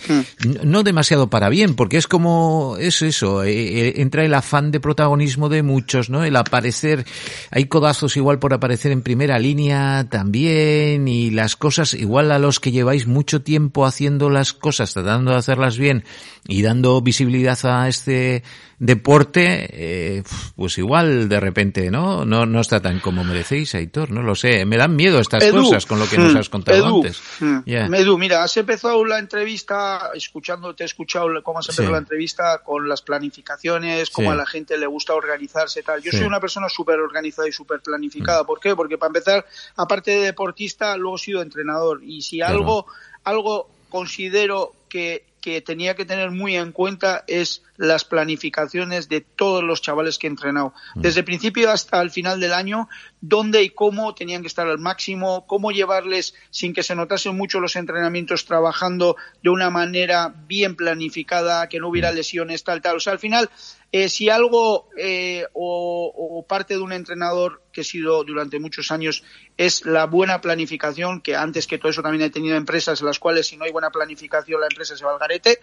no 0.64 0.84
demasiado 0.84 1.30
para 1.30 1.50
bien, 1.50 1.76
porque 1.76 1.98
es 1.98 2.08
como, 2.08 2.78
es 2.80 3.02
eso, 3.02 3.44
eh, 3.44 3.88
eh, 3.88 3.94
entra 3.98 4.24
el 4.24 4.36
afán 4.36 4.70
de 4.70 4.80
protagonismo 4.80 5.50
de 5.50 5.64
muchos, 5.64 6.12
¿no? 6.12 6.24
El 6.24 6.36
aparecer, 6.36 7.06
hay 7.50 7.66
codazos 7.66 8.16
igual 8.18 8.38
por 8.38 8.54
aparecer 8.54 8.92
en 8.92 9.02
primera 9.02 9.40
línea 9.40 10.08
también 10.10 11.08
y 11.08 11.32
las 11.32 11.56
cosas 11.56 11.95
igual 11.96 12.32
a 12.32 12.40
los 12.40 12.60
que 12.60 12.72
lleváis 12.72 13.08
mucho 13.08 13.42
tiempo 13.42 13.86
haciendo 13.86 14.30
las 14.30 14.54
cosas, 14.54 14.94
tratando 14.94 15.32
de 15.32 15.38
hacerlas 15.38 15.78
bien 15.78 16.04
y 16.48 16.62
dando 16.62 17.02
visibilidad 17.02 17.58
a 17.64 17.88
este 17.88 18.44
deporte, 18.78 19.70
eh, 19.72 20.24
pues 20.56 20.78
igual 20.78 21.30
de 21.30 21.40
repente, 21.40 21.90
¿no? 21.90 22.26
No, 22.26 22.46
no 22.46 22.60
está 22.60 22.82
tan 22.82 23.00
como 23.00 23.24
merecéis, 23.24 23.74
Aitor, 23.76 24.12
no 24.12 24.22
lo 24.22 24.36
sé. 24.36 24.66
Me 24.66 24.78
dan 24.78 24.96
miedo 24.96 25.20
estas 25.20 25.50
cosas 25.50 25.86
con 25.86 26.00
lo 26.00 26.08
que 26.08 26.18
nos 26.18 26.36
has 26.36 26.50
contado 26.50 26.98
antes. 26.98 27.22
Mm, 27.40 27.94
Edu, 27.94 28.18
mira, 28.18 28.44
has 28.44 28.58
empezado 28.58 29.04
la 29.06 29.20
entrevista, 29.20 30.12
escuchando, 30.14 30.76
te 30.76 30.84
he 30.84 30.86
escuchado 30.86 31.28
cómo 31.42 31.60
has 31.60 31.70
empezado 31.70 31.92
la 31.92 32.00
entrevista 32.00 32.62
con 32.64 32.88
las 32.88 33.02
planificaciones, 33.02 34.10
cómo 34.10 34.32
a 34.32 34.36
la 34.36 34.46
gente 34.46 34.78
le 34.78 34.88
gusta 34.88 35.14
organizarse 35.14 35.82
tal. 35.82 36.02
Yo 36.02 36.12
soy 36.12 36.24
una 36.24 36.40
persona 36.40 36.68
súper 36.70 37.00
organizada 37.00 37.48
y 37.48 37.52
súper 37.52 37.80
planificada. 37.82 38.44
Mm. 38.44 38.46
¿Por 38.46 38.60
qué? 38.60 38.76
Porque 38.76 38.98
para 38.98 39.08
empezar, 39.08 39.46
aparte 39.78 40.12
de 40.12 40.20
deportista, 40.20 40.98
luego 40.98 41.16
he 41.16 41.20
sido 41.20 41.42
entrenador. 41.42 41.85
Y 42.02 42.22
si 42.22 42.42
algo, 42.42 42.86
algo 43.24 43.70
considero 43.90 44.74
que 44.90 45.24
que 45.46 45.62
tenía 45.62 45.96
que 45.96 46.06
tener 46.06 46.32
muy 46.32 46.56
en 46.56 46.72
cuenta 46.72 47.24
es 47.28 47.62
las 47.78 48.06
planificaciones 48.06 49.10
de 49.10 49.22
todos 49.22 49.64
los 49.64 49.82
chavales 49.82 50.18
que 50.18 50.28
he 50.28 50.30
entrenado. 50.30 50.74
Mm. 50.96 51.02
Desde 51.02 51.20
el 51.20 51.26
principio 51.26 51.72
hasta 51.72 52.02
el 52.02 52.12
final 52.12 52.40
del 52.40 52.54
año, 52.54 52.88
dónde 53.22 53.64
y 53.64 53.70
cómo 53.70 54.14
tenían 54.16 54.42
que 54.42 54.48
estar 54.48 54.68
al 54.68 54.80
máximo, 54.80 55.46
cómo 55.48 55.72
llevarles 55.72 56.36
sin 56.50 56.74
que 56.74 56.84
se 56.84 56.96
notasen 56.96 57.36
mucho 57.36 57.60
los 57.60 57.76
entrenamientos 57.76 58.46
trabajando 58.46 59.16
de 59.44 59.50
una 59.50 59.70
manera 59.70 60.34
bien 60.48 60.76
planificada, 60.76 61.68
que 61.70 61.80
no 61.80 61.90
hubiera 61.90 62.12
mm. 62.12 62.16
lesiones, 62.16 62.64
tal, 62.64 62.82
tal. 62.82 62.98
O 62.98 63.00
sea, 63.00 63.14
al 63.14 63.20
final 63.20 63.50
eh, 63.98 64.10
si 64.10 64.30
algo 64.30 64.90
eh, 64.98 65.46
o, 65.54 66.46
parte 66.50 66.74
de 66.74 66.82
un 66.82 66.92
entrenador 66.92 67.62
que 67.72 67.80
he 67.80 67.84
sido 67.86 68.26
durante 68.26 68.60
muchos 68.60 68.92
años 68.92 69.24
es 69.56 69.86
la 69.86 70.06
buena 70.06 70.42
planificación, 70.42 71.22
que 71.22 71.34
antes 71.34 71.66
que 71.66 71.78
todo 71.78 71.92
eso 71.92 72.02
también 72.02 72.24
he 72.24 72.30
tenido 72.30 72.58
empresas 72.58 73.00
en 73.00 73.08
las 73.08 73.20
cuales 73.20 73.48
si 73.48 73.56
no 73.56 73.64
hay 73.64 73.72
buena 73.72 73.92
planificación 73.92 74.60
la 74.60 74.68
empresa 74.68 74.98
se 74.98 75.06
va 75.06 75.14
al 75.14 75.20
garete. 75.20 75.62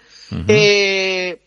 Eh, 0.48 1.40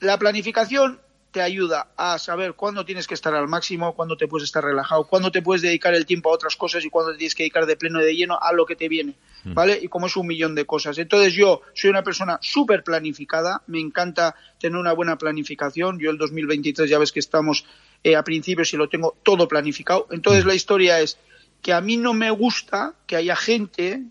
la 0.00 0.18
planificación 0.18 1.00
te 1.36 1.42
ayuda 1.42 1.88
a 1.98 2.18
saber 2.18 2.54
cuándo 2.54 2.86
tienes 2.86 3.06
que 3.06 3.12
estar 3.12 3.34
al 3.34 3.46
máximo, 3.46 3.94
cuándo 3.94 4.16
te 4.16 4.26
puedes 4.26 4.44
estar 4.44 4.64
relajado, 4.64 5.04
cuándo 5.04 5.30
te 5.30 5.42
puedes 5.42 5.60
dedicar 5.60 5.92
el 5.92 6.06
tiempo 6.06 6.30
a 6.30 6.32
otras 6.32 6.56
cosas 6.56 6.82
y 6.82 6.88
cuándo 6.88 7.12
te 7.12 7.18
tienes 7.18 7.34
que 7.34 7.42
dedicar 7.42 7.66
de 7.66 7.76
pleno 7.76 8.00
y 8.00 8.06
de 8.06 8.16
lleno 8.16 8.38
a 8.40 8.54
lo 8.54 8.64
que 8.64 8.74
te 8.74 8.88
viene, 8.88 9.16
mm. 9.44 9.52
¿vale? 9.52 9.78
Y 9.82 9.88
como 9.88 10.06
es 10.06 10.16
un 10.16 10.26
millón 10.26 10.54
de 10.54 10.64
cosas. 10.64 10.96
Entonces 10.96 11.34
yo 11.34 11.60
soy 11.74 11.90
una 11.90 12.02
persona 12.02 12.38
súper 12.40 12.82
planificada, 12.82 13.62
me 13.66 13.80
encanta 13.80 14.34
tener 14.58 14.78
una 14.78 14.94
buena 14.94 15.18
planificación. 15.18 15.98
Yo 15.98 16.10
el 16.10 16.16
2023 16.16 16.88
ya 16.88 16.98
ves 16.98 17.12
que 17.12 17.20
estamos 17.20 17.66
eh, 18.02 18.16
a 18.16 18.24
principios 18.24 18.72
y 18.72 18.78
lo 18.78 18.88
tengo 18.88 19.18
todo 19.22 19.46
planificado. 19.46 20.06
Entonces 20.10 20.46
mm. 20.46 20.48
la 20.48 20.54
historia 20.54 21.00
es 21.00 21.18
que 21.60 21.74
a 21.74 21.82
mí 21.82 21.98
no 21.98 22.14
me 22.14 22.30
gusta 22.30 22.94
que 23.06 23.16
haya 23.16 23.36
gente 23.36 24.04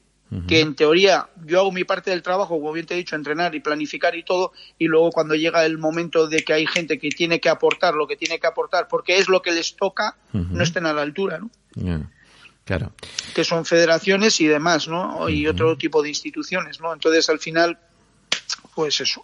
que 0.48 0.60
en 0.60 0.76
teoría 0.76 1.30
yo 1.46 1.60
hago 1.60 1.72
mi 1.72 1.84
parte 1.84 2.12
del 2.12 2.22
trabajo, 2.22 2.60
como 2.60 2.72
bien 2.72 2.86
te 2.86 2.94
he 2.94 2.98
dicho, 2.98 3.16
entrenar 3.16 3.56
y 3.56 3.60
planificar 3.60 4.16
y 4.16 4.24
todo, 4.24 4.54
y 4.78 4.88
luego 4.88 5.12
cuando 5.12 5.36
llega 5.36 5.66
el 5.66 5.78
momento 5.78 6.28
de 6.28 6.40
que 6.44 6.54
hay 6.54 6.66
gente 6.68 7.00
que 7.00 7.10
tiene 7.10 7.40
que 7.40 7.50
aportar 7.50 7.94
lo 7.94 8.08
que 8.08 8.16
tiene 8.16 8.40
que 8.40 8.48
aportar, 8.48 8.88
porque 8.88 9.18
es 9.18 9.30
lo 9.30 9.42
que 9.42 9.52
les 9.52 9.76
toca, 9.76 10.18
no 10.34 10.64
estén 10.64 10.86
a 10.86 10.94
la 10.94 11.02
altura, 11.02 11.40
¿no? 11.40 11.50
Claro. 12.66 12.92
Que 13.36 13.44
son 13.44 13.64
federaciones 13.64 14.42
y 14.42 14.48
demás, 14.48 14.88
¿no? 14.88 15.30
Y 15.30 15.48
otro 15.48 15.78
tipo 15.78 16.02
de 16.02 16.10
instituciones, 16.10 16.80
¿no? 16.80 16.92
Entonces, 16.94 17.30
al 17.30 17.40
final, 17.40 17.78
pues 18.74 19.00
eso. 19.02 19.24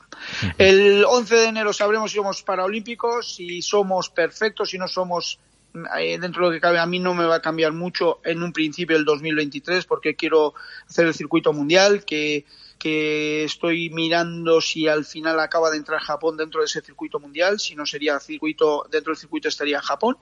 El 0.57 1.03
11 1.03 1.35
de 1.35 1.45
enero 1.45 1.73
sabremos 1.73 2.11
si 2.11 2.17
somos 2.17 2.43
paraolímpicos, 2.43 3.35
si 3.35 3.61
somos 3.61 4.09
perfectos, 4.09 4.69
si 4.69 4.77
no 4.77 4.87
somos 4.87 5.39
dentro 5.73 6.43
de 6.43 6.47
lo 6.47 6.53
que 6.53 6.61
cabe, 6.61 6.79
a 6.79 6.85
mí 6.85 6.99
no 6.99 7.13
me 7.13 7.25
va 7.25 7.35
a 7.35 7.41
cambiar 7.41 7.71
mucho 7.73 8.19
en 8.23 8.43
un 8.43 8.51
principio 8.53 8.97
el 8.97 9.05
2023 9.05 9.85
porque 9.85 10.15
quiero 10.15 10.53
hacer 10.87 11.07
el 11.07 11.13
circuito 11.13 11.53
mundial, 11.53 12.03
que, 12.05 12.45
que 12.77 13.43
estoy 13.43 13.89
mirando 13.89 14.59
si 14.61 14.87
al 14.87 15.05
final 15.05 15.39
acaba 15.39 15.71
de 15.71 15.77
entrar 15.77 15.99
Japón 16.01 16.37
dentro 16.37 16.61
de 16.61 16.65
ese 16.65 16.81
circuito 16.81 17.19
mundial, 17.19 17.59
si 17.59 17.75
no 17.75 17.85
sería 17.85 18.19
circuito, 18.19 18.87
dentro 18.91 19.11
del 19.11 19.19
circuito 19.19 19.47
estaría 19.47 19.81
Japón, 19.81 20.17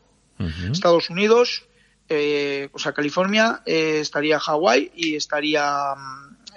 Estados 0.71 1.09
Unidos, 1.09 1.67
eh, 2.07 2.69
o 2.71 2.79
sea, 2.79 2.93
California, 2.93 3.61
eh, 3.65 3.99
estaría 3.99 4.39
Hawái 4.39 4.91
y 4.95 5.15
estaría 5.15 5.93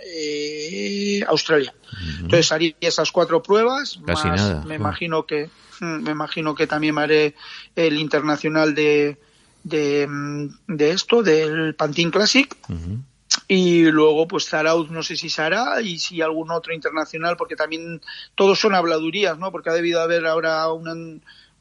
eh, 0.05 1.25
Australia. 1.29 1.75
Entonces 2.21 2.51
haría 2.53 2.75
esas 2.81 3.13
cuatro 3.13 3.43
pruebas, 3.43 3.99
más 4.01 4.65
me 4.67 4.77
imagino 4.77 5.25
que 5.27 5.51
Mm, 5.83 6.05
me 6.05 6.11
imagino 6.13 6.55
que 6.55 6.69
también 6.69 6.97
haré 6.99 7.35
el 7.75 7.99
internacional 7.99 8.73
de, 8.75 9.19
de, 9.65 10.07
mm, 10.09 10.49
de 10.69 10.91
esto, 10.93 11.23
del 11.23 11.75
Pantin 11.75 12.11
Classic. 12.11 12.57
Y 13.49 13.85
luego, 13.91 14.29
pues 14.29 14.49
Zarauz 14.49 14.91
no 14.91 15.03
sé 15.03 15.17
si 15.17 15.29
se 15.29 15.43
hará 15.43 15.81
y 15.81 15.99
si 15.99 16.21
algún 16.21 16.51
otro 16.51 16.73
internacional, 16.73 17.37
porque 17.37 17.57
también 17.57 18.01
todos 18.35 18.61
son 18.61 18.75
habladurías, 18.75 19.39
¿no? 19.39 19.51
Porque 19.51 19.71
ha 19.71 19.75
debido 19.75 20.01
haber 20.01 20.27
ahora 20.27 20.71
una, 20.71 20.95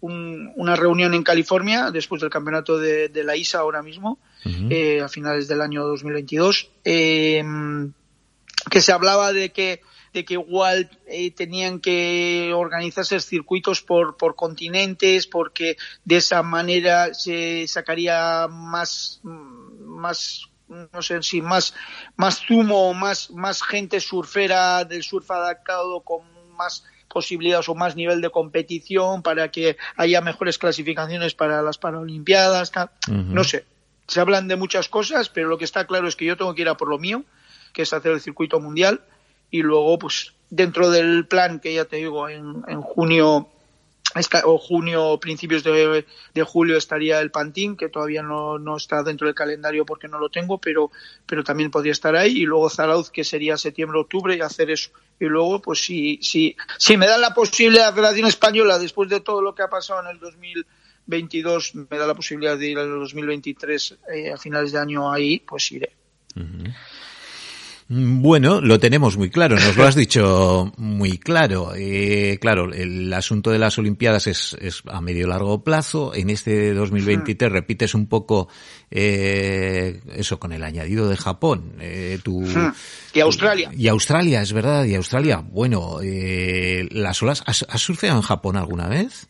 una 0.02 0.76
reunión 0.76 1.14
en 1.14 1.24
California 1.24 1.90
después 1.90 2.22
del 2.22 2.30
campeonato 2.30 2.78
de, 2.78 3.10
la 3.24 3.36
ISA 3.36 3.60
ahora 3.60 3.82
mismo, 3.82 4.20
eh, 4.46 5.02
a 5.02 5.08
finales 5.08 5.48
del 5.48 5.62
año 5.62 5.86
2022, 5.88 6.70
eh, 6.84 7.44
que 8.72 8.82
se 8.82 8.94
hablaba 8.94 9.34
de 9.34 9.52
que 9.52 9.82
de 10.14 10.26
que 10.26 10.34
igual 10.34 10.90
eh, 11.08 11.32
tenían 11.32 11.80
que 11.80 12.52
organizarse 12.54 13.20
circuitos 13.20 13.82
por, 13.82 14.18
por 14.18 14.36
continentes, 14.36 15.26
porque 15.26 15.78
de 16.04 16.18
esa 16.18 16.44
manera 16.44 17.14
se 17.14 17.66
sacaría 17.68 18.48
más, 18.50 19.22
más 19.24 20.50
no 20.68 21.02
sé 21.02 21.22
si 21.24 21.42
más, 21.42 21.74
más 22.18 22.42
zumo, 22.46 22.94
más, 22.94 23.32
más 23.32 23.64
gente 23.64 24.00
surfera 24.00 24.84
del 24.84 25.04
surf 25.04 25.30
adaptado 25.32 26.02
con 26.02 26.22
más 26.58 26.84
posibilidades 27.08 27.70
o 27.70 27.76
más 27.76 27.96
nivel 27.96 28.22
de 28.22 28.30
competición 28.30 29.22
para 29.22 29.50
que 29.50 29.78
haya 29.96 30.22
mejores 30.22 30.58
clasificaciones 30.58 31.36
para 31.36 31.62
las 31.62 31.78
Paralimpiadas, 31.78 32.72
no 33.08 33.44
sé. 33.44 33.66
Se 34.08 34.20
hablan 34.20 34.50
de 34.50 34.58
muchas 34.58 34.90
cosas, 34.90 35.30
pero 35.30 35.48
lo 35.48 35.58
que 35.58 35.66
está 35.66 35.88
claro 35.88 36.08
es 36.08 36.18
que 36.18 36.26
yo 36.26 36.36
tengo 36.36 36.54
que 36.54 36.64
ir 36.64 36.70
a 36.70 36.76
por 36.76 36.90
lo 36.90 37.00
mío, 37.00 37.24
que 37.74 37.84
es 37.84 37.94
hacer 37.94 38.12
el 38.12 38.22
circuito 38.22 38.60
mundial 38.60 39.02
y 39.50 39.62
luego 39.62 40.00
pues 40.00 40.34
dentro 40.50 40.90
del 40.90 41.28
plan 41.28 41.60
que 41.60 41.74
ya 41.74 41.86
te 41.86 41.98
digo 41.98 42.30
en, 42.30 42.64
en 42.68 42.82
junio 42.82 43.50
o 44.44 44.58
junio 44.58 45.20
principios 45.20 45.64
de, 45.64 46.06
de, 46.34 46.44
julio 46.44 46.78
estaría 46.78 47.22
el 47.22 47.32
Pantín 47.32 47.78
que 47.78 47.88
todavía 47.88 48.22
no, 48.22 48.60
no, 48.60 48.76
está 48.76 49.04
dentro 49.04 49.28
del 49.28 49.36
calendario 49.36 49.86
porque 49.86 50.08
no 50.08 50.20
lo 50.20 50.30
tengo 50.30 50.58
pero 50.58 50.92
pero 51.26 51.44
también 51.44 51.72
podría 51.72 51.94
estar 51.94 52.16
ahí 52.16 52.40
y 52.40 52.46
luego 52.46 52.70
Zarauz 52.70 53.10
que 53.10 53.24
sería 53.24 53.58
septiembre 53.58 54.00
octubre 54.00 54.36
y 54.36 54.42
hacer 54.42 54.70
eso. 54.70 54.92
Y 55.20 55.26
luego 55.26 55.62
pues 55.62 55.80
si 55.80 56.20
si 56.22 56.58
si 56.78 56.98
me 56.98 57.08
da 57.08 57.18
la 57.18 57.34
posibilidad 57.34 57.88
la 57.88 57.94
Federación 57.94 58.28
Española 58.28 58.80
después 58.80 59.10
de 59.10 59.22
todo 59.22 59.42
lo 59.42 59.56
que 59.56 59.64
ha 59.64 59.70
pasado 59.70 60.02
en 60.02 60.08
el 60.08 60.20
2022 60.20 61.76
me 61.76 61.98
da 61.98 62.06
la 62.06 62.16
posibilidad 62.16 62.58
de 62.58 62.70
ir 62.70 62.80
al 62.80 62.90
2023 62.90 63.98
eh, 64.14 64.32
a 64.34 64.38
finales 64.38 64.74
de 64.74 64.80
año 64.80 65.10
ahí 65.10 65.40
pues 65.40 65.72
iré 65.72 65.94
bueno, 67.94 68.62
lo 68.62 68.80
tenemos 68.80 69.18
muy 69.18 69.30
claro, 69.30 69.56
nos 69.56 69.76
lo 69.76 69.84
has 69.84 69.96
dicho 69.96 70.72
muy 70.78 71.18
claro. 71.18 71.74
Eh, 71.76 72.38
claro, 72.40 72.72
el 72.72 73.14
asunto 73.14 73.52
de 73.52 73.60
las 73.60 73.78
Olimpiadas 73.78 74.28
es, 74.28 74.56
es, 74.62 74.82
a 74.88 75.02
medio 75.02 75.28
largo 75.28 75.62
plazo. 75.62 76.16
En 76.16 76.30
este 76.30 76.74
2023 76.74 77.52
repites 77.52 77.94
un 77.94 78.08
poco 78.08 78.48
eh, 78.90 80.00
eso 80.16 80.40
con 80.40 80.54
el 80.54 80.64
añadido 80.64 81.10
de 81.10 81.18
Japón. 81.18 81.74
Eh, 81.82 82.20
tu, 82.24 82.46
y 83.14 83.20
Australia. 83.20 83.72
y 83.76 83.90
Australia, 83.90 84.42
es 84.42 84.54
verdad, 84.54 84.86
y 84.86 84.96
Australia. 84.96 85.44
Bueno, 85.46 85.98
eh, 86.02 86.88
las 86.92 87.22
olas, 87.22 87.44
¿has, 87.46 87.66
¿has 87.68 87.82
surfeado 87.82 88.16
en 88.16 88.24
Japón 88.24 88.56
alguna 88.56 88.88
vez? 88.88 89.28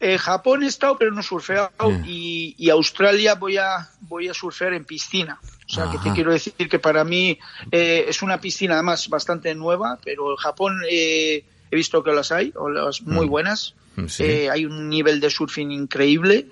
Eh, 0.00 0.18
Japón 0.18 0.64
he 0.64 0.66
estado, 0.66 0.96
pero 0.98 1.12
no 1.12 1.22
surfeado. 1.22 1.70
Y, 2.04 2.56
y, 2.58 2.70
Australia 2.70 3.36
voy 3.36 3.58
a, 3.58 3.88
voy 4.00 4.28
a 4.28 4.34
surfear 4.34 4.72
en 4.72 4.84
piscina. 4.84 5.38
O 5.72 5.74
sea, 5.74 5.90
que 5.90 5.96
te 5.96 6.12
quiero 6.14 6.32
decir 6.32 6.52
que 6.68 6.78
para 6.78 7.02
mí 7.02 7.38
eh, 7.70 8.04
es 8.06 8.20
una 8.20 8.42
piscina 8.42 8.74
además 8.74 9.08
bastante 9.08 9.54
nueva, 9.54 9.98
pero 10.04 10.32
en 10.32 10.36
Japón 10.36 10.78
eh, 10.90 11.44
he 11.70 11.76
visto 11.76 12.02
que 12.04 12.12
las 12.12 12.30
hay, 12.30 12.52
o 12.56 12.68
las 12.68 13.00
muy 13.00 13.24
mm. 13.24 13.30
buenas. 13.30 13.74
Eh, 14.18 14.50
hay 14.50 14.66
un 14.66 14.90
nivel 14.90 15.18
de 15.20 15.30
surfing 15.30 15.70
increíble 15.70 16.46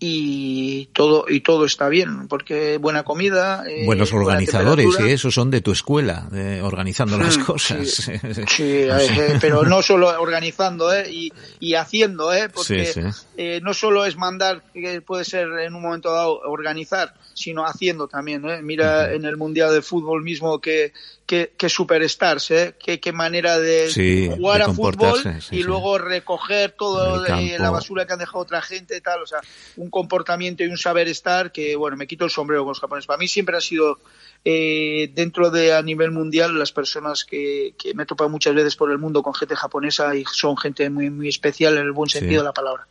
y 0.00 0.86
todo 0.86 1.24
y 1.28 1.40
todo 1.40 1.64
está 1.64 1.88
bien 1.88 2.28
porque 2.28 2.78
buena 2.78 3.02
comida 3.02 3.64
eh, 3.68 3.84
buenos 3.84 4.12
organizadores 4.12 4.86
y 5.00 5.10
eso 5.10 5.30
son 5.30 5.50
de 5.50 5.60
tu 5.60 5.72
escuela 5.72 6.28
organizando 6.62 7.18
las 7.18 7.38
mm, 7.38 7.42
cosas. 7.42 8.10
sí, 8.48 8.62
eh, 8.62 9.38
pero 9.40 9.64
no 9.64 9.82
solo 9.82 10.08
organizando 10.20 10.92
eh, 10.92 11.10
y, 11.10 11.32
y 11.60 11.74
haciendo 11.74 12.32
eh, 12.32 12.48
porque 12.48 13.12
eh, 13.36 13.60
no 13.62 13.74
solo 13.74 14.04
es 14.04 14.16
mandar 14.16 14.62
que 14.72 15.00
puede 15.00 15.24
ser 15.24 15.48
en 15.60 15.74
un 15.74 15.82
momento 15.82 16.12
dado 16.12 16.40
organizar 16.40 17.14
sino 17.34 17.64
haciendo 17.66 18.08
también 18.08 18.48
eh. 18.48 18.62
mira 18.62 19.12
en 19.12 19.24
el 19.24 19.36
mundial 19.36 19.72
de 19.72 19.82
fútbol 19.82 20.22
mismo 20.22 20.60
que 20.60 20.92
que, 21.28 21.52
que 21.58 21.68
superstars, 21.68 22.50
¿eh? 22.52 22.74
Qué, 22.82 23.00
qué 23.00 23.12
manera 23.12 23.58
de 23.58 24.32
jugar 24.34 24.62
a 24.62 24.72
fútbol 24.72 25.20
y 25.50 25.62
luego 25.62 25.98
recoger 25.98 26.72
todo 26.72 27.22
la 27.26 27.70
basura 27.70 28.06
que 28.06 28.14
han 28.14 28.18
dejado 28.18 28.38
otra 28.38 28.62
gente, 28.62 29.00
tal, 29.00 29.22
o 29.22 29.26
sea, 29.26 29.40
un 29.76 29.88
un 29.88 29.90
comportamiento 29.90 30.62
y 30.62 30.66
un 30.66 30.76
saber 30.76 31.08
estar 31.08 31.50
que, 31.50 31.74
bueno, 31.74 31.96
me 31.96 32.06
quito 32.06 32.24
el 32.26 32.30
sombrero 32.30 32.62
con 32.62 32.70
los 32.70 32.80
japoneses. 32.80 33.06
Para 33.06 33.18
mí 33.18 33.26
siempre 33.26 33.56
ha 33.56 33.60
sido 33.60 33.98
eh, 34.44 35.10
dentro 35.14 35.50
de 35.50 35.74
a 35.74 35.82
nivel 35.82 36.10
mundial 36.10 36.58
las 36.58 36.72
personas 36.72 37.24
que, 37.24 37.74
que 37.78 37.94
me 37.94 38.02
he 38.02 38.06
topado 38.06 38.28
muchas 38.28 38.54
veces 38.54 38.76
por 38.76 38.90
el 38.90 38.98
mundo 38.98 39.22
con 39.22 39.34
gente 39.34 39.56
japonesa 39.56 40.14
y 40.14 40.24
son 40.30 40.56
gente 40.56 40.88
muy, 40.90 41.10
muy 41.10 41.28
especial 41.28 41.78
en 41.78 41.84
el 41.84 41.92
buen 41.92 42.10
sentido 42.10 42.42
de 42.42 42.46
la 42.46 42.52
palabra. 42.52 42.86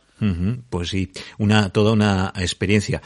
Pues 0.68 0.88
sí, 0.88 1.12
una, 1.38 1.70
toda 1.70 1.92
una 1.92 2.32
experiencia. 2.36 3.00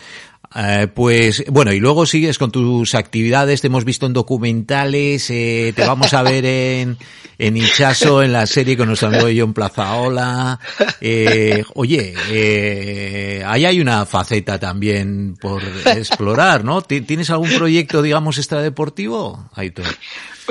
Eh, 0.54 0.88
pues 0.92 1.44
bueno, 1.48 1.72
y 1.72 1.80
luego 1.80 2.04
sigues 2.04 2.38
con 2.38 2.50
tus 2.50 2.94
actividades, 2.94 3.60
te 3.60 3.68
hemos 3.68 3.84
visto 3.84 4.06
en 4.06 4.12
documentales, 4.12 5.30
eh, 5.30 5.72
te 5.74 5.86
vamos 5.86 6.12
a 6.12 6.22
ver 6.22 6.44
en, 6.44 6.98
en 7.38 7.56
Hinchazo, 7.56 8.22
en 8.22 8.32
la 8.32 8.46
serie 8.46 8.76
con 8.76 8.88
nuestro 8.88 9.08
amigo 9.08 9.28
John 9.34 9.54
Plazaola. 9.54 10.60
Eh, 11.00 11.64
oye, 11.74 12.14
eh, 12.30 13.42
ahí 13.46 13.64
hay 13.64 13.80
una 13.80 14.04
faceta 14.06 14.58
también 14.58 15.36
por 15.40 15.62
explorar, 15.86 16.64
¿no? 16.64 16.82
¿Tienes 16.82 17.30
algún 17.30 17.50
proyecto, 17.50 18.02
digamos, 18.02 18.38
extradeportivo, 18.38 19.48
Aitor? 19.54 19.86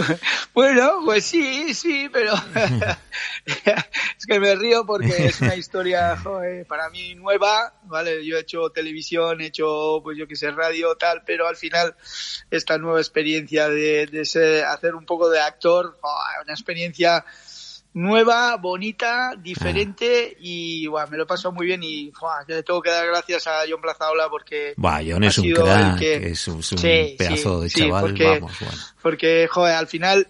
Bueno, 0.53 1.01
pues 1.05 1.25
sí, 1.25 1.73
sí, 1.73 2.09
pero 2.11 2.33
es 3.45 4.25
que 4.27 4.39
me 4.39 4.55
río 4.55 4.85
porque 4.85 5.27
es 5.27 5.41
una 5.41 5.55
historia 5.61 6.17
para 6.67 6.89
mí 6.89 7.15
nueva, 7.15 7.73
¿vale? 7.83 8.25
Yo 8.25 8.37
he 8.37 8.41
hecho 8.41 8.69
televisión, 8.69 9.41
he 9.41 9.47
hecho, 9.47 10.01
pues 10.03 10.17
yo 10.17 10.27
que 10.27 10.35
sé, 10.35 10.51
radio, 10.51 10.95
tal, 10.95 11.23
pero 11.25 11.47
al 11.47 11.55
final 11.55 11.95
esta 12.49 12.77
nueva 12.77 12.99
experiencia 12.99 13.69
de, 13.69 14.07
de 14.07 14.63
hacer 14.63 14.95
un 14.95 15.05
poco 15.05 15.29
de 15.29 15.39
actor, 15.39 15.97
una 16.43 16.53
experiencia 16.53 17.23
nueva, 17.93 18.55
bonita, 18.55 19.35
diferente 19.37 20.37
y 20.39 20.87
bueno, 20.87 21.07
me 21.11 21.17
lo 21.17 21.23
he 21.23 21.25
pasado 21.25 21.51
muy 21.51 21.65
bien 21.65 21.83
y 21.83 22.11
yo 22.11 22.55
le 22.55 22.63
tengo 22.63 22.81
que 22.81 22.89
dar 22.89 23.05
gracias 23.05 23.47
a 23.47 23.61
John 23.69 23.81
Plazaola 23.81 24.29
porque 24.29 24.73
John 24.77 25.23
es 25.23 25.37
un 25.37 25.51
crack, 25.51 26.01
es, 26.01 26.47
un, 26.47 26.61
pedazo 27.17 27.61
de 27.61 27.69
chaval, 27.69 28.01
porque, 28.01 28.25
vamos, 28.25 28.59
bueno. 28.59 28.77
porque 29.01 29.47
joder, 29.51 29.75
al 29.75 29.87
final 29.87 30.27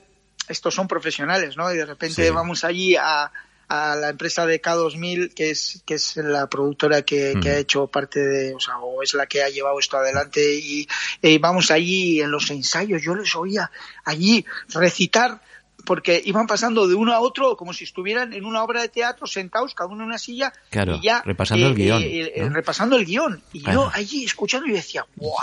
estos 0.48 0.74
son 0.74 0.88
profesionales, 0.88 1.56
¿no? 1.56 1.72
Y 1.72 1.78
de 1.78 1.86
repente 1.86 2.30
vamos 2.32 2.64
allí 2.64 2.96
a, 2.96 3.32
a 3.68 3.96
la 3.96 4.10
empresa 4.10 4.46
de 4.46 4.62
K2000, 4.62 5.34
que 5.34 5.52
es, 5.52 5.82
que 5.86 5.94
es 5.94 6.18
la 6.18 6.50
productora 6.50 7.04
que, 7.04 7.36
que, 7.42 7.50
ha 7.52 7.58
hecho 7.60 7.88
parte 7.88 8.20
de, 8.20 8.54
o 8.54 8.60
sea, 8.60 8.80
o 8.80 9.02
es 9.02 9.14
la 9.14 9.28
que 9.28 9.44
ha 9.44 9.50
llevado 9.50 9.80
esto 9.80 9.98
adelante 9.98 10.56
y, 10.56 10.88
y 11.22 11.38
vamos 11.38 11.72
allí 11.72 12.22
en 12.22 12.32
los 12.32 12.50
ensayos, 12.50 13.02
yo 13.02 13.16
les 13.16 13.34
oía 13.36 13.72
allí 14.04 14.46
recitar 14.74 15.42
porque 15.86 16.22
iban 16.26 16.48
pasando 16.48 16.88
de 16.88 16.96
uno 16.96 17.14
a 17.14 17.20
otro 17.20 17.56
como 17.58 17.74
si 17.74 17.84
estuvieran 17.84 18.34
en 18.34 18.46
una 18.46 18.64
obra 18.64 18.82
de 18.82 18.90
teatro 18.90 19.28
sentados 19.28 19.74
cada 19.74 19.90
uno 19.90 20.04
en 20.04 20.10
una 20.10 20.18
silla 20.18 20.54
y 20.72 21.02
ya 21.02 21.22
repasando 21.24 21.68
el 21.68 21.74
eh, 21.74 21.76
guion 21.76 22.02
eh, 22.04 22.32
eh, 22.36 22.50
repasando 22.50 22.96
el 22.98 23.06
guion 23.06 23.42
y 23.54 23.62
yo 23.62 23.90
allí 23.94 24.26
escuchando 24.26 24.68
y 24.68 24.72
decía 24.72 25.06
¡guau! 25.16 25.36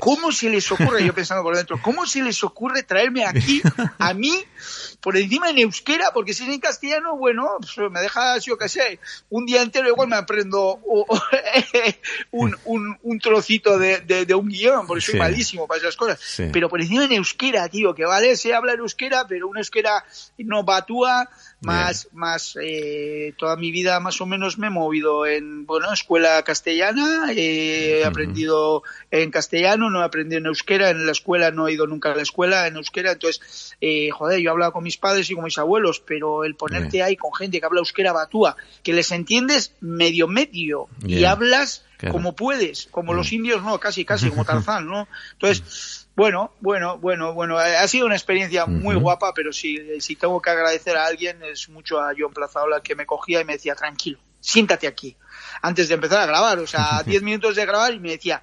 ¿cómo 0.00 0.32
se 0.32 0.50
les 0.50 0.70
ocurre? 0.70 1.04
yo 1.04 1.14
pensando 1.14 1.42
por 1.42 1.56
dentro 1.56 1.80
¿cómo 1.82 2.06
se 2.06 2.22
les 2.22 2.42
ocurre 2.44 2.82
traerme 2.82 3.24
aquí 3.24 3.62
a 3.98 4.14
mí 4.14 4.44
por 5.00 5.16
encima 5.16 5.50
en 5.50 5.58
euskera, 5.58 6.12
porque 6.12 6.34
si 6.34 6.44
es 6.44 6.50
en 6.50 6.60
castellano, 6.60 7.16
bueno, 7.16 7.48
pues 7.58 7.90
me 7.90 8.00
deja, 8.00 8.38
yo 8.38 8.58
que 8.58 8.68
sé, 8.68 9.00
un 9.30 9.46
día 9.46 9.62
entero 9.62 9.88
igual 9.88 10.08
me 10.08 10.16
aprendo 10.16 10.78
un, 12.30 12.56
un, 12.64 12.98
un 13.02 13.18
trocito 13.18 13.78
de, 13.78 14.00
de, 14.00 14.34
un 14.34 14.48
guion, 14.48 14.86
porque 14.86 15.00
soy 15.00 15.18
malísimo 15.18 15.66
para 15.66 15.80
esas 15.80 15.96
cosas. 15.96 16.20
Pero 16.52 16.68
por 16.68 16.80
encima 16.80 17.04
en 17.04 17.12
euskera, 17.12 17.68
tío, 17.68 17.94
que 17.94 18.04
vale, 18.04 18.36
se 18.36 18.54
habla 18.54 18.74
en 18.74 18.80
euskera, 18.80 19.26
pero 19.26 19.48
una 19.48 19.60
euskera 19.70 20.04
no 20.38 20.64
batúa, 20.64 21.28
más, 21.60 22.08
más 22.12 22.56
eh, 22.60 23.34
toda 23.38 23.56
mi 23.56 23.70
vida 23.70 24.00
más 24.00 24.20
o 24.20 24.26
menos 24.26 24.58
me 24.58 24.66
he 24.66 24.70
movido 24.70 25.26
en, 25.26 25.66
bueno, 25.66 25.92
escuela 25.92 26.42
castellana, 26.42 27.32
he 27.32 28.04
aprendido 28.04 28.82
en 29.10 29.30
castellano, 29.30 29.90
no 29.90 30.00
he 30.00 30.04
aprendido 30.04 30.38
en 30.38 30.46
euskera, 30.46 30.90
en 30.90 31.06
la 31.06 31.12
escuela 31.12 31.50
no 31.50 31.68
he 31.68 31.74
ido 31.74 31.86
nunca 31.86 32.12
a 32.12 32.16
la 32.16 32.22
escuela 32.22 32.66
en 32.66 32.76
euskera, 32.76 33.12
entonces, 33.12 33.76
eh, 33.80 34.10
joder, 34.10 34.40
yo 34.40 34.50
he 34.50 34.52
hablado 34.52 34.72
con 34.72 34.82
mis 34.82 34.96
padres 34.96 35.30
y 35.30 35.34
con 35.34 35.44
mis 35.44 35.58
abuelos, 35.58 36.00
pero 36.00 36.44
el 36.44 36.56
ponerte 36.56 37.02
ahí 37.02 37.16
con 37.16 37.32
gente 37.34 37.60
que 37.60 37.66
habla 37.66 37.80
euskera 37.80 38.12
batúa, 38.12 38.56
que 38.82 38.92
les 38.92 39.10
entiendes 39.12 39.74
medio 39.80 40.26
medio 40.26 40.88
y 41.06 41.24
hablas 41.24 41.84
como 42.08 42.34
puedes, 42.34 42.88
como 42.90 43.12
los 43.12 43.32
indios 43.32 43.62
no, 43.62 43.78
casi 43.78 44.04
casi 44.04 44.30
como 44.30 44.44
Tarzán, 44.46 44.86
¿no? 44.86 45.06
Entonces, 45.32 45.99
bueno, 46.16 46.52
bueno, 46.60 46.98
bueno, 46.98 47.32
bueno, 47.32 47.58
ha 47.58 47.86
sido 47.88 48.06
una 48.06 48.16
experiencia 48.16 48.66
muy 48.66 48.94
guapa, 48.96 49.32
pero 49.34 49.52
si, 49.52 50.00
si 50.00 50.16
tengo 50.16 50.40
que 50.42 50.50
agradecer 50.50 50.96
a 50.96 51.06
alguien 51.06 51.42
es 51.42 51.68
mucho 51.68 52.00
a 52.00 52.12
John 52.18 52.32
Plazaola 52.32 52.82
que 52.82 52.94
me 52.94 53.06
cogía 53.06 53.40
y 53.40 53.44
me 53.44 53.54
decía, 53.54 53.74
tranquilo, 53.74 54.18
siéntate 54.40 54.86
aquí, 54.86 55.16
antes 55.62 55.88
de 55.88 55.94
empezar 55.94 56.20
a 56.20 56.26
grabar, 56.26 56.58
o 56.58 56.66
sea, 56.66 57.02
10 57.06 57.22
minutos 57.22 57.56
de 57.56 57.64
grabar 57.64 57.94
y 57.94 58.00
me 58.00 58.10
decía, 58.10 58.42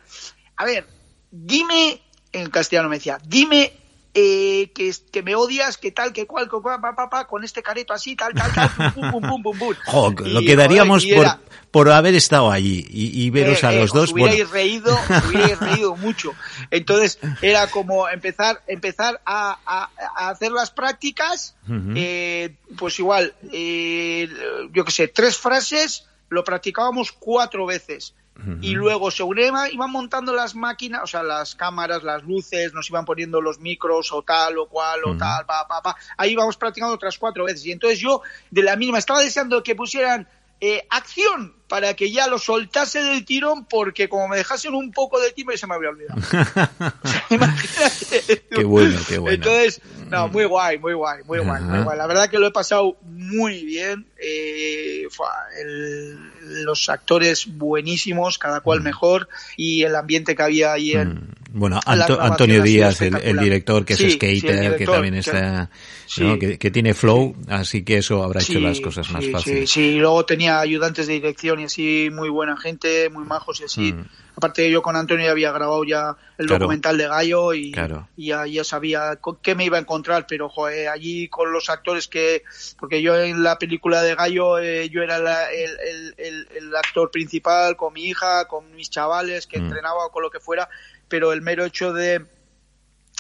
a 0.56 0.66
ver, 0.66 0.88
dime, 1.30 2.02
en 2.32 2.50
castellano 2.50 2.90
me 2.90 2.98
decía, 2.98 3.20
dime 3.24 3.87
eh, 4.20 4.72
que, 4.74 4.92
que, 5.12 5.22
me 5.22 5.36
odias, 5.36 5.78
que 5.78 5.92
tal, 5.92 6.12
que 6.12 6.26
cual, 6.26 6.50
que 6.50 6.60
cual, 6.60 6.82
pa, 6.82 6.96
pa, 6.96 7.08
pa, 7.08 7.28
con 7.28 7.44
este 7.44 7.62
careto 7.62 7.94
así, 7.94 8.16
tal, 8.16 8.34
tal, 8.34 8.52
tal, 8.52 8.94
pum, 8.94 9.12
pum, 9.12 9.22
pum, 9.22 9.44
pum, 9.44 9.60
pum. 9.60 9.76
Jo, 9.86 10.12
lo 10.26 10.42
que 10.42 10.56
daríamos 10.56 11.06
por, 11.06 11.28
por 11.70 11.92
haber 11.92 12.16
estado 12.16 12.50
allí 12.50 12.84
y, 12.90 13.26
y 13.26 13.30
veros 13.30 13.62
eh, 13.62 13.68
a 13.68 13.72
los 13.74 13.92
eh, 13.92 13.94
dos. 13.94 14.04
Os 14.06 14.14
hubierais 14.14 14.50
reído, 14.50 14.92
os 14.92 15.26
hubierais 15.30 15.60
reído 15.60 15.96
mucho. 15.98 16.34
Entonces, 16.72 17.20
era 17.44 17.68
como 17.68 18.10
empezar, 18.10 18.64
empezar 18.66 19.22
a, 19.24 19.60
a, 19.64 19.92
a 20.16 20.30
hacer 20.30 20.52
las 20.52 20.72
prácticas, 20.72 21.56
uh 21.68 21.74
-huh. 21.74 21.94
eh, 21.96 22.56
pues 22.76 22.98
igual, 22.98 23.36
yo 23.44 24.84
que 24.84 24.92
sé, 24.92 25.10
tres 25.10 25.38
frases, 25.38 26.08
lo 26.30 26.44
practicábamos 26.44 27.12
cuatro 27.12 27.68
veces 27.68 28.16
y 28.62 28.72
luego 28.74 29.10
según 29.12 29.40
iban, 29.40 29.72
iban 29.72 29.92
montando 29.92 30.34
las 30.34 30.56
máquinas, 30.56 31.02
o 31.04 31.08
sea, 31.08 31.24
las 31.24 31.56
cámaras, 31.56 32.04
las 32.04 32.24
luces, 32.24 32.74
nos 32.74 32.90
iban 32.90 33.06
poniendo 33.06 33.42
los 33.42 33.60
micros 33.60 34.12
o 34.12 34.22
tal 34.22 34.58
o 34.58 34.68
cual 34.68 35.04
o 35.06 35.12
uh 35.12 35.14
-huh. 35.14 35.20
tal, 35.20 35.46
pa, 35.46 35.68
pa, 35.68 35.82
pa. 35.82 35.96
Ahí 36.18 36.32
íbamos 36.32 36.58
practicando 36.58 36.94
otras 36.96 37.18
cuatro 37.18 37.46
veces. 37.46 37.66
Y 37.66 37.72
entonces 37.72 38.00
yo, 38.00 38.22
de 38.52 38.64
la 38.64 38.76
misma, 38.76 39.00
estaba 39.00 39.22
deseando 39.22 39.64
que 39.64 39.76
pusieran 39.76 40.28
eh, 40.60 40.86
acción 40.90 41.54
para 41.68 41.94
que 41.96 42.12
ya 42.12 42.28
lo 42.28 42.40
soltase 42.40 43.02
del 43.02 43.26
tirón 43.26 43.66
porque 43.66 44.08
como 44.08 44.28
me 44.28 44.38
dejasen 44.38 44.74
un 44.74 44.92
poco 44.92 45.20
de 45.20 45.32
tiempo 45.32 45.56
se 45.56 45.68
me 45.68 45.76
había 45.76 45.90
olvidado. 45.90 46.20
o 46.20 46.24
sea, 47.08 47.26
imagínate. 47.30 48.46
Qué 48.50 48.64
bueno, 48.64 49.00
qué 49.08 49.18
bueno. 49.18 49.36
Entonces, 49.36 49.82
no, 50.10 50.30
muy 50.30 50.46
guay, 50.46 50.80
muy 50.80 50.94
guay, 50.94 51.24
muy 51.26 51.40
guay, 51.40 51.62
muy 51.62 51.80
guay. 51.84 51.98
La 51.98 52.08
verdad 52.08 52.30
que 52.30 52.40
lo 52.40 52.48
he 52.48 52.52
pasado 52.52 52.98
muy 53.04 53.66
bien. 53.66 54.08
Eh, 54.18 55.08
el, 55.62 56.18
los 56.64 56.90
actores 56.90 57.46
buenísimos, 57.58 58.38
cada 58.38 58.62
cual 58.62 58.82
mejor, 58.82 59.28
y 59.58 59.84
el 59.84 59.96
ambiente 59.96 60.36
que 60.36 60.44
había 60.44 60.74
ahí 60.74 60.94
en, 60.94 61.37
bueno, 61.52 61.80
Anto, 61.86 62.20
Antonio 62.22 62.62
Díaz, 62.62 63.02
el, 63.02 63.16
el, 63.16 63.38
director, 63.38 63.86
que 63.86 63.94
es 63.94 64.00
sí, 64.00 64.12
skater, 64.12 64.40
sí, 64.40 64.48
director, 64.48 64.78
que 64.78 64.86
también 64.86 65.14
está, 65.16 65.70
que, 66.14 66.24
¿no? 66.24 66.40
que, 66.40 66.58
que, 66.58 66.72
tiene 66.72 66.94
flow, 66.94 67.36
así 67.48 67.84
que 67.84 67.98
eso 67.98 68.24
habrá 68.24 68.42
hecho 68.42 68.60
las 68.60 68.80
cosas 68.80 69.10
más 69.12 69.26
fáciles. 69.32 69.70
Sí, 69.70 69.92
sí, 69.92 70.00
luego 70.00 70.26
tenía 70.26 70.60
ayudantes 70.60 71.08
de 71.08 71.14
dirección 71.14 71.60
y 71.60 71.66
así, 71.66 72.10
muy 72.12 72.30
buena 72.30 72.58
gente, 72.58 73.10
muy 73.10 73.26
majos 73.26 73.62
y 73.62 73.64
así. 73.66 73.94
Mm. 73.94 74.06
Aparte 74.38 74.70
yo 74.70 74.84
con 74.84 74.96
Antonio 74.96 75.26
ya 75.26 75.32
había 75.32 75.52
grabado 75.52 75.84
ya 75.84 76.16
el 76.38 76.46
claro. 76.46 76.60
documental 76.60 76.96
de 76.96 77.08
Gallo 77.08 77.56
y, 77.56 77.72
claro. 77.72 78.08
y 78.16 78.28
ya, 78.28 78.46
ya, 78.46 78.64
sabía 78.64 79.18
qué 79.42 79.56
me 79.56 79.66
iba 79.66 79.78
a 79.78 79.82
encontrar, 79.82 80.28
pero 80.30 80.48
joder, 80.48 80.90
allí 80.90 81.28
con 81.28 81.52
los 81.52 81.72
actores 81.72 82.08
que, 82.08 82.44
porque 82.80 83.02
yo 83.02 83.20
en 83.20 83.42
la 83.42 83.58
película 83.58 84.04
de 84.04 84.14
Gallo 84.14 84.60
eh, 84.60 84.90
yo 84.90 85.02
era 85.02 85.18
la, 85.18 85.52
el, 85.52 85.72
el, 85.80 86.16
el, 86.18 86.48
el, 86.56 86.76
actor 86.76 87.10
principal 87.10 87.76
con 87.76 87.94
mi 87.94 88.04
hija, 88.04 88.48
con 88.48 88.76
mis 88.76 88.92
chavales 88.92 89.48
que 89.48 89.60
mm. 89.60 89.64
entrenaba 89.64 90.06
o 90.06 90.12
con 90.12 90.22
lo 90.22 90.30
que 90.30 90.40
fuera, 90.40 90.70
pero 91.08 91.34
el 91.34 91.42
mero 91.42 91.66
hecho 91.66 91.94
de 91.94 92.26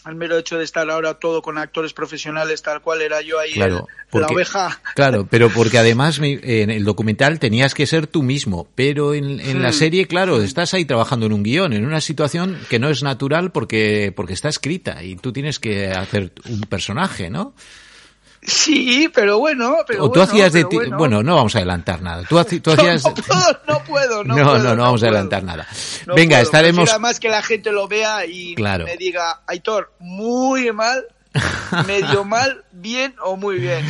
el 0.06 0.16
mero 0.16 0.38
hecho 0.38 0.58
de 0.58 0.64
estar 0.64 0.90
ahora 0.90 1.16
todo 1.16 1.42
con 1.42 1.58
actores 1.58 1.94
profesionales 1.94 2.62
tal 2.62 2.82
cual 2.82 3.02
era 3.02 3.22
yo 3.22 3.40
ahí 3.40 3.54
claro, 3.54 3.80
el, 3.80 4.06
porque, 4.10 4.28
la 4.28 4.34
oveja 4.34 4.82
claro 4.96 5.28
pero 5.30 5.50
porque 5.50 5.78
además 5.78 6.20
en 6.22 6.70
el 6.70 6.86
documental 6.86 7.40
tenías 7.40 7.74
que 7.74 7.86
ser 7.86 8.08
tú 8.08 8.24
mismo 8.24 8.68
pero 8.76 9.14
en, 9.14 9.40
en 9.40 9.60
hmm. 9.60 9.62
la 9.62 9.72
serie 9.74 10.08
claro 10.08 10.42
estás 10.42 10.74
ahí 10.74 10.86
trabajando 10.86 11.26
en 11.26 11.34
un 11.34 11.44
guion 11.44 11.74
en 11.74 11.86
una 11.86 12.02
situación 12.02 12.58
que 12.70 12.80
no 12.80 12.90
es 12.90 13.04
natural 13.04 13.52
porque 13.52 14.14
porque 14.16 14.34
está 14.34 14.50
escrita 14.50 15.04
y 15.04 15.16
tú 15.16 15.34
tienes 15.34 15.60
que 15.60 15.90
hacer 15.92 16.32
un 16.48 16.62
personaje 16.62 17.30
no 17.30 17.54
Sí, 18.48 19.10
pero 19.14 19.40
bueno, 19.40 19.76
pero 19.86 20.06
o 20.06 20.08
tú 20.08 20.20
bueno, 20.20 20.32
hacías 20.32 20.54
de 20.54 20.64
ti, 20.64 20.78
bueno. 20.78 20.98
bueno. 20.98 21.22
no 21.22 21.36
vamos 21.36 21.54
a 21.56 21.58
adelantar 21.58 22.02
nada. 22.02 22.24
Tú, 22.24 22.42
tú 22.62 22.72
hacías 22.78 23.04
no, 23.04 23.14
puedo, 23.14 23.60
no 23.68 23.84
puedo, 23.84 24.24
no, 24.24 24.36
no, 24.38 24.44
puedo, 24.46 24.58
no, 24.60 24.76
no, 24.76 24.84
vamos 24.84 25.02
puedo. 25.02 25.12
a 25.12 25.16
adelantar 25.16 25.44
nada. 25.44 25.68
Venga, 26.16 26.40
estaremos 26.40 26.84
Prefiero 26.84 27.00
más 27.02 27.20
que 27.20 27.28
la 27.28 27.44
gente 27.44 27.74
lo 27.74 27.90
vea 27.90 28.26
y 28.26 28.56
claro. 28.56 28.86
me 28.86 28.96
diga, 28.96 29.42
Aitor, 29.48 29.92
muy 30.00 30.72
mal, 30.72 31.04
medio 31.86 32.24
mal, 32.24 32.64
bien 32.72 33.16
o 33.22 33.36
muy 33.36 33.60
bien. 33.60 33.86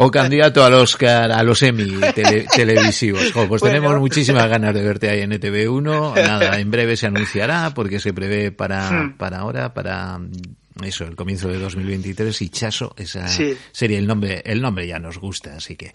o 0.00 0.10
candidato 0.10 0.62
al 0.62 0.74
Oscar, 0.74 1.32
a 1.32 1.42
los 1.42 1.62
Emmy 1.62 1.98
tele, 2.14 2.46
televisivos. 2.54 3.32
Jo, 3.32 3.48
pues 3.48 3.62
bueno. 3.62 3.76
tenemos 3.76 3.98
muchísimas 3.98 4.50
ganas 4.50 4.74
de 4.74 4.82
verte 4.82 5.08
ahí 5.08 5.22
en 5.22 5.30
ETV1. 5.30 6.14
Nada, 6.22 6.60
en 6.60 6.70
breve 6.70 6.98
se 6.98 7.06
anunciará 7.06 7.72
porque 7.74 8.00
se 8.00 8.12
prevé 8.12 8.52
para, 8.52 8.90
hmm. 8.90 9.16
para 9.16 9.38
ahora, 9.38 9.72
para 9.72 10.20
eso, 10.82 11.04
el 11.04 11.16
comienzo 11.16 11.48
de 11.48 11.58
2023 11.58 12.42
y 12.42 12.48
Chaso, 12.48 12.94
esa 12.96 13.28
sería 13.72 13.98
el 13.98 14.06
nombre, 14.06 14.42
el 14.44 14.60
nombre 14.62 14.86
ya 14.86 14.98
nos 14.98 15.18
gusta, 15.18 15.56
así 15.56 15.76
que. 15.76 15.92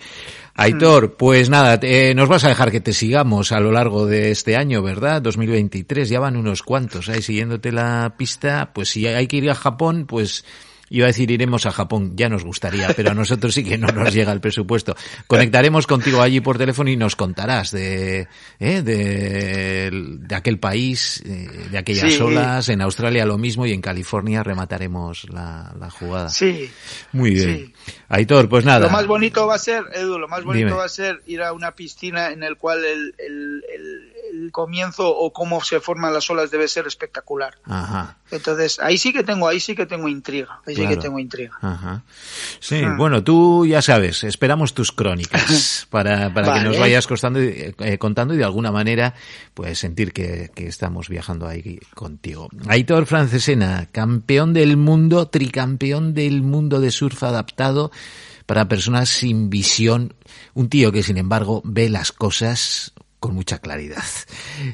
Aitor, 0.56 1.16
pues 1.16 1.50
nada, 1.50 1.80
eh, 1.82 2.14
nos 2.16 2.30
vas 2.30 2.44
a 2.44 2.50
dejar 2.50 2.72
que 2.72 2.80
te 2.80 2.94
sigamos 2.94 3.52
a 3.52 3.60
lo 3.60 3.72
largo 3.72 4.06
de 4.06 4.32
este 4.32 4.56
año, 4.56 4.82
¿verdad? 4.82 5.22
2023, 5.22 6.10
ya 6.10 6.20
van 6.20 6.38
unos 6.38 6.64
cuantos, 6.64 7.10
ahí 7.10 7.22
siguiéndote 7.22 7.72
la 7.72 8.16
pista, 8.18 8.72
pues 8.74 8.90
si 8.90 9.08
hay 9.08 9.28
que 9.28 9.38
ir 9.38 9.50
a 9.50 9.56
Japón, 9.56 10.06
pues 10.08 10.46
Iba 10.90 11.06
a 11.06 11.08
decir 11.08 11.30
iremos 11.32 11.66
a 11.66 11.72
Japón, 11.72 12.14
ya 12.16 12.30
nos 12.30 12.44
gustaría, 12.44 12.88
pero 12.96 13.12
a 13.12 13.14
nosotros 13.14 13.54
sí 13.54 13.64
que 13.64 13.78
no 13.78 13.88
nos 13.88 14.14
llega 14.14 14.32
el 14.32 14.40
presupuesto. 14.40 14.96
Conectaremos 15.28 15.86
contigo 15.86 16.22
allí 16.22 16.40
por 16.40 16.58
teléfono 16.58 16.90
y 16.90 16.96
nos 16.96 17.16
contarás 17.16 17.72
de, 17.72 18.28
¿eh? 18.60 18.82
de, 18.82 19.92
de, 19.92 20.36
aquel 20.36 20.60
país, 20.60 21.22
eh, 21.26 21.68
de 21.72 21.78
aquellas 21.78 22.20
olas, 22.22 22.70
en 22.70 22.82
Australia 22.82 23.26
lo 23.26 23.38
mismo 23.38 23.66
y 23.66 23.74
en 23.74 23.82
California 23.82 24.44
remataremos 24.44 25.30
la, 25.30 25.74
la 25.78 25.90
jugada. 25.90 26.30
Sí. 26.30 26.70
Muy 27.12 27.32
bien. 27.32 27.74
Aitor, 28.08 28.48
pues 28.48 28.64
nada. 28.64 28.88
Lo 28.88 28.90
más 28.90 29.08
bonito 29.08 29.46
va 29.46 29.56
a 29.56 29.60
ser, 29.60 29.84
Edu, 29.94 30.18
lo 30.18 30.28
más 30.28 30.44
bonito 30.44 30.78
va 30.78 30.86
a 30.86 30.90
ser 30.90 31.22
ir 31.28 31.42
a 31.42 31.52
una 31.52 31.72
piscina 31.72 32.32
en 32.32 32.44
el 32.44 32.56
cual 32.56 32.86
el, 32.86 33.14
el, 33.18 33.64
el 33.74 34.17
el 34.44 34.52
comienzo 34.52 35.10
o 35.10 35.34
cómo 35.34 35.64
se 35.64 35.80
forman 35.80 36.14
las 36.14 36.30
olas 36.30 36.52
debe 36.52 36.68
ser 36.68 36.88
espectacular. 36.88 37.56
Ajá. 37.66 38.18
Entonces, 38.32 38.80
ahí 38.80 38.98
sí 38.98 39.14
que 39.14 39.24
tengo, 39.24 39.48
ahí 39.48 39.60
sí 39.60 39.76
que 39.76 39.86
tengo 39.86 40.08
intriga, 40.08 40.60
ahí 40.66 40.76
sí 40.76 40.88
que 40.88 40.98
tengo 40.98 41.20
intriga. 41.20 41.58
Ajá. 41.62 42.04
Sí, 42.60 42.82
ah. 42.84 42.96
bueno, 42.98 43.24
tú 43.24 43.66
ya 43.66 43.82
sabes, 43.82 44.24
esperamos 44.24 44.74
tus 44.74 44.92
crónicas 44.92 45.88
para, 45.90 46.34
para 46.34 46.56
que 46.56 46.62
nos 46.62 46.80
vayas 46.80 47.08
costando, 47.08 47.40
eh, 47.40 47.98
contando 48.00 48.34
y 48.34 48.38
de 48.38 48.44
alguna 48.44 48.72
manera, 48.72 49.14
pues 49.54 49.80
sentir 49.80 50.14
que, 50.14 50.52
que 50.54 50.68
estamos 50.68 51.10
viajando 51.10 51.48
ahí 51.48 51.80
contigo. 51.96 52.50
Aitor 52.68 53.06
Francesena, 53.06 53.88
campeón 53.92 54.54
del 54.54 54.78
mundo, 54.78 55.28
tricampeón 55.28 56.14
del 56.14 56.42
mundo 56.42 56.80
de 56.80 56.92
surf 56.92 57.24
adaptado 57.24 57.92
para 58.46 58.68
personas 58.70 59.10
sin 59.10 59.50
visión, 59.50 60.14
un 60.54 60.70
tío 60.70 60.92
que 60.92 61.04
sin 61.04 61.18
embargo 61.18 61.62
ve 61.66 61.90
las 61.90 62.12
cosas 62.12 62.94
con 63.20 63.34
mucha 63.34 63.60
claridad 63.60 64.04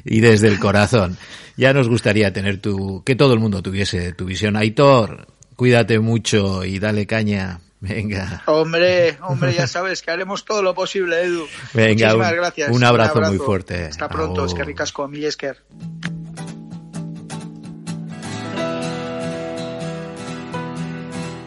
y 0.04 0.20
desde 0.20 0.48
el 0.48 0.58
corazón. 0.58 1.16
Ya 1.56 1.72
nos 1.72 1.88
gustaría 1.88 2.32
tener 2.32 2.60
tu, 2.60 3.02
que 3.04 3.14
todo 3.14 3.32
el 3.32 3.40
mundo 3.40 3.62
tuviese 3.62 4.12
tu 4.12 4.24
visión. 4.24 4.56
Aitor, 4.56 5.26
cuídate 5.56 5.98
mucho 5.98 6.64
y 6.64 6.78
dale 6.78 7.06
caña. 7.06 7.60
Venga. 7.80 8.42
Hombre, 8.46 9.18
hombre, 9.20 9.52
ya 9.52 9.66
sabes 9.66 10.00
que 10.00 10.10
haremos 10.10 10.46
todo 10.46 10.62
lo 10.62 10.74
posible, 10.74 11.22
Edu. 11.22 11.46
Venga, 11.74 12.06
Muchísimas 12.06 12.30
un, 12.30 12.36
gracias. 12.36 12.70
Un 12.70 12.84
abrazo, 12.84 13.20
muy 13.20 13.36
fuerte. 13.36 13.84
Hasta 13.84 14.08
pronto, 14.08 14.46
es 14.46 14.54
que 14.54 14.64
ricasco, 14.64 15.10
Esker. 15.12 15.58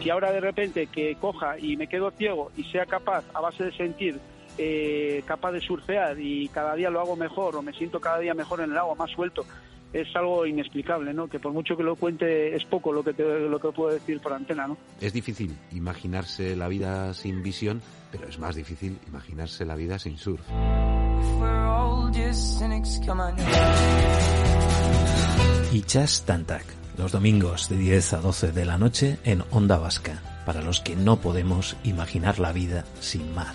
Si 0.00 0.10
ahora 0.10 0.30
de 0.30 0.40
repente 0.40 0.86
que 0.86 1.16
coja 1.20 1.58
y 1.58 1.76
me 1.76 1.88
quedo 1.88 2.12
ciego 2.12 2.52
y 2.56 2.62
sea 2.64 2.86
capaz, 2.86 3.24
a 3.34 3.40
base 3.40 3.64
de 3.64 3.76
sentir, 3.76 4.20
eh, 4.58 5.22
capaz 5.24 5.52
de 5.52 5.60
surfear 5.60 6.18
y 6.20 6.48
cada 6.48 6.74
día 6.74 6.90
lo 6.90 7.00
hago 7.00 7.16
mejor 7.16 7.56
o 7.56 7.62
me 7.62 7.72
siento 7.72 8.00
cada 8.00 8.18
día 8.18 8.34
mejor 8.34 8.60
en 8.60 8.72
el 8.72 8.76
agua, 8.76 8.94
más 8.94 9.10
suelto, 9.10 9.44
es 9.92 10.08
algo 10.14 10.44
inexplicable, 10.46 11.14
¿no? 11.14 11.28
Que 11.28 11.38
por 11.38 11.52
mucho 11.52 11.76
que 11.76 11.82
lo 11.82 11.96
cuente 11.96 12.54
es 12.54 12.64
poco 12.64 12.92
lo 12.92 13.02
que 13.02 13.14
te, 13.14 13.22
lo 13.22 13.58
que 13.58 13.68
puedo 13.70 13.92
decir 13.92 14.20
por 14.20 14.32
antena, 14.32 14.66
¿no? 14.66 14.76
Es 15.00 15.12
difícil 15.12 15.56
imaginarse 15.72 16.56
la 16.56 16.68
vida 16.68 17.14
sin 17.14 17.42
visión, 17.42 17.80
pero 18.10 18.28
es 18.28 18.38
más 18.38 18.54
difícil 18.54 18.98
imaginarse 19.08 19.64
la 19.64 19.76
vida 19.76 19.98
sin 19.98 20.18
surf. 20.18 20.42
Y 25.72 25.82
Chas 25.82 26.24
Tantak, 26.24 26.64
los 26.96 27.12
domingos 27.12 27.68
de 27.68 27.76
10 27.76 28.12
a 28.14 28.16
12 28.18 28.52
de 28.52 28.64
la 28.64 28.78
noche 28.78 29.18
en 29.24 29.42
Onda 29.50 29.78
Vasca, 29.78 30.22
para 30.44 30.62
los 30.62 30.80
que 30.80 30.96
no 30.96 31.16
podemos 31.16 31.76
imaginar 31.84 32.38
la 32.38 32.52
vida 32.52 32.84
sin 33.00 33.34
mar. 33.34 33.54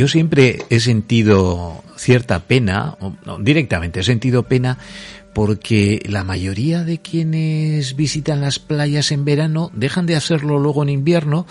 Yo 0.00 0.08
siempre 0.08 0.62
he 0.70 0.80
sentido 0.80 1.84
cierta 1.94 2.38
pena, 2.38 2.96
no, 3.26 3.38
directamente 3.38 4.00
he 4.00 4.02
sentido 4.02 4.44
pena 4.44 4.78
porque 5.34 6.00
la 6.08 6.24
mayoría 6.24 6.84
de 6.84 7.00
quienes 7.00 7.96
visitan 7.96 8.40
las 8.40 8.58
playas 8.58 9.12
en 9.12 9.26
verano 9.26 9.70
dejan 9.74 10.06
de 10.06 10.16
hacerlo 10.16 10.58
luego 10.58 10.82
en 10.82 10.88
invierno 10.88 11.46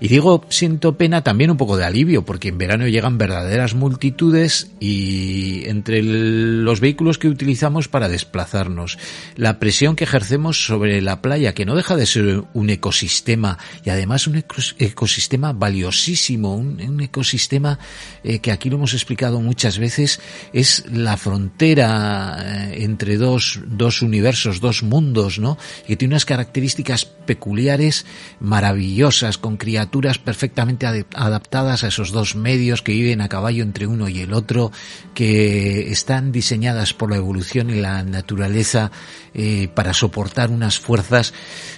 y 0.00 0.08
digo, 0.08 0.44
siento 0.50 0.98
pena 0.98 1.22
también 1.22 1.50
un 1.50 1.56
poco 1.56 1.76
de 1.76 1.84
alivio, 1.84 2.24
porque 2.24 2.48
en 2.48 2.58
verano 2.58 2.86
llegan 2.86 3.16
verdaderas 3.16 3.74
multitudes 3.74 4.70
y 4.78 5.66
entre 5.68 6.02
los 6.02 6.80
vehículos 6.80 7.18
que 7.18 7.28
utilizamos 7.28 7.88
para 7.88 8.08
desplazarnos, 8.08 8.98
la 9.36 9.58
presión 9.58 9.96
que 9.96 10.04
ejercemos 10.04 10.66
sobre 10.66 11.00
la 11.00 11.22
playa, 11.22 11.54
que 11.54 11.64
no 11.64 11.74
deja 11.74 11.96
de 11.96 12.06
ser 12.06 12.44
un 12.52 12.70
ecosistema 12.70 13.58
y 13.84 13.90
además 13.90 14.26
un 14.26 14.44
ecosistema 14.78 15.52
valiosísimo, 15.52 16.54
un, 16.54 17.00
ecosistema 17.00 17.78
eh, 18.22 18.40
que 18.40 18.52
aquí 18.52 18.68
lo 18.68 18.76
hemos 18.76 18.92
explicado 18.92 19.40
muchas 19.40 19.78
veces, 19.78 20.20
es 20.52 20.84
la 20.92 21.16
frontera 21.16 22.36
eh, 22.38 22.84
entre 22.84 23.16
dos, 23.16 23.60
dos 23.66 24.02
universos, 24.02 24.60
dos 24.60 24.82
mundos, 24.82 25.38
¿no? 25.38 25.56
Que 25.86 25.96
tiene 25.96 26.14
unas 26.14 26.24
características 26.24 27.04
peculiares, 27.04 28.04
maravillosas, 28.40 29.38
con 29.38 29.56
criaturas 29.56 29.85
perfectamente 30.18 30.86
adaptadas 30.86 31.84
a 31.84 31.88
esos 31.88 32.12
dos 32.12 32.36
medios 32.36 32.82
que 32.82 32.92
viven 32.92 33.20
a 33.20 33.28
caballo 33.28 33.62
entre 33.62 33.86
uno 33.86 34.08
y 34.08 34.20
el 34.20 34.32
otro, 34.32 34.72
que 35.14 35.90
están 35.90 36.32
diseñadas 36.32 36.94
por 36.94 37.10
la 37.10 37.16
evolución 37.16 37.70
y 37.70 37.74
la 37.74 38.02
naturaleza 38.02 38.90
eh, 39.34 39.68
para 39.74 39.94
soportar 39.94 40.50
unas 40.50 40.78
fuerzas 40.78 41.34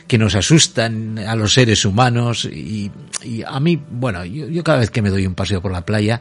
que 0.08 0.18
nos 0.18 0.34
asustan 0.34 1.18
a 1.18 1.36
los 1.36 1.52
seres 1.52 1.84
humanos 1.84 2.46
y, 2.46 2.90
a 3.46 3.60
mí, 3.60 3.80
bueno, 3.90 4.24
yo 4.24 4.64
cada 4.64 4.78
vez 4.78 4.90
que 4.90 5.02
me 5.02 5.10
doy 5.10 5.26
un 5.26 5.34
paseo 5.34 5.60
por 5.60 5.70
la 5.70 5.84
playa, 5.84 6.20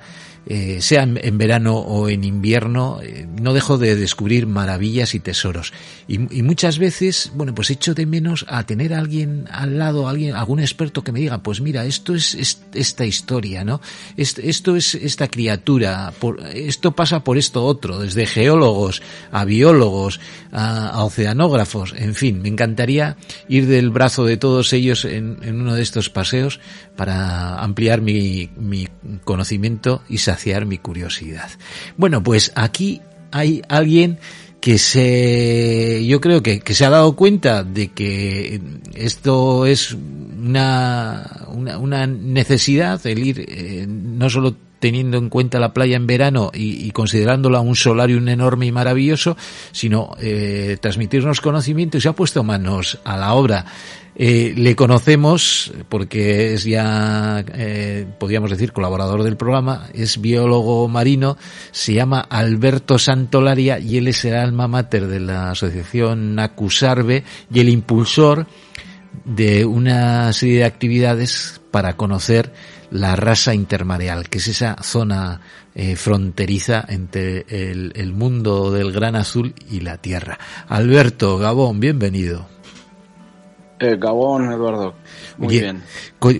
eh, 0.49 0.80
sea 0.80 1.03
en, 1.03 1.38
verano 1.38 1.76
o 1.76 2.07
en 2.07 2.23
invierno, 2.23 3.01
eh, 3.03 3.27
no 3.41 3.53
dejo 3.53 3.77
de 3.77 3.97
descubrir 3.97 4.47
maravillas 4.47 5.14
y 5.14 5.19
tesoros. 5.19 5.73
Y, 6.07 6.19
muchas 6.19 6.80
veces, 6.80 7.31
bueno, 7.35 7.53
pues 7.53 7.69
echo 7.69 7.93
de 7.93 8.05
menos 8.05 8.45
a 8.47 8.65
tener 8.65 8.93
a 8.93 8.99
alguien 8.99 9.45
al 9.51 9.77
lado, 9.77 10.07
alguien, 10.07 10.35
algún 10.35 10.61
experto 10.61 11.03
que 11.03 11.11
me 11.11 11.19
diga, 11.19 11.39
pues 11.39 11.59
mira, 11.59 11.84
esto 11.84 12.15
es, 12.15 12.61
esta 12.73 13.05
historia, 13.05 13.65
¿no? 13.65 13.81
Esto, 14.15 14.77
es 14.77 14.95
esta 14.95 15.27
criatura, 15.27 16.14
por, 16.18 16.39
esto 16.47 16.93
pasa 16.93 17.26
por 17.26 17.38
esto 17.38 17.65
otro, 17.65 17.99
desde 17.99 18.26
geólogos 18.26 19.01
a 19.34 19.43
biólogos, 19.43 20.22
a, 20.53 21.03
oceanógrafos, 21.03 21.93
en 21.97 22.15
fin, 22.15 22.41
me 22.41 22.47
encantaría 22.47 23.18
ir 23.49 23.68
del 23.78 23.91
brazo 23.91 24.26
de 24.26 24.38
todos 24.38 24.74
ellos 24.74 25.06
en, 25.06 25.38
en 25.44 25.62
uno 25.62 25.76
de 25.76 25.84
estos 25.84 26.10
paseos 26.10 26.60
para 26.95 27.60
ampliar 27.60 28.02
mi, 28.02 28.49
mi 28.58 28.88
conocimiento 29.24 30.02
y 30.10 30.18
saber 30.18 30.66
mi 30.66 30.80
curiosidad. 30.80 31.49
Bueno, 31.95 32.24
pues 32.24 32.52
aquí 32.56 33.02
hay 33.32 33.62
alguien 33.70 34.18
que 34.60 34.80
se 34.80 36.04
yo 36.08 36.20
creo 36.20 36.41
que, 36.41 36.60
que, 36.60 36.74
se 36.74 36.86
ha 36.86 36.90
dado 36.90 37.16
cuenta 37.16 37.64
de 37.64 37.90
que 37.90 38.60
esto 38.95 39.68
es 39.68 39.94
una, 39.94 41.45
una, 41.49 41.78
una 41.78 42.08
necesidad 42.08 43.06
el 43.06 43.20
ir 43.20 43.45
eh, 43.48 43.86
no 43.88 44.30
solo 44.30 44.56
teniendo 44.80 45.18
en 45.18 45.30
cuenta 45.30 45.60
la 45.60 45.74
playa 45.74 45.95
en 45.95 46.08
verano 46.08 46.52
y, 46.54 46.90
considerándola 46.91 47.60
un 47.60 47.76
solarium 47.76 48.28
enorme 48.28 48.66
y 48.66 48.72
maravilloso, 48.72 49.38
sino 49.72 50.16
eh, 50.20 50.78
transmitirnos 50.80 51.41
conocimiento 51.41 51.98
y 51.98 52.02
se 52.02 52.10
ha 52.10 52.14
puesto 52.14 52.44
manos 52.44 52.99
a 53.04 53.18
la 53.18 53.34
obra. 53.34 53.66
Eh, 54.20 54.56
le 54.58 54.76
conocemos 54.76 55.72
porque 55.90 56.56
es 56.56 56.64
ya, 56.64 57.45
eh, 57.54 58.08
podríamos 58.18 58.49
decir, 58.49 58.74
colaborador 58.74 59.22
del 59.22 59.38
programa, 59.38 59.90
es 59.94 60.20
biólogo 60.20 60.88
marino, 60.88 61.38
se 61.70 61.94
llama 61.94 62.22
Alberto 62.22 62.98
Santolaria 62.98 63.78
y 63.78 63.98
él 63.98 64.08
es 64.08 64.26
el 64.26 64.34
alma 64.34 64.68
mater 64.68 65.08
de 65.08 65.20
la 65.20 65.52
asociación 65.52 66.34
Nacusarbe 66.34 67.24
y 67.54 67.60
el 67.60 67.70
impulsor 67.70 68.48
de 69.24 69.66
una 69.66 70.34
serie 70.34 70.60
de 70.60 70.66
actividades 70.66 71.62
para 71.70 71.95
conocer 71.95 72.52
la 72.91 73.15
raza 73.15 73.53
intermareal, 73.53 74.30
que 74.30 74.38
es 74.38 74.47
esa 74.47 74.76
zona 74.81 75.41
eh, 75.76 75.95
fronteriza 75.95 76.85
entre 76.88 77.45
el, 77.49 77.93
el, 77.95 78.14
mundo 78.14 78.72
del 78.72 78.91
gran 78.91 79.15
azul 79.15 79.53
y 79.69 79.81
la 79.81 79.97
tierra. 79.97 80.38
Alberto 80.68 81.38
Gabón, 81.38 81.80
bienvenido. 81.80 82.47
Eh, 83.80 83.95
Gabón, 83.99 84.51
Eduardo. 84.51 84.95
Muy 85.38 85.59
bien. 85.59 85.84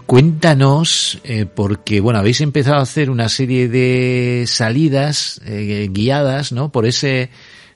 cuéntanos, 0.06 1.20
eh, 1.24 1.46
porque 1.46 2.00
bueno, 2.00 2.20
habéis 2.20 2.42
empezado 2.42 2.78
a 2.78 2.84
hacer 2.84 3.12
una 3.12 3.30
serie 3.30 3.68
de 3.68 4.46
salidas 4.48 5.40
eh, 5.46 5.88
guiadas, 5.92 6.52
¿no? 6.52 6.72
Por 6.72 6.88
ese 6.88 7.30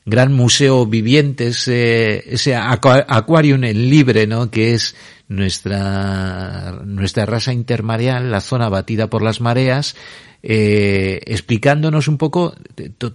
gran 0.04 0.34
museo 0.34 0.88
viviente, 0.88 1.48
ese, 1.48 2.34
ese 2.34 2.56
acuarium 2.56 3.64
en 3.64 3.90
libre, 3.90 4.26
¿no? 4.26 4.50
Que 4.50 4.74
es 4.74 4.96
nuestra, 5.32 6.82
nuestra 6.86 7.26
raza 7.26 7.54
intermareal, 7.54 8.30
la 8.30 8.42
zona 8.42 8.68
batida 8.68 9.10
por 9.10 9.22
las 9.22 9.40
mareas, 9.40 9.96
eh, 10.44 11.22
explicándonos 11.26 12.08
un 12.10 12.18
poco 12.18 12.54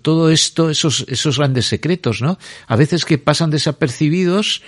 todo 0.03 0.31
esto, 0.31 0.71
esos, 0.71 1.05
esos 1.09 1.39
grandes 1.39 1.67
secretos, 1.67 2.23
¿no? 2.23 2.39
A 2.67 2.77
veces 2.77 3.05
que 3.05 3.19
pasan 3.19 3.51
desapercibidos 3.51 4.63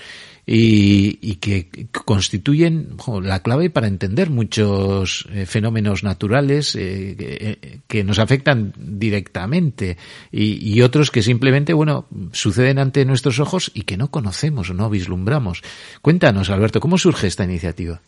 y, 0.50 1.34
que 1.36 1.68
constituyen 2.06 2.96
la 3.22 3.42
clave 3.42 3.68
para 3.68 3.86
entender 3.86 4.30
muchos 4.30 5.28
eh, 5.30 5.44
fenómenos 5.44 6.04
naturales 6.04 6.74
eh, 6.74 7.80
que, 7.86 8.02
nos 8.02 8.18
afectan 8.18 8.72
directamente 8.78 9.98
y, 10.32 10.80
otros 10.80 11.10
que 11.10 11.22
simplemente, 11.22 11.74
bueno, 11.74 12.06
suceden 12.32 12.78
ante 12.78 13.04
nuestros 13.04 13.40
ojos 13.40 13.70
y 13.74 13.82
que 13.82 13.98
no 13.98 14.10
conocemos 14.10 14.70
o 14.70 14.74
no 14.74 14.88
vislumbramos. 14.88 15.62
Cuéntanos, 16.00 16.48
Alberto, 16.48 16.80
¿cómo 16.80 16.96
surge 16.96 17.26
esta 17.26 17.44
iniciativa? 17.44 18.00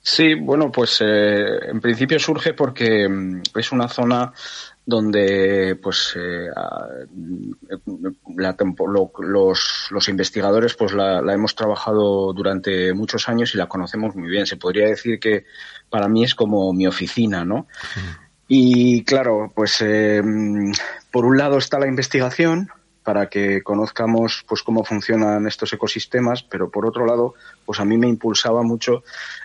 Sí, 0.00 0.34
bueno, 0.34 0.70
pues 0.70 1.00
eh, 1.00 1.58
en 1.68 1.80
principio 1.80 2.18
surge 2.20 2.54
porque 2.54 3.08
mm, 3.08 3.42
es 3.56 3.72
una 3.72 3.88
zona 3.88 4.32
donde 4.88 5.78
pues 5.82 6.16
eh, 6.16 6.48
los, 9.18 10.08
investigadores 10.08 10.74
pues 10.76 10.94
la, 10.94 11.18
hemos 11.30 11.54
trabajado 11.54 12.32
durante 12.32 12.94
muchos 12.94 13.28
años 13.28 13.54
y 13.54 13.58
la 13.58 13.66
conocemos 13.66 14.16
muy 14.16 14.30
bien. 14.30 14.46
Se 14.46 14.56
podría 14.56 14.86
decir 14.88 15.20
que 15.20 15.44
para 15.90 16.08
mí 16.08 16.24
es 16.24 16.34
como 16.34 16.72
mi 16.72 16.86
oficina, 16.86 17.44
¿no? 17.44 17.66
Y 18.48 19.04
claro, 19.04 19.52
pues 19.54 19.76
eh, 19.82 20.22
por 21.10 21.26
un 21.26 21.36
lado 21.36 21.58
está 21.58 21.78
la 21.78 21.86
investigación 21.86 22.70
para 23.08 23.30
que 23.30 23.62
conozcamos 23.62 24.44
pues 24.46 24.62
cómo 24.62 24.84
funcionan 24.84 25.46
estos 25.46 25.72
ecosistemas, 25.72 26.42
pero 26.42 26.70
por 26.70 26.84
otro 26.84 27.06
lado, 27.06 27.32
pues 27.64 27.80
a 27.80 27.86
mí 27.86 27.96
me 27.96 28.06
impulsaba 28.06 28.62
mucho 28.62 29.02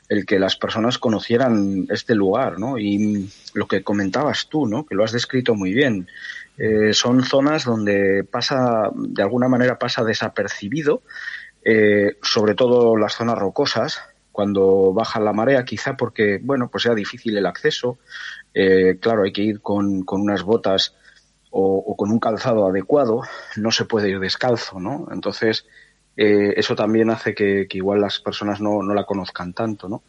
el 0.10 0.26
que 0.26 0.38
las 0.38 0.58
personas 0.58 0.98
conocieran 0.98 1.88
este 1.90 2.14
lugar, 2.14 2.60
¿no? 2.60 2.78
Y 2.78 3.32
lo 3.54 3.66
que 3.66 3.82
comentabas 3.82 4.50
tú, 4.50 4.68
¿no? 4.68 4.86
Que 4.86 4.96
lo 4.96 5.06
has 5.06 5.14
descrito 5.14 5.56
muy 5.56 5.72
bien. 5.72 6.10
Eh, 6.58 6.92
son 6.92 7.24
zonas 7.24 7.64
donde 7.64 8.26
pasa, 8.30 8.92
de 8.94 9.24
alguna 9.24 9.48
manera 9.48 9.80
pasa 9.80 10.04
desapercibido, 10.04 11.02
eh, 11.64 12.18
sobre 12.22 12.56
todo 12.56 12.98
las 12.98 13.16
zonas 13.16 13.40
rocosas, 13.40 14.02
cuando 14.34 14.92
baja 14.92 15.22
la 15.22 15.32
marea, 15.32 15.64
quizá 15.64 15.96
porque, 15.96 16.38
bueno, 16.44 16.68
pues 16.68 16.84
sea 16.84 16.96
difícil 16.96 17.38
el 17.38 17.46
acceso. 17.46 17.98
Eh, 18.54 18.98
claro, 19.00 19.24
hay 19.24 19.32
que 19.32 19.44
ir 19.44 19.62
con, 19.62 20.04
con 20.04 20.20
unas 20.20 20.44
botas 20.44 20.98
o, 21.56 21.96
con 21.96 22.12
un 22.12 22.20
calzado 22.20 22.68
adecuado, 22.68 23.22
no 23.58 23.72
se 23.72 23.86
puede 23.86 24.10
ir 24.10 24.20
descalzo, 24.20 24.80
¿no? 24.80 25.08
Entonces, 25.12 25.66
eh, 26.18 26.54
eso 26.58 26.76
también 26.76 27.12
hace 27.12 27.36
que, 27.36 27.68
igual 27.72 28.02
las 28.02 28.20
personas 28.20 28.60
no, 28.60 28.82
la 28.82 29.06
conozcan 29.06 29.54
tanto, 29.54 29.88
¿no? 29.88 30.02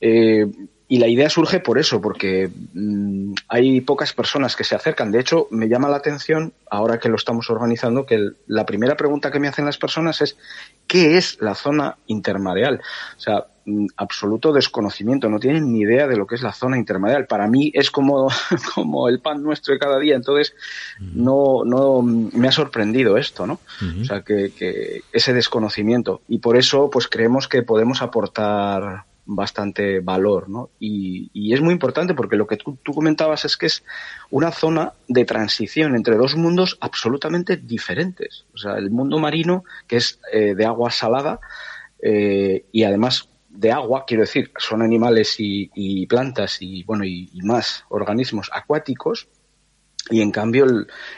Eh, 0.00 0.46
y 0.88 0.98
la 0.98 1.08
idea 1.08 1.28
surge 1.28 1.58
por 1.58 1.78
eso, 1.78 2.00
porque 2.00 2.48
mm, 2.74 3.34
hay 3.48 3.80
pocas 3.80 4.12
personas 4.12 4.54
que 4.54 4.62
se 4.62 4.76
acercan. 4.76 5.10
De 5.10 5.18
hecho, 5.18 5.48
me 5.50 5.68
llama 5.68 5.88
la 5.88 5.96
atención, 5.96 6.52
ahora 6.70 7.00
que 7.00 7.08
lo 7.08 7.16
estamos 7.16 7.50
organizando, 7.50 8.06
que 8.06 8.30
la 8.46 8.64
primera 8.64 8.96
pregunta 8.96 9.32
que 9.32 9.40
me 9.40 9.48
hacen 9.48 9.64
las 9.64 9.78
personas 9.78 10.20
es 10.20 10.36
¿qué 10.86 11.16
es 11.16 11.38
la 11.40 11.56
zona 11.56 11.96
intermareal? 12.06 12.80
O 13.16 13.20
sea, 13.20 13.46
absoluto 13.96 14.52
desconocimiento, 14.52 15.28
no 15.28 15.40
tienen 15.40 15.72
ni 15.72 15.80
idea 15.80 16.06
de 16.06 16.16
lo 16.16 16.26
que 16.26 16.36
es 16.36 16.42
la 16.42 16.52
zona 16.52 16.78
intermareal. 16.78 17.26
Para 17.26 17.48
mí 17.48 17.70
es 17.74 17.90
como, 17.90 18.28
como 18.74 19.08
el 19.08 19.20
pan 19.20 19.42
nuestro 19.42 19.74
de 19.74 19.80
cada 19.80 19.98
día, 19.98 20.14
entonces 20.14 20.54
no, 21.00 21.64
no 21.64 22.02
me 22.02 22.48
ha 22.48 22.52
sorprendido 22.52 23.16
esto, 23.16 23.46
¿no? 23.46 23.60
O 24.00 24.04
sea, 24.04 24.22
que, 24.22 24.52
que, 24.56 25.02
ese 25.12 25.32
desconocimiento. 25.32 26.20
Y 26.28 26.38
por 26.38 26.56
eso, 26.56 26.90
pues 26.90 27.08
creemos 27.08 27.48
que 27.48 27.62
podemos 27.62 28.02
aportar 28.02 29.04
bastante 29.26 29.98
valor, 30.00 30.48
¿no? 30.48 30.70
Y, 30.78 31.30
y 31.34 31.52
es 31.52 31.60
muy 31.60 31.72
importante 31.72 32.14
porque 32.14 32.36
lo 32.36 32.46
que 32.46 32.56
tú, 32.56 32.78
comentabas 32.94 33.44
es 33.44 33.56
que 33.56 33.66
es 33.66 33.82
una 34.30 34.52
zona 34.52 34.92
de 35.08 35.24
transición 35.24 35.96
entre 35.96 36.16
dos 36.16 36.36
mundos 36.36 36.78
absolutamente 36.80 37.56
diferentes. 37.56 38.46
O 38.54 38.58
sea, 38.58 38.78
el 38.78 38.90
mundo 38.90 39.18
marino, 39.18 39.64
que 39.88 39.96
es 39.96 40.20
eh, 40.32 40.54
de 40.54 40.64
agua 40.64 40.90
salada, 40.92 41.40
eh, 42.00 42.64
y 42.70 42.84
además 42.84 43.28
de 43.56 43.72
agua, 43.72 44.04
quiero 44.06 44.22
decir, 44.22 44.52
son 44.58 44.82
animales 44.82 45.36
y, 45.38 46.06
plantas 46.06 46.58
y 46.60 46.84
bueno 46.84 47.04
y, 47.04 47.30
más 47.42 47.84
organismos 47.88 48.50
acuáticos 48.52 49.28
y 50.10 50.20
en 50.20 50.30
cambio 50.30 50.66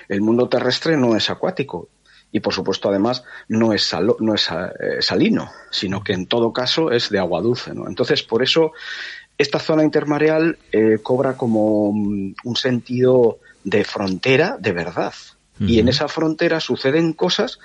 el, 0.08 0.20
mundo 0.20 0.48
terrestre 0.48 0.96
no 0.96 1.16
es 1.16 1.30
acuático 1.30 1.88
y 2.32 2.40
por 2.40 2.54
supuesto 2.54 2.88
además 2.88 3.24
no 3.48 3.72
es 3.72 3.94
no 4.20 4.34
es 4.34 4.48
eh, 4.50 5.00
salino, 5.00 5.50
sino 5.70 6.02
que 6.02 6.12
en 6.12 6.26
todo 6.26 6.52
caso 6.52 6.90
es 6.90 7.10
de 7.10 7.18
agua 7.18 7.40
dulce, 7.40 7.74
¿no? 7.74 7.88
Entonces 7.88 8.22
por 8.22 8.42
eso 8.42 8.72
esta 9.36 9.58
zona 9.58 9.84
intermareal 9.84 10.58
eh, 10.72 10.98
cobra 11.02 11.36
como 11.36 11.88
un 11.90 12.56
sentido 12.56 13.38
de 13.64 13.84
frontera 13.84 14.56
de 14.58 14.72
verdad. 14.72 15.14
Y 15.60 15.80
en 15.80 15.88
esa 15.88 16.06
frontera 16.06 16.60
suceden 16.60 17.12
cosas 17.12 17.58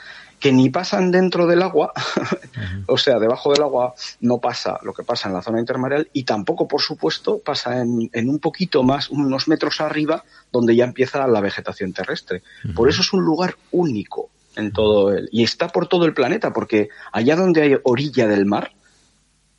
que 0.43 0.51
ni 0.51 0.69
pasan 0.69 1.09
dentro 1.09 1.47
del 1.47 1.61
agua, 1.61 1.93
o 2.87 2.97
sea, 2.97 3.17
debajo 3.17 3.53
del 3.53 3.61
agua 3.61 3.93
no 4.19 4.39
pasa 4.39 4.77
lo 4.83 4.93
que 4.93 5.01
pasa 5.01 5.29
en 5.29 5.35
la 5.35 5.41
zona 5.41 5.61
intermareal 5.61 6.09
y 6.11 6.23
tampoco, 6.25 6.67
por 6.67 6.81
supuesto, 6.81 7.39
pasa 7.39 7.79
en, 7.79 8.09
un 8.29 8.39
poquito 8.39 8.83
más, 8.83 9.09
unos 9.09 9.47
metros 9.47 9.79
arriba, 9.79 10.25
donde 10.51 10.75
ya 10.75 10.83
empieza 10.83 11.25
la 11.27 11.39
vegetación 11.39 11.93
terrestre. 11.93 12.43
Por 12.75 12.89
eso 12.89 13.03
es 13.03 13.13
un 13.13 13.23
lugar 13.23 13.55
único 13.71 14.31
en 14.57 14.73
todo 14.73 15.13
el, 15.13 15.29
y 15.31 15.43
está 15.43 15.69
por 15.69 15.87
todo 15.87 16.03
el 16.03 16.13
planeta, 16.13 16.51
porque 16.51 16.89
allá 17.13 17.37
donde 17.37 17.61
hay 17.61 17.77
orilla 17.83 18.27
del 18.27 18.45
mar, 18.45 18.73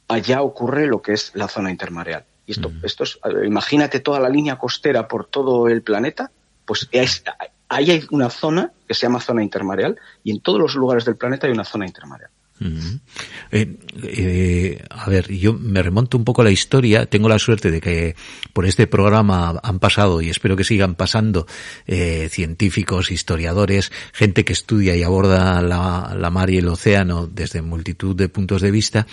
allá 0.08 0.42
ocurre 0.42 0.86
lo 0.86 1.00
que 1.00 1.14
es 1.14 1.30
la 1.32 1.48
zona 1.48 1.70
intermareal. 1.70 2.26
Y 2.44 2.52
esto, 2.52 2.70
esto 2.82 3.04
es, 3.04 3.18
imagínate 3.46 4.00
toda 4.00 4.20
la 4.20 4.28
línea 4.28 4.58
costera 4.58 5.08
por 5.08 5.24
todo 5.24 5.66
el 5.66 5.80
planeta, 5.80 6.30
pues 6.66 6.90
es, 6.92 7.24
ahí 7.74 7.90
hay 7.90 8.06
una 8.10 8.30
zona 8.30 8.72
que 8.86 8.94
se 8.94 9.02
llama 9.02 9.20
zona 9.20 9.42
intermareal 9.42 9.98
y 10.22 10.30
en 10.30 10.40
todos 10.40 10.60
los 10.60 10.74
lugares 10.76 11.04
del 11.04 11.16
planeta 11.16 11.46
hay 11.46 11.52
una 11.52 11.64
zona 11.64 11.86
intermareal. 11.86 12.30
Eh, 13.50 13.76
eh, 14.02 14.84
a 14.90 15.08
ver, 15.08 15.30
yo 15.32 15.52
me 15.54 15.82
remonto 15.82 16.16
un 16.16 16.24
poco 16.24 16.42
la 16.42 16.50
historia. 16.50 17.06
Tengo 17.06 17.28
la 17.28 17.38
suerte 17.38 17.70
de 17.70 17.80
que 17.80 18.16
por 18.52 18.66
este 18.66 18.86
programa 18.86 19.60
han 19.62 19.78
pasado 19.78 20.22
y 20.22 20.30
espero 20.30 20.56
que 20.56 20.64
sigan 20.64 20.94
pasando 20.94 21.46
eh, 21.86 22.28
científicos, 22.30 23.10
historiadores, 23.10 23.92
gente 24.12 24.44
que 24.44 24.52
estudia 24.52 24.96
y 24.96 25.02
aborda 25.02 25.60
la, 25.62 26.30
mar 26.30 26.50
y 26.50 26.58
el 26.58 26.68
océano 26.68 27.26
desde 27.26 27.62
multitud 27.62 28.16
de 28.16 28.28
puntos 28.28 28.62
de 28.62 28.70
vista. 28.70 29.06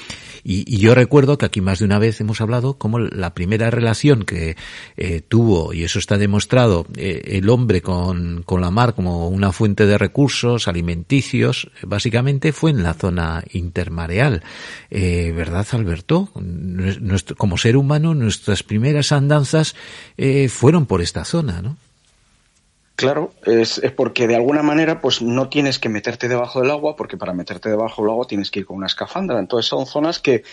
Y, 0.44 0.82
yo 0.82 0.96
recuerdo 0.96 1.38
que 1.38 1.46
aquí 1.46 1.62
más 1.62 1.80
de 1.80 1.86
una 1.86 2.00
vez 2.00 2.20
hemos 2.22 2.42
hablado 2.42 2.80
como 2.80 2.98
la 2.98 3.36
primera 3.36 3.70
relación 3.70 4.24
que 4.24 4.56
tuvo, 5.28 5.74
y 5.74 5.84
eso 5.84 6.00
está 6.00 6.18
demostrado, 6.18 6.88
el 6.96 7.50
hombre 7.50 7.84
con, 7.84 8.42
con 8.42 8.62
la 8.62 8.72
mar 8.72 8.96
como 8.96 9.28
una 9.28 9.52
fuente 9.52 9.86
de 9.86 10.00
recursos 10.00 10.68
alimenticios, 10.68 11.70
básicamente 11.84 12.52
fue 12.52 12.72
en 12.72 12.82
la 12.82 12.96
zona 12.96 13.41
intermareal. 13.52 14.44
Eh, 14.90 15.32
¿Verdad, 15.36 15.68
Alberto? 15.72 16.30
como 17.38 17.58
ser 17.58 17.78
humano, 17.78 18.14
nuestras 18.14 18.64
primeras 18.64 19.12
andanzas 19.12 19.76
eh, 20.18 20.50
fueron 20.50 20.86
por 20.86 21.02
esta 21.02 21.26
zona, 21.26 21.62
¿no? 21.62 21.78
Claro, 23.02 23.34
es, 23.48 23.82
porque 23.96 24.28
de 24.28 24.36
alguna 24.36 24.62
manera 24.62 25.02
pues 25.02 25.24
no 25.24 25.50
tienes 25.50 25.80
que 25.80 25.90
meterte 25.90 26.28
debajo 26.28 26.62
del 26.62 26.70
agua, 26.70 26.96
porque 26.96 27.18
para 27.18 27.34
meterte 27.34 27.68
debajo 27.68 28.04
del 28.04 28.12
agua 28.12 28.28
tienes 28.28 28.52
que 28.52 28.60
ir 28.60 28.68
con 28.68 28.78
una 28.78 28.86
escafandra. 28.86 29.40
Entonces 29.40 29.68
son 29.68 29.88
zonas 29.88 30.20
que 30.20 30.44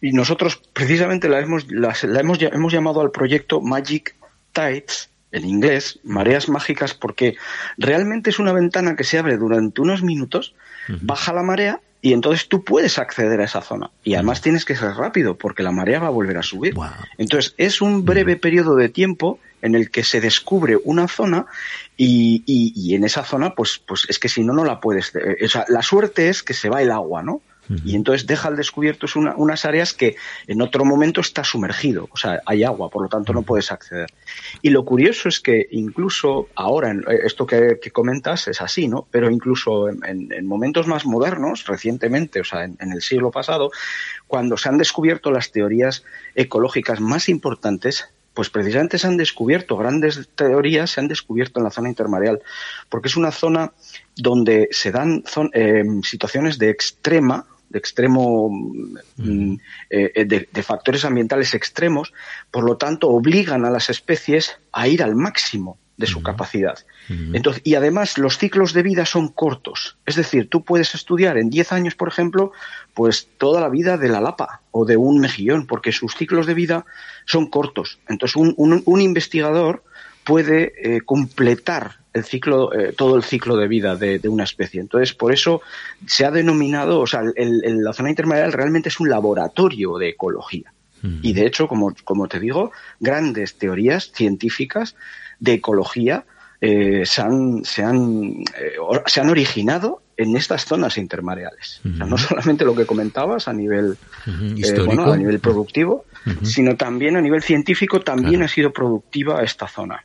y 0.00 0.12
nosotros 0.12 0.62
precisamente 0.72 1.28
la 1.28 1.40
hemos, 1.40 1.66
la 1.68 1.92
hemos, 2.20 2.40
hemos 2.40 2.72
llamado 2.72 3.00
al 3.00 3.10
proyecto 3.10 3.60
Magic 3.60 4.14
Tides, 4.52 5.10
en 5.32 5.44
inglés, 5.44 5.98
mareas 6.04 6.48
mágicas, 6.48 6.94
porque 6.94 7.36
realmente 7.76 8.30
es 8.30 8.38
una 8.38 8.52
ventana 8.52 8.94
que 8.94 9.02
se 9.02 9.18
abre 9.18 9.36
durante 9.36 9.80
unos 9.80 10.02
minutos, 10.04 10.54
baja 11.02 11.32
la 11.32 11.42
marea 11.42 11.80
y 12.02 12.12
entonces 12.12 12.48
tú 12.48 12.62
puedes 12.62 12.98
acceder 12.98 13.40
a 13.40 13.44
esa 13.44 13.62
zona. 13.62 13.90
Y 14.04 14.14
además 14.14 14.40
tienes 14.40 14.64
que 14.64 14.76
ser 14.76 14.92
rápido 14.92 15.36
porque 15.36 15.62
la 15.62 15.72
marea 15.72 15.98
va 15.98 16.08
a 16.08 16.10
volver 16.10 16.38
a 16.38 16.42
subir. 16.42 16.74
Entonces 17.18 17.54
es 17.56 17.80
un 17.80 18.04
breve 18.04 18.36
periodo 18.36 18.76
de 18.76 18.88
tiempo 18.88 19.38
en 19.62 19.74
el 19.74 19.90
que 19.90 20.04
se 20.04 20.20
descubre 20.20 20.78
una 20.84 21.08
zona 21.08 21.46
y, 21.96 22.42
y, 22.46 22.94
en 22.94 23.04
esa 23.04 23.24
zona 23.24 23.54
pues, 23.54 23.80
pues 23.84 24.06
es 24.08 24.18
que 24.18 24.28
si 24.28 24.44
no, 24.44 24.52
no 24.52 24.64
la 24.64 24.80
puedes... 24.80 25.14
Eh, 25.16 25.44
o 25.44 25.48
sea, 25.48 25.64
la 25.68 25.82
suerte 25.82 26.28
es 26.28 26.42
que 26.42 26.54
se 26.54 26.68
va 26.68 26.82
el 26.82 26.90
agua, 26.90 27.22
¿no? 27.22 27.40
Y 27.84 27.96
entonces 27.96 28.26
deja 28.26 28.48
al 28.48 28.56
descubierto 28.56 29.06
unas 29.36 29.64
áreas 29.64 29.92
que 29.92 30.16
en 30.46 30.62
otro 30.62 30.84
momento 30.84 31.20
está 31.20 31.42
sumergido, 31.42 32.08
o 32.12 32.16
sea, 32.16 32.40
hay 32.46 32.64
agua, 32.64 32.90
por 32.90 33.02
lo 33.02 33.08
tanto 33.08 33.32
no 33.32 33.42
puedes 33.42 33.72
acceder. 33.72 34.08
Y 34.62 34.70
lo 34.70 34.84
curioso 34.84 35.28
es 35.28 35.40
que 35.40 35.66
incluso 35.70 36.48
ahora, 36.54 36.92
eh, 36.92 37.20
esto 37.24 37.46
que, 37.46 37.78
comentas 37.92 38.48
es 38.48 38.60
así, 38.60 38.88
¿no? 38.88 39.06
Pero 39.10 39.30
incluso 39.30 39.88
en, 39.88 40.46
momentos 40.46 40.86
más 40.86 41.06
modernos, 41.06 41.66
recientemente, 41.66 42.40
o 42.40 42.44
sea, 42.44 42.64
en, 42.64 42.92
el 42.92 43.02
siglo 43.02 43.30
pasado, 43.30 43.70
cuando 44.26 44.56
se 44.56 44.68
han 44.68 44.78
descubierto 44.78 45.30
las 45.30 45.50
teorías 45.50 46.04
ecológicas 46.34 47.00
más 47.00 47.28
importantes, 47.28 48.08
Pues 48.36 48.50
precisamente 48.50 48.98
se 48.98 49.06
han 49.06 49.16
descubierto 49.16 49.78
grandes 49.78 50.28
teorías, 50.34 50.90
se 50.90 51.00
han 51.00 51.08
descubierto 51.08 51.58
en 51.58 51.64
la 51.64 51.70
zona 51.70 51.88
intermareal, 51.88 52.42
porque 52.90 53.08
es 53.08 53.16
una 53.16 53.32
zona 53.32 53.72
donde 54.14 54.68
se 54.72 54.90
dan 54.90 55.24
eh, 55.54 55.84
situaciones 56.02 56.58
de 56.58 56.68
extrema 56.68 57.46
de 57.68 57.78
extremo 57.78 58.48
mm, 59.16 59.54
eh, 59.90 60.24
de, 60.24 60.62
factores 60.62 61.04
ambientales 61.04 61.54
extremos, 61.54 62.12
por 62.50 62.64
lo 62.64 62.76
tanto 62.76 63.08
obligan 63.08 63.64
a 63.64 63.70
las 63.70 63.90
especies 63.90 64.58
a 64.72 64.88
ir 64.88 65.02
al 65.02 65.14
máximo 65.14 65.78
de 65.96 66.06
su 66.06 66.22
capacidad. 66.22 66.78
Entonces, 67.08 67.62
y 67.64 67.74
además 67.74 68.18
los 68.18 68.36
ciclos 68.36 68.74
de 68.74 68.82
vida 68.82 69.06
son 69.06 69.28
cortos. 69.28 69.96
Es 70.04 70.16
decir, 70.16 70.50
tú 70.50 70.62
puedes 70.62 70.94
estudiar 70.94 71.38
en 71.38 71.48
10 71.48 71.72
años, 71.72 71.94
por 71.94 72.08
ejemplo, 72.08 72.52
pues 72.92 73.28
toda 73.38 73.60
la 73.60 73.70
vida 73.70 73.96
de 73.96 74.08
la 74.08 74.20
lapa 74.20 74.60
o 74.72 74.84
de 74.84 74.96
un 74.96 75.20
mejillón, 75.20 75.66
porque 75.66 75.92
sus 75.92 76.14
ciclos 76.14 76.46
de 76.46 76.54
vida 76.54 76.84
son 77.24 77.46
cortos. 77.46 77.98
Entonces, 78.08 78.36
un, 78.36 78.82
un, 78.84 79.00
investigador 79.00 79.84
puede 80.26 80.72
eh, 80.76 81.00
completar 81.02 81.98
el 82.12 82.24
ciclo, 82.24 82.74
eh, 82.74 82.92
todo 82.96 83.16
el 83.16 83.22
ciclo 83.22 83.56
de 83.56 83.68
vida 83.68 83.94
de, 83.94 84.20
una 84.28 84.44
especie. 84.44 84.80
Entonces, 84.80 85.14
por 85.14 85.32
eso 85.32 85.62
se 86.06 86.24
ha 86.24 86.30
denominado, 86.30 87.00
o 87.00 87.06
sea, 87.06 87.22
el, 87.36 87.82
la 87.82 87.92
zona 87.92 88.10
intermareal 88.10 88.52
realmente 88.52 88.88
es 88.88 88.98
un 88.98 89.08
laboratorio 89.08 89.96
de 89.98 90.10
ecología. 90.10 90.72
Y 91.22 91.34
de 91.34 91.46
hecho, 91.46 91.68
como, 91.68 91.94
como 92.02 92.26
te 92.26 92.40
digo, 92.40 92.72
grandes 92.98 93.58
teorías 93.58 94.10
científicas 94.12 94.96
de 95.38 95.52
ecología 95.52 96.24
eh, 96.60 97.02
se, 97.04 97.22
han, 97.22 97.64
se, 97.64 97.84
han, 97.84 98.42
eh, 98.58 98.76
se 99.06 99.20
han 99.20 99.28
originado 99.28 100.02
en 100.16 100.36
estas 100.36 100.64
zonas 100.64 100.96
intermareales. 100.98 101.80
no 101.84 102.16
solamente 102.18 102.64
lo 102.64 102.74
que 102.74 102.86
comentabas 102.86 103.46
a 103.46 103.52
nivel, 103.52 103.96
eh, 104.26 104.86
a 104.98 105.16
nivel 105.16 105.38
productivo, 105.38 106.06
sino 106.42 106.74
también 106.76 107.16
a 107.16 107.20
nivel 107.20 107.42
científico 107.42 108.00
también 108.00 108.42
ha 108.42 108.48
sido 108.48 108.72
productiva 108.72 109.42
esta 109.42 109.68
zona 109.68 110.02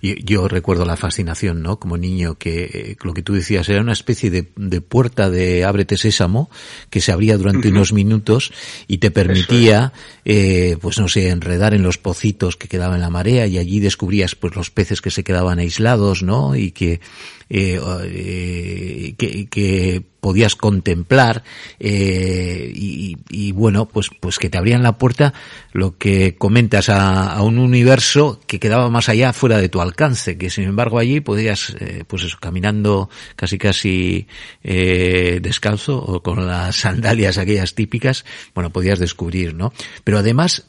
yo, 0.00 0.48
recuerdo 0.48 0.84
la 0.84 0.96
fascinación, 0.96 1.62
¿no? 1.62 1.78
Como 1.78 1.96
niño, 1.96 2.36
que 2.36 2.64
eh, 2.64 2.96
lo 3.02 3.14
que 3.14 3.22
tú 3.22 3.34
decías 3.34 3.68
era 3.68 3.80
una 3.80 3.92
especie 3.92 4.30
de, 4.30 4.42
puerta 4.80 5.30
de 5.30 5.64
ábrete 5.64 5.96
sésamo 5.96 6.50
que 6.90 7.00
se 7.00 7.12
abría 7.12 7.36
durante 7.36 7.68
unos 7.68 7.92
minutos 7.92 8.52
y 8.88 8.98
te 8.98 9.10
permitía, 9.10 9.92
eh, 10.24 10.76
pues 10.80 10.98
no 10.98 11.08
sé, 11.08 11.28
enredar 11.28 11.74
en 11.74 11.82
los 11.82 11.98
pocitos 11.98 12.56
que 12.56 12.68
quedaban 12.68 12.96
en 12.96 13.02
la 13.02 13.10
marea 13.10 13.46
y 13.46 13.58
allí 13.58 13.80
descubrías 13.80 14.34
pues 14.34 14.56
los 14.56 14.70
peces 14.70 15.00
que 15.00 15.10
se 15.10 15.24
quedaban 15.24 15.58
aislados, 15.58 16.22
¿no? 16.22 16.56
Y 16.56 16.72
que 16.72 17.00
eh, 17.48 17.80
eh, 18.04 19.14
que, 19.16 19.46
que, 19.46 20.02
podías 20.26 20.56
contemplar 20.56 21.44
eh, 21.78 22.72
y, 22.74 23.52
bueno 23.52 23.86
pues 23.86 24.10
pues 24.18 24.40
que 24.40 24.50
te 24.50 24.58
abrían 24.58 24.82
la 24.82 24.98
puerta 24.98 25.32
lo 25.72 25.96
que 25.98 26.34
comentas 26.34 26.88
a, 26.88 27.40
un 27.42 27.60
universo 27.60 28.40
que 28.48 28.58
quedaba 28.58 28.90
más 28.90 29.08
allá 29.08 29.32
fuera 29.32 29.58
de 29.58 29.68
tu 29.68 29.80
alcance 29.80 30.36
que 30.36 30.50
sin 30.50 30.64
embargo 30.64 30.98
allí 30.98 31.20
podías 31.20 31.76
eh, 31.78 32.02
pues 32.08 32.24
eso 32.24 32.38
caminando 32.40 33.08
casi 33.36 33.56
casi 33.56 34.26
eh, 34.64 35.38
descalzo 35.40 35.96
o 35.96 36.20
con 36.24 36.44
las 36.44 36.74
sandalias 36.80 37.38
aquellas 37.38 37.76
típicas 37.76 38.24
bueno 38.52 38.70
podías 38.70 38.98
descubrir 38.98 39.54
no 39.54 39.72
pero 40.02 40.18
además 40.18 40.66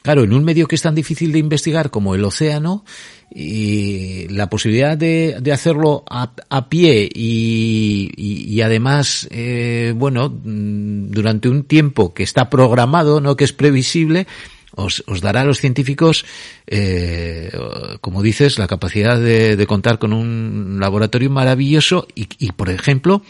Claro, 0.00 0.22
en 0.22 0.32
un 0.32 0.44
medio 0.44 0.68
que 0.68 0.76
es 0.76 0.82
tan 0.82 0.94
difícil 0.94 1.32
de 1.32 1.40
investigar 1.40 1.90
como 1.90 2.14
el 2.14 2.24
océano, 2.24 2.84
y 3.30 4.26
la 4.28 4.48
posibilidad 4.48 4.96
de, 4.96 5.36
de 5.40 5.52
hacerlo 5.52 6.04
a, 6.08 6.32
a 6.48 6.68
pie 6.68 7.08
y, 7.12 8.10
y, 8.16 8.60
además, 8.62 9.28
eh, 9.30 9.92
bueno, 9.94 10.30
mm, 10.30 11.10
durante 11.10 11.48
un 11.48 11.64
tiempo 11.64 12.14
que 12.14 12.22
está 12.22 12.48
programado, 12.48 13.20
no 13.20 13.36
que 13.36 13.44
es 13.44 13.52
previsible, 13.52 14.26
os, 14.74 15.04
os 15.06 15.20
dará 15.20 15.42
a 15.42 15.44
los 15.44 15.60
científicos, 15.60 16.24
eh, 16.66 17.50
como 18.00 18.22
dices, 18.22 18.58
la 18.58 18.66
capacidad 18.66 19.18
de, 19.18 19.56
de, 19.56 19.66
contar 19.66 19.98
con 19.98 20.12
un 20.12 20.78
laboratorio 20.80 21.30
maravilloso 21.30 22.06
y, 22.14 22.28
y 22.38 22.52
por 22.52 22.70
ejemplo, 22.70 23.22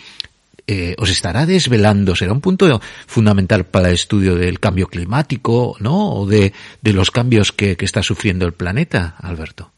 eh, 0.67 0.95
os 0.99 1.09
estará 1.09 1.47
desvelando, 1.47 2.15
será 2.15 2.33
un 2.33 2.43
punto 2.43 2.81
fundamental 3.07 3.65
para 3.65 3.89
el 3.89 3.95
estudio 3.95 4.35
del 4.35 4.61
cambio 4.61 4.87
climático, 4.87 5.75
¿no? 5.81 6.13
O 6.13 6.27
de, 6.27 6.53
de 6.83 6.93
los 6.93 7.11
cambios 7.11 7.53
que, 7.53 7.77
que 7.77 7.87
está 7.87 8.03
sufriendo 8.03 8.45
el 8.45 8.53
planeta, 8.53 9.17
Alberto. 9.19 9.73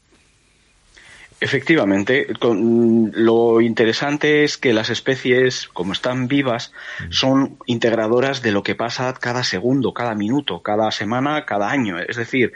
Efectivamente, 1.43 2.27
lo 2.39 3.61
interesante 3.61 4.43
es 4.43 4.59
que 4.59 4.73
las 4.73 4.91
especies, 4.91 5.67
como 5.73 5.91
están 5.91 6.27
vivas, 6.27 6.71
son 7.09 7.57
integradoras 7.65 8.43
de 8.43 8.51
lo 8.51 8.61
que 8.61 8.75
pasa 8.75 9.11
cada 9.19 9.43
segundo, 9.43 9.91
cada 9.91 10.13
minuto, 10.13 10.61
cada 10.61 10.91
semana, 10.91 11.43
cada 11.47 11.71
año. 11.71 11.97
Es 11.97 12.17
decir, 12.17 12.53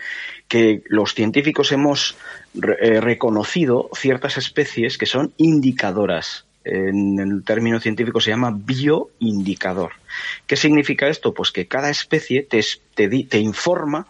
que 0.48 0.84
los 0.86 1.16
científicos 1.16 1.72
hemos 1.72 2.16
eh, 2.53 3.02
reconocido 3.02 3.90
ciertas 3.95 4.38
especies 4.38 4.99
que 4.99 5.07
son 5.07 5.34
indicadoras. 5.38 6.45
En 6.64 7.20
el 7.20 7.44
término 7.44 7.80
científico 7.80 8.22
se 8.22 8.30
llama 8.30 8.56
bioindicador. 8.56 9.94
¿Qué 10.45 10.57
significa 10.57 11.07
esto? 11.07 11.34
Pues 11.34 11.52
que 11.52 11.66
cada 11.66 11.90
especie 11.90 12.44
te, 12.44 12.64
te, 12.94 13.10
te 13.24 13.40
informa 13.40 14.06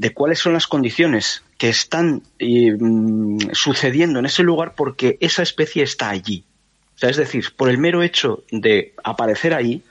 de 0.00 0.14
cuáles 0.14 0.38
son 0.38 0.54
las 0.54 0.66
condiciones 0.66 1.44
que 1.58 1.68
están 1.68 2.22
eh, 2.38 2.72
mm, 2.72 3.50
sucediendo 3.52 4.18
en 4.18 4.24
ese 4.24 4.42
lugar 4.42 4.72
porque 4.74 5.18
esa 5.20 5.42
especie 5.42 5.82
está 5.82 6.08
allí. 6.08 6.46
O 7.00 7.04
sea, 7.08 7.08
es 7.08 7.16
decir, 7.16 7.46
por 7.56 7.70
el 7.70 7.78
mero 7.78 8.02
hecho 8.02 8.44
de 8.50 8.92
aparecer 9.02 9.54
ahí, 9.54 9.82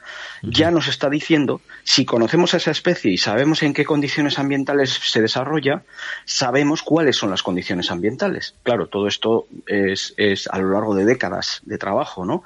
ya 0.44 0.70
nos 0.70 0.88
está 0.88 1.10
diciendo, 1.10 1.60
si 1.84 2.06
conocemos 2.06 2.54
a 2.54 2.58
esa 2.58 2.70
especie 2.70 3.12
y 3.12 3.18
sabemos 3.18 3.64
en 3.64 3.74
qué 3.74 3.84
condiciones 3.84 4.38
ambientales 4.38 4.92
se 4.92 5.20
desarrolla, 5.20 5.82
sabemos 6.26 6.84
cuáles 6.84 7.16
son 7.16 7.32
las 7.32 7.42
condiciones 7.42 7.90
ambientales. 7.90 8.54
Claro, 8.62 8.90
todo 8.90 9.08
esto 9.08 9.48
es, 9.66 10.14
es 10.18 10.48
a 10.52 10.60
lo 10.60 10.70
largo 10.70 10.94
de 10.94 11.06
décadas 11.06 11.62
de 11.66 11.80
trabajo, 11.80 12.26
¿no? 12.26 12.44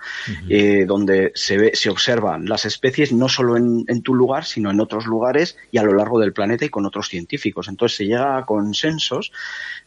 eh, 0.48 0.85
donde 0.88 1.34
se, 1.35 1.57
ve, 1.57 1.72
se 1.73 1.90
observan 1.90 2.45
las 2.45 2.64
especies 2.64 3.11
no 3.11 3.27
solo 3.27 3.57
en, 3.57 3.84
en, 3.90 4.02
tu 4.02 4.15
lugar, 4.15 4.45
sino 4.45 4.72
en 4.72 4.80
otros 4.80 5.06
lugares 5.06 5.57
y 5.72 5.77
a 5.77 5.84
lo 5.84 5.94
largo 5.94 6.19
del 6.19 6.31
planeta 6.31 6.64
y 6.64 6.69
con 6.69 6.85
otros 6.85 7.10
científicos. 7.10 7.68
Entonces 7.68 7.98
se 7.98 8.06
llega 8.06 8.38
a 8.38 8.45
consensos 8.45 9.34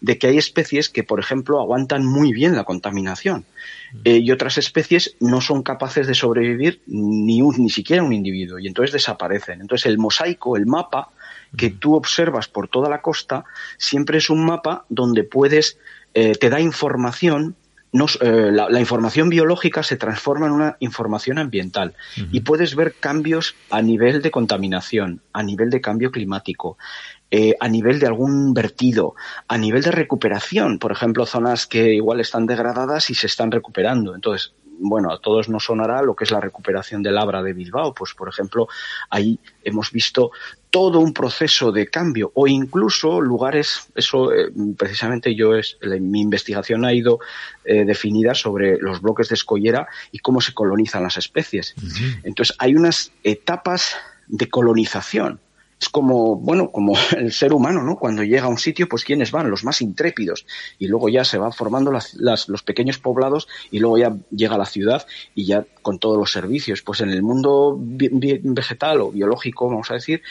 de 0.03 0.19
que 0.19 0.27
hay 0.27 0.37
especies 0.37 0.91
que, 0.91 1.03
por 1.03 1.19
ejemplo, 1.19 1.61
aguantan 1.61 2.05
muy 2.05 2.35
bien 2.35 2.55
la 2.55 2.65
contaminación 2.65 3.47
eh, 4.05 4.19
y 4.19 4.31
otras 4.31 4.59
especies 4.59 5.17
no 5.21 5.41
son 5.41 5.63
capaces 5.63 6.07
de 6.07 6.15
sobrevivir 6.15 6.81
ni, 6.87 7.43
un, 7.43 7.57
ni 7.59 7.71
siquiera 7.71 8.03
un 8.03 8.13
individuo 8.13 8.59
y 8.59 8.67
entonces 8.67 8.93
desaparecen. 8.93 9.61
Entonces 9.61 9.87
el 9.87 9.99
mosaico, 9.99 10.57
el 10.57 10.67
mapa 10.67 11.11
que 11.57 11.71
tú 11.71 11.95
observas 11.95 12.49
por 12.49 12.69
toda 12.69 12.89
la 12.89 13.03
costa, 13.03 13.45
siempre 13.79 14.19
es 14.19 14.31
un 14.31 14.45
mapa 14.45 14.85
donde 14.89 15.25
puedes, 15.25 15.79
eh, 16.15 16.33
te 16.33 16.51
da 16.51 16.61
información 16.61 17.57
no, 17.93 18.07
eh, 18.21 18.51
la, 18.53 18.69
la, 18.69 18.81
información 18.81 19.31
biológica 19.31 19.83
se 19.83 19.97
transforma 19.97 20.47
en 20.47 20.53
una 20.53 20.77
información 20.81 21.39
ambiental 21.39 21.95
y 22.31 22.41
puedes 22.41 22.75
ver 22.75 22.95
cambios 22.99 23.55
a 23.71 23.81
nivel 23.81 24.21
de 24.21 24.31
contaminación, 24.31 25.23
a 25.33 25.43
nivel 25.43 25.71
de 25.71 25.81
cambio 25.81 26.11
climático, 26.11 26.77
eh, 27.39 27.55
a 27.61 27.69
nivel 27.69 27.99
de 27.99 28.07
algún 28.07 28.55
vertido, 28.55 29.15
a 29.47 29.59
nivel 29.59 29.83
de 29.83 29.91
recuperación, 29.91 30.79
por 30.79 30.91
ejemplo, 30.91 31.27
zonas 31.27 31.67
que 31.67 31.93
igual 31.93 32.19
están 32.19 32.47
degradadas 32.47 33.11
y 33.11 33.15
se 33.15 33.27
están 33.27 33.51
recuperando. 33.51 34.15
Entonces, 34.15 34.55
bueno, 34.79 35.13
a 35.13 35.21
todos 35.21 35.51
nos 35.51 35.65
sonará 35.65 36.01
lo 36.01 36.17
que 36.17 36.25
es 36.25 36.31
la 36.31 36.41
recuperación 36.41 37.03
del 37.03 37.19
Abra 37.19 37.43
de 37.43 37.53
Bilbao. 37.53 37.93
Pues, 37.93 38.15
por 38.15 38.31
ejemplo, 38.31 38.69
ahí 39.11 39.39
hemos 39.63 39.93
visto 39.93 40.31
todo 40.71 40.99
un 40.99 41.13
proceso 41.13 41.73
de 41.73 41.89
cambio 41.89 42.33
o 42.33 42.47
incluso 42.47 43.21
lugares, 43.21 43.87
eso 43.95 44.33
eh, 44.33 44.51
precisamente 44.75 45.35
yo 45.35 45.55
es, 45.55 45.77
mi 46.01 46.23
investigación 46.23 46.87
ha 46.87 46.95
ido 46.95 47.19
eh, 47.67 47.85
definida 47.85 48.33
sobre 48.33 48.79
los 48.79 49.03
bloques 49.03 49.29
de 49.29 49.35
escollera 49.35 49.89
y 50.11 50.21
cómo 50.21 50.41
se 50.41 50.55
colonizan 50.55 51.03
las 51.03 51.19
especies. 51.19 51.75
Entonces, 52.23 52.57
hay 52.59 52.75
unas 52.75 53.13
etapas 53.23 53.95
de 54.27 54.49
colonización 54.49 55.41
es 55.79 55.91
como, 55.91 56.37
bueno, 56.37 56.71
como 56.71 56.95
el 57.17 57.33
ser 57.33 57.53
humano, 57.53 57.83
¿no? 57.83 57.97
Cuando 57.97 58.23
llega 58.23 58.45
a 58.45 58.49
un 58.49 58.59
sitio, 58.59 58.89
pues 58.89 59.05
¿quiénes 59.05 59.31
van? 59.31 59.51
Los 59.51 59.65
más 59.65 59.83
intrépidos. 59.83 60.47
Y 60.79 60.89
luego 60.89 61.09
ya 61.09 61.25
se 61.25 61.39
van 61.39 61.53
formando 61.53 61.93
las, 61.93 62.15
las, 62.15 62.49
los 62.49 62.63
pequeños 62.63 62.99
poblados 62.99 63.47
y 63.71 63.79
luego 63.79 63.99
ya 63.99 64.17
llega 64.31 64.57
la 64.57 64.67
ciudad 64.67 65.07
y 65.35 65.45
ya 65.45 65.67
con 65.83 65.99
todos 65.99 66.17
los 66.17 66.33
servicios. 66.33 66.83
Pues 66.83 67.01
en 67.01 67.11
el 67.11 67.23
mundo 67.23 67.77
vegetal 67.79 69.01
o 69.03 69.11
biológico, 69.11 69.69
vamos 69.69 69.91
a 69.91 69.95
decir, 69.95 70.23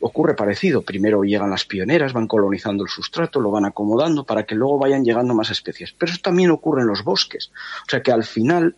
ocurre 0.00 0.34
parecido. 0.34 0.82
Primero 0.82 1.22
llegan 1.22 1.50
las 1.50 1.64
pioneras, 1.64 2.12
van 2.12 2.28
colonizando 2.28 2.84
el 2.84 2.90
sustrato, 2.90 3.40
lo 3.40 3.50
van 3.50 3.64
acomodando 3.64 4.24
para 4.24 4.44
que 4.44 4.54
luego 4.54 4.78
vayan 4.78 5.04
llegando 5.04 5.34
más 5.34 5.50
especies. 5.50 5.94
Pero 5.98 6.12
eso 6.12 6.20
también 6.22 6.50
ocurre 6.50 6.82
en 6.82 6.88
los 6.88 7.02
bosques. 7.02 7.50
O 7.86 7.90
sea 7.90 8.02
que 8.02 8.12
al 8.12 8.24
final, 8.24 8.76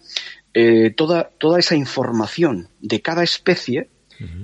eh, 0.54 0.90
toda, 0.96 1.30
toda 1.38 1.58
esa 1.58 1.76
información 1.76 2.68
de 2.80 3.02
cada 3.02 3.22
especie 3.22 3.90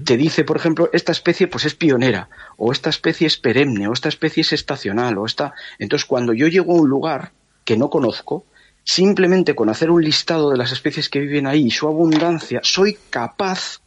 te 0.05 0.17
dice, 0.17 0.45
por 0.45 0.57
ejemplo, 0.57 0.91
esta 0.93 1.13
especie 1.13 1.47
pues 1.47 1.65
es 1.65 1.75
pionera, 1.75 2.29
o 2.57 2.73
esta 2.73 2.91
especie 2.91 3.27
es 3.27 3.37
perenne, 3.37 3.87
o 3.89 3.93
esta 3.93 4.09
especie 4.09 4.43
es 4.43 4.53
estacional, 4.53 5.19
o 5.19 5.27
esta. 5.27 5.55
Entonces, 5.79 6.07
cuando 6.07 6.33
yo 6.33 6.49
llego 6.49 6.73
a 6.73 6.81
un 6.81 6.89
lugar 6.89 7.33
que 7.65 7.77
no 7.77 7.89
conozco, 7.91 8.45
simplemente 8.83 9.55
con 9.55 9.69
hacer 9.69 9.91
un 9.91 10.03
listado 10.03 10.51
de 10.51 10.59
las 10.59 10.73
especies 10.73 11.09
que 11.09 11.21
viven 11.21 11.47
ahí 11.47 11.67
y 11.67 11.71
su 11.71 11.87
abundancia, 11.87 12.61
soy 12.63 12.99
capaz 13.11 13.81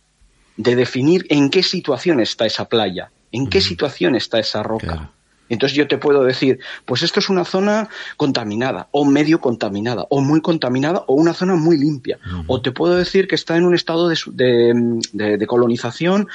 de 0.55 0.75
definir 0.75 1.25
en 1.29 1.49
qué 1.49 1.63
situación 1.63 2.19
está 2.19 2.45
esa 2.45 2.69
playa 2.69 3.11
¿En 3.33 3.47
qué 3.47 3.61
situación 3.61 4.15
está 4.15 4.39
esa 4.39 4.61
roca? 4.61 5.09
Entonces 5.53 5.77
yo 5.77 5.87
te 5.87 5.97
puedo 5.97 6.23
decir, 6.23 6.59
pues 6.85 7.03
esto 7.03 7.19
es 7.19 7.29
una 7.29 7.45
zona 7.45 7.89
contaminada, 8.17 8.87
o 8.91 9.05
medio 9.05 9.39
contaminada, 9.39 10.05
o 10.09 10.21
muy 10.21 10.41
contaminada, 10.41 11.03
o 11.07 11.13
una 11.13 11.33
zona 11.33 11.55
muy 11.55 11.77
limpia. 11.77 12.19
O 12.47 12.61
te 12.61 12.71
puedo 12.71 12.95
decir 12.95 13.27
que 13.27 13.35
está 13.35 13.55
en 13.55 13.65
un 13.65 13.75
estado 13.75 14.09
de, 14.09 15.45
colonización 15.47 16.27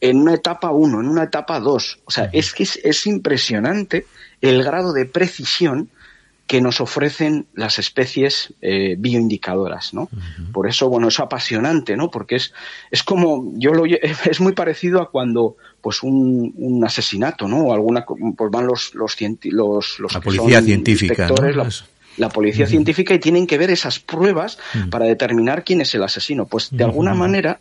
en 0.00 0.18
una 0.18 0.34
etapa 0.34 0.70
1, 0.70 1.00
en 1.00 1.08
una 1.08 1.24
etapa 1.24 1.60
2. 1.60 1.98
O 2.04 2.10
sea, 2.10 2.28
es 2.32 2.52
que 2.52 2.64
es, 2.64 3.06
impresionante 3.06 4.06
el 4.40 4.62
grado 4.62 4.92
de 4.92 5.06
precisión 5.06 5.88
que 6.46 6.60
nos 6.60 6.80
ofrecen 6.80 7.46
las 7.54 7.78
especies 7.78 8.54
eh, 8.62 8.94
bioindicadoras, 8.98 9.92
¿no? 9.94 10.08
Por 10.52 10.68
eso, 10.68 10.88
bueno, 10.88 11.08
es 11.08 11.18
apasionante, 11.18 11.96
¿no? 11.96 12.10
Porque 12.10 12.36
es, 12.36 12.54
es 12.90 13.02
como, 13.02 13.52
yo 13.54 13.72
lo, 13.72 13.84
es 14.30 14.40
muy 14.40 14.52
parecido 14.52 15.02
a 15.02 15.10
cuando, 15.10 15.56
pues, 15.80 16.02
un, 16.04 16.54
un 16.56 16.84
asesinato, 16.84 17.48
¿no? 17.48 17.64
O 17.64 17.74
alguna, 17.74 18.04
pues 18.04 18.50
van 18.50 18.66
los, 18.66 18.94
los, 18.94 19.16
los, 19.44 19.98
los 19.98 20.14
la 20.14 20.20
policía 20.20 20.62
científica, 20.62 21.28
la, 22.16 22.28
policía 22.28 22.66
científica 22.66 23.12
y 23.12 23.18
tienen 23.18 23.46
que 23.46 23.58
ver 23.58 23.70
esas 23.70 23.98
pruebas 23.98 24.58
para 24.90 25.04
determinar 25.06 25.64
quién 25.64 25.80
es 25.80 25.94
el 25.96 26.04
asesino. 26.04 26.46
Pues, 26.46 26.68
de 26.70 26.84
alguna 26.84 27.14
manera, 27.14 27.58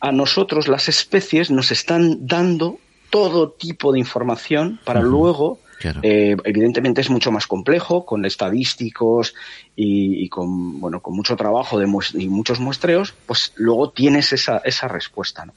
a 0.00 0.12
nosotros 0.12 0.68
las 0.68 0.90
especies 0.90 1.50
nos 1.50 1.72
están 1.72 2.26
dando 2.26 2.78
todo 3.08 3.50
tipo 3.50 3.92
de 3.92 3.98
información 3.98 4.78
para 4.84 5.00
luego 5.00 5.58
eh, 6.02 6.36
evidentemente 6.44 7.00
es 7.00 7.10
mucho 7.10 7.30
más 7.30 7.46
complejo, 7.46 8.04
con 8.06 8.24
estadísticos 8.24 9.34
y, 9.74 10.28
con 10.28 10.80
bueno 10.80 11.00
con 11.00 11.14
mucho 11.14 11.36
trabajo 11.36 11.78
de 11.78 11.86
y 12.14 12.28
muchos 12.28 12.60
muestreos, 12.60 13.14
pues 13.26 13.52
luego 13.56 13.90
tienes 13.90 14.32
esa, 14.32 14.58
esa 14.64 14.88
respuesta. 14.88 15.44
¿no? 15.44 15.52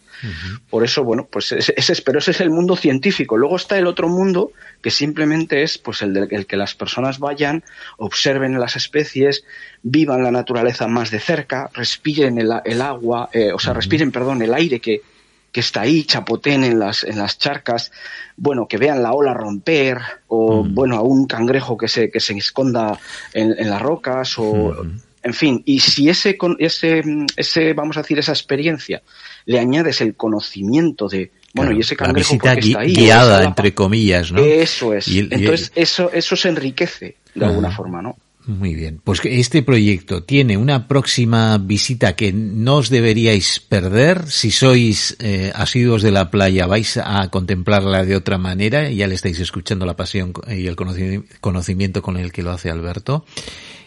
Por 0.70 0.84
eso, 0.84 1.04
bueno, 1.04 1.28
pues 1.32 1.52
ese, 1.52 2.02
pero 2.02 2.20
ese 2.20 2.32
es 2.32 2.42
el 2.42 2.50
mundo 2.50 2.76
científico. 2.76 3.38
Luego 3.38 3.56
está 3.56 3.78
el 3.78 3.88
otro 3.88 4.10
mundo 4.10 4.52
que 4.82 4.92
simplemente 4.92 5.64
es 5.64 5.78
pues 5.78 6.02
el, 6.02 6.14
de, 6.14 6.28
el 6.32 6.46
que 6.46 6.58
las 6.58 6.76
personas 6.76 7.20
vayan, 7.20 7.64
observen 7.98 8.60
las 8.60 8.76
especies, 8.76 9.44
vivan 9.84 10.24
la 10.24 10.32
naturaleza 10.32 10.88
más 10.88 11.12
de 11.12 11.20
cerca, 11.20 11.70
respiren 11.74 12.38
el, 12.38 12.52
el 12.66 12.82
agua, 12.82 13.30
eh, 13.32 13.52
o 13.54 13.60
sea, 13.60 13.74
respiren, 13.74 14.12
perdón, 14.12 14.42
el 14.42 14.54
aire 14.54 14.80
que, 14.80 15.02
que 15.52 15.60
está 15.60 15.82
ahí, 15.82 16.04
chapoten 16.04 16.64
en 16.64 16.80
las, 16.80 17.04
en 17.04 17.18
las 17.18 17.38
charcas, 17.38 17.92
bueno, 18.38 18.68
que 18.68 18.78
vean 18.78 19.02
la 19.02 19.14
ola 19.14 19.34
romper, 19.34 19.98
o 20.28 20.64
mm. 20.64 20.74
bueno, 20.74 20.98
a 20.98 21.02
un 21.02 21.26
cangrejo 21.26 21.78
que 21.78 21.88
se, 21.88 22.12
que 22.12 22.20
se 22.20 22.38
esconda 22.38 23.00
en, 23.34 23.70
las 23.70 23.82
rocas, 23.82 24.38
o 24.38 24.86
en 25.22 25.34
fin, 25.34 25.62
y 25.66 25.80
si 25.80 26.10
ese, 26.10 26.38
ese, 26.60 27.04
ese, 27.36 27.74
vamos 27.74 27.98
a 27.98 28.02
decir, 28.02 28.20
esa 28.20 28.32
experiencia 28.32 29.02
le 29.46 29.60
añades 29.60 30.02
el 30.02 30.16
conocimiento 30.16 31.08
de, 31.08 31.32
bueno, 31.54 31.72
y 31.72 31.80
ese 31.80 31.96
cangrejo 31.96 32.36
está 32.36 32.52
ahí. 32.52 32.94
guiada, 32.94 33.44
entre 33.44 33.74
comillas, 33.74 34.32
¿no? 34.32 34.42
Eso 34.42 34.94
es. 34.94 35.08
Entonces, 35.08 35.72
eso, 35.76 36.12
eso 36.14 36.36
se 36.36 36.50
enriquece 36.50 37.18
de 37.36 37.46
alguna 37.46 37.72
forma, 37.72 38.02
¿no? 38.02 38.18
Muy 38.50 38.74
bien. 38.74 39.00
Pues 39.04 39.22
este 39.26 39.62
proyecto 39.62 40.24
tiene 40.24 40.58
una 40.58 40.88
próxima 40.88 41.60
visita 41.60 42.16
que 42.16 42.34
no 42.34 42.78
os 42.78 42.90
deberíais 42.90 43.60
perder. 43.60 44.26
Si 44.26 44.50
sois 44.50 45.16
eh, 45.20 45.52
asiduos 45.54 46.02
de 46.02 46.10
la 46.10 46.32
playa, 46.32 46.66
vais 46.66 46.98
a 46.98 47.30
contemplarla 47.30 48.06
de 48.06 48.16
otra 48.16 48.40
manera. 48.40 48.90
Ya 48.90 49.06
le 49.06 49.14
estáis 49.14 49.40
escuchando 49.40 49.86
la 49.86 49.96
pasión 49.96 50.34
y 50.48 50.66
el 50.66 50.76
conocimiento 50.76 52.02
con 52.02 52.18
el 52.18 52.32
que 52.32 52.42
lo 52.42 52.50
hace 52.50 52.72
Alberto. 52.72 53.24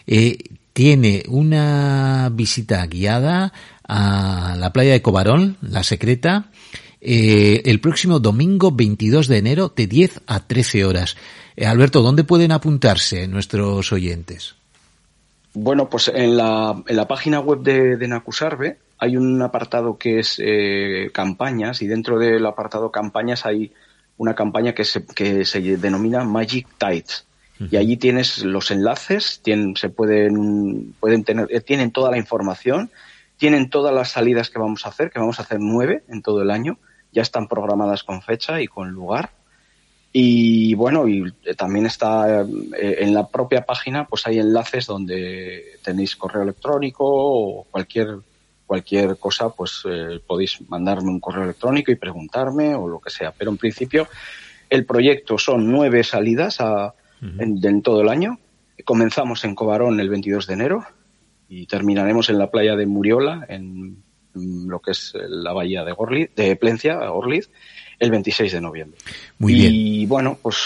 Eh, 0.07 0.37
tiene 0.71 1.23
una 1.27 2.31
visita 2.31 2.85
guiada 2.87 3.51
a 3.85 4.55
la 4.57 4.71
playa 4.71 4.93
de 4.93 5.01
Cobarón, 5.01 5.57
la 5.59 5.83
secreta, 5.83 6.51
eh, 7.01 7.63
el 7.65 7.81
próximo 7.81 8.21
domingo 8.21 8.71
22 8.71 9.27
de 9.27 9.37
enero 9.39 9.73
de 9.75 9.87
10 9.87 10.21
a 10.25 10.39
13 10.47 10.85
horas. 10.85 11.17
Eh, 11.55 11.65
Alberto, 11.65 12.01
¿dónde 12.01 12.23
pueden 12.23 12.51
apuntarse 12.51 13.27
nuestros 13.27 13.91
oyentes? 13.91 14.55
Bueno, 15.53 15.89
pues 15.89 16.07
en 16.07 16.35
la, 16.37 16.81
en 16.87 16.95
la 16.95 17.07
página 17.07 17.39
web 17.39 17.59
de, 17.59 17.97
de 17.97 18.07
Nacusarbe 18.07 18.77
hay 18.97 19.17
un 19.17 19.41
apartado 19.41 19.97
que 19.97 20.19
es 20.19 20.41
eh, 20.43 21.11
campañas 21.13 21.81
y 21.81 21.87
dentro 21.87 22.17
del 22.17 22.45
apartado 22.45 22.91
campañas 22.91 23.45
hay 23.45 23.71
una 24.17 24.33
campaña 24.33 24.73
que 24.73 24.85
se, 24.85 25.05
que 25.05 25.45
se 25.45 25.61
denomina 25.77 26.23
Magic 26.23 26.67
Tides. 26.77 27.25
Y 27.71 27.77
allí 27.77 27.95
tienes 27.95 28.43
los 28.43 28.71
enlaces, 28.71 29.39
tienen, 29.41 29.77
se 29.77 29.87
pueden, 29.87 30.95
pueden 30.99 31.23
tener, 31.23 31.47
eh, 31.49 31.61
tienen 31.61 31.91
toda 31.91 32.11
la 32.11 32.17
información, 32.17 32.91
tienen 33.37 33.69
todas 33.69 33.93
las 33.93 34.09
salidas 34.11 34.49
que 34.49 34.59
vamos 34.59 34.85
a 34.85 34.89
hacer, 34.89 35.11
que 35.11 35.19
vamos 35.19 35.39
a 35.39 35.43
hacer 35.43 35.59
nueve 35.61 36.03
en 36.09 36.21
todo 36.21 36.41
el 36.41 36.51
año, 36.51 36.77
ya 37.13 37.21
están 37.21 37.47
programadas 37.47 38.03
con 38.03 38.21
fecha 38.21 38.59
y 38.59 38.67
con 38.67 38.89
lugar. 38.89 39.31
Y 40.15 40.75
bueno, 40.75 41.07
y 41.07 41.33
también 41.57 41.87
está 41.87 42.41
eh, 42.41 42.97
en 42.99 43.15
la 43.15 43.27
propia 43.27 43.65
página, 43.65 44.05
pues 44.05 44.27
hay 44.27 44.37
enlaces 44.37 44.85
donde 44.85 45.79
tenéis 45.83 46.15
correo 46.15 46.43
electrónico 46.43 47.03
o 47.03 47.63
cualquier 47.63 48.19
cualquier 48.65 49.17
cosa, 49.17 49.49
pues 49.49 49.83
eh, 49.85 50.19
podéis 50.25 50.59
mandarme 50.69 51.09
un 51.09 51.19
correo 51.19 51.43
electrónico 51.43 51.91
y 51.91 51.95
preguntarme 51.95 52.75
o 52.75 52.87
lo 52.87 52.99
que 52.99 53.09
sea. 53.09 53.31
Pero 53.31 53.51
en 53.51 53.57
principio 53.57 54.07
el 54.69 54.85
proyecto 54.85 55.37
son 55.37 55.71
nueve 55.71 56.03
salidas 56.03 56.59
a, 56.59 56.93
en, 57.21 57.81
todo 57.81 58.01
el 58.01 58.09
año. 58.09 58.39
Comenzamos 58.85 59.43
en 59.45 59.55
Cobarón 59.55 59.99
el 59.99 60.09
22 60.09 60.47
de 60.47 60.53
enero 60.53 60.85
y 61.47 61.67
terminaremos 61.67 62.29
en 62.29 62.39
la 62.39 62.49
playa 62.49 62.75
de 62.75 62.85
Muriola, 62.85 63.45
en, 63.47 64.03
lo 64.33 64.79
que 64.79 64.91
es 64.91 65.13
la 65.15 65.53
bahía 65.53 65.83
de, 65.83 65.91
Gorlitz, 65.91 66.33
de 66.35 66.55
Plencia, 66.55 67.11
Orliz, 67.11 67.51
el 67.99 68.11
26 68.11 68.51
de 68.51 68.61
noviembre. 68.61 68.99
Muy 69.39 69.53
bien. 69.53 69.71
Y 69.73 70.05
bueno, 70.05 70.37
pues 70.41 70.57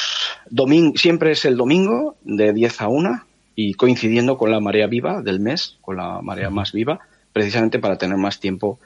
domingo, 0.49 0.97
siempre 0.97 1.31
es 1.31 1.45
el 1.45 1.57
domingo 1.57 2.15
de 2.23 2.53
10 2.53 2.81
a 2.81 2.87
1 2.87 3.23
y 3.55 3.73
coincidiendo 3.73 4.37
con 4.37 4.51
la 4.51 4.59
marea 4.59 4.87
viva 4.87 5.21
del 5.21 5.39
mes, 5.39 5.77
con 5.81 5.97
la 5.97 6.21
marea 6.21 6.49
más 6.49 6.71
viva, 6.71 6.99
precisamente 7.33 7.79
para 7.79 7.97
tener 7.97 8.17
más 8.17 8.39
tiempo 8.39 8.79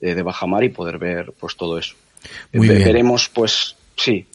eh, 0.00 0.14
de 0.14 0.22
bajamar 0.22 0.64
y 0.64 0.70
poder 0.70 0.98
ver 0.98 1.32
pues 1.38 1.56
todo 1.56 1.78
eso. 1.78 1.94
Muy 2.52 2.68
bien. 2.68 2.84
Veremos 2.84 3.28
pues 3.28 3.76
sí, 3.96 4.26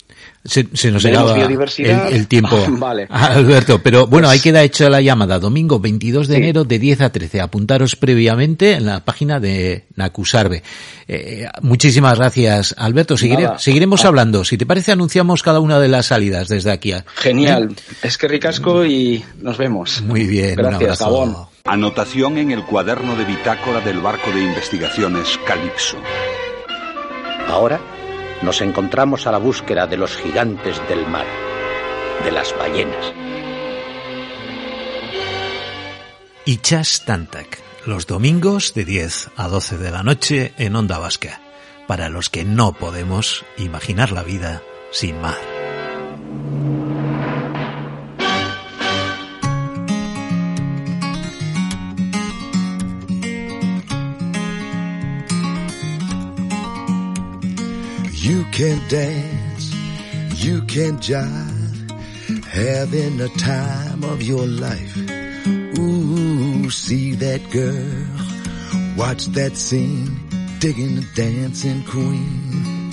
se, 0.44 0.92
nos 0.92 1.06
acaba 1.06 1.36
el, 1.38 2.28
tiempo, 2.28 2.58
vale. 2.70 3.08
Alberto. 3.10 3.82
Pero 3.84 4.08
bueno, 4.08 4.30
ahí 4.30 4.40
queda 4.40 4.64
hecha 4.64 4.90
la 4.90 5.02
llamada. 5.02 5.38
Domingo 5.38 5.80
22 5.80 6.28
de 6.28 6.38
enero 6.38 6.64
de 6.64 6.80
10 6.80 7.02
a 7.02 7.12
13. 7.12 7.42
Apuntaros 7.42 7.96
previamente 7.96 8.74
en 8.74 8.86
la 8.86 9.04
página 9.04 9.40
de 9.40 9.86
Nacusarbe. 9.96 10.64
Eh, 11.08 11.48
muchísimas 11.62 12.18
gracias, 12.18 12.74
Alberto. 12.78 13.18
seguiremos 13.18 14.06
ah. 14.06 14.08
hablando. 14.08 14.46
Si 14.46 14.58
te 14.58 14.66
parece, 14.66 14.94
anunciamos 14.94 15.44
cada 15.44 15.60
una 15.60 15.80
de 15.80 15.90
las 15.90 16.08
salidas 16.08 16.48
desde 16.48 16.72
aquí. 16.72 16.94
Genial. 17.16 17.76
Es 18.02 18.18
que 18.18 18.28
ricasco 18.28 18.86
y 18.86 19.24
nos 19.42 19.58
vemos. 19.58 20.02
Muy 20.02 20.26
bien. 20.26 20.56
Gracias, 20.56 21.04
Anotación 21.66 22.38
en 22.38 22.52
el 22.52 22.64
cuaderno 22.64 23.16
de 23.16 23.26
bitácora 23.26 23.82
del 23.82 24.00
barco 24.00 24.32
de 24.32 24.42
investigaciones 24.42 25.38
Calypso. 25.46 25.98
Ahora 27.48 27.80
nos 28.42 28.62
encontramos 28.62 29.28
a 29.28 29.32
la 29.32 29.38
búsqueda 29.38 29.88
de 29.88 29.98
los 29.98 30.16
gigantes 30.16 30.82
del 30.88 31.06
mar, 31.08 31.26
de 32.24 32.32
las 32.32 32.56
ballenas. 32.58 33.14
Ichas 36.46 37.04
Tantak, 37.06 37.60
los 37.86 38.08
domingos 38.08 38.74
de 38.74 38.86
10 38.86 39.30
a 39.36 39.48
12 39.48 39.78
de 39.78 39.92
la 39.92 40.04
noche 40.04 40.54
en 40.58 40.76
Onda 40.76 40.98
Vasca, 40.98 41.42
para 41.88 42.10
los 42.10 42.30
que 42.30 42.44
no 42.44 42.74
podemos 42.74 43.46
imaginar 43.58 44.12
la 44.12 44.24
vida 44.24 44.64
sin 44.92 45.22
mar. 45.22 45.38
You 58.22 58.44
can 58.52 58.86
dance, 58.90 59.74
you 60.44 60.62
can 60.64 60.98
jive, 60.98 62.44
having 62.44 63.16
the 63.16 63.30
time 63.30 64.04
of 64.04 64.22
your 64.22 64.46
life. 64.46 64.98
Ooh, 65.80 66.70
see 66.70 67.14
that 67.16 67.50
girl, 67.50 68.98
watch 68.98 69.28
that 69.28 69.56
scene, 69.56 70.20
digging 70.60 70.96
the 70.96 71.08
dancing 71.16 71.82
queen. 71.86 72.92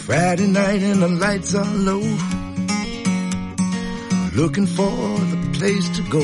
Friday 0.00 0.48
night 0.48 0.82
and 0.82 1.00
the 1.02 1.08
lights 1.08 1.54
are 1.54 1.74
low, 1.74 2.04
looking 4.36 4.66
for 4.66 4.90
the 5.32 5.50
place 5.54 5.88
to 5.96 6.02
go, 6.10 6.20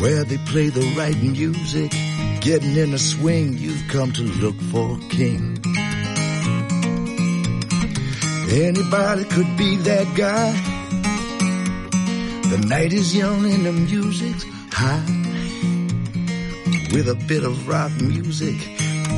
where 0.00 0.22
they 0.22 0.38
play 0.46 0.68
the 0.68 0.94
right 0.96 1.20
music 1.20 1.92
Getting 2.40 2.76
in 2.76 2.92
the 2.92 2.98
swing, 2.98 3.58
you've 3.58 3.88
come 3.88 4.12
to 4.12 4.22
look 4.22 4.56
for 4.72 4.96
a 4.96 5.00
king. 5.08 5.58
Anybody 8.50 9.24
could 9.24 9.56
be 9.56 9.76
that 9.76 10.14
guy. 10.16 10.52
The 12.50 12.58
night 12.66 12.92
is 12.92 13.14
young 13.14 13.44
and 13.44 13.66
the 13.66 13.72
music's 13.72 14.44
high. 14.72 15.04
With 16.92 17.08
a 17.08 17.14
bit 17.26 17.44
of 17.44 17.68
rock 17.68 17.92
music, 18.00 18.56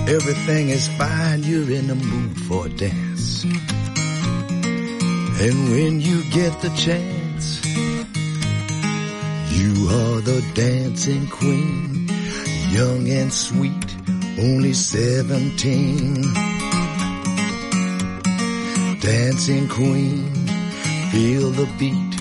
Everything 0.09 0.71
is 0.71 0.89
fine, 0.99 1.45
you're 1.45 1.71
in 1.71 1.87
the 1.87 1.95
mood 1.95 2.37
for 2.41 2.67
a 2.67 2.69
dance. 2.69 3.45
And 3.45 3.55
when 5.71 6.01
you 6.01 6.25
get 6.31 6.61
the 6.63 6.71
chance, 6.71 7.65
you 9.55 9.89
are 9.89 10.21
the 10.21 10.43
dancing 10.55 11.29
queen, 11.29 12.00
young 12.71 13.09
and 13.09 13.33
sweet, 13.33 13.97
only 14.39 14.73
17. 14.73 16.23
Dancing 19.01 19.69
queen, 19.69 20.33
feel 21.11 21.51
the 21.51 21.69
beat 21.79 22.15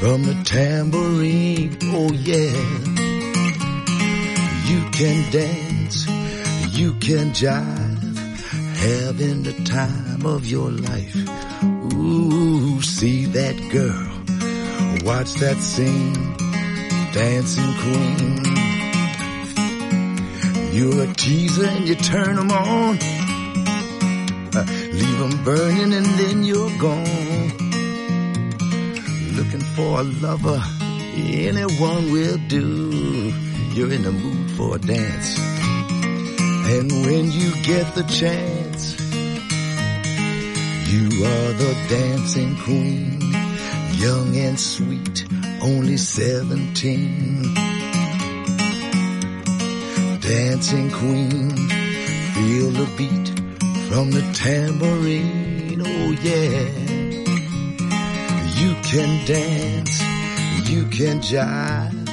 from 0.00 0.22
the 0.22 0.40
tambourine, 0.44 1.76
oh 1.84 2.10
yeah. 2.12 2.56
You 4.70 4.90
can 4.90 5.30
dance, 5.30 6.06
you 6.78 6.94
can 6.94 7.32
jive, 7.32 8.16
having 8.76 9.42
the 9.42 9.52
time 9.64 10.24
of 10.24 10.46
your 10.46 10.70
life. 10.70 11.14
Ooh, 11.92 12.80
see 12.80 13.26
that 13.26 13.56
girl, 13.70 15.04
watch 15.04 15.34
that 15.34 15.58
scene, 15.58 16.14
dancing 17.12 17.74
queen. 17.74 18.49
You're 20.72 21.02
a 21.02 21.12
teaser 21.14 21.66
and 21.66 21.88
you 21.88 21.96
turn 21.96 22.36
them 22.36 22.50
on. 22.52 22.98
Uh, 24.54 24.66
leave 24.92 25.18
them 25.18 25.44
burning 25.44 25.92
and 25.92 26.06
then 26.06 26.44
you're 26.44 26.70
gone. 26.78 27.48
Looking 29.34 29.66
for 29.74 30.00
a 30.00 30.04
lover, 30.04 30.62
anyone 31.16 32.12
will 32.12 32.38
do. 32.46 33.32
You're 33.72 33.92
in 33.92 34.02
the 34.02 34.12
mood 34.12 34.50
for 34.52 34.76
a 34.76 34.78
dance. 34.78 35.38
And 35.38 36.92
when 37.04 37.32
you 37.32 37.50
get 37.64 37.92
the 37.96 38.04
chance, 38.04 39.00
you 40.88 41.06
are 41.24 41.52
the 41.52 41.86
dancing 41.88 42.56
queen, 42.58 43.20
young 43.94 44.36
and 44.36 44.58
sweet, 44.58 45.26
only 45.62 45.96
17. 45.96 47.69
Dancing 50.30 50.92
queen, 50.92 51.50
feel 51.50 52.70
the 52.70 52.88
beat 52.96 53.28
from 53.88 54.12
the 54.12 54.22
tambourine, 54.32 55.82
oh 55.84 56.12
yeah. 56.22 56.70
You 58.60 58.76
can 58.84 59.26
dance, 59.26 60.00
you 60.70 60.84
can 60.86 61.20
jive, 61.20 62.08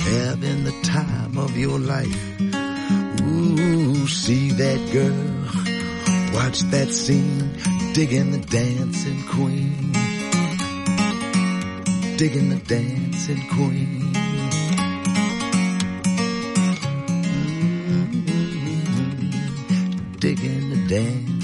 having 0.00 0.64
the 0.64 0.74
time 0.82 1.38
of 1.38 1.56
your 1.56 1.78
life. 1.78 2.40
Ooh, 3.20 4.08
see 4.08 4.50
that 4.50 4.80
girl, 4.92 6.34
watch 6.34 6.62
that 6.72 6.90
scene, 6.90 7.60
digging 7.94 8.32
the 8.32 8.40
dancing 8.40 9.22
queen. 9.28 9.92
Digging 12.16 12.48
the 12.48 12.60
dancing 12.66 13.48
queen. 13.50 14.01
Digging 20.22 20.70
the 20.70 20.76
dancing 20.88 21.41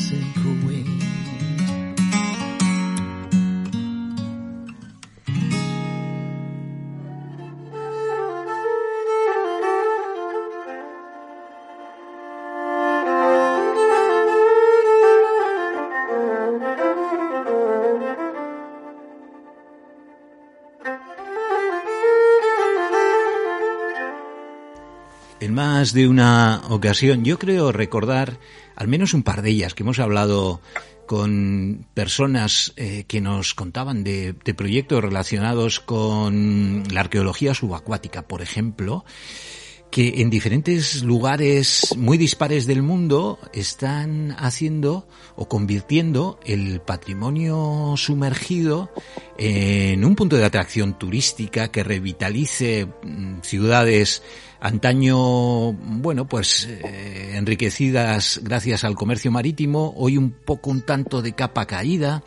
más 25.78 25.92
de 25.92 26.08
una 26.08 26.60
ocasión, 26.70 27.24
yo 27.24 27.38
creo 27.38 27.70
recordar 27.70 28.40
al 28.74 28.88
menos 28.88 29.14
un 29.14 29.22
par 29.22 29.42
de 29.42 29.50
ellas 29.50 29.74
que 29.74 29.84
hemos 29.84 30.00
hablado 30.00 30.60
con 31.06 31.86
personas 31.94 32.72
eh, 32.74 33.04
que 33.06 33.20
nos 33.20 33.54
contaban 33.54 34.02
de, 34.02 34.34
de, 34.44 34.54
proyectos 34.54 35.04
relacionados 35.04 35.78
con 35.78 36.82
la 36.90 36.98
arqueología 36.98 37.54
subacuática, 37.54 38.22
por 38.22 38.42
ejemplo, 38.42 39.04
que 39.90 40.20
en 40.20 40.30
diferentes 40.30 41.02
lugares 41.02 41.94
muy 41.96 42.18
dispares 42.18 42.66
del 42.66 42.82
mundo 42.82 43.38
están 43.52 44.34
haciendo 44.38 45.08
o 45.34 45.48
convirtiendo 45.48 46.38
el 46.44 46.80
patrimonio 46.80 47.94
sumergido 47.96 48.90
en 49.38 50.04
un 50.04 50.14
punto 50.14 50.36
de 50.36 50.44
atracción 50.44 50.98
turística 50.98 51.70
que 51.70 51.84
revitalice 51.84 52.88
ciudades 53.42 54.22
antaño, 54.60 55.72
bueno, 55.72 56.26
pues 56.26 56.66
eh, 56.68 57.32
enriquecidas 57.34 58.40
gracias 58.42 58.84
al 58.84 58.94
comercio 58.94 59.30
marítimo, 59.30 59.94
hoy 59.96 60.16
un 60.16 60.32
poco 60.32 60.70
un 60.70 60.82
tanto 60.82 61.22
de 61.22 61.32
capa 61.32 61.66
caída 61.66 62.24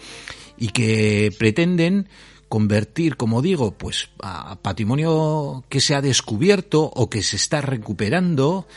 y 0.57 0.69
que 0.69 1.31
pretenden 1.37 2.07
convertir, 2.51 3.15
como 3.15 3.41
digo, 3.41 3.77
pues 3.77 4.09
a 4.21 4.57
patrimonio 4.61 5.63
que 5.69 5.79
se 5.79 5.95
ha 5.95 6.01
descubierto 6.01 6.81
o 6.83 7.09
que 7.09 7.23
se 7.23 7.37
está 7.37 7.61
recuperando. 7.61 8.67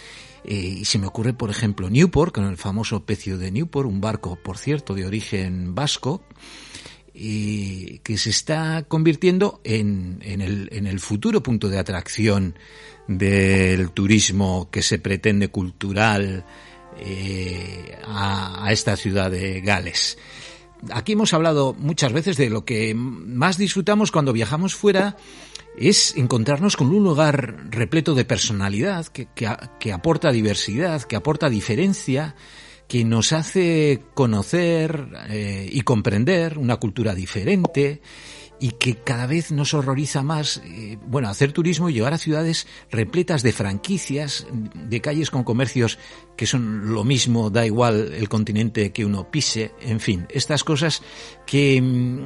Eh, 0.45 0.77
y 0.79 0.85
se 0.85 1.01
me 1.01 1.09
ocurre, 1.09 1.33
por 1.33 1.51
ejemplo, 1.51 1.91
Newport, 1.91 2.33
con 2.33 2.45
el 2.45 2.57
famoso 2.57 3.05
pecio 3.05 3.37
de 3.37 3.51
Newport, 3.51 3.89
un 3.89 4.01
barco, 4.01 4.37
por 4.37 4.59
cierto, 4.59 4.95
de 4.95 5.05
origen 5.05 5.75
vasco, 5.75 6.23
que 7.13 8.17
se 8.17 8.31
está 8.31 8.85
convirtiendo 8.87 9.61
en, 9.65 10.21
el, 10.23 11.01
futuro 11.01 11.43
punto 11.43 11.69
de 11.69 11.79
atracción 11.79 12.57
del 13.09 13.91
turismo 13.91 14.69
que 14.71 14.83
se 14.83 15.01
pretende 15.01 15.49
cultural 15.49 16.45
eh, 17.01 17.99
a 18.07 18.69
esta 18.71 18.97
ciudad 18.97 19.33
de 19.33 19.63
Gales 19.63 20.17
aquí 20.93 21.13
hemos 21.13 21.33
hablado 21.33 21.75
muchas 21.75 22.13
veces 22.13 22.37
de 22.37 22.51
lo 22.51 22.65
que 22.65 22.95
más 22.95 23.59
disfrutamos 23.59 24.11
cuando 24.11 24.33
viajamos 24.33 24.75
fuera 24.75 25.17
es 25.77 26.17
encontrarnos 26.17 26.77
con 26.77 26.89
un 26.89 27.03
lugar 27.03 27.67
repleto 27.71 28.15
de 28.15 28.25
personalidad, 28.25 29.07
que, 29.07 29.29
que, 29.35 29.93
aporta 29.93 30.31
diversidad, 30.31 31.03
que 31.03 31.17
aporta 31.17 31.49
diferencia, 31.49 32.37
que 32.87 33.05
nos 33.05 33.33
hace 33.33 34.05
conocer 34.15 35.09
eh, 35.29 35.69
y 35.71 35.81
comprender 35.81 36.59
una 36.59 36.77
cultura 36.77 37.15
diferente 37.15 38.03
y 38.65 38.71
que 38.71 38.95
cada 38.95 39.27
vez 39.27 39.53
nos 39.53 39.75
horroriza 39.75 40.23
más, 40.23 40.63
eh, 40.65 40.97
bueno, 41.07 41.29
hacer 41.29 41.53
turismo 41.53 41.91
y 41.91 41.93
llevar 41.93 42.15
a 42.15 42.19
ciudades 42.19 42.67
repletas 42.91 43.43
de 43.43 43.53
franquicias, 43.53 44.47
de 44.51 45.03
calles 45.03 45.29
con 45.29 45.45
comercios 45.45 45.99
que 46.35 46.47
son 46.47 46.95
lo 46.95 47.05
mismo, 47.05 47.51
da 47.51 47.67
igual 47.67 48.15
el 48.15 48.27
continente 48.31 48.91
que 48.91 49.05
uno 49.05 49.31
pise, 49.31 49.73
en 49.83 50.01
fin, 50.01 50.27
estas 50.31 50.65
cosas 50.65 51.03
que 51.45 51.79
mmm, 51.79 52.21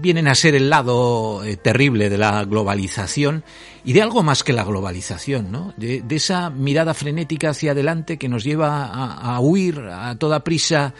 vienen 0.00 0.28
a 0.28 0.36
ser 0.36 0.54
el 0.54 0.70
lado 0.70 1.42
eh, 1.42 1.56
terrible 1.56 2.10
de 2.10 2.18
la 2.18 2.44
globalización 2.44 3.42
y 3.84 3.94
de 3.94 4.02
algo 4.02 4.22
más 4.22 4.44
que 4.44 4.52
la 4.52 4.62
globalización, 4.62 5.50
¿no? 5.50 5.74
De, 5.76 6.04
esa 6.10 6.48
mirada 6.50 6.94
frenética 6.94 7.50
hacia 7.50 7.72
adelante 7.72 8.18
que 8.18 8.28
nos 8.28 8.44
lleva 8.44 8.86
a, 8.86 9.40
huir 9.40 9.80
a 9.80 10.14
toda 10.14 10.44
prisa 10.44 10.94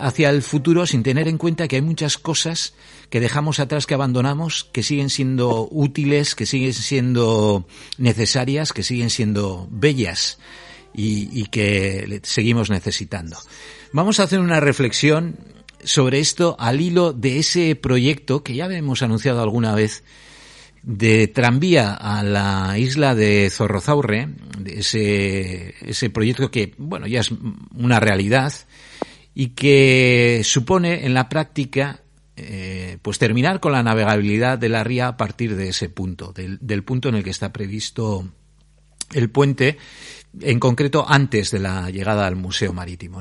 hacia 0.00 0.30
el 0.30 0.42
futuro 0.42 0.86
sin 0.86 1.02
tener 1.02 1.28
en 1.28 1.38
cuenta 1.38 1.68
que 1.68 1.76
hay 1.76 1.82
muchas 1.82 2.18
cosas 2.18 2.74
que 3.10 3.20
dejamos 3.20 3.60
atrás, 3.60 3.86
que 3.86 3.94
abandonamos, 3.94 4.64
que 4.72 4.82
siguen 4.82 5.10
siendo 5.10 5.68
útiles, 5.70 6.34
que 6.34 6.46
siguen 6.46 6.72
siendo 6.72 7.66
necesarias, 7.98 8.72
que 8.72 8.82
siguen 8.82 9.10
siendo 9.10 9.68
bellas 9.70 10.38
y, 10.94 11.28
y 11.32 11.46
que 11.46 12.20
seguimos 12.22 12.70
necesitando. 12.70 13.36
Vamos 13.92 14.20
a 14.20 14.24
hacer 14.24 14.40
una 14.40 14.60
reflexión 14.60 15.36
sobre 15.84 16.20
esto 16.20 16.56
al 16.58 16.80
hilo 16.80 17.12
de 17.12 17.38
ese 17.38 17.74
proyecto 17.76 18.42
que 18.42 18.54
ya 18.54 18.66
hemos 18.66 19.02
anunciado 19.02 19.42
alguna 19.42 19.74
vez 19.74 20.04
de 20.82 21.28
tranvía 21.28 21.94
a 21.94 22.22
la 22.22 22.76
isla 22.78 23.14
de 23.14 23.50
Zorrozaurre, 23.50 24.28
ese, 24.66 25.74
ese 25.80 26.10
proyecto 26.10 26.50
que, 26.50 26.74
bueno, 26.76 27.06
ya 27.06 27.20
es 27.20 27.30
una 27.74 28.00
realidad 28.00 28.52
y 29.34 29.48
que 29.48 30.42
supone 30.44 31.06
en 31.06 31.14
la 31.14 31.28
práctica 31.28 32.02
eh, 32.34 32.98
pues 33.02 33.18
terminar 33.18 33.60
con 33.60 33.72
la 33.72 33.82
navegabilidad 33.82 34.58
de 34.58 34.68
la 34.68 34.84
ría 34.84 35.08
a 35.08 35.16
partir 35.16 35.54
de 35.54 35.68
ese 35.68 35.88
punto, 35.88 36.32
del, 36.32 36.82
punto 36.82 37.08
en 37.08 37.16
el 37.16 37.24
que 37.24 37.30
está 37.30 37.52
previsto 37.52 38.26
el 39.12 39.30
puente, 39.30 39.76
en 40.40 40.58
concreto 40.58 41.04
antes 41.06 41.50
de 41.50 41.58
la 41.58 41.90
llegada 41.90 42.26
al 42.26 42.36
Museo 42.36 42.72
Marítimo. 42.72 43.20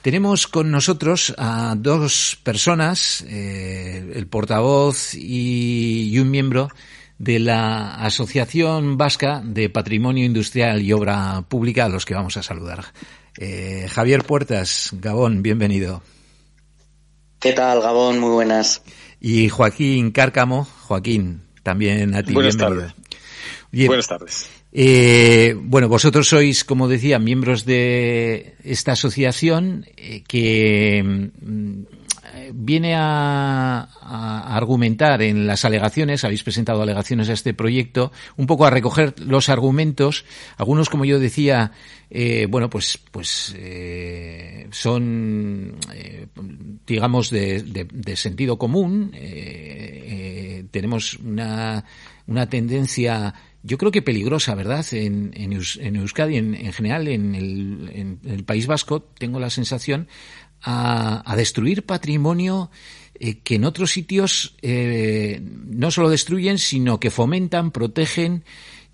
Tenemos 0.00 0.46
con 0.46 0.70
nosotros 0.70 1.34
a 1.38 1.74
dos 1.76 2.38
personas, 2.42 3.24
eh, 3.26 4.12
el 4.14 4.26
portavoz 4.26 5.14
y, 5.14 6.16
un 6.18 6.30
miembro 6.30 6.68
de 7.18 7.38
la 7.38 7.94
Asociación 7.96 8.96
Vasca 8.96 9.40
de 9.42 9.70
Patrimonio 9.70 10.24
Industrial 10.24 10.80
y 10.82 10.92
Obra 10.92 11.42
Pública, 11.48 11.86
a 11.86 11.88
los 11.88 12.04
que 12.04 12.14
vamos 12.14 12.36
a 12.36 12.42
saludar. 12.42 12.84
Eh, 13.38 13.88
Javier 13.90 14.22
Puertas, 14.22 14.90
Gabón, 14.92 15.42
bienvenido. 15.42 16.02
¿Qué 17.40 17.52
tal, 17.52 17.80
Gabón? 17.80 18.20
Muy 18.20 18.30
buenas. 18.30 18.82
Y 19.20 19.48
Joaquín 19.48 20.12
Cárcamo, 20.12 20.64
Joaquín, 20.64 21.42
también 21.62 22.14
a 22.14 22.22
ti, 22.22 22.32
buenas 22.32 22.56
bienvenido. 22.56 22.92
Tardes. 23.72 23.86
buenas 23.86 24.06
tardes. 24.06 24.50
Eh, 24.72 25.56
bueno, 25.60 25.88
vosotros 25.88 26.28
sois, 26.28 26.64
como 26.64 26.88
decía, 26.88 27.18
miembros 27.18 27.64
de 27.64 28.56
esta 28.64 28.92
asociación 28.92 29.86
eh, 29.96 30.22
que 30.26 31.02
mm, 31.04 32.03
viene 32.52 32.94
a, 32.94 33.88
a, 34.00 34.56
argumentar 34.56 35.22
en 35.22 35.46
las 35.46 35.64
alegaciones, 35.64 36.24
habéis 36.24 36.42
presentado 36.42 36.82
alegaciones 36.82 37.28
a 37.28 37.32
este 37.32 37.54
proyecto, 37.54 38.12
un 38.36 38.46
poco 38.46 38.66
a 38.66 38.70
recoger 38.70 39.14
los 39.20 39.48
argumentos, 39.48 40.24
algunos, 40.56 40.90
como 40.90 41.04
yo 41.04 41.18
decía, 41.18 41.72
eh, 42.10 42.46
bueno, 42.48 42.70
pues, 42.70 42.98
pues 43.10 43.54
eh, 43.58 44.68
son, 44.70 45.76
eh, 45.92 46.26
digamos, 46.86 47.30
de, 47.30 47.62
de, 47.62 48.16
sentido 48.16 48.58
común. 48.58 49.10
Eh, 49.14 50.64
tenemos 50.70 51.14
una, 51.14 51.84
una 52.26 52.48
tendencia 52.48 53.34
yo 53.66 53.78
creo 53.78 53.90
que 53.90 54.02
peligrosa, 54.02 54.54
¿verdad? 54.54 54.84
En, 54.92 55.32
en, 55.34 55.52
en 55.54 55.96
Euskadi, 55.96 56.36
en, 56.36 56.54
en 56.54 56.72
general, 56.74 57.08
en 57.08 57.34
el, 57.34 57.90
en 57.94 58.20
el, 58.22 58.44
País 58.44 58.66
Vasco, 58.66 59.00
tengo 59.00 59.40
la 59.40 59.48
sensación 59.48 60.06
a, 60.64 61.22
a 61.30 61.36
destruir 61.36 61.84
patrimonio 61.84 62.70
eh, 63.20 63.38
que 63.38 63.54
en 63.54 63.64
otros 63.64 63.92
sitios 63.92 64.56
eh, 64.60 65.40
no 65.40 65.92
solo 65.92 66.10
destruyen, 66.10 66.58
sino 66.58 66.98
que 66.98 67.12
fomentan, 67.12 67.70
protegen 67.70 68.42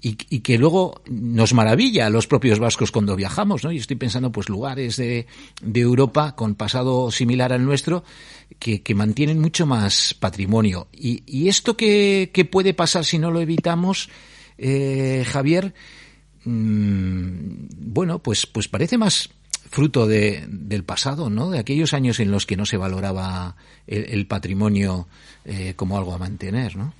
y, 0.02 0.18
y, 0.28 0.40
que 0.40 0.58
luego 0.58 1.00
nos 1.10 1.54
maravilla 1.54 2.06
a 2.06 2.10
los 2.10 2.26
propios 2.26 2.58
vascos 2.58 2.90
cuando 2.90 3.16
viajamos, 3.16 3.64
¿no? 3.64 3.72
Y 3.72 3.78
estoy 3.78 3.96
pensando, 3.96 4.30
pues, 4.30 4.48
lugares 4.48 4.96
de, 4.96 5.26
de 5.62 5.80
Europa 5.80 6.36
con 6.36 6.54
pasado 6.54 7.10
similar 7.10 7.52
al 7.52 7.64
nuestro 7.64 8.04
que, 8.58 8.82
que 8.82 8.94
mantienen 8.94 9.40
mucho 9.40 9.64
más 9.64 10.14
patrimonio. 10.14 10.88
Y, 10.92 11.22
y 11.26 11.48
esto 11.48 11.76
que, 11.76 12.30
que, 12.32 12.44
puede 12.44 12.74
pasar 12.74 13.04
si 13.06 13.18
no 13.18 13.30
lo 13.30 13.40
evitamos, 13.40 14.10
eh, 14.58 15.24
Javier, 15.26 15.74
mmm, 16.44 17.68
bueno, 17.76 18.18
pues, 18.18 18.46
pues 18.46 18.68
parece 18.68 18.98
más 18.98 19.30
fruto 19.70 20.06
de, 20.06 20.44
del 20.48 20.84
pasado, 20.84 21.30
¿no? 21.30 21.50
De 21.50 21.58
aquellos 21.58 21.94
años 21.94 22.20
en 22.20 22.30
los 22.30 22.44
que 22.44 22.56
no 22.56 22.66
se 22.66 22.76
valoraba 22.76 23.56
el, 23.86 24.26
patrimonio 24.26 25.06
eh, 25.44 25.74
como 25.76 25.96
algo 25.96 26.12
a 26.12 26.18
mantener, 26.18 26.76
¿no? 26.76 26.92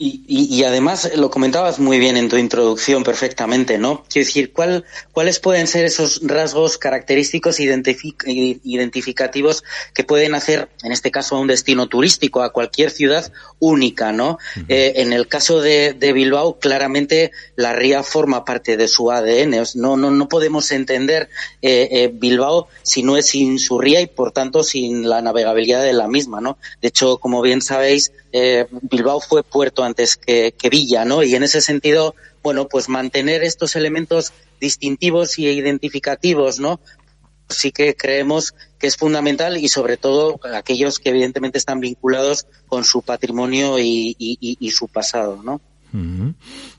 Y, 0.00 0.22
y, 0.28 0.54
y, 0.54 0.62
además 0.62 1.10
lo 1.16 1.28
comentabas 1.28 1.80
muy 1.80 1.98
bien 1.98 2.16
en 2.16 2.28
tu 2.28 2.36
introducción 2.36 3.02
perfectamente, 3.02 3.78
¿no? 3.78 4.04
Quiero 4.08 4.26
decir, 4.26 4.52
¿cuál, 4.52 4.84
¿cuáles 5.10 5.40
pueden 5.40 5.66
ser 5.66 5.86
esos 5.86 6.20
rasgos 6.22 6.78
característicos 6.78 7.58
identific 7.58 8.22
identificativos 8.24 9.64
que 9.92 10.04
pueden 10.04 10.36
hacer, 10.36 10.68
en 10.84 10.92
este 10.92 11.10
caso, 11.10 11.34
a 11.34 11.40
un 11.40 11.48
destino 11.48 11.88
turístico, 11.88 12.42
a 12.42 12.52
cualquier 12.52 12.92
ciudad 12.92 13.32
única, 13.58 14.12
¿no? 14.12 14.38
Uh 14.56 14.60
-huh. 14.60 14.64
eh, 14.68 14.92
en 14.96 15.12
el 15.12 15.26
caso 15.26 15.60
de, 15.60 15.94
de, 15.94 16.12
Bilbao, 16.12 16.60
claramente 16.60 17.32
la 17.56 17.72
ría 17.72 18.04
forma 18.04 18.44
parte 18.44 18.76
de 18.76 18.86
su 18.86 19.10
ADN. 19.10 19.64
No, 19.74 19.96
no, 19.96 20.12
no 20.12 20.28
podemos 20.28 20.70
entender 20.70 21.28
eh, 21.60 21.88
eh, 21.90 22.10
Bilbao 22.12 22.68
si 22.84 23.02
no 23.02 23.16
es 23.16 23.26
sin 23.26 23.58
su 23.58 23.80
ría 23.80 24.00
y, 24.00 24.06
por 24.06 24.30
tanto, 24.30 24.62
sin 24.62 25.08
la 25.08 25.22
navegabilidad 25.22 25.82
de 25.82 25.92
la 25.92 26.06
misma, 26.06 26.40
¿no? 26.40 26.56
De 26.80 26.86
hecho, 26.86 27.18
como 27.18 27.42
bien 27.42 27.62
sabéis, 27.62 28.12
eh, 28.32 28.66
Bilbao 28.82 29.20
fue 29.20 29.42
puerto 29.42 29.87
antes 29.88 30.16
que, 30.16 30.54
Villa, 30.70 31.04
¿no? 31.04 31.22
Y 31.22 31.34
en 31.34 31.42
ese 31.42 31.60
sentido, 31.60 32.14
bueno, 32.42 32.68
pues 32.68 32.88
mantener 32.88 33.42
estos 33.42 33.76
elementos 33.76 34.32
distintivos 34.60 35.38
y 35.38 35.48
identificativos, 35.48 36.60
¿no? 36.60 36.80
Sí 37.48 37.72
que 37.72 37.96
creemos 37.96 38.54
que 38.78 38.86
es 38.86 38.96
fundamental 38.96 39.56
y 39.56 39.68
sobre 39.68 39.96
todo 39.96 40.38
aquellos 40.54 40.98
que 40.98 41.10
evidentemente 41.10 41.58
están 41.58 41.80
vinculados 41.80 42.46
con 42.68 42.84
su 42.84 43.02
patrimonio 43.02 43.78
y, 43.78 44.70
su 44.72 44.88
pasado, 44.88 45.42
¿no? 45.42 45.60
Uh 45.92 45.96
-huh. 45.96 46.34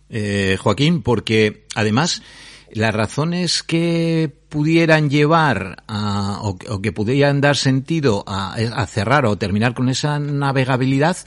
eh, 0.09 0.57
Joaquín, 0.59 1.01
porque 1.01 1.65
además 1.73 2.21
las 2.71 2.93
razones 2.93 3.63
que 3.63 4.31
pudieran 4.49 5.09
llevar 5.09 5.83
o, 5.87 6.57
que 6.81 6.91
pudieran 6.91 7.41
dar 7.41 7.55
sentido 7.55 8.23
a, 8.27 8.85
cerrar 8.87 9.25
o 9.25 9.37
terminar 9.37 9.73
con 9.73 9.89
esa 9.89 10.19
navegabilidad 10.19 11.17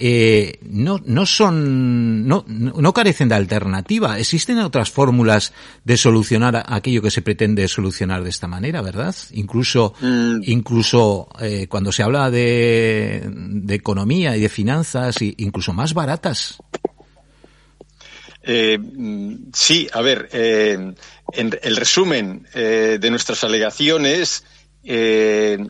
eh, 0.00 0.58
no, 0.62 1.00
no 1.04 1.26
son, 1.26 2.26
no, 2.26 2.44
no 2.48 2.92
carecen 2.92 3.28
de 3.28 3.34
alternativa. 3.34 4.18
Existen 4.18 4.58
otras 4.58 4.90
fórmulas 4.90 5.52
de 5.84 5.96
solucionar 5.96 6.64
aquello 6.66 7.02
que 7.02 7.10
se 7.10 7.22
pretende 7.22 7.68
solucionar 7.68 8.24
de 8.24 8.30
esta 8.30 8.48
manera, 8.48 8.82
¿verdad? 8.82 9.14
Incluso, 9.32 9.94
mm. 10.00 10.40
incluso 10.46 11.28
eh, 11.40 11.66
cuando 11.68 11.92
se 11.92 12.02
habla 12.02 12.30
de, 12.30 13.28
de 13.30 13.74
economía 13.74 14.36
y 14.36 14.40
de 14.40 14.48
finanzas, 14.48 15.16
incluso 15.20 15.72
más 15.72 15.94
baratas. 15.94 16.58
Eh, 18.42 18.78
sí, 19.52 19.86
a 19.92 20.00
ver, 20.00 20.28
eh, 20.32 20.94
en 21.32 21.58
el 21.62 21.76
resumen 21.76 22.46
eh, 22.54 22.98
de 23.00 23.10
nuestras 23.10 23.44
alegaciones 23.44 24.44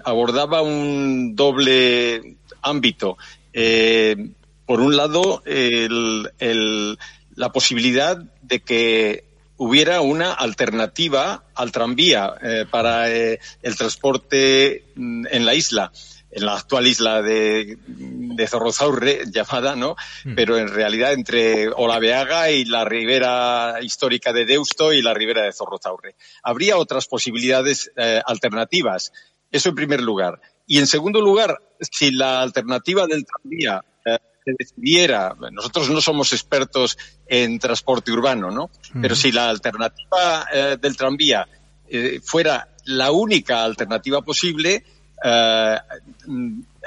abordaba 0.04 0.62
un 0.62 1.34
doble 1.34 2.36
ámbito. 2.62 3.18
Eh, 3.52 4.30
por 4.66 4.80
un 4.80 4.96
lado, 4.96 5.42
el, 5.46 6.30
el, 6.38 6.98
la 7.34 7.52
posibilidad 7.52 8.18
de 8.42 8.60
que 8.60 9.24
hubiera 9.56 10.00
una 10.00 10.32
alternativa 10.32 11.44
al 11.54 11.72
tranvía 11.72 12.34
para 12.70 13.10
el 13.10 13.76
transporte 13.76 14.84
mm, 14.94 15.26
en 15.30 15.44
la 15.44 15.54
isla 15.54 15.92
en 16.30 16.46
la 16.46 16.56
actual 16.56 16.86
isla 16.86 17.22
de, 17.22 17.76
de 17.86 18.46
Zorrozaurre, 18.46 19.22
llamada, 19.32 19.74
¿no? 19.76 19.96
Mm. 20.24 20.34
Pero 20.34 20.58
en 20.58 20.68
realidad 20.68 21.12
entre 21.12 21.68
Olaveaga 21.68 22.50
y 22.50 22.64
la 22.64 22.84
ribera 22.84 23.78
histórica 23.82 24.32
de 24.32 24.46
Deusto 24.46 24.92
y 24.92 25.02
la 25.02 25.14
ribera 25.14 25.42
de 25.42 25.52
Zorrozaurre. 25.52 26.14
Habría 26.42 26.76
otras 26.76 27.06
posibilidades 27.06 27.90
eh, 27.96 28.20
alternativas. 28.24 29.12
Eso 29.50 29.70
en 29.70 29.74
primer 29.74 30.00
lugar. 30.00 30.40
Y 30.70 30.78
en 30.78 30.86
segundo 30.86 31.20
lugar, 31.20 31.60
si 31.80 32.12
la 32.12 32.40
alternativa 32.40 33.04
del 33.08 33.26
tranvía 33.26 33.82
eh, 34.06 34.18
se 34.44 34.54
decidiera, 34.56 35.34
nosotros 35.50 35.90
no 35.90 36.00
somos 36.00 36.32
expertos 36.32 36.96
en 37.26 37.58
transporte 37.58 38.12
urbano, 38.12 38.52
¿no? 38.52 38.70
Mm. 38.92 39.00
Pero 39.02 39.16
si 39.16 39.32
la 39.32 39.50
alternativa 39.50 40.46
eh, 40.52 40.76
del 40.80 40.96
tranvía 40.96 41.48
eh, 41.88 42.20
fuera 42.22 42.68
la 42.84 43.10
única 43.10 43.64
alternativa 43.64 44.22
posible, 44.22 44.84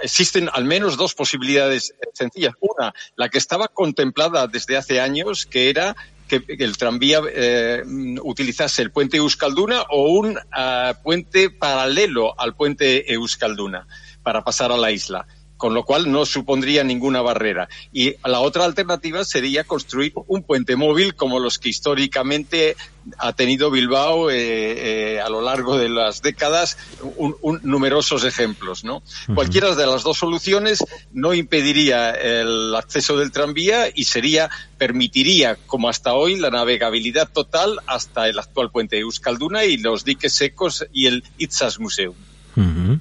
existen 0.02 0.50
al 0.54 0.64
menos 0.64 0.96
dos 0.96 1.14
posibilidades 1.14 1.94
sencillas. 2.14 2.54
Una, 2.62 2.94
la 3.18 3.28
que 3.28 3.38
estaba 3.38 3.68
contemplada 3.68 4.48
desde 4.48 4.78
hace 4.78 5.02
años, 5.02 5.46
que 5.46 5.70
era 5.70 5.94
que 6.28 6.44
el 6.48 6.78
tranvía 6.78 7.22
eh, 7.34 7.84
utilizase 8.24 8.82
el 8.82 8.92
puente 8.92 9.18
Euskalduna 9.18 9.84
o 9.90 10.10
un 10.12 10.38
uh, 10.38 11.04
puente 11.04 11.50
paralelo 11.50 12.40
al 12.40 12.56
puente 12.56 13.12
Euskalduna 13.14 13.88
para 14.24 14.44
pasar 14.44 14.72
a 14.72 14.78
la 14.78 14.92
isla 14.92 15.28
con 15.64 15.74
lo 15.74 15.86
cual 15.86 16.12
no 16.12 16.26
supondría 16.26 16.84
ninguna 16.84 17.22
barrera. 17.22 17.70
Y 17.94 18.16
la 18.26 18.42
otra 18.42 18.66
alternativa 18.66 19.24
sería 19.24 19.64
construir 19.64 20.12
un 20.28 20.44
puente 20.44 20.76
móvil 20.76 21.16
como 21.16 21.40
los 21.40 21.58
que 21.58 21.70
históricamente 21.70 22.76
ha 23.18 23.32
tenido 23.32 23.72
Bilbao 23.72 24.30
eh, 24.30 24.36
eh, 24.36 25.22
a 25.22 25.30
lo 25.30 25.40
largo 25.40 25.78
de 25.78 25.88
las 25.88 26.22
décadas, 26.22 26.78
un, 27.16 27.38
un, 27.40 27.62
numerosos 27.64 28.26
ejemplos. 28.26 28.84
¿no? 28.84 28.98
Uh 28.98 29.02
-huh. 29.02 29.36
Cualquiera 29.36 29.74
de 29.74 29.86
las 29.86 30.04
dos 30.04 30.18
soluciones 30.18 30.84
no 31.14 31.34
impediría 31.34 32.12
el 32.12 32.76
acceso 32.76 33.16
del 33.16 33.32
tranvía 33.32 33.88
y 33.96 34.04
sería 34.04 34.50
permitiría, 34.78 35.56
como 35.66 35.88
hasta 35.88 36.14
hoy, 36.14 36.36
la 36.36 36.50
navegabilidad 36.50 37.30
total 37.32 37.80
hasta 37.88 38.28
el 38.28 38.38
actual 38.38 38.70
puente 38.70 38.98
de 38.98 39.04
Euskalduna 39.04 39.64
y 39.64 39.78
los 39.78 40.04
diques 40.04 40.34
secos 40.34 40.86
y 40.92 41.08
el 41.08 41.24
Itzas 41.38 41.80
Museum. 41.80 42.16
Uh 42.56 42.98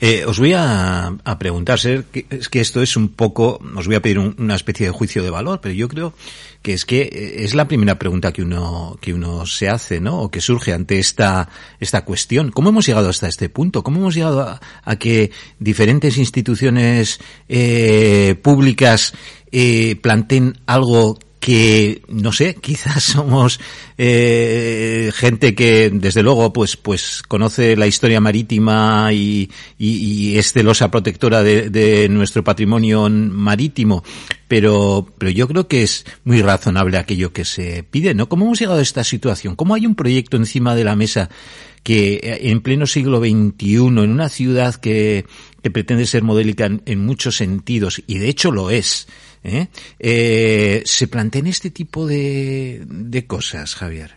eh, 0.00 0.26
os 0.26 0.38
voy 0.38 0.52
a, 0.52 1.16
a 1.24 1.38
preguntar, 1.38 1.78
ser 1.78 2.04
que, 2.04 2.26
es 2.28 2.50
que 2.50 2.60
esto 2.60 2.82
es 2.82 2.94
un 2.96 3.08
poco, 3.08 3.58
os 3.74 3.86
voy 3.86 3.96
a 3.96 4.02
pedir 4.02 4.18
un, 4.18 4.34
una 4.38 4.54
especie 4.54 4.84
de 4.84 4.92
juicio 4.92 5.22
de 5.22 5.30
valor, 5.30 5.60
pero 5.62 5.74
yo 5.74 5.88
creo 5.88 6.12
que 6.60 6.74
es 6.74 6.84
que 6.84 7.02
eh, 7.02 7.44
es 7.44 7.54
la 7.54 7.68
primera 7.68 7.98
pregunta 7.98 8.32
que 8.32 8.42
uno 8.42 8.98
que 9.00 9.14
uno 9.14 9.46
se 9.46 9.68
hace, 9.68 10.00
¿no? 10.00 10.20
O 10.20 10.30
que 10.30 10.42
surge 10.42 10.74
ante 10.74 10.98
esta 10.98 11.48
esta 11.80 12.04
cuestión. 12.04 12.50
¿Cómo 12.50 12.68
hemos 12.68 12.86
llegado 12.86 13.08
hasta 13.08 13.28
este 13.28 13.48
punto? 13.48 13.82
¿Cómo 13.82 13.98
hemos 13.98 14.14
llegado 14.14 14.42
a, 14.42 14.60
a 14.82 14.96
que 14.96 15.30
diferentes 15.58 16.18
instituciones 16.18 17.20
eh, 17.48 18.34
públicas 18.42 19.14
eh, 19.52 19.96
planteen 20.02 20.58
algo 20.66 21.18
que 21.44 22.00
no 22.08 22.32
sé 22.32 22.54
quizás 22.62 23.04
somos 23.04 23.60
eh, 23.98 25.12
gente 25.14 25.54
que 25.54 25.90
desde 25.92 26.22
luego 26.22 26.54
pues 26.54 26.78
pues 26.78 27.22
conoce 27.28 27.76
la 27.76 27.86
historia 27.86 28.18
marítima 28.18 29.12
y, 29.12 29.50
y, 29.78 30.38
es 30.38 30.54
celosa 30.54 30.90
protectora 30.90 31.42
de, 31.42 31.68
de, 31.68 32.08
nuestro 32.08 32.42
patrimonio 32.42 33.10
marítimo. 33.10 34.02
Pero 34.48 35.06
pero 35.18 35.30
yo 35.30 35.46
creo 35.46 35.68
que 35.68 35.82
es 35.82 36.06
muy 36.24 36.40
razonable 36.40 36.96
aquello 36.96 37.34
que 37.34 37.44
se 37.44 37.82
pide 37.82 38.14
no 38.14 38.26
cómo 38.30 38.46
hemos 38.46 38.58
llegado 38.58 38.78
a 38.78 38.82
esta 38.82 39.04
situación 39.04 39.54
cómo 39.54 39.74
hay 39.74 39.84
un 39.84 39.96
proyecto 39.96 40.38
encima 40.38 40.74
de 40.74 40.84
la 40.84 40.96
mesa 40.96 41.28
que 41.84 42.14
eh, 42.14 42.50
en 42.50 42.62
pleno 42.62 42.86
siglo 42.86 43.20
XXI, 43.20 43.76
en 43.76 44.10
una 44.10 44.28
ciudad 44.28 44.74
que, 44.74 45.26
que 45.62 45.70
pretende 45.70 46.06
ser 46.06 46.24
modélica 46.24 46.68
en, 46.84 47.06
muchos 47.06 47.36
sentidos, 47.36 48.02
y 48.08 48.18
de 48.18 48.28
hecho 48.28 48.50
lo 48.50 48.70
es, 48.70 49.06
¿eh? 49.44 49.68
Eh, 50.00 50.82
se 50.84 51.06
plantean 51.06 51.46
este 51.46 51.70
tipo 51.70 52.06
de, 52.06 52.82
de 52.86 53.26
cosas, 53.26 53.74
Javier. 53.74 54.16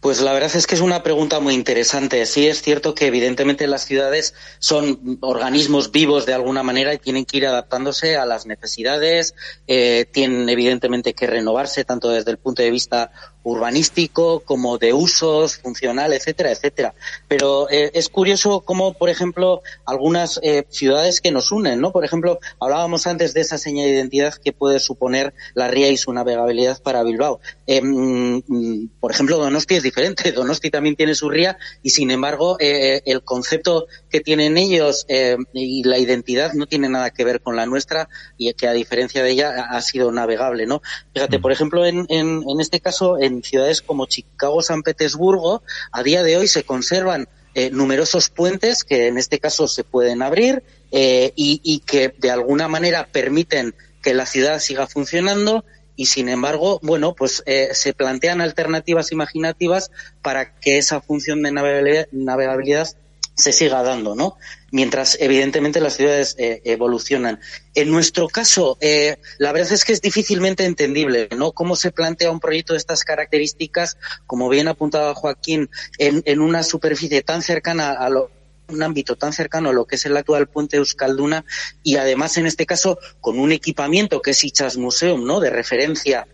Pues 0.00 0.22
la 0.22 0.32
verdad 0.32 0.50
es 0.54 0.66
que 0.66 0.74
es 0.74 0.80
una 0.80 1.02
pregunta 1.02 1.40
muy 1.40 1.52
interesante. 1.52 2.24
Sí 2.24 2.46
es 2.46 2.62
cierto 2.62 2.94
que 2.94 3.06
evidentemente 3.06 3.66
las 3.66 3.84
ciudades 3.84 4.34
son 4.58 5.18
organismos 5.20 5.92
vivos 5.92 6.24
de 6.24 6.32
alguna 6.32 6.62
manera 6.62 6.94
y 6.94 6.98
tienen 6.98 7.26
que 7.26 7.36
ir 7.36 7.46
adaptándose 7.46 8.16
a 8.16 8.24
las 8.24 8.46
necesidades, 8.46 9.34
eh, 9.66 10.06
tienen 10.10 10.48
evidentemente 10.48 11.12
que 11.12 11.26
renovarse 11.26 11.84
tanto 11.84 12.08
desde 12.08 12.30
el 12.30 12.38
punto 12.38 12.62
de 12.62 12.70
vista 12.70 13.12
urbanístico 13.42 14.40
como 14.40 14.78
de 14.78 14.92
usos, 14.92 15.56
funcional, 15.56 16.12
etcétera, 16.12 16.50
etcétera. 16.52 16.94
Pero 17.28 17.70
eh, 17.70 17.90
es 17.94 18.08
curioso 18.08 18.60
cómo, 18.60 18.94
por 18.94 19.08
ejemplo, 19.08 19.62
algunas 19.86 20.38
eh, 20.42 20.64
ciudades 20.68 21.20
que 21.20 21.30
nos 21.30 21.50
unen, 21.50 21.80
¿no? 21.80 21.92
Por 21.92 22.04
ejemplo, 22.04 22.38
hablábamos 22.58 23.06
antes 23.06 23.32
de 23.34 23.40
esa 23.40 23.58
señal 23.58 23.86
de 23.86 23.92
identidad 23.92 24.34
que 24.34 24.52
puede 24.52 24.78
suponer 24.78 25.32
la 25.54 25.68
ría 25.68 25.88
y 25.88 25.96
su 25.96 26.12
navegabilidad 26.12 26.82
para 26.82 27.02
Bilbao. 27.02 27.40
Eh, 27.66 27.80
mm, 27.82 28.88
por 29.00 29.12
ejemplo, 29.12 29.38
Donosti 29.38 29.76
es 29.76 29.82
diferente. 29.82 30.32
Donosti 30.32 30.70
también 30.70 30.96
tiene 30.96 31.14
su 31.14 31.30
ría 31.30 31.56
y, 31.82 31.90
sin 31.90 32.10
embargo, 32.10 32.56
el 32.60 33.22
concepto 33.22 33.86
que 34.10 34.20
tienen 34.20 34.58
ellos 34.58 35.06
y 35.52 35.84
la 35.84 35.98
identidad 35.98 36.52
no 36.52 36.66
tiene 36.66 36.88
nada 36.88 37.10
que 37.10 37.24
ver 37.24 37.40
con 37.40 37.56
la 37.56 37.66
nuestra 37.66 38.08
y 38.36 38.52
que, 38.54 38.68
a 38.68 38.72
diferencia 38.72 39.22
de 39.22 39.30
ella, 39.30 39.66
ha 39.70 39.80
sido 39.80 40.12
navegable, 40.12 40.66
¿no? 40.66 40.82
Fíjate, 41.14 41.38
mm. 41.38 41.42
por 41.42 41.52
ejemplo, 41.52 41.86
en, 41.86 42.06
en, 42.08 42.42
en 42.46 42.60
este 42.60 42.80
caso, 42.80 43.18
en 43.18 43.29
ciudades 43.42 43.82
como 43.82 44.06
Chicago, 44.06 44.62
San 44.62 44.82
Petersburgo, 44.82 45.62
a 45.92 46.02
día 46.02 46.22
de 46.22 46.36
hoy 46.36 46.48
se 46.48 46.64
conservan 46.64 47.28
eh, 47.54 47.70
numerosos 47.70 48.30
puentes 48.30 48.84
que 48.84 49.08
en 49.08 49.18
este 49.18 49.40
caso 49.40 49.66
se 49.66 49.82
pueden 49.82 50.22
abrir 50.22 50.62
eh, 50.92 51.32
y, 51.34 51.80
que 51.80 52.14
de 52.16 52.30
alguna 52.30 52.68
manera 52.68 53.08
permiten 53.10 53.74
que 54.02 54.14
la 54.14 54.26
ciudad 54.26 54.60
siga 54.60 54.86
funcionando. 54.86 55.64
Y 55.96 56.06
sin 56.06 56.28
embargo, 56.28 56.78
bueno, 56.82 57.14
pues 57.14 57.42
eh, 57.46 57.70
se 57.72 57.92
plantean 57.92 58.40
alternativas 58.40 59.12
imaginativas 59.12 59.90
para 60.22 60.54
que 60.60 60.78
esa 60.78 61.00
función 61.00 61.42
de 61.42 61.52
navegabilidad 61.52 62.88
se 63.34 63.52
siga 63.52 63.82
dando, 63.82 64.14
¿no? 64.14 64.36
Mientras, 64.70 65.16
evidentemente, 65.20 65.80
las 65.80 65.94
ciudades 65.96 66.36
eh, 66.38 66.60
evolucionan. 66.64 67.40
En 67.74 67.90
nuestro 67.90 68.28
caso, 68.28 68.76
eh, 68.80 69.16
la 69.38 69.52
verdad 69.52 69.72
es 69.72 69.84
que 69.84 69.92
es 69.92 70.00
difícilmente 70.00 70.64
entendible, 70.64 71.28
¿no? 71.36 71.52
Cómo 71.52 71.76
se 71.76 71.90
plantea 71.90 72.30
un 72.30 72.40
proyecto 72.40 72.74
de 72.74 72.78
estas 72.78 73.04
características, 73.04 73.96
como 74.26 74.48
bien 74.48 74.68
apuntaba 74.68 75.14
Joaquín, 75.14 75.70
en, 75.98 76.22
en 76.26 76.40
una 76.40 76.62
superficie 76.62 77.22
tan 77.22 77.42
cercana 77.42 77.92
a 77.92 78.08
lo, 78.10 78.30
un 78.70 78.82
ámbito 78.82 79.16
tan 79.16 79.32
cercano 79.32 79.70
a 79.70 79.72
lo 79.72 79.86
que 79.86 79.96
es 79.96 80.06
el 80.06 80.16
actual 80.16 80.48
puente 80.48 80.76
Euskalduna 80.76 81.44
y 81.82 81.96
además 81.96 82.36
en 82.36 82.46
este 82.46 82.66
caso 82.66 82.98
con 83.20 83.38
un 83.38 83.52
equipamiento 83.52 84.22
que 84.22 84.30
es 84.30 84.44
Ichas 84.44 84.76
Museum, 84.76 85.24
¿no? 85.24 85.40
De 85.40 85.50
referencia 85.50 86.26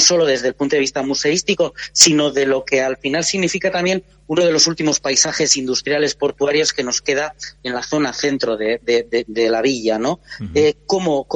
solo 0.00 0.24
desde 0.26 0.48
el 0.48 0.54
punto 0.54 0.76
de 0.76 0.80
vista 0.80 1.02
museístico, 1.02 1.74
sino 1.92 2.30
de 2.30 2.46
lo 2.46 2.64
que 2.64 2.82
al 2.82 2.96
final 2.96 3.24
significa 3.24 3.70
también 3.70 4.04
uno 4.28 4.44
de 4.44 4.52
los 4.52 4.66
últimos 4.66 5.00
paisajes 5.00 5.56
industriales 5.56 6.14
portuarios 6.14 6.72
que 6.72 6.84
nos 6.84 7.00
queda 7.00 7.34
en 7.62 7.74
la 7.74 7.82
zona 7.82 8.12
centro 8.12 8.56
de, 8.56 8.80
la 9.50 9.62
villa, 9.62 9.98
¿no? 9.98 10.20
Eh, 10.54 10.74
¿cómo, 10.86 11.26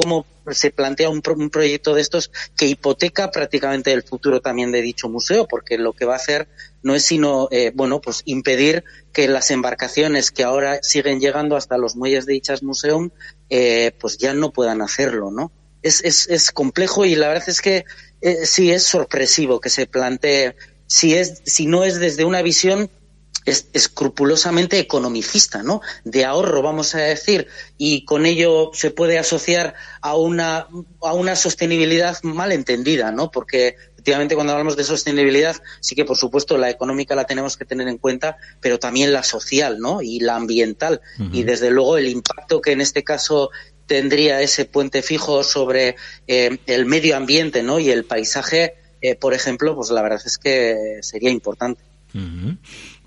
se 0.51 0.71
plantea 0.71 1.09
un, 1.09 1.21
proyecto 1.21 1.95
de 1.95 2.01
estos 2.01 2.31
que 2.55 2.67
hipoteca 2.67 3.31
prácticamente 3.31 3.91
el 3.91 4.03
futuro 4.03 4.41
también 4.41 4.71
de 4.71 4.81
dicho 4.81 5.09
museo? 5.09 5.47
Porque 5.47 5.77
lo 5.77 5.93
que 5.93 6.05
va 6.05 6.13
a 6.13 6.17
hacer 6.17 6.47
no 6.83 6.93
es 6.93 7.03
sino, 7.03 7.47
eh, 7.49 7.71
bueno, 7.73 7.99
pues 7.99 8.21
impedir 8.25 8.83
que 9.11 9.27
las 9.27 9.49
embarcaciones 9.49 10.31
que 10.31 10.43
ahora 10.43 10.79
siguen 10.83 11.19
llegando 11.19 11.55
hasta 11.55 11.77
los 11.77 11.95
muelles 11.95 12.27
de 12.27 12.33
dichas 12.33 12.61
museum, 12.61 13.09
eh, 13.49 13.91
pues 13.99 14.17
ya 14.19 14.33
no 14.35 14.53
puedan 14.53 14.81
hacerlo, 14.81 15.31
¿no? 15.31 15.51
Es, 15.81 16.01
es, 16.03 16.29
es 16.29 16.51
complejo 16.51 17.05
y 17.05 17.15
la 17.15 17.27
verdad 17.27 17.49
es 17.49 17.59
que 17.59 17.85
eh, 18.23 18.45
sí 18.45 18.71
es 18.71 18.83
sorpresivo 18.83 19.59
que 19.59 19.69
se 19.69 19.85
plantee, 19.85 20.55
si, 20.87 21.13
es, 21.13 21.41
si 21.45 21.65
no 21.65 21.83
es 21.83 21.99
desde 21.99 22.23
una 22.23 22.41
visión 22.41 22.89
escrupulosamente 23.45 24.79
economicista, 24.79 25.63
¿no? 25.63 25.81
De 26.05 26.23
ahorro, 26.23 26.61
vamos 26.61 26.95
a 26.95 26.99
decir, 26.99 27.47
y 27.77 28.05
con 28.05 28.25
ello 28.25 28.71
se 28.73 28.91
puede 28.91 29.19
asociar 29.19 29.73
a 30.01 30.15
una, 30.15 30.67
a 31.01 31.13
una 31.13 31.35
sostenibilidad 31.35 32.17
mal 32.23 32.53
entendida, 32.53 33.11
¿no? 33.11 33.31
Porque 33.31 33.75
efectivamente 34.03 34.35
cuando 34.35 34.53
hablamos 34.53 34.77
de 34.77 34.85
sostenibilidad, 34.85 35.55
sí 35.81 35.95
que 35.95 36.05
por 36.05 36.17
supuesto 36.17 36.57
la 36.57 36.69
económica 36.69 37.15
la 37.15 37.25
tenemos 37.25 37.57
que 37.57 37.65
tener 37.65 37.87
en 37.87 37.97
cuenta, 37.97 38.37
pero 38.61 38.79
también 38.79 39.11
la 39.11 39.23
social, 39.23 39.79
¿no? 39.79 40.01
Y 40.01 40.19
la 40.19 40.35
ambiental. 40.35 41.01
Y 41.31 41.43
desde 41.43 41.69
luego 41.69 41.97
el 41.97 42.07
impacto 42.07 42.61
que 42.61 42.71
en 42.71 42.81
este 42.81 43.03
caso 43.03 43.49
tendría 43.93 44.41
ese 44.41 44.65
puente 44.65 45.03
fijo 45.03 45.43
sobre 45.43 45.97
eh, 46.27 46.57
el 46.65 46.87
medio 46.87 47.15
ambiente 47.15 47.61
¿no? 47.61 47.77
y 47.77 47.91
el 47.91 48.05
paisaje, 48.05 48.73
eh, 49.03 49.13
por 49.13 49.35
ejemplo, 49.35 49.75
pues 49.75 49.91
la 49.91 50.01
verdad 50.01 50.19
es 50.25 50.39
que 50.39 50.97
sería 51.03 51.29
importante. 51.29 51.79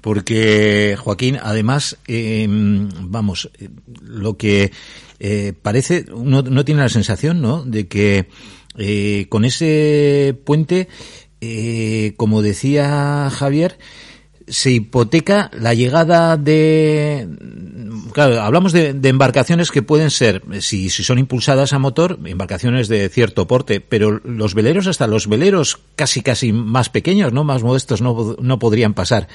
Porque, 0.00 0.96
Joaquín, 0.96 1.40
además, 1.42 1.96
em, 2.06 2.88
vamos, 3.00 3.50
lo 4.00 4.36
que 4.36 4.70
eh, 5.18 5.54
parece, 5.60 6.04
uno 6.12 6.42
no 6.42 6.64
tiene 6.64 6.82
la 6.82 6.88
sensación, 6.88 7.42
¿no?, 7.42 7.64
de 7.64 7.88
que 7.88 8.28
con 9.28 9.44
ese 9.44 10.38
puente, 10.44 10.86
como 12.16 12.42
decía 12.42 13.28
Javier, 13.32 13.76
se 14.48 14.70
hipoteca 14.70 15.50
la 15.58 15.74
llegada 15.74 16.36
de 16.36 17.28
claro 18.12 18.40
hablamos 18.40 18.72
de, 18.72 18.96
embarcaciones 19.02 19.70
que 19.70 19.82
pueden 19.82 20.10
ser 20.10 20.42
si, 20.60 20.88
si, 20.90 21.02
son 21.02 21.18
impulsadas 21.18 21.72
a 21.72 21.78
motor 21.78 22.18
embarcaciones 22.24 22.88
de 22.88 23.08
cierto 23.08 23.46
porte 23.46 23.80
pero 23.80 24.20
los 24.24 24.54
veleros 24.54 24.86
hasta 24.86 25.06
los 25.06 25.28
veleros 25.28 25.80
casi 25.96 26.22
casi 26.22 26.52
más 26.52 26.90
pequeños 26.90 27.32
no 27.32 27.44
más 27.44 27.62
modestos 27.62 28.00
no, 28.02 28.36
no 28.40 28.58
podrían 28.58 28.94
pasar 28.94 29.28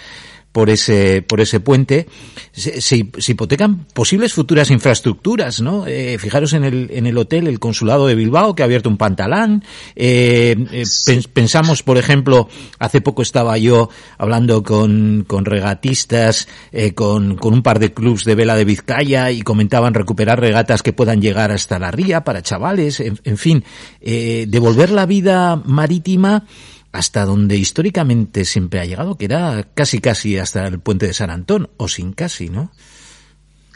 por 0.51 0.69
ese, 0.69 1.21
por 1.21 1.39
ese 1.39 1.59
puente, 1.59 2.07
se, 2.51 2.81
se, 2.81 3.31
hipotecan 3.31 3.85
posibles 3.93 4.33
futuras 4.33 4.69
infraestructuras, 4.69 5.61
¿no? 5.61 5.87
Eh, 5.87 6.17
fijaros 6.19 6.53
en 6.53 6.65
el, 6.65 6.89
en 6.91 7.05
el 7.05 7.17
hotel, 7.17 7.47
el 7.47 7.59
consulado 7.59 8.07
de 8.07 8.15
Bilbao, 8.15 8.53
que 8.53 8.63
ha 8.63 8.65
abierto 8.65 8.89
un 8.89 8.97
pantalán. 8.97 9.63
Eh, 9.95 10.55
eh 10.71 11.21
pensamos, 11.33 11.83
por 11.83 11.97
ejemplo, 11.97 12.49
hace 12.79 12.99
poco 13.01 13.21
estaba 13.21 13.57
yo 13.57 13.89
hablando 14.17 14.63
con, 14.63 15.23
con 15.25 15.45
regatistas, 15.45 16.47
eh, 16.71 16.93
con, 16.93 17.37
con 17.37 17.53
un 17.53 17.63
par 17.63 17.79
de 17.79 17.93
clubs 17.93 18.25
de 18.25 18.35
vela 18.35 18.55
de 18.55 18.65
Vizcaya 18.65 19.31
y 19.31 19.41
comentaban 19.41 19.93
recuperar 19.93 20.39
regatas 20.39 20.83
que 20.83 20.93
puedan 20.93 21.21
llegar 21.21 21.51
hasta 21.51 21.79
la 21.79 21.91
ría 21.91 22.23
para 22.23 22.41
chavales, 22.41 22.99
en, 22.99 23.19
en 23.23 23.37
fin, 23.37 23.63
eh, 24.01 24.45
devolver 24.47 24.89
la 24.89 25.05
vida 25.05 25.55
marítima 25.55 26.45
hasta 26.91 27.25
donde 27.25 27.57
históricamente 27.57 28.45
siempre 28.45 28.79
ha 28.79 28.85
llegado, 28.85 29.17
que 29.17 29.25
era 29.25 29.67
casi 29.73 29.99
casi 29.99 30.37
hasta 30.37 30.67
el 30.67 30.79
puente 30.79 31.07
de 31.07 31.13
San 31.13 31.29
Antón, 31.29 31.69
o 31.77 31.87
sin 31.87 32.13
casi, 32.13 32.49
¿no? 32.49 32.71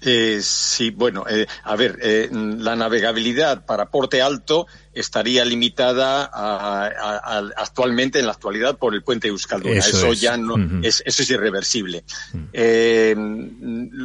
Eh, 0.07 0.39
sí, 0.43 0.91
bueno, 0.91 1.25
eh, 1.27 1.47
a 1.63 1.75
ver, 1.75 1.97
eh, 2.01 2.29
la 2.31 2.75
navegabilidad 2.75 3.65
para 3.65 3.89
porte 3.89 4.21
alto 4.21 4.67
estaría 4.93 5.43
limitada 5.43 6.29
actualmente, 7.57 8.19
en 8.19 8.27
la 8.27 8.33
actualidad, 8.33 8.77
por 8.77 8.93
el 8.93 9.03
puente 9.03 9.29
Euskalduna. 9.29 9.79
Eso, 9.79 10.13
ya 10.13 10.37
no, 10.37 10.55
es, 10.83 11.01
eso 11.05 11.23
es 11.23 11.29
irreversible. 11.29 12.03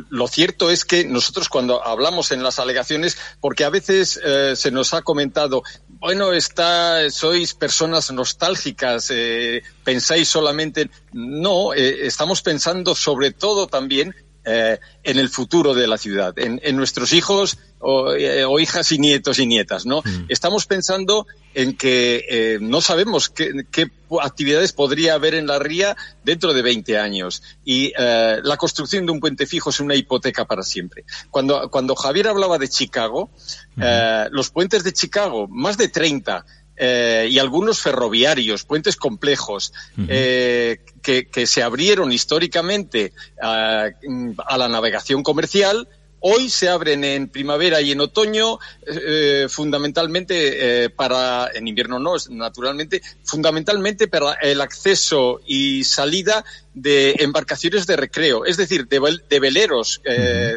lo 0.08 0.28
cierto 0.28 0.70
es 0.70 0.84
que 0.84 1.04
nosotros 1.04 1.48
cuando 1.48 1.84
hablamos 1.84 2.32
en 2.32 2.42
las 2.42 2.58
alegaciones, 2.58 3.18
porque 3.40 3.64
a 3.64 3.70
veces 3.70 4.18
se 4.54 4.70
nos 4.70 4.94
ha 4.94 5.02
comentado, 5.02 5.62
bueno, 6.00 6.32
está, 6.32 7.10
sois 7.10 7.52
personas 7.52 8.10
nostálgicas, 8.10 9.12
pensáis 9.84 10.28
solamente, 10.28 10.90
no, 11.12 11.74
estamos 11.74 12.40
pensando 12.42 12.94
sobre 12.94 13.30
todo 13.30 13.66
también 13.66 14.14
eh, 14.50 14.80
en 15.04 15.18
el 15.18 15.28
futuro 15.28 15.74
de 15.74 15.86
la 15.86 15.96
ciudad, 15.96 16.34
en, 16.36 16.76
nuestros 16.76 17.12
hijos 17.12 17.58
eh, 18.18 18.44
o, 18.44 18.58
hijas 18.58 18.90
y 18.92 18.98
nietos 18.98 19.38
y 19.38 19.46
nietas, 19.46 19.86
¿no? 19.86 20.02
Mm. 20.04 20.26
Estamos 20.28 20.66
pensando 20.66 21.26
en 21.54 21.76
que 21.76 22.24
eh, 22.28 22.58
no 22.60 22.80
sabemos 22.80 23.30
qué, 23.30 23.90
actividades 24.20 24.72
podría 24.72 25.14
haber 25.14 25.34
en 25.34 25.46
la 25.46 25.58
ría 25.58 25.96
dentro 26.24 26.52
de 26.52 26.62
20 26.62 26.98
años 26.98 27.42
y 27.64 27.92
la 27.96 28.56
construcción 28.56 29.06
de 29.06 29.12
un 29.12 29.20
puente 29.20 29.46
fijo 29.46 29.70
es 29.70 29.78
una 29.78 29.94
hipoteca 29.94 30.44
para 30.44 30.64
siempre. 30.64 31.04
Cuando, 31.30 31.70
cuando 31.70 31.94
Javier 31.94 32.28
hablaba 32.28 32.58
de 32.58 32.68
Chicago, 32.68 33.30
los 34.30 34.50
puentes 34.50 34.82
de 34.82 34.92
Chicago, 34.92 35.46
más 35.48 35.76
de 35.76 35.88
30, 35.88 36.44
eh, 36.82 37.28
y 37.30 37.38
algunos 37.38 37.82
ferroviarios, 37.82 38.64
puentes 38.64 38.96
complejos, 38.96 39.72
eh, 40.08 40.80
que, 41.02 41.28
que, 41.28 41.46
se 41.46 41.62
abrieron 41.62 42.10
históricamente 42.10 43.12
a, 43.42 43.90
a 44.46 44.58
la 44.58 44.68
navegación 44.68 45.22
comercial, 45.22 45.86
Hoy 46.22 46.50
se 46.50 46.68
abren 46.68 47.02
en 47.02 47.28
primavera 47.28 47.80
y 47.80 47.92
en 47.92 48.00
otoño, 48.00 48.58
eh, 48.86 49.46
fundamentalmente 49.48 50.84
eh, 50.84 50.90
para, 50.90 51.48
en 51.54 51.66
invierno 51.66 51.98
no, 51.98 52.12
naturalmente, 52.28 53.00
fundamentalmente 53.24 54.06
para 54.06 54.34
el 54.34 54.60
acceso 54.60 55.40
y 55.46 55.82
salida 55.84 56.44
de 56.74 57.14
embarcaciones 57.20 57.86
de 57.86 57.96
recreo, 57.96 58.44
es 58.44 58.58
decir, 58.58 58.86
de, 58.86 59.40
veleros. 59.40 60.02
Eh, 60.04 60.56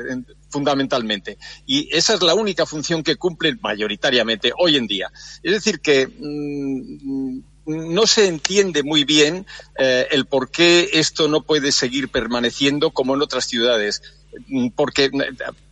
fundamentalmente. 0.54 1.38
Y 1.66 1.90
esa 1.92 2.14
es 2.14 2.22
la 2.22 2.36
única 2.36 2.66
función 2.66 3.02
que 3.04 3.16
cumplen 3.16 3.60
mayoritariamente 3.62 4.54
hoy 4.58 4.78
en 4.78 4.88
día. 4.88 5.12
Es 5.42 5.52
decir, 5.52 5.80
que 5.82 6.08
mm, 6.08 7.40
no 7.66 8.06
se 8.06 8.28
entiende 8.28 8.84
muy 8.84 9.04
bien 9.04 9.48
eh, 9.78 10.08
el 10.12 10.26
por 10.26 10.52
qué 10.52 10.92
esto 10.94 11.28
no 11.28 11.42
puede 11.42 11.72
seguir 11.72 12.10
permaneciendo 12.10 12.92
como 12.92 13.16
en 13.16 13.24
otras 13.24 13.46
ciudades. 13.46 14.02
Mm, 14.48 14.70
porque 14.76 15.10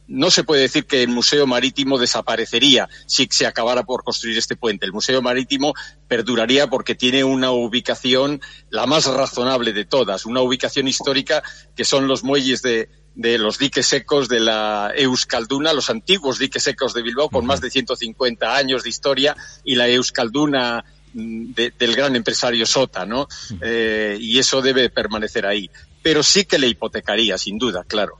no 0.07 0.29
se 0.29 0.43
puede 0.43 0.63
decir 0.63 0.85
que 0.85 1.03
el 1.03 1.09
Museo 1.09 1.47
Marítimo 1.47 1.97
desaparecería 1.97 2.89
si 3.05 3.27
se 3.31 3.45
acabara 3.45 3.83
por 3.83 4.03
construir 4.03 4.37
este 4.37 4.57
puente. 4.57 4.85
El 4.85 4.91
Museo 4.91 5.21
Marítimo 5.21 5.73
perduraría 6.07 6.67
porque 6.67 6.95
tiene 6.95 7.23
una 7.23 7.51
ubicación 7.51 8.41
la 8.69 8.85
más 8.85 9.05
razonable 9.05 9.71
de 9.71 9.85
todas, 9.85 10.25
una 10.25 10.41
ubicación 10.41 10.87
histórica 10.87 11.41
que 11.75 11.85
son 11.85 12.07
los 12.07 12.23
muelles 12.23 12.61
de, 12.61 12.89
los 13.15 13.57
diques 13.57 13.85
secos 13.85 14.29
de 14.29 14.39
la 14.39 14.91
Euskalduna, 14.95 15.73
los 15.73 15.89
antiguos 15.89 16.39
diques 16.39 16.63
secos 16.63 16.93
de 16.93 17.01
Bilbao 17.01 17.29
con 17.29 17.45
más 17.45 17.61
de 17.61 17.69
150 17.69 18.55
años 18.55 18.83
de 18.83 18.89
historia 18.89 19.35
y 19.63 19.75
la 19.75 19.87
Euskalduna 19.89 20.83
mm, 21.13 21.51
del 21.53 21.95
gran 21.95 22.15
empresario 22.15 22.65
Sota, 22.65 23.05
¿no? 23.05 23.27
Eh, 23.61 24.17
y 24.19 24.39
eso 24.39 24.61
debe 24.61 24.89
permanecer 24.89 25.45
ahí. 25.45 25.69
Pero 26.01 26.23
sí 26.23 26.45
que 26.45 26.57
le 26.57 26.67
hipotecaría, 26.67 27.37
sin 27.37 27.57
duda, 27.57 27.83
claro. 27.87 28.19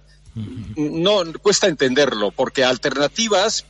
No 0.78 1.24
cuesta 1.42 1.68
entenderlo, 1.68 2.32
porque 2.32 2.64
alternativas, 2.64 3.66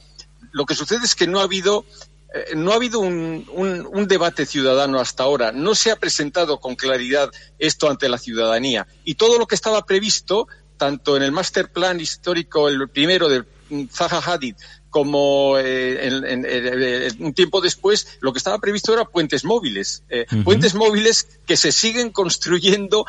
lo 0.52 0.66
que 0.66 0.76
sucede 0.76 1.06
es 1.06 1.16
que 1.16 1.26
no 1.26 1.40
ha 1.40 1.44
habido 1.44 1.86
eh, 2.34 2.56
no 2.56 2.72
ha 2.72 2.76
habido 2.76 3.00
un, 3.00 3.46
un, 3.52 4.08
debate 4.08 4.46
ciudadano 4.46 5.00
hasta 5.00 5.24
ahora, 5.24 5.52
no 5.52 5.76
se 5.76 5.92
ha 5.92 5.98
presentado 5.98 6.62
con 6.62 6.76
claridad 6.76 7.30
esto 7.60 7.90
ante 7.90 8.08
la 8.08 8.18
ciudadanía. 8.18 8.88
Y 9.04 9.16
todo 9.16 9.38
lo 9.38 9.48
que 9.48 9.56
estaba 9.56 9.86
previsto, 9.86 10.48
tanto 10.82 11.16
en 11.16 11.22
el 11.22 11.32
master 11.32 11.72
plan 11.72 12.00
histórico, 12.00 12.68
el 12.68 12.90
primero 12.90 13.30
de 13.30 13.44
Zaha 13.92 14.20
Hadid, 14.20 14.56
como 14.90 15.60
eh, 15.60 16.08
en, 16.08 17.24
un 17.24 17.36
tiempo 17.36 17.62
después, 17.62 18.18
lo 18.20 18.34
que 18.34 18.40
estaba 18.40 18.58
previsto 18.58 18.92
era 18.92 19.06
puentes 19.06 19.46
móviles. 19.46 20.02
Eh, 20.10 20.26
puentes 20.44 20.74
móviles 20.74 21.28
que 21.46 21.56
se 21.56 21.72
siguen 21.72 22.10
construyendo, 22.10 23.06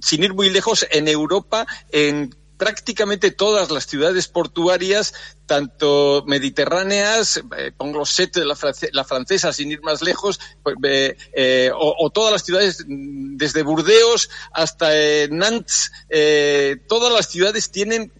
sin 0.00 0.24
ir 0.24 0.34
muy 0.34 0.50
lejos, 0.50 0.84
en 0.90 1.06
Europa, 1.06 1.64
en 1.92 2.34
prácticamente 2.62 3.32
todas 3.32 3.72
las 3.72 3.86
ciudades 3.86 4.28
portuarias, 4.28 5.14
tanto 5.46 6.22
mediterráneas, 6.28 7.42
eh, 7.58 7.72
pongo 7.76 8.06
set 8.06 8.36
la, 8.36 8.56
la, 8.92 9.02
francesa 9.02 9.52
sin 9.52 9.72
ir 9.72 9.82
más 9.82 10.00
lejos, 10.00 10.38
pues, 10.62 10.76
eh, 10.84 11.16
eh, 11.34 11.70
o, 11.74 12.08
todas 12.10 12.30
las 12.30 12.44
ciudades 12.44 12.84
mm, 12.86 13.36
desde 13.36 13.64
Burdeos 13.64 14.30
hasta 14.52 14.90
Nantes, 15.28 15.90
todas 16.86 17.12
las 17.12 17.28
ciudades 17.28 17.72
tienen 17.72 18.12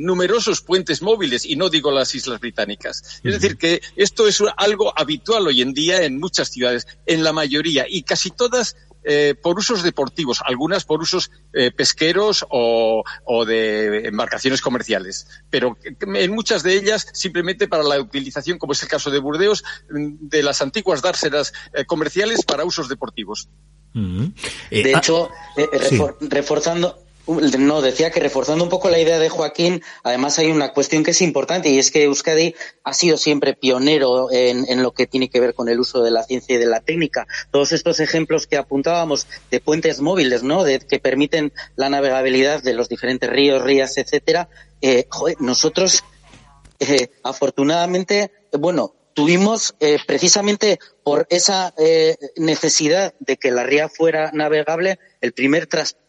numerosos 0.00 0.62
puentes 0.62 1.02
móviles 1.02 1.44
y 1.44 1.56
no 1.56 1.68
digo 1.68 1.90
las 1.90 2.14
islas 2.14 2.40
británicas. 2.40 3.20
Es 3.22 3.34
decir, 3.34 3.58
que 3.58 3.82
esto 3.96 4.26
es 4.26 4.42
algo 4.56 4.98
habitual 4.98 5.46
hoy 5.46 5.60
en 5.60 5.74
día 5.74 6.04
en 6.04 6.18
muchas 6.18 6.48
ciudades, 6.48 6.86
en 7.04 7.22
la 7.22 7.34
mayoría, 7.34 7.84
y 7.86 8.02
casi 8.02 8.30
todas 8.30 8.76
eh, 9.10 9.34
por 9.34 9.58
usos 9.58 9.82
deportivos, 9.82 10.42
algunas 10.44 10.84
por 10.84 11.00
usos 11.00 11.30
eh, 11.54 11.70
pesqueros 11.70 12.44
o, 12.50 13.02
de 13.46 14.06
embarcaciones 14.06 14.60
comerciales, 14.60 15.26
pero 15.48 15.78
en 15.82 16.30
muchas 16.34 16.62
de 16.62 16.74
ellas 16.74 17.08
simplemente 17.14 17.68
para 17.68 17.84
la 17.84 17.98
utilización, 17.98 18.58
como 18.58 18.74
es 18.74 18.82
el 18.82 18.90
caso 18.90 19.10
de 19.10 19.18
Burdeos, 19.18 19.64
de 19.88 20.42
las 20.42 20.60
antiguas 20.60 21.00
dársenas 21.00 21.54
eh, 21.72 21.86
comerciales 21.86 22.44
para 22.44 22.66
usos 22.66 22.86
deportivos. 22.90 23.48
de 23.94 24.92
hecho, 24.92 25.30
ah, 25.56 26.14
reforzando 26.20 27.07
no, 27.28 27.82
decía 27.82 28.10
que 28.10 28.20
reforzando 28.20 28.64
un 28.64 28.70
poco 28.70 28.88
la 28.88 28.98
idea 28.98 29.18
de 29.18 29.28
Joaquín, 29.28 29.82
además 30.02 30.38
hay 30.38 30.50
una 30.50 30.72
cuestión 30.72 31.04
que 31.04 31.10
es 31.10 31.20
importante 31.20 31.68
y 31.68 31.78
es 31.78 31.90
que 31.90 32.04
Euskadi 32.04 32.54
ha 32.84 32.94
sido 32.94 33.18
siempre 33.18 33.52
pionero 33.52 34.28
en, 34.32 34.82
lo 34.82 34.92
que 34.92 35.06
tiene 35.06 35.28
que 35.28 35.40
ver 35.40 35.54
con 35.54 35.68
el 35.68 35.78
uso 35.78 36.02
de 36.02 36.10
la 36.10 36.22
ciencia 36.22 36.54
y 36.54 36.58
de 36.58 36.66
la 36.66 36.80
técnica. 36.80 37.26
Todos 37.50 37.72
estos 37.72 38.00
ejemplos 38.00 38.46
que 38.46 38.56
apuntábamos 38.56 39.26
de 39.50 39.60
puentes 39.60 40.00
móviles, 40.00 40.42
¿no? 40.42 40.64
De, 40.64 40.78
que 40.78 40.98
permiten 40.98 41.52
la 41.76 41.90
navegabilidad 41.90 42.62
de 42.62 42.72
los 42.72 42.88
diferentes 42.88 43.28
ríos, 43.28 43.62
rías, 43.62 43.98
etcétera. 43.98 44.48
Eh, 44.80 45.06
nosotros, 45.38 46.02
eh, 46.80 47.10
afortunadamente, 47.22 48.32
bueno, 48.52 48.94
tuvimos 49.12 49.74
eh, 49.80 49.98
precisamente 50.06 50.78
por 51.02 51.26
esa 51.28 51.74
necesidad 52.36 53.12
de 53.18 53.36
que 53.36 53.50
la 53.50 53.64
ría 53.64 53.88
fuera 53.88 54.30
navegable 54.32 54.98
el 55.20 55.32
primer 55.32 55.66
transporte 55.66 56.07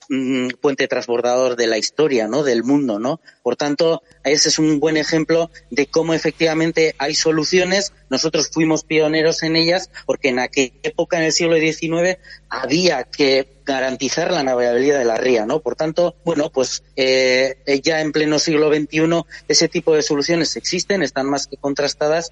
puente 0.59 0.87
transbordador 0.87 1.55
de 1.55 1.67
la 1.67 1.77
historia, 1.77 2.27
¿no? 2.27 2.43
Del 2.43 2.63
mundo, 2.63 2.99
¿no? 2.99 3.21
Por 3.43 3.55
tanto, 3.55 4.01
ese 4.23 4.49
es 4.49 4.57
un 4.57 4.79
buen 4.79 4.97
ejemplo 4.97 5.51
de 5.69 5.85
cómo 5.85 6.15
efectivamente 6.15 6.95
hay 6.97 7.13
soluciones. 7.13 7.93
Nosotros 8.09 8.49
fuimos 8.51 8.83
pioneros 8.83 9.43
en 9.43 9.55
ellas 9.55 9.91
porque 10.07 10.29
en 10.29 10.39
aquella 10.39 10.73
época, 10.81 11.17
en 11.17 11.25
el 11.25 11.31
siglo 11.31 11.57
XIX, 11.57 12.17
había 12.49 13.03
que 13.03 13.59
garantizar 13.65 14.31
la 14.31 14.41
navegabilidad 14.41 14.97
de 14.97 15.05
la 15.05 15.17
ría, 15.17 15.45
¿no? 15.45 15.59
Por 15.59 15.75
tanto, 15.75 16.15
bueno, 16.25 16.49
pues 16.51 16.83
eh, 16.95 17.57
ya 17.83 18.01
en 18.01 18.11
pleno 18.11 18.39
siglo 18.39 18.73
XXI 18.73 19.21
ese 19.47 19.67
tipo 19.67 19.93
de 19.93 20.01
soluciones 20.01 20.55
existen, 20.55 21.03
están 21.03 21.29
más 21.29 21.45
que 21.45 21.57
contrastadas 21.57 22.31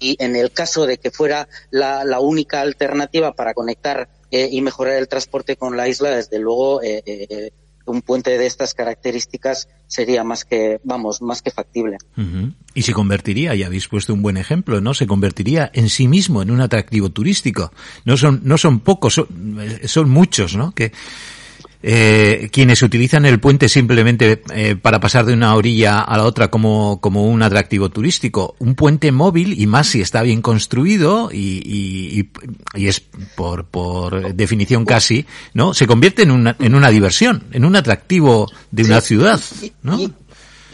y 0.00 0.16
en 0.18 0.34
el 0.34 0.50
caso 0.50 0.86
de 0.86 0.98
que 0.98 1.12
fuera 1.12 1.48
la, 1.70 2.04
la 2.04 2.18
única 2.18 2.60
alternativa 2.60 3.34
para 3.34 3.54
conectar 3.54 4.08
eh, 4.36 4.48
y 4.50 4.62
mejorar 4.62 4.94
el 4.96 5.06
transporte 5.06 5.54
con 5.54 5.76
la 5.76 5.86
isla, 5.86 6.10
desde 6.10 6.40
luego 6.40 6.82
eh, 6.82 7.04
eh, 7.06 7.52
un 7.86 8.02
puente 8.02 8.36
de 8.36 8.46
estas 8.46 8.74
características 8.74 9.68
sería 9.86 10.24
más 10.24 10.44
que, 10.44 10.80
vamos, 10.82 11.22
más 11.22 11.40
que 11.40 11.52
factible. 11.52 11.98
Y 12.74 12.82
se 12.82 12.92
convertiría, 12.92 13.54
ya 13.54 13.66
habéis 13.66 13.86
puesto 13.86 14.12
un 14.12 14.22
buen 14.22 14.36
ejemplo, 14.36 14.80
¿no? 14.80 14.92
Se 14.92 15.06
convertiría 15.06 15.70
en 15.72 15.88
sí 15.88 16.08
mismo 16.08 16.42
en 16.42 16.50
un 16.50 16.60
atractivo 16.60 17.10
turístico. 17.10 17.72
No 18.04 18.16
son, 18.16 18.40
no 18.42 18.58
son 18.58 18.80
pocos, 18.80 19.14
son, 19.14 19.28
son 19.84 20.10
muchos, 20.10 20.56
¿no? 20.56 20.74
Que, 20.74 20.90
eh, 21.86 22.48
quienes 22.50 22.80
utilizan 22.82 23.26
el 23.26 23.38
puente 23.40 23.68
simplemente 23.68 24.42
eh, 24.54 24.74
para 24.74 25.00
pasar 25.00 25.26
de 25.26 25.34
una 25.34 25.54
orilla 25.54 26.00
a 26.00 26.16
la 26.16 26.24
otra 26.24 26.48
como, 26.48 26.98
como 26.98 27.24
un 27.26 27.42
atractivo 27.42 27.90
turístico. 27.90 28.56
Un 28.58 28.74
puente 28.74 29.12
móvil, 29.12 29.60
y 29.60 29.66
más 29.66 29.88
si 29.88 30.00
está 30.00 30.22
bien 30.22 30.40
construido 30.40 31.28
y, 31.30 31.60
y, 31.62 32.30
y 32.74 32.86
es 32.86 33.00
por, 33.34 33.66
por 33.66 34.34
definición 34.34 34.86
casi, 34.86 35.26
¿no? 35.52 35.74
Se 35.74 35.86
convierte 35.86 36.22
en 36.22 36.30
una, 36.30 36.56
en 36.58 36.74
una 36.74 36.88
diversión, 36.88 37.44
en 37.52 37.66
un 37.66 37.76
atractivo 37.76 38.50
de 38.70 38.84
una 38.84 39.02
ciudad, 39.02 39.38
¿no? 39.82 39.98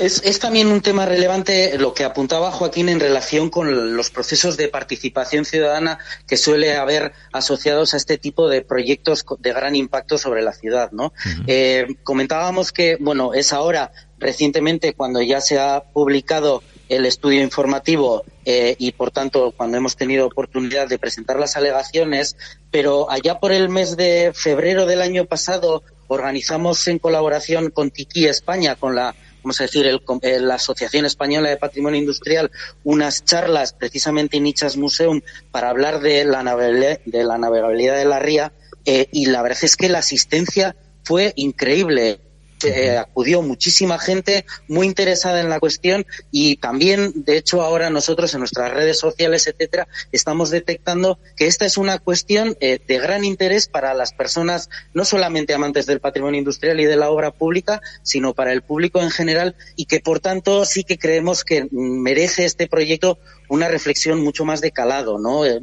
Es, 0.01 0.39
también 0.39 0.69
un 0.69 0.81
tema 0.81 1.05
relevante 1.05 1.77
lo 1.77 1.93
que 1.93 2.05
apuntaba 2.05 2.51
Joaquín 2.51 2.89
en 2.89 3.01
relación 3.01 3.51
con 3.51 3.95
los 3.95 4.09
procesos 4.09 4.57
de 4.57 4.69
participación 4.69 5.45
ciudadana 5.45 5.99
que 6.27 6.39
suele 6.39 6.75
haber 6.75 7.13
asociados 7.33 7.93
a 7.93 7.99
este 7.99 8.17
tipo 8.17 8.49
de 8.49 8.63
proyectos 8.63 9.27
de 9.39 9.53
gran 9.53 9.77
impacto 9.77 10.17
sobre 10.17 10.41
la 10.41 10.55
ciudad, 10.55 10.91
¿no? 10.93 11.13
Eh, 11.47 11.87
comentábamos 12.03 12.73
que, 12.73 12.97
bueno, 12.99 13.35
es 13.35 13.53
ahora, 13.53 13.93
recientemente, 14.19 14.95
cuando 14.95 15.21
ya 15.21 15.43
se 15.43 15.59
ha 15.59 15.83
publicado 15.83 16.63
el 16.89 17.05
estudio 17.05 17.43
informativo 17.43 18.25
eh, 18.47 18.77
y, 18.79 18.93
por 18.93 19.11
tanto, 19.11 19.53
cuando 19.55 19.77
hemos 19.77 19.97
tenido 19.97 20.27
oportunidad 20.27 20.89
de 20.89 20.99
presentar 20.99 21.39
las 21.39 21.59
alegaciones, 21.59 22.39
pero 22.71 23.11
allá 23.11 23.39
por 23.39 23.53
el 23.53 23.69
mes 23.69 23.99
de 23.99 24.33
febrero 24.35 24.87
del 24.87 25.03
año 25.03 25.27
pasado 25.27 25.83
organizamos 26.09 26.89
en 26.89 26.99
colaboración 26.99 27.71
con 27.71 27.91
Tiki 27.91 28.27
España, 28.27 28.77
con 28.77 28.97
la 28.97 29.15
vamos 29.43 29.61
a 29.61 29.65
decir, 29.65 29.87
el, 29.87 30.01
la 30.47 30.55
Asociación 30.55 31.07
Española 31.07 31.49
de 31.49 31.57
Patrimonio 31.57 32.01
Industrial, 32.01 32.51
unas 32.85 33.25
charlas 33.25 33.73
precisamente 33.73 34.37
en 34.37 34.45
Nichas 34.45 34.77
Museum 34.77 35.21
para 35.51 35.71
hablar 35.71 36.01
de 36.01 36.25
la 36.25 36.41
de 36.43 37.25
la, 37.25 37.39
navegabilidad 37.39 37.97
de 37.97 38.05
la 38.05 38.19
ría 38.19 38.53
eh, 38.85 39.09
y 39.13 39.27
la 39.27 39.43
verdad 39.43 39.61
es 39.63 39.77
que 39.77 39.89
la 39.89 39.99
asistencia 39.99 40.77
fue 41.05 41.33
increíble. 41.37 42.21
Eh, 42.65 42.99
acudió 42.99 43.43
muchísima 43.43 43.99
gente 43.99 44.45
muy 44.69 44.87
interesada 44.87 45.41
en 45.41 45.49
la 45.49 45.61
cuestión 45.61 46.07
y 46.31 46.57
también, 46.57 47.13
de 47.15 47.37
hecho, 47.37 47.63
ahora 47.63 47.91
nosotros 47.91 48.35
en 48.35 48.41
nuestras 48.41 48.73
redes 48.73 48.99
sociales, 48.99 49.47
etcétera, 49.47 49.89
estamos 50.13 50.51
detectando 50.51 51.19
que 51.37 51.47
esta 51.47 51.65
es 51.65 51.79
una 51.79 51.99
cuestión 51.99 52.57
eh, 52.61 52.79
de 52.87 52.99
gran 52.99 53.25
interés 53.25 53.69
para 53.69 53.95
las 53.95 54.13
personas, 54.13 54.69
no 54.95 55.05
solamente 55.05 55.55
amantes 55.55 55.87
del 55.87 56.01
patrimonio 56.01 56.39
industrial 56.39 56.81
y 56.81 56.85
de 56.85 56.97
la 56.97 57.11
obra 57.11 57.31
pública, 57.31 57.81
sino 58.03 58.35
para 58.35 58.53
el 58.53 58.63
público 58.63 59.01
en 59.01 59.11
general 59.11 59.57
y 59.77 59.87
que, 59.87 60.01
por 60.01 60.21
tanto, 60.21 60.65
sí 60.65 60.85
que 60.85 60.99
creemos 60.99 61.45
que 61.45 61.69
merece 61.71 62.45
este 62.45 62.67
proyecto 62.67 63.19
una 63.49 63.69
reflexión 63.69 64.21
mucho 64.21 64.45
más 64.45 64.61
de 64.61 64.71
calado, 64.71 65.19
¿no? 65.19 65.45
Eh, 65.45 65.61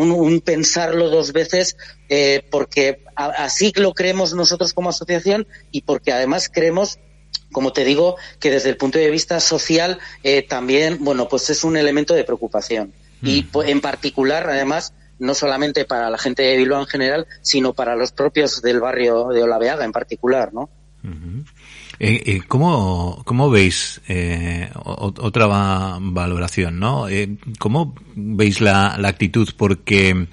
un, 0.00 0.40
pensarlo 0.40 1.08
dos 1.08 1.32
veces 1.32 1.76
eh, 2.08 2.46
porque 2.50 3.04
así 3.14 3.72
lo 3.76 3.92
creemos 3.92 4.34
nosotros 4.34 4.72
como 4.72 4.90
asociación 4.90 5.46
y 5.70 5.82
porque 5.82 6.12
además 6.12 6.50
creemos 6.52 6.98
como 7.52 7.72
te 7.72 7.84
digo, 7.84 8.16
que 8.38 8.50
desde 8.50 8.70
el 8.70 8.76
punto 8.76 8.98
de 8.98 9.10
vista 9.10 9.40
social 9.40 9.98
eh, 10.22 10.42
también, 10.42 10.98
bueno, 11.00 11.28
pues 11.28 11.50
es 11.50 11.64
un 11.64 11.76
elemento 11.76 12.14
de 12.14 12.22
preocupación. 12.22 12.92
Y 13.22 13.42
mm. 13.52 13.62
en 13.66 13.80
particular, 13.80 14.48
además, 14.48 14.94
no 15.18 15.34
solamente 15.34 15.84
para 15.84 16.10
la 16.10 16.18
gente 16.18 16.42
de 16.42 16.56
Bilbao 16.56 16.80
en 16.80 16.86
general, 16.86 17.26
sino 17.42 17.74
para 17.74 17.96
los 17.96 18.12
propios 18.12 18.62
del 18.62 18.80
barrio 18.80 19.28
de 19.28 19.42
Olaveaga 19.42 19.84
en 19.84 19.92
particular, 19.92 20.52
¿no? 20.54 20.70
Eh, 22.02 22.22
eh, 22.24 22.40
¿cómo, 22.48 23.20
¿Cómo 23.26 23.50
veis 23.50 24.00
eh, 24.08 24.70
otra 24.74 25.46
valoración, 25.46 26.78
no? 26.78 27.06
¿Cómo 27.58 27.94
veis 28.14 28.62
la, 28.62 28.96
la 28.98 29.08
actitud? 29.08 29.50
Porque 29.54 30.26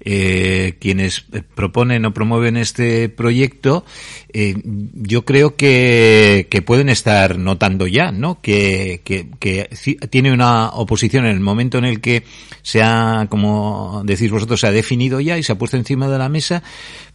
eh, 0.00 0.76
quienes 0.80 1.24
proponen 1.54 2.04
o 2.04 2.14
promueven 2.14 2.56
este 2.56 3.08
proyecto, 3.08 3.84
eh, 4.32 4.54
yo 4.64 5.24
creo 5.24 5.56
que, 5.56 6.46
que, 6.50 6.62
pueden 6.62 6.88
estar 6.88 7.38
notando 7.38 7.86
ya, 7.86 8.12
¿no? 8.12 8.40
Que, 8.40 9.00
que, 9.04 9.28
que, 9.40 9.68
tiene 10.10 10.32
una 10.32 10.68
oposición 10.70 11.26
en 11.26 11.32
el 11.32 11.40
momento 11.40 11.78
en 11.78 11.84
el 11.84 12.00
que 12.00 12.24
se 12.62 12.82
ha, 12.82 13.26
como 13.28 14.02
decís 14.04 14.30
vosotros, 14.30 14.60
se 14.60 14.66
ha 14.66 14.72
definido 14.72 15.20
ya 15.20 15.38
y 15.38 15.42
se 15.42 15.52
ha 15.52 15.58
puesto 15.58 15.76
encima 15.76 16.08
de 16.08 16.18
la 16.18 16.28
mesa, 16.28 16.62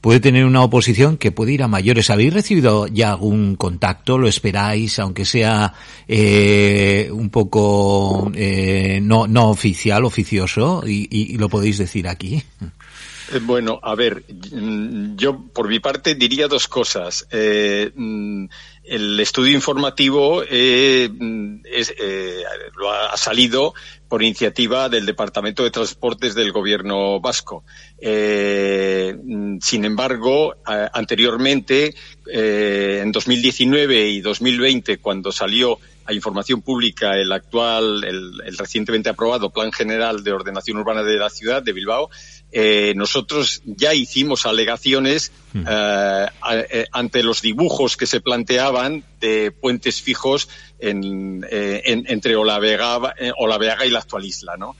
puede 0.02 0.20
tener 0.20 0.46
una 0.46 0.64
oposición 0.64 1.18
que 1.18 1.32
puede 1.32 1.54
ir 1.54 1.64
a 1.64 1.68
mayores. 1.68 2.10
¿Habéis 2.10 2.34
recibido 2.34 2.88
ya 2.88 3.12
algún 3.12 3.56
contacto? 3.56 4.18
¿Lo 4.18 4.28
esperáis, 4.28 5.00
aunque 5.00 5.26
sea 5.26 5.74
eh, 6.08 7.10
un 7.12 7.30
poco 7.30 8.32
eh, 8.36 9.00
no, 9.02 9.28
no 9.28 9.50
oficial, 9.50 10.04
oficioso? 10.04 10.84
Y, 10.86 11.08
y, 11.10 11.34
y, 11.34 11.38
lo 11.38 11.50
podéis 11.50 11.78
decir 11.78 12.08
aquí. 12.08 12.44
Eh, 13.32 13.40
bueno, 13.42 13.80
a 13.82 13.96
ver, 13.96 14.24
mm, 14.52 15.16
yo 15.16 15.46
por 15.54 15.70
mi 15.70 15.80
parte 15.80 16.16
diría 16.16 16.48
dos 16.48 16.68
cosas. 16.68 17.28
Eh, 17.32 17.92
mm, 17.96 18.46
el 18.84 19.20
estudio 19.20 19.54
informativo 19.54 20.44
eh, 20.50 21.10
mm, 21.10 21.62
lo 22.76 22.92
ha, 22.92 23.16
salido 23.16 23.74
por 24.10 24.22
iniciativa 24.22 24.90
del 24.90 25.06
Departamento 25.06 25.64
de 25.64 25.72
Transportes 25.72 26.36
del 26.36 26.52
Gobierno 26.52 27.22
vasco. 27.22 27.64
Sin 28.02 29.86
embargo, 29.86 30.56
anteriormente, 30.66 31.96
en 32.28 33.12
2019 33.12 34.10
y 34.10 34.22
2020, 34.22 34.98
cuando 34.98 35.32
salió 35.32 35.80
a 36.06 36.14
información 36.14 36.62
pública 36.62 37.18
el 37.18 37.32
actual, 37.32 38.04
el, 38.04 38.42
el, 38.46 38.58
recientemente 38.58 39.10
aprobado 39.10 39.52
Plan 39.52 39.72
General 39.72 40.24
de 40.24 40.32
Ordenación 40.32 40.78
Urbana 40.78 41.04
de 41.04 41.18
la 41.18 41.30
Ciudad 41.30 41.64
de 41.64 41.74
Bilbao, 41.74 42.10
eh, 42.56 42.94
nosotros 42.96 43.64
ya 43.66 43.96
hicimos 43.96 44.46
alegaciones 44.46 45.32
mm. 45.54 45.64
eh, 45.68 46.28
eh, 46.52 46.86
ante 46.92 47.24
los 47.24 47.42
dibujos 47.42 47.98
que 47.98 48.06
se 48.06 48.22
planteaban 48.22 49.04
de 49.20 49.52
puentes 49.52 50.04
fijos 50.04 50.50
en, 50.78 51.44
en, 51.50 52.06
entre 52.08 52.36
Olaveaga, 52.36 53.16
Olaveaga, 53.38 53.88
y 53.88 53.90
la 53.90 54.00
actual 54.00 54.26
isla, 54.26 54.56
¿no? 54.58 54.76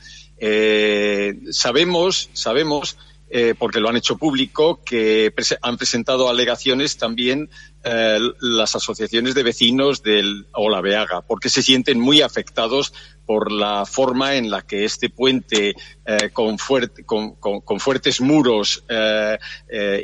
sabemos, 1.52 2.30
sabemos 2.34 2.98
eh, 3.36 3.56
porque 3.58 3.80
lo 3.80 3.90
han 3.90 3.98
hecho 3.98 4.16
público, 4.16 4.84
que 4.86 5.34
han 5.64 5.78
presentado 5.78 6.30
alegaciones 6.30 6.98
también 6.98 7.50
eh, 7.84 8.20
las 8.40 8.76
asociaciones 8.76 9.34
de 9.34 9.42
vecinos 9.42 10.04
del 10.04 10.46
Olaveaga, 10.54 11.22
porque 11.22 11.50
se 11.50 11.64
sienten 11.64 12.00
muy 12.00 12.22
afectados 12.22 12.94
por 13.26 13.52
la 13.52 13.88
forma 13.88 14.36
en 14.36 14.52
la 14.52 14.62
que 14.62 14.86
este 14.86 15.10
puente 15.10 15.74
eh, 16.06 16.30
con, 16.32 16.60
fuerte, 16.60 17.06
con, 17.06 17.34
con, 17.38 17.62
con, 17.62 17.80
fuertes 17.80 18.22
muros 18.22 18.84
eh, 18.88 19.40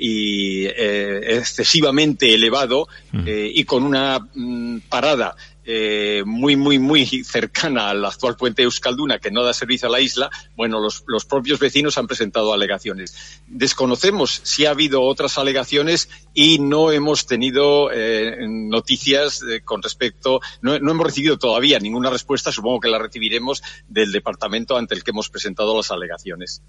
y 0.02 0.66
excesivamente 0.66 2.34
elevado 2.34 2.88
mm. 3.12 3.28
y 3.28 3.64
con 3.64 3.84
una 3.84 4.28
mm, 4.34 4.80
parada 4.90 5.36
eh, 5.72 6.24
muy, 6.26 6.56
muy, 6.56 6.80
muy 6.80 7.06
cercana 7.06 7.92
al 7.92 8.04
actual 8.04 8.36
puente 8.36 8.64
Euskalduna, 8.64 9.20
que 9.20 9.30
no 9.30 9.44
da 9.44 9.54
servicio 9.54 9.88
a 9.88 9.92
la 9.92 10.00
isla, 10.00 10.32
bueno, 10.56 10.80
los, 10.80 11.04
los 11.06 11.26
propios 11.26 11.60
vecinos 11.60 12.00
han 12.00 12.08
presentado 12.08 12.52
alegaciones. 12.52 13.42
Desconocemos 13.46 14.42
si 14.44 14.66
ha 14.66 14.72
habido 14.72 15.04
otras 15.04 15.38
alegaciones 15.38 16.10
y 16.34 16.58
no 16.58 16.92
hemos 16.92 17.28
tenido 17.28 17.92
eh, 17.94 18.48
noticias 18.48 19.44
eh, 19.44 19.62
con 19.64 19.84
respecto, 19.84 20.42
no, 20.64 20.80
no, 20.80 20.90
hemos 20.90 21.06
recibido 21.06 21.38
todavía 21.38 21.78
ninguna 21.78 22.10
respuesta, 22.10 22.52
supongo 22.52 22.80
que 22.80 22.90
la 22.90 22.98
recibiremos 22.98 23.62
del 23.88 24.12
departamento 24.12 24.76
ante 24.76 24.96
el 24.96 25.04
que 25.04 25.12
hemos 25.12 25.30
presentado 25.30 25.78
las 25.78 25.92
alegaciones. 25.92 26.64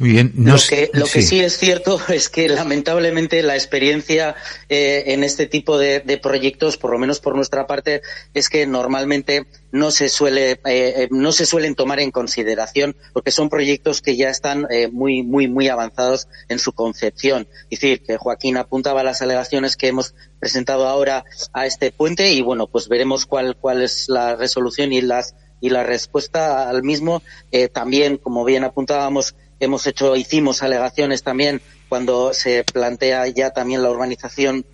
Muy 0.00 0.12
bien. 0.12 0.32
lo 0.34 0.56
que, 0.56 0.90
lo 0.94 1.04
que 1.04 1.20
sí. 1.20 1.40
es 1.40 1.58
cierto 1.58 2.00
es 2.08 2.30
que 2.30 2.48
lamentablemente 2.48 3.42
la 3.42 3.54
experiencia 3.54 4.34
eh, 4.70 5.04
en 5.08 5.22
este 5.22 5.46
tipo 5.46 5.76
de, 5.76 6.00
de, 6.00 6.16
proyectos, 6.16 6.78
por 6.78 6.90
lo 6.90 6.98
menos 6.98 7.20
por 7.20 7.36
nuestra 7.36 7.66
parte, 7.66 8.00
es 8.32 8.48
que 8.48 8.66
normalmente 8.66 9.46
no 9.72 9.90
se 9.90 10.08
suele 10.08 10.52
eh, 10.52 10.58
eh, 10.64 11.08
no 11.10 11.32
se 11.32 11.44
suelen 11.44 11.74
tomar 11.74 12.00
en 12.00 12.10
consideración 12.10 12.96
porque 13.12 13.30
son 13.30 13.50
proyectos 13.50 14.00
que 14.00 14.16
ya 14.16 14.30
están 14.30 14.66
eh, 14.70 14.88
muy 14.88 15.22
muy 15.22 15.48
muy 15.48 15.68
avanzados 15.68 16.28
en 16.48 16.58
su 16.58 16.72
concepción. 16.72 17.46
Es 17.68 17.80
decir, 17.80 18.02
que 18.02 18.16
Joaquín 18.16 18.56
apuntaba 18.56 19.04
las 19.04 19.20
alegaciones 19.20 19.76
que 19.76 19.88
hemos 19.88 20.14
presentado 20.38 20.88
ahora 20.88 21.26
a 21.52 21.66
este 21.66 21.92
puente 21.92 22.32
y 22.32 22.40
bueno, 22.40 22.68
pues 22.68 22.88
veremos 22.88 23.26
cuál 23.26 23.54
cuál 23.54 23.82
es 23.82 24.08
la 24.08 24.34
resolución 24.34 24.94
y 24.94 25.02
las 25.02 25.34
y 25.60 25.70
la 25.70 25.84
respuesta 25.84 26.68
al 26.68 26.82
mismo. 26.82 27.22
Eh, 27.52 27.68
también, 27.68 28.16
como 28.16 28.44
bien 28.44 28.64
apuntábamos, 28.64 29.34
hemos 29.60 29.86
hecho, 29.86 30.16
hicimos 30.16 30.62
alegaciones 30.62 31.22
también 31.22 31.60
cuando 31.88 32.34
se 32.34 32.64
plantea 32.64 33.28
ya 33.28 33.50
también 33.50 33.82
la 33.82 33.90
urbanización 33.90 34.64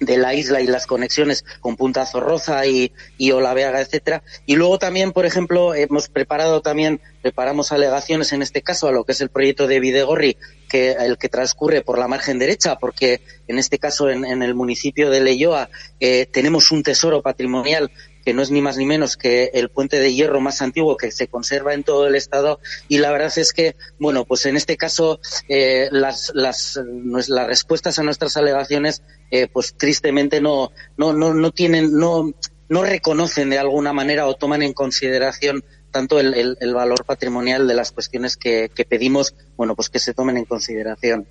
de 0.00 0.16
la 0.18 0.34
isla 0.34 0.60
y 0.60 0.66
las 0.66 0.86
conexiones 0.86 1.44
con 1.60 1.76
Punta 1.76 2.04
Zorroza 2.04 2.66
y, 2.66 2.92
y 3.16 3.30
Olaveaga, 3.30 3.80
etcétera. 3.80 4.22
Y 4.44 4.56
luego 4.56 4.78
también, 4.78 5.12
por 5.12 5.24
ejemplo, 5.24 5.74
hemos 5.74 6.08
preparado 6.08 6.62
también, 6.62 7.00
preparamos 7.22 7.72
alegaciones 7.72 8.32
en 8.32 8.42
este 8.42 8.62
caso 8.62 8.88
a 8.88 8.92
lo 8.92 9.04
que 9.04 9.12
es 9.12 9.20
el 9.20 9.30
proyecto 9.30 9.66
de 9.66 9.80
Videgorri, 9.80 10.36
que 10.68 10.92
el 10.92 11.16
que 11.16 11.28
transcurre 11.28 11.82
por 11.82 11.98
la 11.98 12.08
margen 12.08 12.38
derecha, 12.38 12.76
porque 12.76 13.20
en 13.46 13.58
este 13.58 13.78
caso 13.78 14.10
en, 14.10 14.42
el 14.42 14.54
municipio 14.54 15.10
de 15.10 15.20
Leyoa 15.20 15.68
eh, 16.00 16.26
tenemos 16.26 16.70
un 16.72 16.82
tesoro 16.82 17.22
patrimonial 17.22 17.90
que 18.24 18.34
no 18.34 18.42
es 18.42 18.50
ni 18.50 18.60
más 18.62 18.76
ni 18.76 18.86
menos 18.86 19.16
que 19.16 19.50
el 19.54 19.68
puente 19.68 19.98
de 20.00 20.14
hierro 20.14 20.40
más 20.40 20.62
antiguo 20.62 20.96
que 20.96 21.10
se 21.10 21.28
conserva 21.28 21.74
en 21.74 21.84
todo 21.84 22.06
el 22.06 22.14
estado 22.14 22.60
y 22.88 22.98
la 22.98 23.12
verdad 23.12 23.32
es 23.36 23.52
que, 23.52 23.76
bueno, 23.98 24.24
pues 24.24 24.46
en 24.46 24.56
este 24.56 24.76
caso 24.76 25.20
eh, 25.48 25.88
las, 25.90 26.32
las, 26.34 26.80
las 27.04 27.46
respuestas 27.46 27.98
a 27.98 28.02
nuestras 28.02 28.36
alegaciones 28.36 29.02
eh, 29.30 29.48
pues 29.52 29.74
tristemente 29.76 30.40
no, 30.40 30.72
no, 30.96 31.12
no, 31.12 31.34
no 31.34 31.50
tienen, 31.50 31.96
no, 31.98 32.32
no 32.68 32.82
reconocen 32.82 33.50
de 33.50 33.58
alguna 33.58 33.92
manera 33.92 34.26
o 34.26 34.34
toman 34.34 34.62
en 34.62 34.72
consideración 34.72 35.64
tanto 35.90 36.18
el, 36.18 36.34
el, 36.34 36.56
el 36.60 36.74
valor 36.74 37.04
patrimonial 37.04 37.68
de 37.68 37.74
las 37.74 37.92
cuestiones 37.92 38.36
que, 38.36 38.68
que 38.74 38.84
pedimos, 38.84 39.34
bueno, 39.56 39.76
pues 39.76 39.90
que 39.90 40.00
se 40.00 40.12
tomen 40.12 40.36
en 40.36 40.44
consideración. 40.44 41.28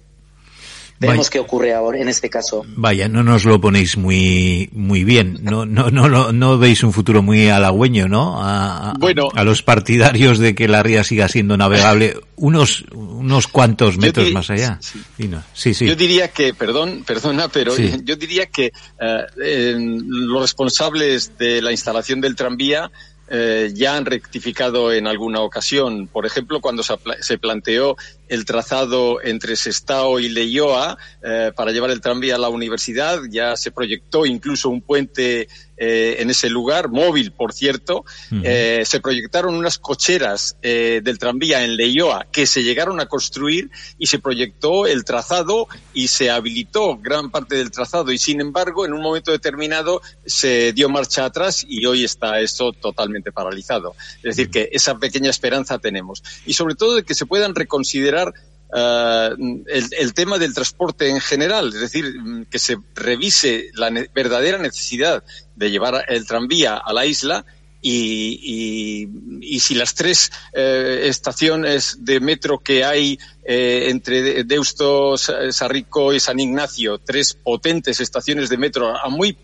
Veremos 1.07 1.29
qué 1.29 1.39
ocurre 1.39 1.73
ahora 1.73 1.99
en 1.99 2.09
este 2.09 2.29
caso. 2.29 2.65
Vaya, 2.75 3.07
no 3.07 3.23
nos 3.23 3.45
lo 3.45 3.59
ponéis 3.59 3.97
muy 3.97 4.69
muy 4.73 5.03
bien. 5.03 5.39
No 5.41 5.65
no 5.65 5.89
no 5.91 6.09
no, 6.09 6.31
no 6.31 6.57
veis 6.57 6.83
un 6.83 6.93
futuro 6.93 7.21
muy 7.21 7.49
halagüeño, 7.49 8.07
¿no? 8.07 8.41
A, 8.43 8.91
a, 8.91 8.93
bueno, 8.99 9.29
a 9.33 9.43
los 9.43 9.61
partidarios 9.61 10.39
de 10.39 10.55
que 10.55 10.67
la 10.67 10.83
ría 10.83 11.03
siga 11.03 11.27
siendo 11.27 11.57
navegable 11.57 12.17
unos 12.35 12.85
unos 12.93 13.47
cuantos 13.47 13.97
metros 13.97 14.25
diría, 14.25 14.39
más 14.39 14.49
allá. 14.49 14.77
Sí. 14.81 15.01
Sí, 15.53 15.73
sí. 15.73 15.85
Yo 15.85 15.95
diría 15.95 16.29
que, 16.29 16.53
perdón, 16.53 17.03
perdona, 17.05 17.47
pero 17.47 17.73
sí. 17.73 17.91
yo 18.03 18.15
diría 18.15 18.47
que 18.47 18.71
uh, 18.99 19.41
eh, 19.43 19.75
los 19.77 20.41
responsables 20.41 21.37
de 21.37 21.61
la 21.61 21.71
instalación 21.71 22.21
del 22.21 22.35
tranvía 22.35 22.91
eh, 23.29 23.71
ya 23.73 23.95
han 23.95 24.05
rectificado 24.05 24.91
en 24.91 25.07
alguna 25.07 25.41
ocasión. 25.41 26.07
Por 26.07 26.25
ejemplo, 26.25 26.59
cuando 26.61 26.83
se, 26.83 26.95
se 27.21 27.37
planteó 27.37 27.95
el 28.27 28.45
trazado 28.45 29.21
entre 29.23 29.55
Sestao 29.55 30.19
y 30.19 30.29
Leioa 30.29 30.97
eh, 31.21 31.51
para 31.55 31.71
llevar 31.71 31.91
el 31.91 32.01
tranvía 32.01 32.35
a 32.35 32.39
la 32.39 32.49
universidad, 32.49 33.21
ya 33.29 33.55
se 33.55 33.71
proyectó 33.71 34.25
incluso 34.25 34.69
un 34.69 34.81
puente 34.81 35.47
eh, 35.77 36.17
en 36.19 36.29
ese 36.29 36.49
lugar, 36.49 36.89
móvil, 36.89 37.31
por 37.31 37.53
cierto. 37.53 38.05
Uh 38.31 38.35
-huh. 38.35 38.41
eh, 38.43 38.83
se 38.85 38.99
proyectaron 38.99 39.55
unas 39.55 39.77
cocheras 39.77 40.55
eh, 40.61 41.01
del 41.03 41.17
tranvía 41.17 41.63
en 41.63 41.75
Leioa 41.75 42.27
que 42.31 42.45
se 42.45 42.63
llegaron 42.63 42.99
a 42.99 43.07
construir 43.07 43.69
y 43.97 44.07
se 44.07 44.19
proyectó 44.19 44.85
el 44.85 45.03
trazado 45.03 45.67
y 45.93 46.07
se 46.07 46.29
habilitó 46.29 46.97
gran 46.97 47.31
parte 47.31 47.55
del 47.55 47.71
trazado 47.71 48.11
y 48.11 48.17
sin 48.17 48.39
embargo 48.41 48.85
en 48.85 48.93
un 48.93 49.01
momento 49.01 49.31
determinado 49.31 50.01
se 50.25 50.73
dio 50.73 50.89
marcha 50.89 51.25
atrás 51.25 51.65
y 51.67 51.85
hoy 51.85 52.03
está 52.03 52.39
esto 52.39 52.71
totalmente 52.73 53.31
paralizado. 53.31 53.95
Es 54.17 54.35
decir, 54.35 54.49
que 54.49 54.69
esa 54.71 54.97
pequeña 54.97 55.29
esperanza 55.29 55.79
tenemos. 55.79 56.23
Y 56.45 56.53
sobre 56.53 56.75
todo 56.75 56.95
de 56.95 57.03
que 57.03 57.15
se 57.15 57.25
puedan 57.25 57.55
reconsiderar 57.55 58.33
Uh, 58.75 59.35
el, 59.67 60.13
tema 60.15 60.39
del 60.39 60.55
transporte 60.55 61.07
en 61.07 61.21
general, 61.21 61.67
es 61.67 61.79
decir, 61.79 62.11
que 62.49 62.57
se 62.57 62.77
revise 62.95 63.69
la 63.75 63.91
verdadera 64.15 64.57
necesidad 64.57 65.23
de 65.55 65.69
llevar 65.69 66.05
el 66.07 66.25
tranvía 66.25 66.77
a 66.77 66.91
la 66.91 67.05
isla 67.05 67.45
y, 67.83 69.09
y, 69.41 69.59
si 69.59 69.75
las 69.75 69.93
tres 69.93 70.31
eh, 70.53 71.01
estaciones 71.03 71.97
de 71.99 72.21
metro 72.21 72.59
que 72.59 72.85
hay 72.85 73.19
eh, 73.43 73.87
entre 73.89 74.45
Deusto, 74.45 75.17
Sarrico 75.17 76.13
y 76.13 76.19
San 76.21 76.39
Ignacio, 76.39 76.99
tres 76.99 77.33
potentes 77.33 77.99
estaciones 77.99 78.49
de 78.49 78.57
metro 78.57 78.97
a 78.97 79.09
muy 79.09 79.37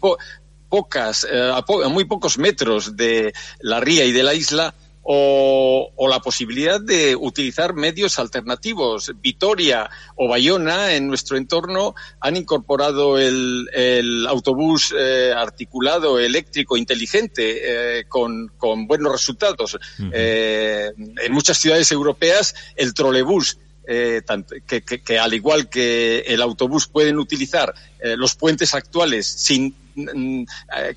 pocas, 0.69 1.27
eh, 1.29 1.51
a 1.53 1.89
muy 1.89 2.05
pocos 2.05 2.37
metros 2.37 2.95
de 2.95 3.33
la 3.59 3.81
ría 3.81 4.05
y 4.05 4.13
de 4.13 4.23
la 4.23 4.33
isla, 4.33 4.73
o, 5.03 6.07
la 6.09 6.19
posibilidad 6.19 6.81
de 6.81 7.15
utilizar 7.15 7.73
medios 7.73 8.19
alternativos. 8.19 9.11
Vitoria 9.21 9.89
o 10.15 10.27
Bayona 10.27 10.93
en 10.95 11.07
nuestro 11.07 11.37
entorno 11.37 11.95
han 12.19 12.37
incorporado 12.37 13.17
el, 13.17 14.25
autobús 14.27 14.93
eh, 14.97 15.31
articulado, 15.35 16.19
eléctrico, 16.19 16.77
inteligente, 16.77 17.99
eh, 17.99 18.05
con, 18.07 18.51
buenos 18.87 19.11
resultados. 19.11 19.77
Eh, 20.11 20.91
en 20.97 21.31
muchas 21.31 21.57
ciudades 21.57 21.91
europeas 21.91 22.55
el 22.75 22.93
trolebús 22.93 23.57
que, 23.89 25.19
al 25.19 25.33
igual 25.33 25.69
que 25.69 26.19
el 26.27 26.41
autobús 26.41 26.87
pueden 26.87 27.17
utilizar 27.17 27.73
los 28.17 28.35
puentes 28.35 28.75
actuales 28.75 29.25
sin 29.25 29.73
Mm, 29.95 30.43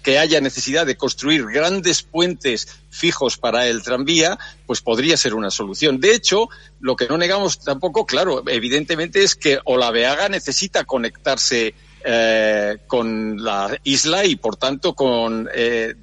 que 0.02 0.18
haya 0.18 0.40
necesidad 0.40 0.86
de 0.86 0.96
construir 0.96 1.44
grandes 1.46 2.02
puentes 2.02 2.68
fijos 2.90 3.36
para 3.36 3.66
el 3.66 3.82
tranvía, 3.82 4.38
pues 4.66 4.80
podría 4.80 5.16
ser 5.16 5.34
una 5.34 5.50
solución. 5.50 6.00
De 6.00 6.14
hecho, 6.14 6.48
lo 6.80 6.94
que 6.94 7.08
no 7.08 7.18
negamos 7.18 7.60
tampoco, 7.60 8.06
claro, 8.06 8.44
evidentemente 8.46 9.22
es 9.22 9.34
que 9.34 9.58
Olaveaga 9.64 10.28
necesita 10.28 10.84
conectarse 10.84 11.74
eh, 12.04 12.78
con 12.86 13.42
la 13.42 13.78
isla 13.84 14.24
y, 14.24 14.36
por 14.36 14.56
tanto, 14.56 14.94
con 14.94 15.48
eh, 15.54 15.94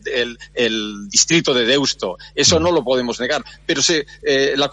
el, 0.56 1.10
distrito 1.10 1.54
de 1.54 1.66
Deusto. 1.66 2.18
Eso 2.36 2.60
no 2.60 2.72
lo 2.72 2.84
podemos 2.84 3.20
negar. 3.20 3.44
Pero 3.66 3.82
se, 3.82 4.06
eh, 4.24 4.54
la, 4.56 4.70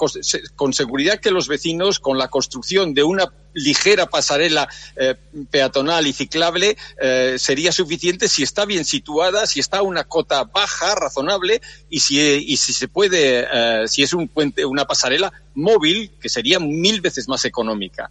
con 0.54 0.72
seguridad 0.72 1.20
que 1.20 1.30
los 1.30 1.48
vecinos, 1.48 1.98
con 1.98 2.18
la 2.18 2.28
construcción 2.28 2.94
de 2.94 3.02
una 3.02 3.32
ligera 3.54 4.06
pasarela 4.06 4.68
peatonal 5.50 6.06
y 6.06 6.12
ciclable, 6.12 6.76
sería 7.38 7.72
suficiente 7.72 8.28
si 8.28 8.42
está 8.42 8.66
bien 8.66 8.84
situada, 8.84 9.46
si 9.46 9.60
está 9.60 9.78
a 9.78 9.82
una 9.82 10.04
cota 10.04 10.44
baja, 10.44 10.94
razonable, 10.94 11.62
y 11.88 12.00
si, 12.00 12.20
y 12.20 12.58
si 12.58 12.74
se 12.74 12.86
puede, 12.86 13.48
si 13.88 14.02
es 14.02 14.12
un 14.12 14.28
puente, 14.28 14.66
una 14.66 14.84
pasarela 14.84 15.32
móvil, 15.54 16.12
que 16.20 16.28
sería 16.28 16.60
mil 16.60 17.00
veces 17.00 17.28
más 17.28 17.46
económica. 17.46 18.10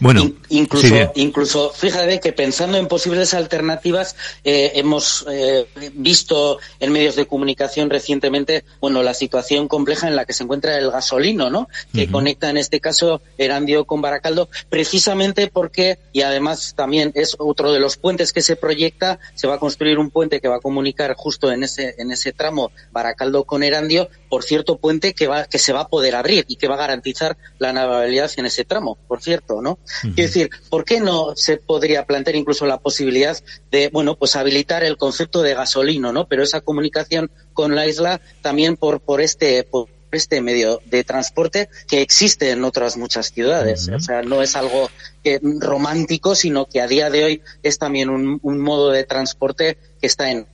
Bueno, 0.00 0.32
incluso, 0.48 0.94
incluso, 1.16 1.70
fíjate 1.70 2.20
que 2.20 2.32
pensando 2.32 2.78
en 2.78 2.86
posibles 2.86 3.34
alternativas, 3.34 4.14
eh, 4.44 4.72
hemos 4.74 5.26
eh, 5.30 5.66
visto 5.94 6.58
en 6.78 6.92
medios 6.92 7.16
de 7.16 7.26
comunicación 7.26 7.90
recientemente, 7.90 8.64
bueno, 8.80 9.02
la 9.02 9.14
situación 9.14 9.66
compleja 9.66 10.06
en 10.06 10.16
la 10.16 10.24
que 10.24 10.32
se 10.32 10.44
encuentra 10.44 10.78
el 10.78 10.90
gasolino, 10.90 11.50
¿no? 11.50 11.68
Que 11.92 12.08
conecta 12.08 12.48
en 12.50 12.58
este 12.58 12.80
caso 12.80 13.20
Erandio 13.38 13.86
con 13.86 14.00
Baracaldo, 14.00 14.48
precisamente 14.68 15.48
porque, 15.48 15.98
y 16.12 16.22
además 16.22 16.74
también 16.76 17.12
es 17.14 17.34
otro 17.38 17.72
de 17.72 17.80
los 17.80 17.96
puentes 17.96 18.32
que 18.32 18.42
se 18.42 18.56
proyecta, 18.56 19.18
se 19.34 19.48
va 19.48 19.54
a 19.54 19.58
construir 19.58 19.98
un 19.98 20.10
puente 20.10 20.40
que 20.40 20.48
va 20.48 20.56
a 20.56 20.60
comunicar 20.60 21.14
justo 21.14 21.50
en 21.50 21.64
ese, 21.64 21.96
en 21.98 22.12
ese 22.12 22.32
tramo 22.32 22.70
Baracaldo 22.92 23.44
con 23.44 23.62
Erandio, 23.62 24.08
por 24.28 24.44
cierto 24.44 24.76
puente 24.78 25.14
que 25.14 25.26
va, 25.26 25.44
que 25.46 25.58
se 25.58 25.72
va 25.72 25.80
a 25.80 25.88
poder 25.88 26.14
abrir 26.14 26.44
y 26.48 26.56
que 26.56 26.68
va 26.68 26.74
a 26.74 26.78
garantizar 26.78 27.36
la 27.58 27.72
navegabilidad 27.72 28.30
en 28.36 28.46
ese 28.46 28.64
tramo, 28.64 28.98
por 29.08 29.22
cierto, 29.22 29.60
¿no? 29.60 29.78
Quiero 30.00 30.14
decir, 30.16 30.50
¿por 30.68 30.84
qué 30.84 31.00
no 31.00 31.34
se 31.36 31.56
podría 31.56 32.06
plantear 32.06 32.36
incluso 32.36 32.66
la 32.66 32.78
posibilidad 32.78 33.36
de, 33.70 33.88
bueno, 33.88 34.16
pues 34.16 34.36
habilitar 34.36 34.84
el 34.84 34.96
concepto 34.96 35.42
de 35.42 35.54
gasolino, 35.54 36.12
¿no? 36.12 36.26
Pero 36.26 36.42
esa 36.42 36.60
comunicación 36.60 37.30
con 37.52 37.74
la 37.74 37.86
isla 37.86 38.20
también 38.42 38.76
por, 38.76 39.00
por 39.00 39.20
este, 39.20 39.64
por 39.64 39.88
este 40.12 40.40
medio 40.40 40.80
de 40.86 41.04
transporte 41.04 41.68
que 41.86 42.00
existe 42.02 42.50
en 42.50 42.64
otras 42.64 42.96
muchas 42.96 43.30
ciudades. 43.30 43.88
O 43.88 44.00
sea, 44.00 44.22
no 44.22 44.42
es 44.42 44.56
algo 44.56 44.90
que, 45.22 45.40
romántico, 45.42 46.34
sino 46.34 46.66
que 46.66 46.80
a 46.80 46.86
día 46.86 47.10
de 47.10 47.24
hoy 47.24 47.42
es 47.62 47.78
también 47.78 48.08
un, 48.08 48.38
un 48.42 48.58
modo 48.58 48.90
de 48.90 49.04
transporte 49.04 49.78
que 50.00 50.06
está 50.06 50.30
en 50.30 50.46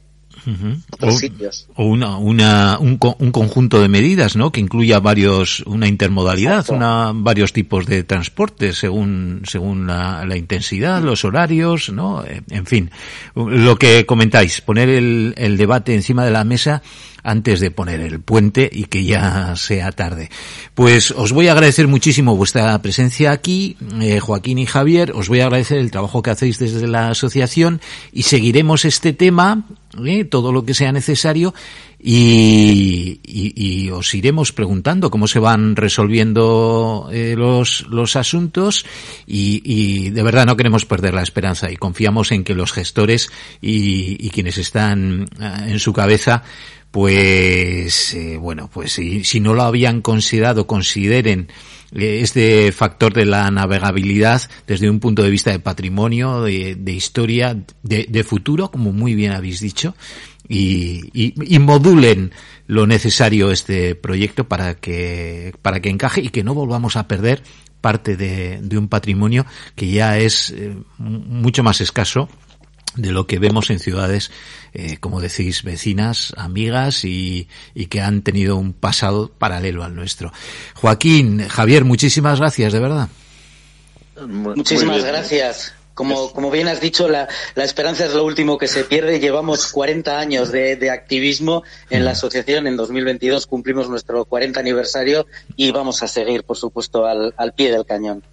o, 1.76 1.84
una, 1.84 2.16
una, 2.18 2.78
un, 2.78 2.98
un, 3.18 3.30
conjunto 3.32 3.80
de 3.80 3.88
medidas, 3.88 4.36
¿no? 4.36 4.52
Que 4.52 4.60
incluya 4.60 5.00
varios, 5.00 5.60
una 5.60 5.88
intermodalidad, 5.88 6.68
una, 6.70 7.12
varios 7.14 7.52
tipos 7.52 7.86
de 7.86 8.04
transporte 8.04 8.72
según, 8.72 9.42
según 9.46 9.86
la, 9.86 10.24
la, 10.26 10.36
intensidad, 10.36 11.02
los 11.02 11.24
horarios, 11.24 11.90
¿no? 11.90 12.24
En 12.50 12.66
fin, 12.66 12.90
lo 13.34 13.76
que 13.76 14.06
comentáis, 14.06 14.60
poner 14.60 14.88
el, 14.88 15.34
el 15.36 15.56
debate 15.56 15.94
encima 15.94 16.24
de 16.24 16.30
la 16.30 16.44
mesa 16.44 16.82
antes 17.24 17.59
de 17.59 17.70
poner 17.70 18.01
el 18.01 18.20
puente 18.20 18.70
y 18.70 18.84
que 18.84 19.05
ya 19.05 19.56
sea 19.56 19.90
tarde. 19.90 20.30
Pues 20.74 21.10
os 21.10 21.32
voy 21.32 21.48
a 21.48 21.52
agradecer 21.52 21.88
muchísimo 21.88 22.36
vuestra 22.36 22.80
presencia 22.82 23.32
aquí, 23.32 23.76
eh, 24.01 24.20
Joaquín 24.20 24.59
y 24.59 24.66
Javier. 24.66 25.12
Os 25.12 25.28
voy 25.28 25.40
a 25.40 25.46
agradecer 25.46 25.78
el 25.78 25.90
trabajo 25.90 26.22
que 26.22 26.30
hacéis 26.30 26.59
desde 26.59 26.86
la 26.86 27.09
asociación 27.09 27.80
y 28.12 28.22
seguiremos 28.22 28.84
este 28.84 29.14
tema, 29.14 29.64
eh, 30.05 30.24
todo 30.24 30.52
lo 30.52 30.64
que 30.64 30.74
sea 30.74 30.92
necesario 30.92 31.55
y, 32.06 33.90
os 33.90 34.14
iremos 34.14 34.52
preguntando 34.52 35.10
cómo 35.10 35.26
se 35.26 35.38
van 35.38 35.76
resolviendo 35.76 37.09
eh, 37.10 37.34
los, 37.36 37.86
los 37.88 38.16
asuntos 38.16 38.84
y, 39.26 40.10
de 40.10 40.22
verdad 40.22 40.44
no 40.44 40.56
queremos 40.56 40.84
perder 40.84 41.14
la 41.14 41.22
esperanza 41.22 41.70
y 41.70 41.76
confiamos 41.76 42.32
en 42.32 42.44
que 42.44 42.55
los 42.55 42.72
gestores 42.72 43.30
y, 43.62 44.16
y 44.24 44.30
quienes 44.30 44.59
están 44.59 45.26
en 45.40 45.78
su 45.78 45.92
cabeza 45.92 46.42
pues 46.94 48.14
eh, 48.14 48.36
bueno, 48.36 48.70
pues 48.72 48.92
si, 48.92 49.24
si, 49.24 49.40
no 49.40 49.52
lo 49.52 49.64
habían 49.64 50.00
considerado, 50.00 50.68
consideren 50.68 51.48
eh, 51.90 52.20
este 52.22 52.70
factor 52.70 53.12
de 53.12 53.24
la 53.24 53.50
navegabilidad 53.50 54.42
desde 54.68 54.88
un 54.88 55.00
punto 55.00 55.24
de 55.24 55.30
vista 55.30 55.50
de 55.50 55.58
patrimonio, 55.58 56.42
de, 56.42 56.92
historia, 56.92 57.60
de, 57.82 58.22
futuro, 58.22 58.70
como 58.70 58.92
muy 58.92 59.16
bien 59.16 59.32
habéis 59.32 59.58
dicho, 59.58 59.96
y, 60.48 61.34
modulen 61.58 62.30
lo 62.68 62.86
necesario 62.86 63.50
este 63.50 63.96
proyecto 63.96 64.46
para 64.46 64.76
que, 64.76 65.52
para 65.62 65.80
que 65.80 65.90
encaje 65.90 66.20
y 66.20 66.28
que 66.28 66.44
no 66.44 66.54
volvamos 66.54 66.94
a 66.94 67.08
perder 67.08 67.42
parte 67.80 68.16
de, 68.16 68.60
de 68.62 68.78
un 68.78 68.86
patrimonio 68.86 69.46
que 69.74 69.88
ya 69.88 70.16
es 70.16 70.50
eh, 70.50 70.76
mucho 70.98 71.64
más 71.64 71.80
escaso 71.80 72.28
de 72.96 73.12
lo 73.12 73.26
que 73.26 73.38
vemos 73.38 73.70
en 73.70 73.78
ciudades, 73.78 74.30
eh, 74.72 74.98
como 74.98 75.20
decís, 75.20 75.62
vecinas, 75.62 76.32
amigas 76.36 77.04
y, 77.04 77.48
y, 77.74 77.86
que 77.86 78.00
han 78.00 78.22
tenido 78.22 78.56
un 78.56 78.72
pasado 78.72 79.30
paralelo 79.36 79.84
al 79.84 79.94
nuestro. 79.94 80.32
Joaquín, 80.74 81.46
Javier, 81.48 81.84
muchísimas 81.84 82.40
gracias, 82.40 82.72
de 82.72 82.80
verdad. 82.80 83.08
muchísimas 84.26 85.04
gracias. 85.04 85.74
Como, 85.94 86.32
como 86.32 86.50
bien 86.50 86.66
has 86.66 86.80
dicho, 86.80 87.08
la, 87.08 87.28
la, 87.54 87.62
esperanza 87.62 88.06
es 88.06 88.14
lo 88.14 88.24
último 88.24 88.58
que 88.58 88.66
se 88.66 88.82
pierde. 88.82 89.20
Llevamos 89.20 89.70
40 89.70 90.18
años 90.18 90.50
de, 90.50 90.74
de 90.74 90.90
activismo 90.90 91.62
en 91.88 92.04
la 92.04 92.12
asociación. 92.12 92.66
En 92.66 92.76
2022 92.76 93.46
cumplimos 93.46 93.88
nuestro 93.88 94.24
40 94.24 94.58
aniversario 94.58 95.26
y 95.54 95.70
vamos 95.70 96.02
a 96.02 96.08
seguir, 96.08 96.42
por 96.42 96.56
supuesto, 96.56 97.06
al, 97.06 97.32
al 97.36 97.52
pie 97.52 97.70
del 97.70 97.86
cañón. 97.86 98.24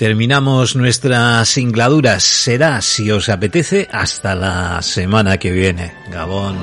Terminamos 0.00 0.76
nuestras 0.76 1.46
singladuras. 1.50 2.22
Será, 2.22 2.80
si 2.80 3.10
os 3.10 3.28
apetece, 3.28 3.86
hasta 3.92 4.34
la 4.34 4.80
semana 4.80 5.36
que 5.36 5.50
viene. 5.50 5.92
Gabón. 6.10 6.56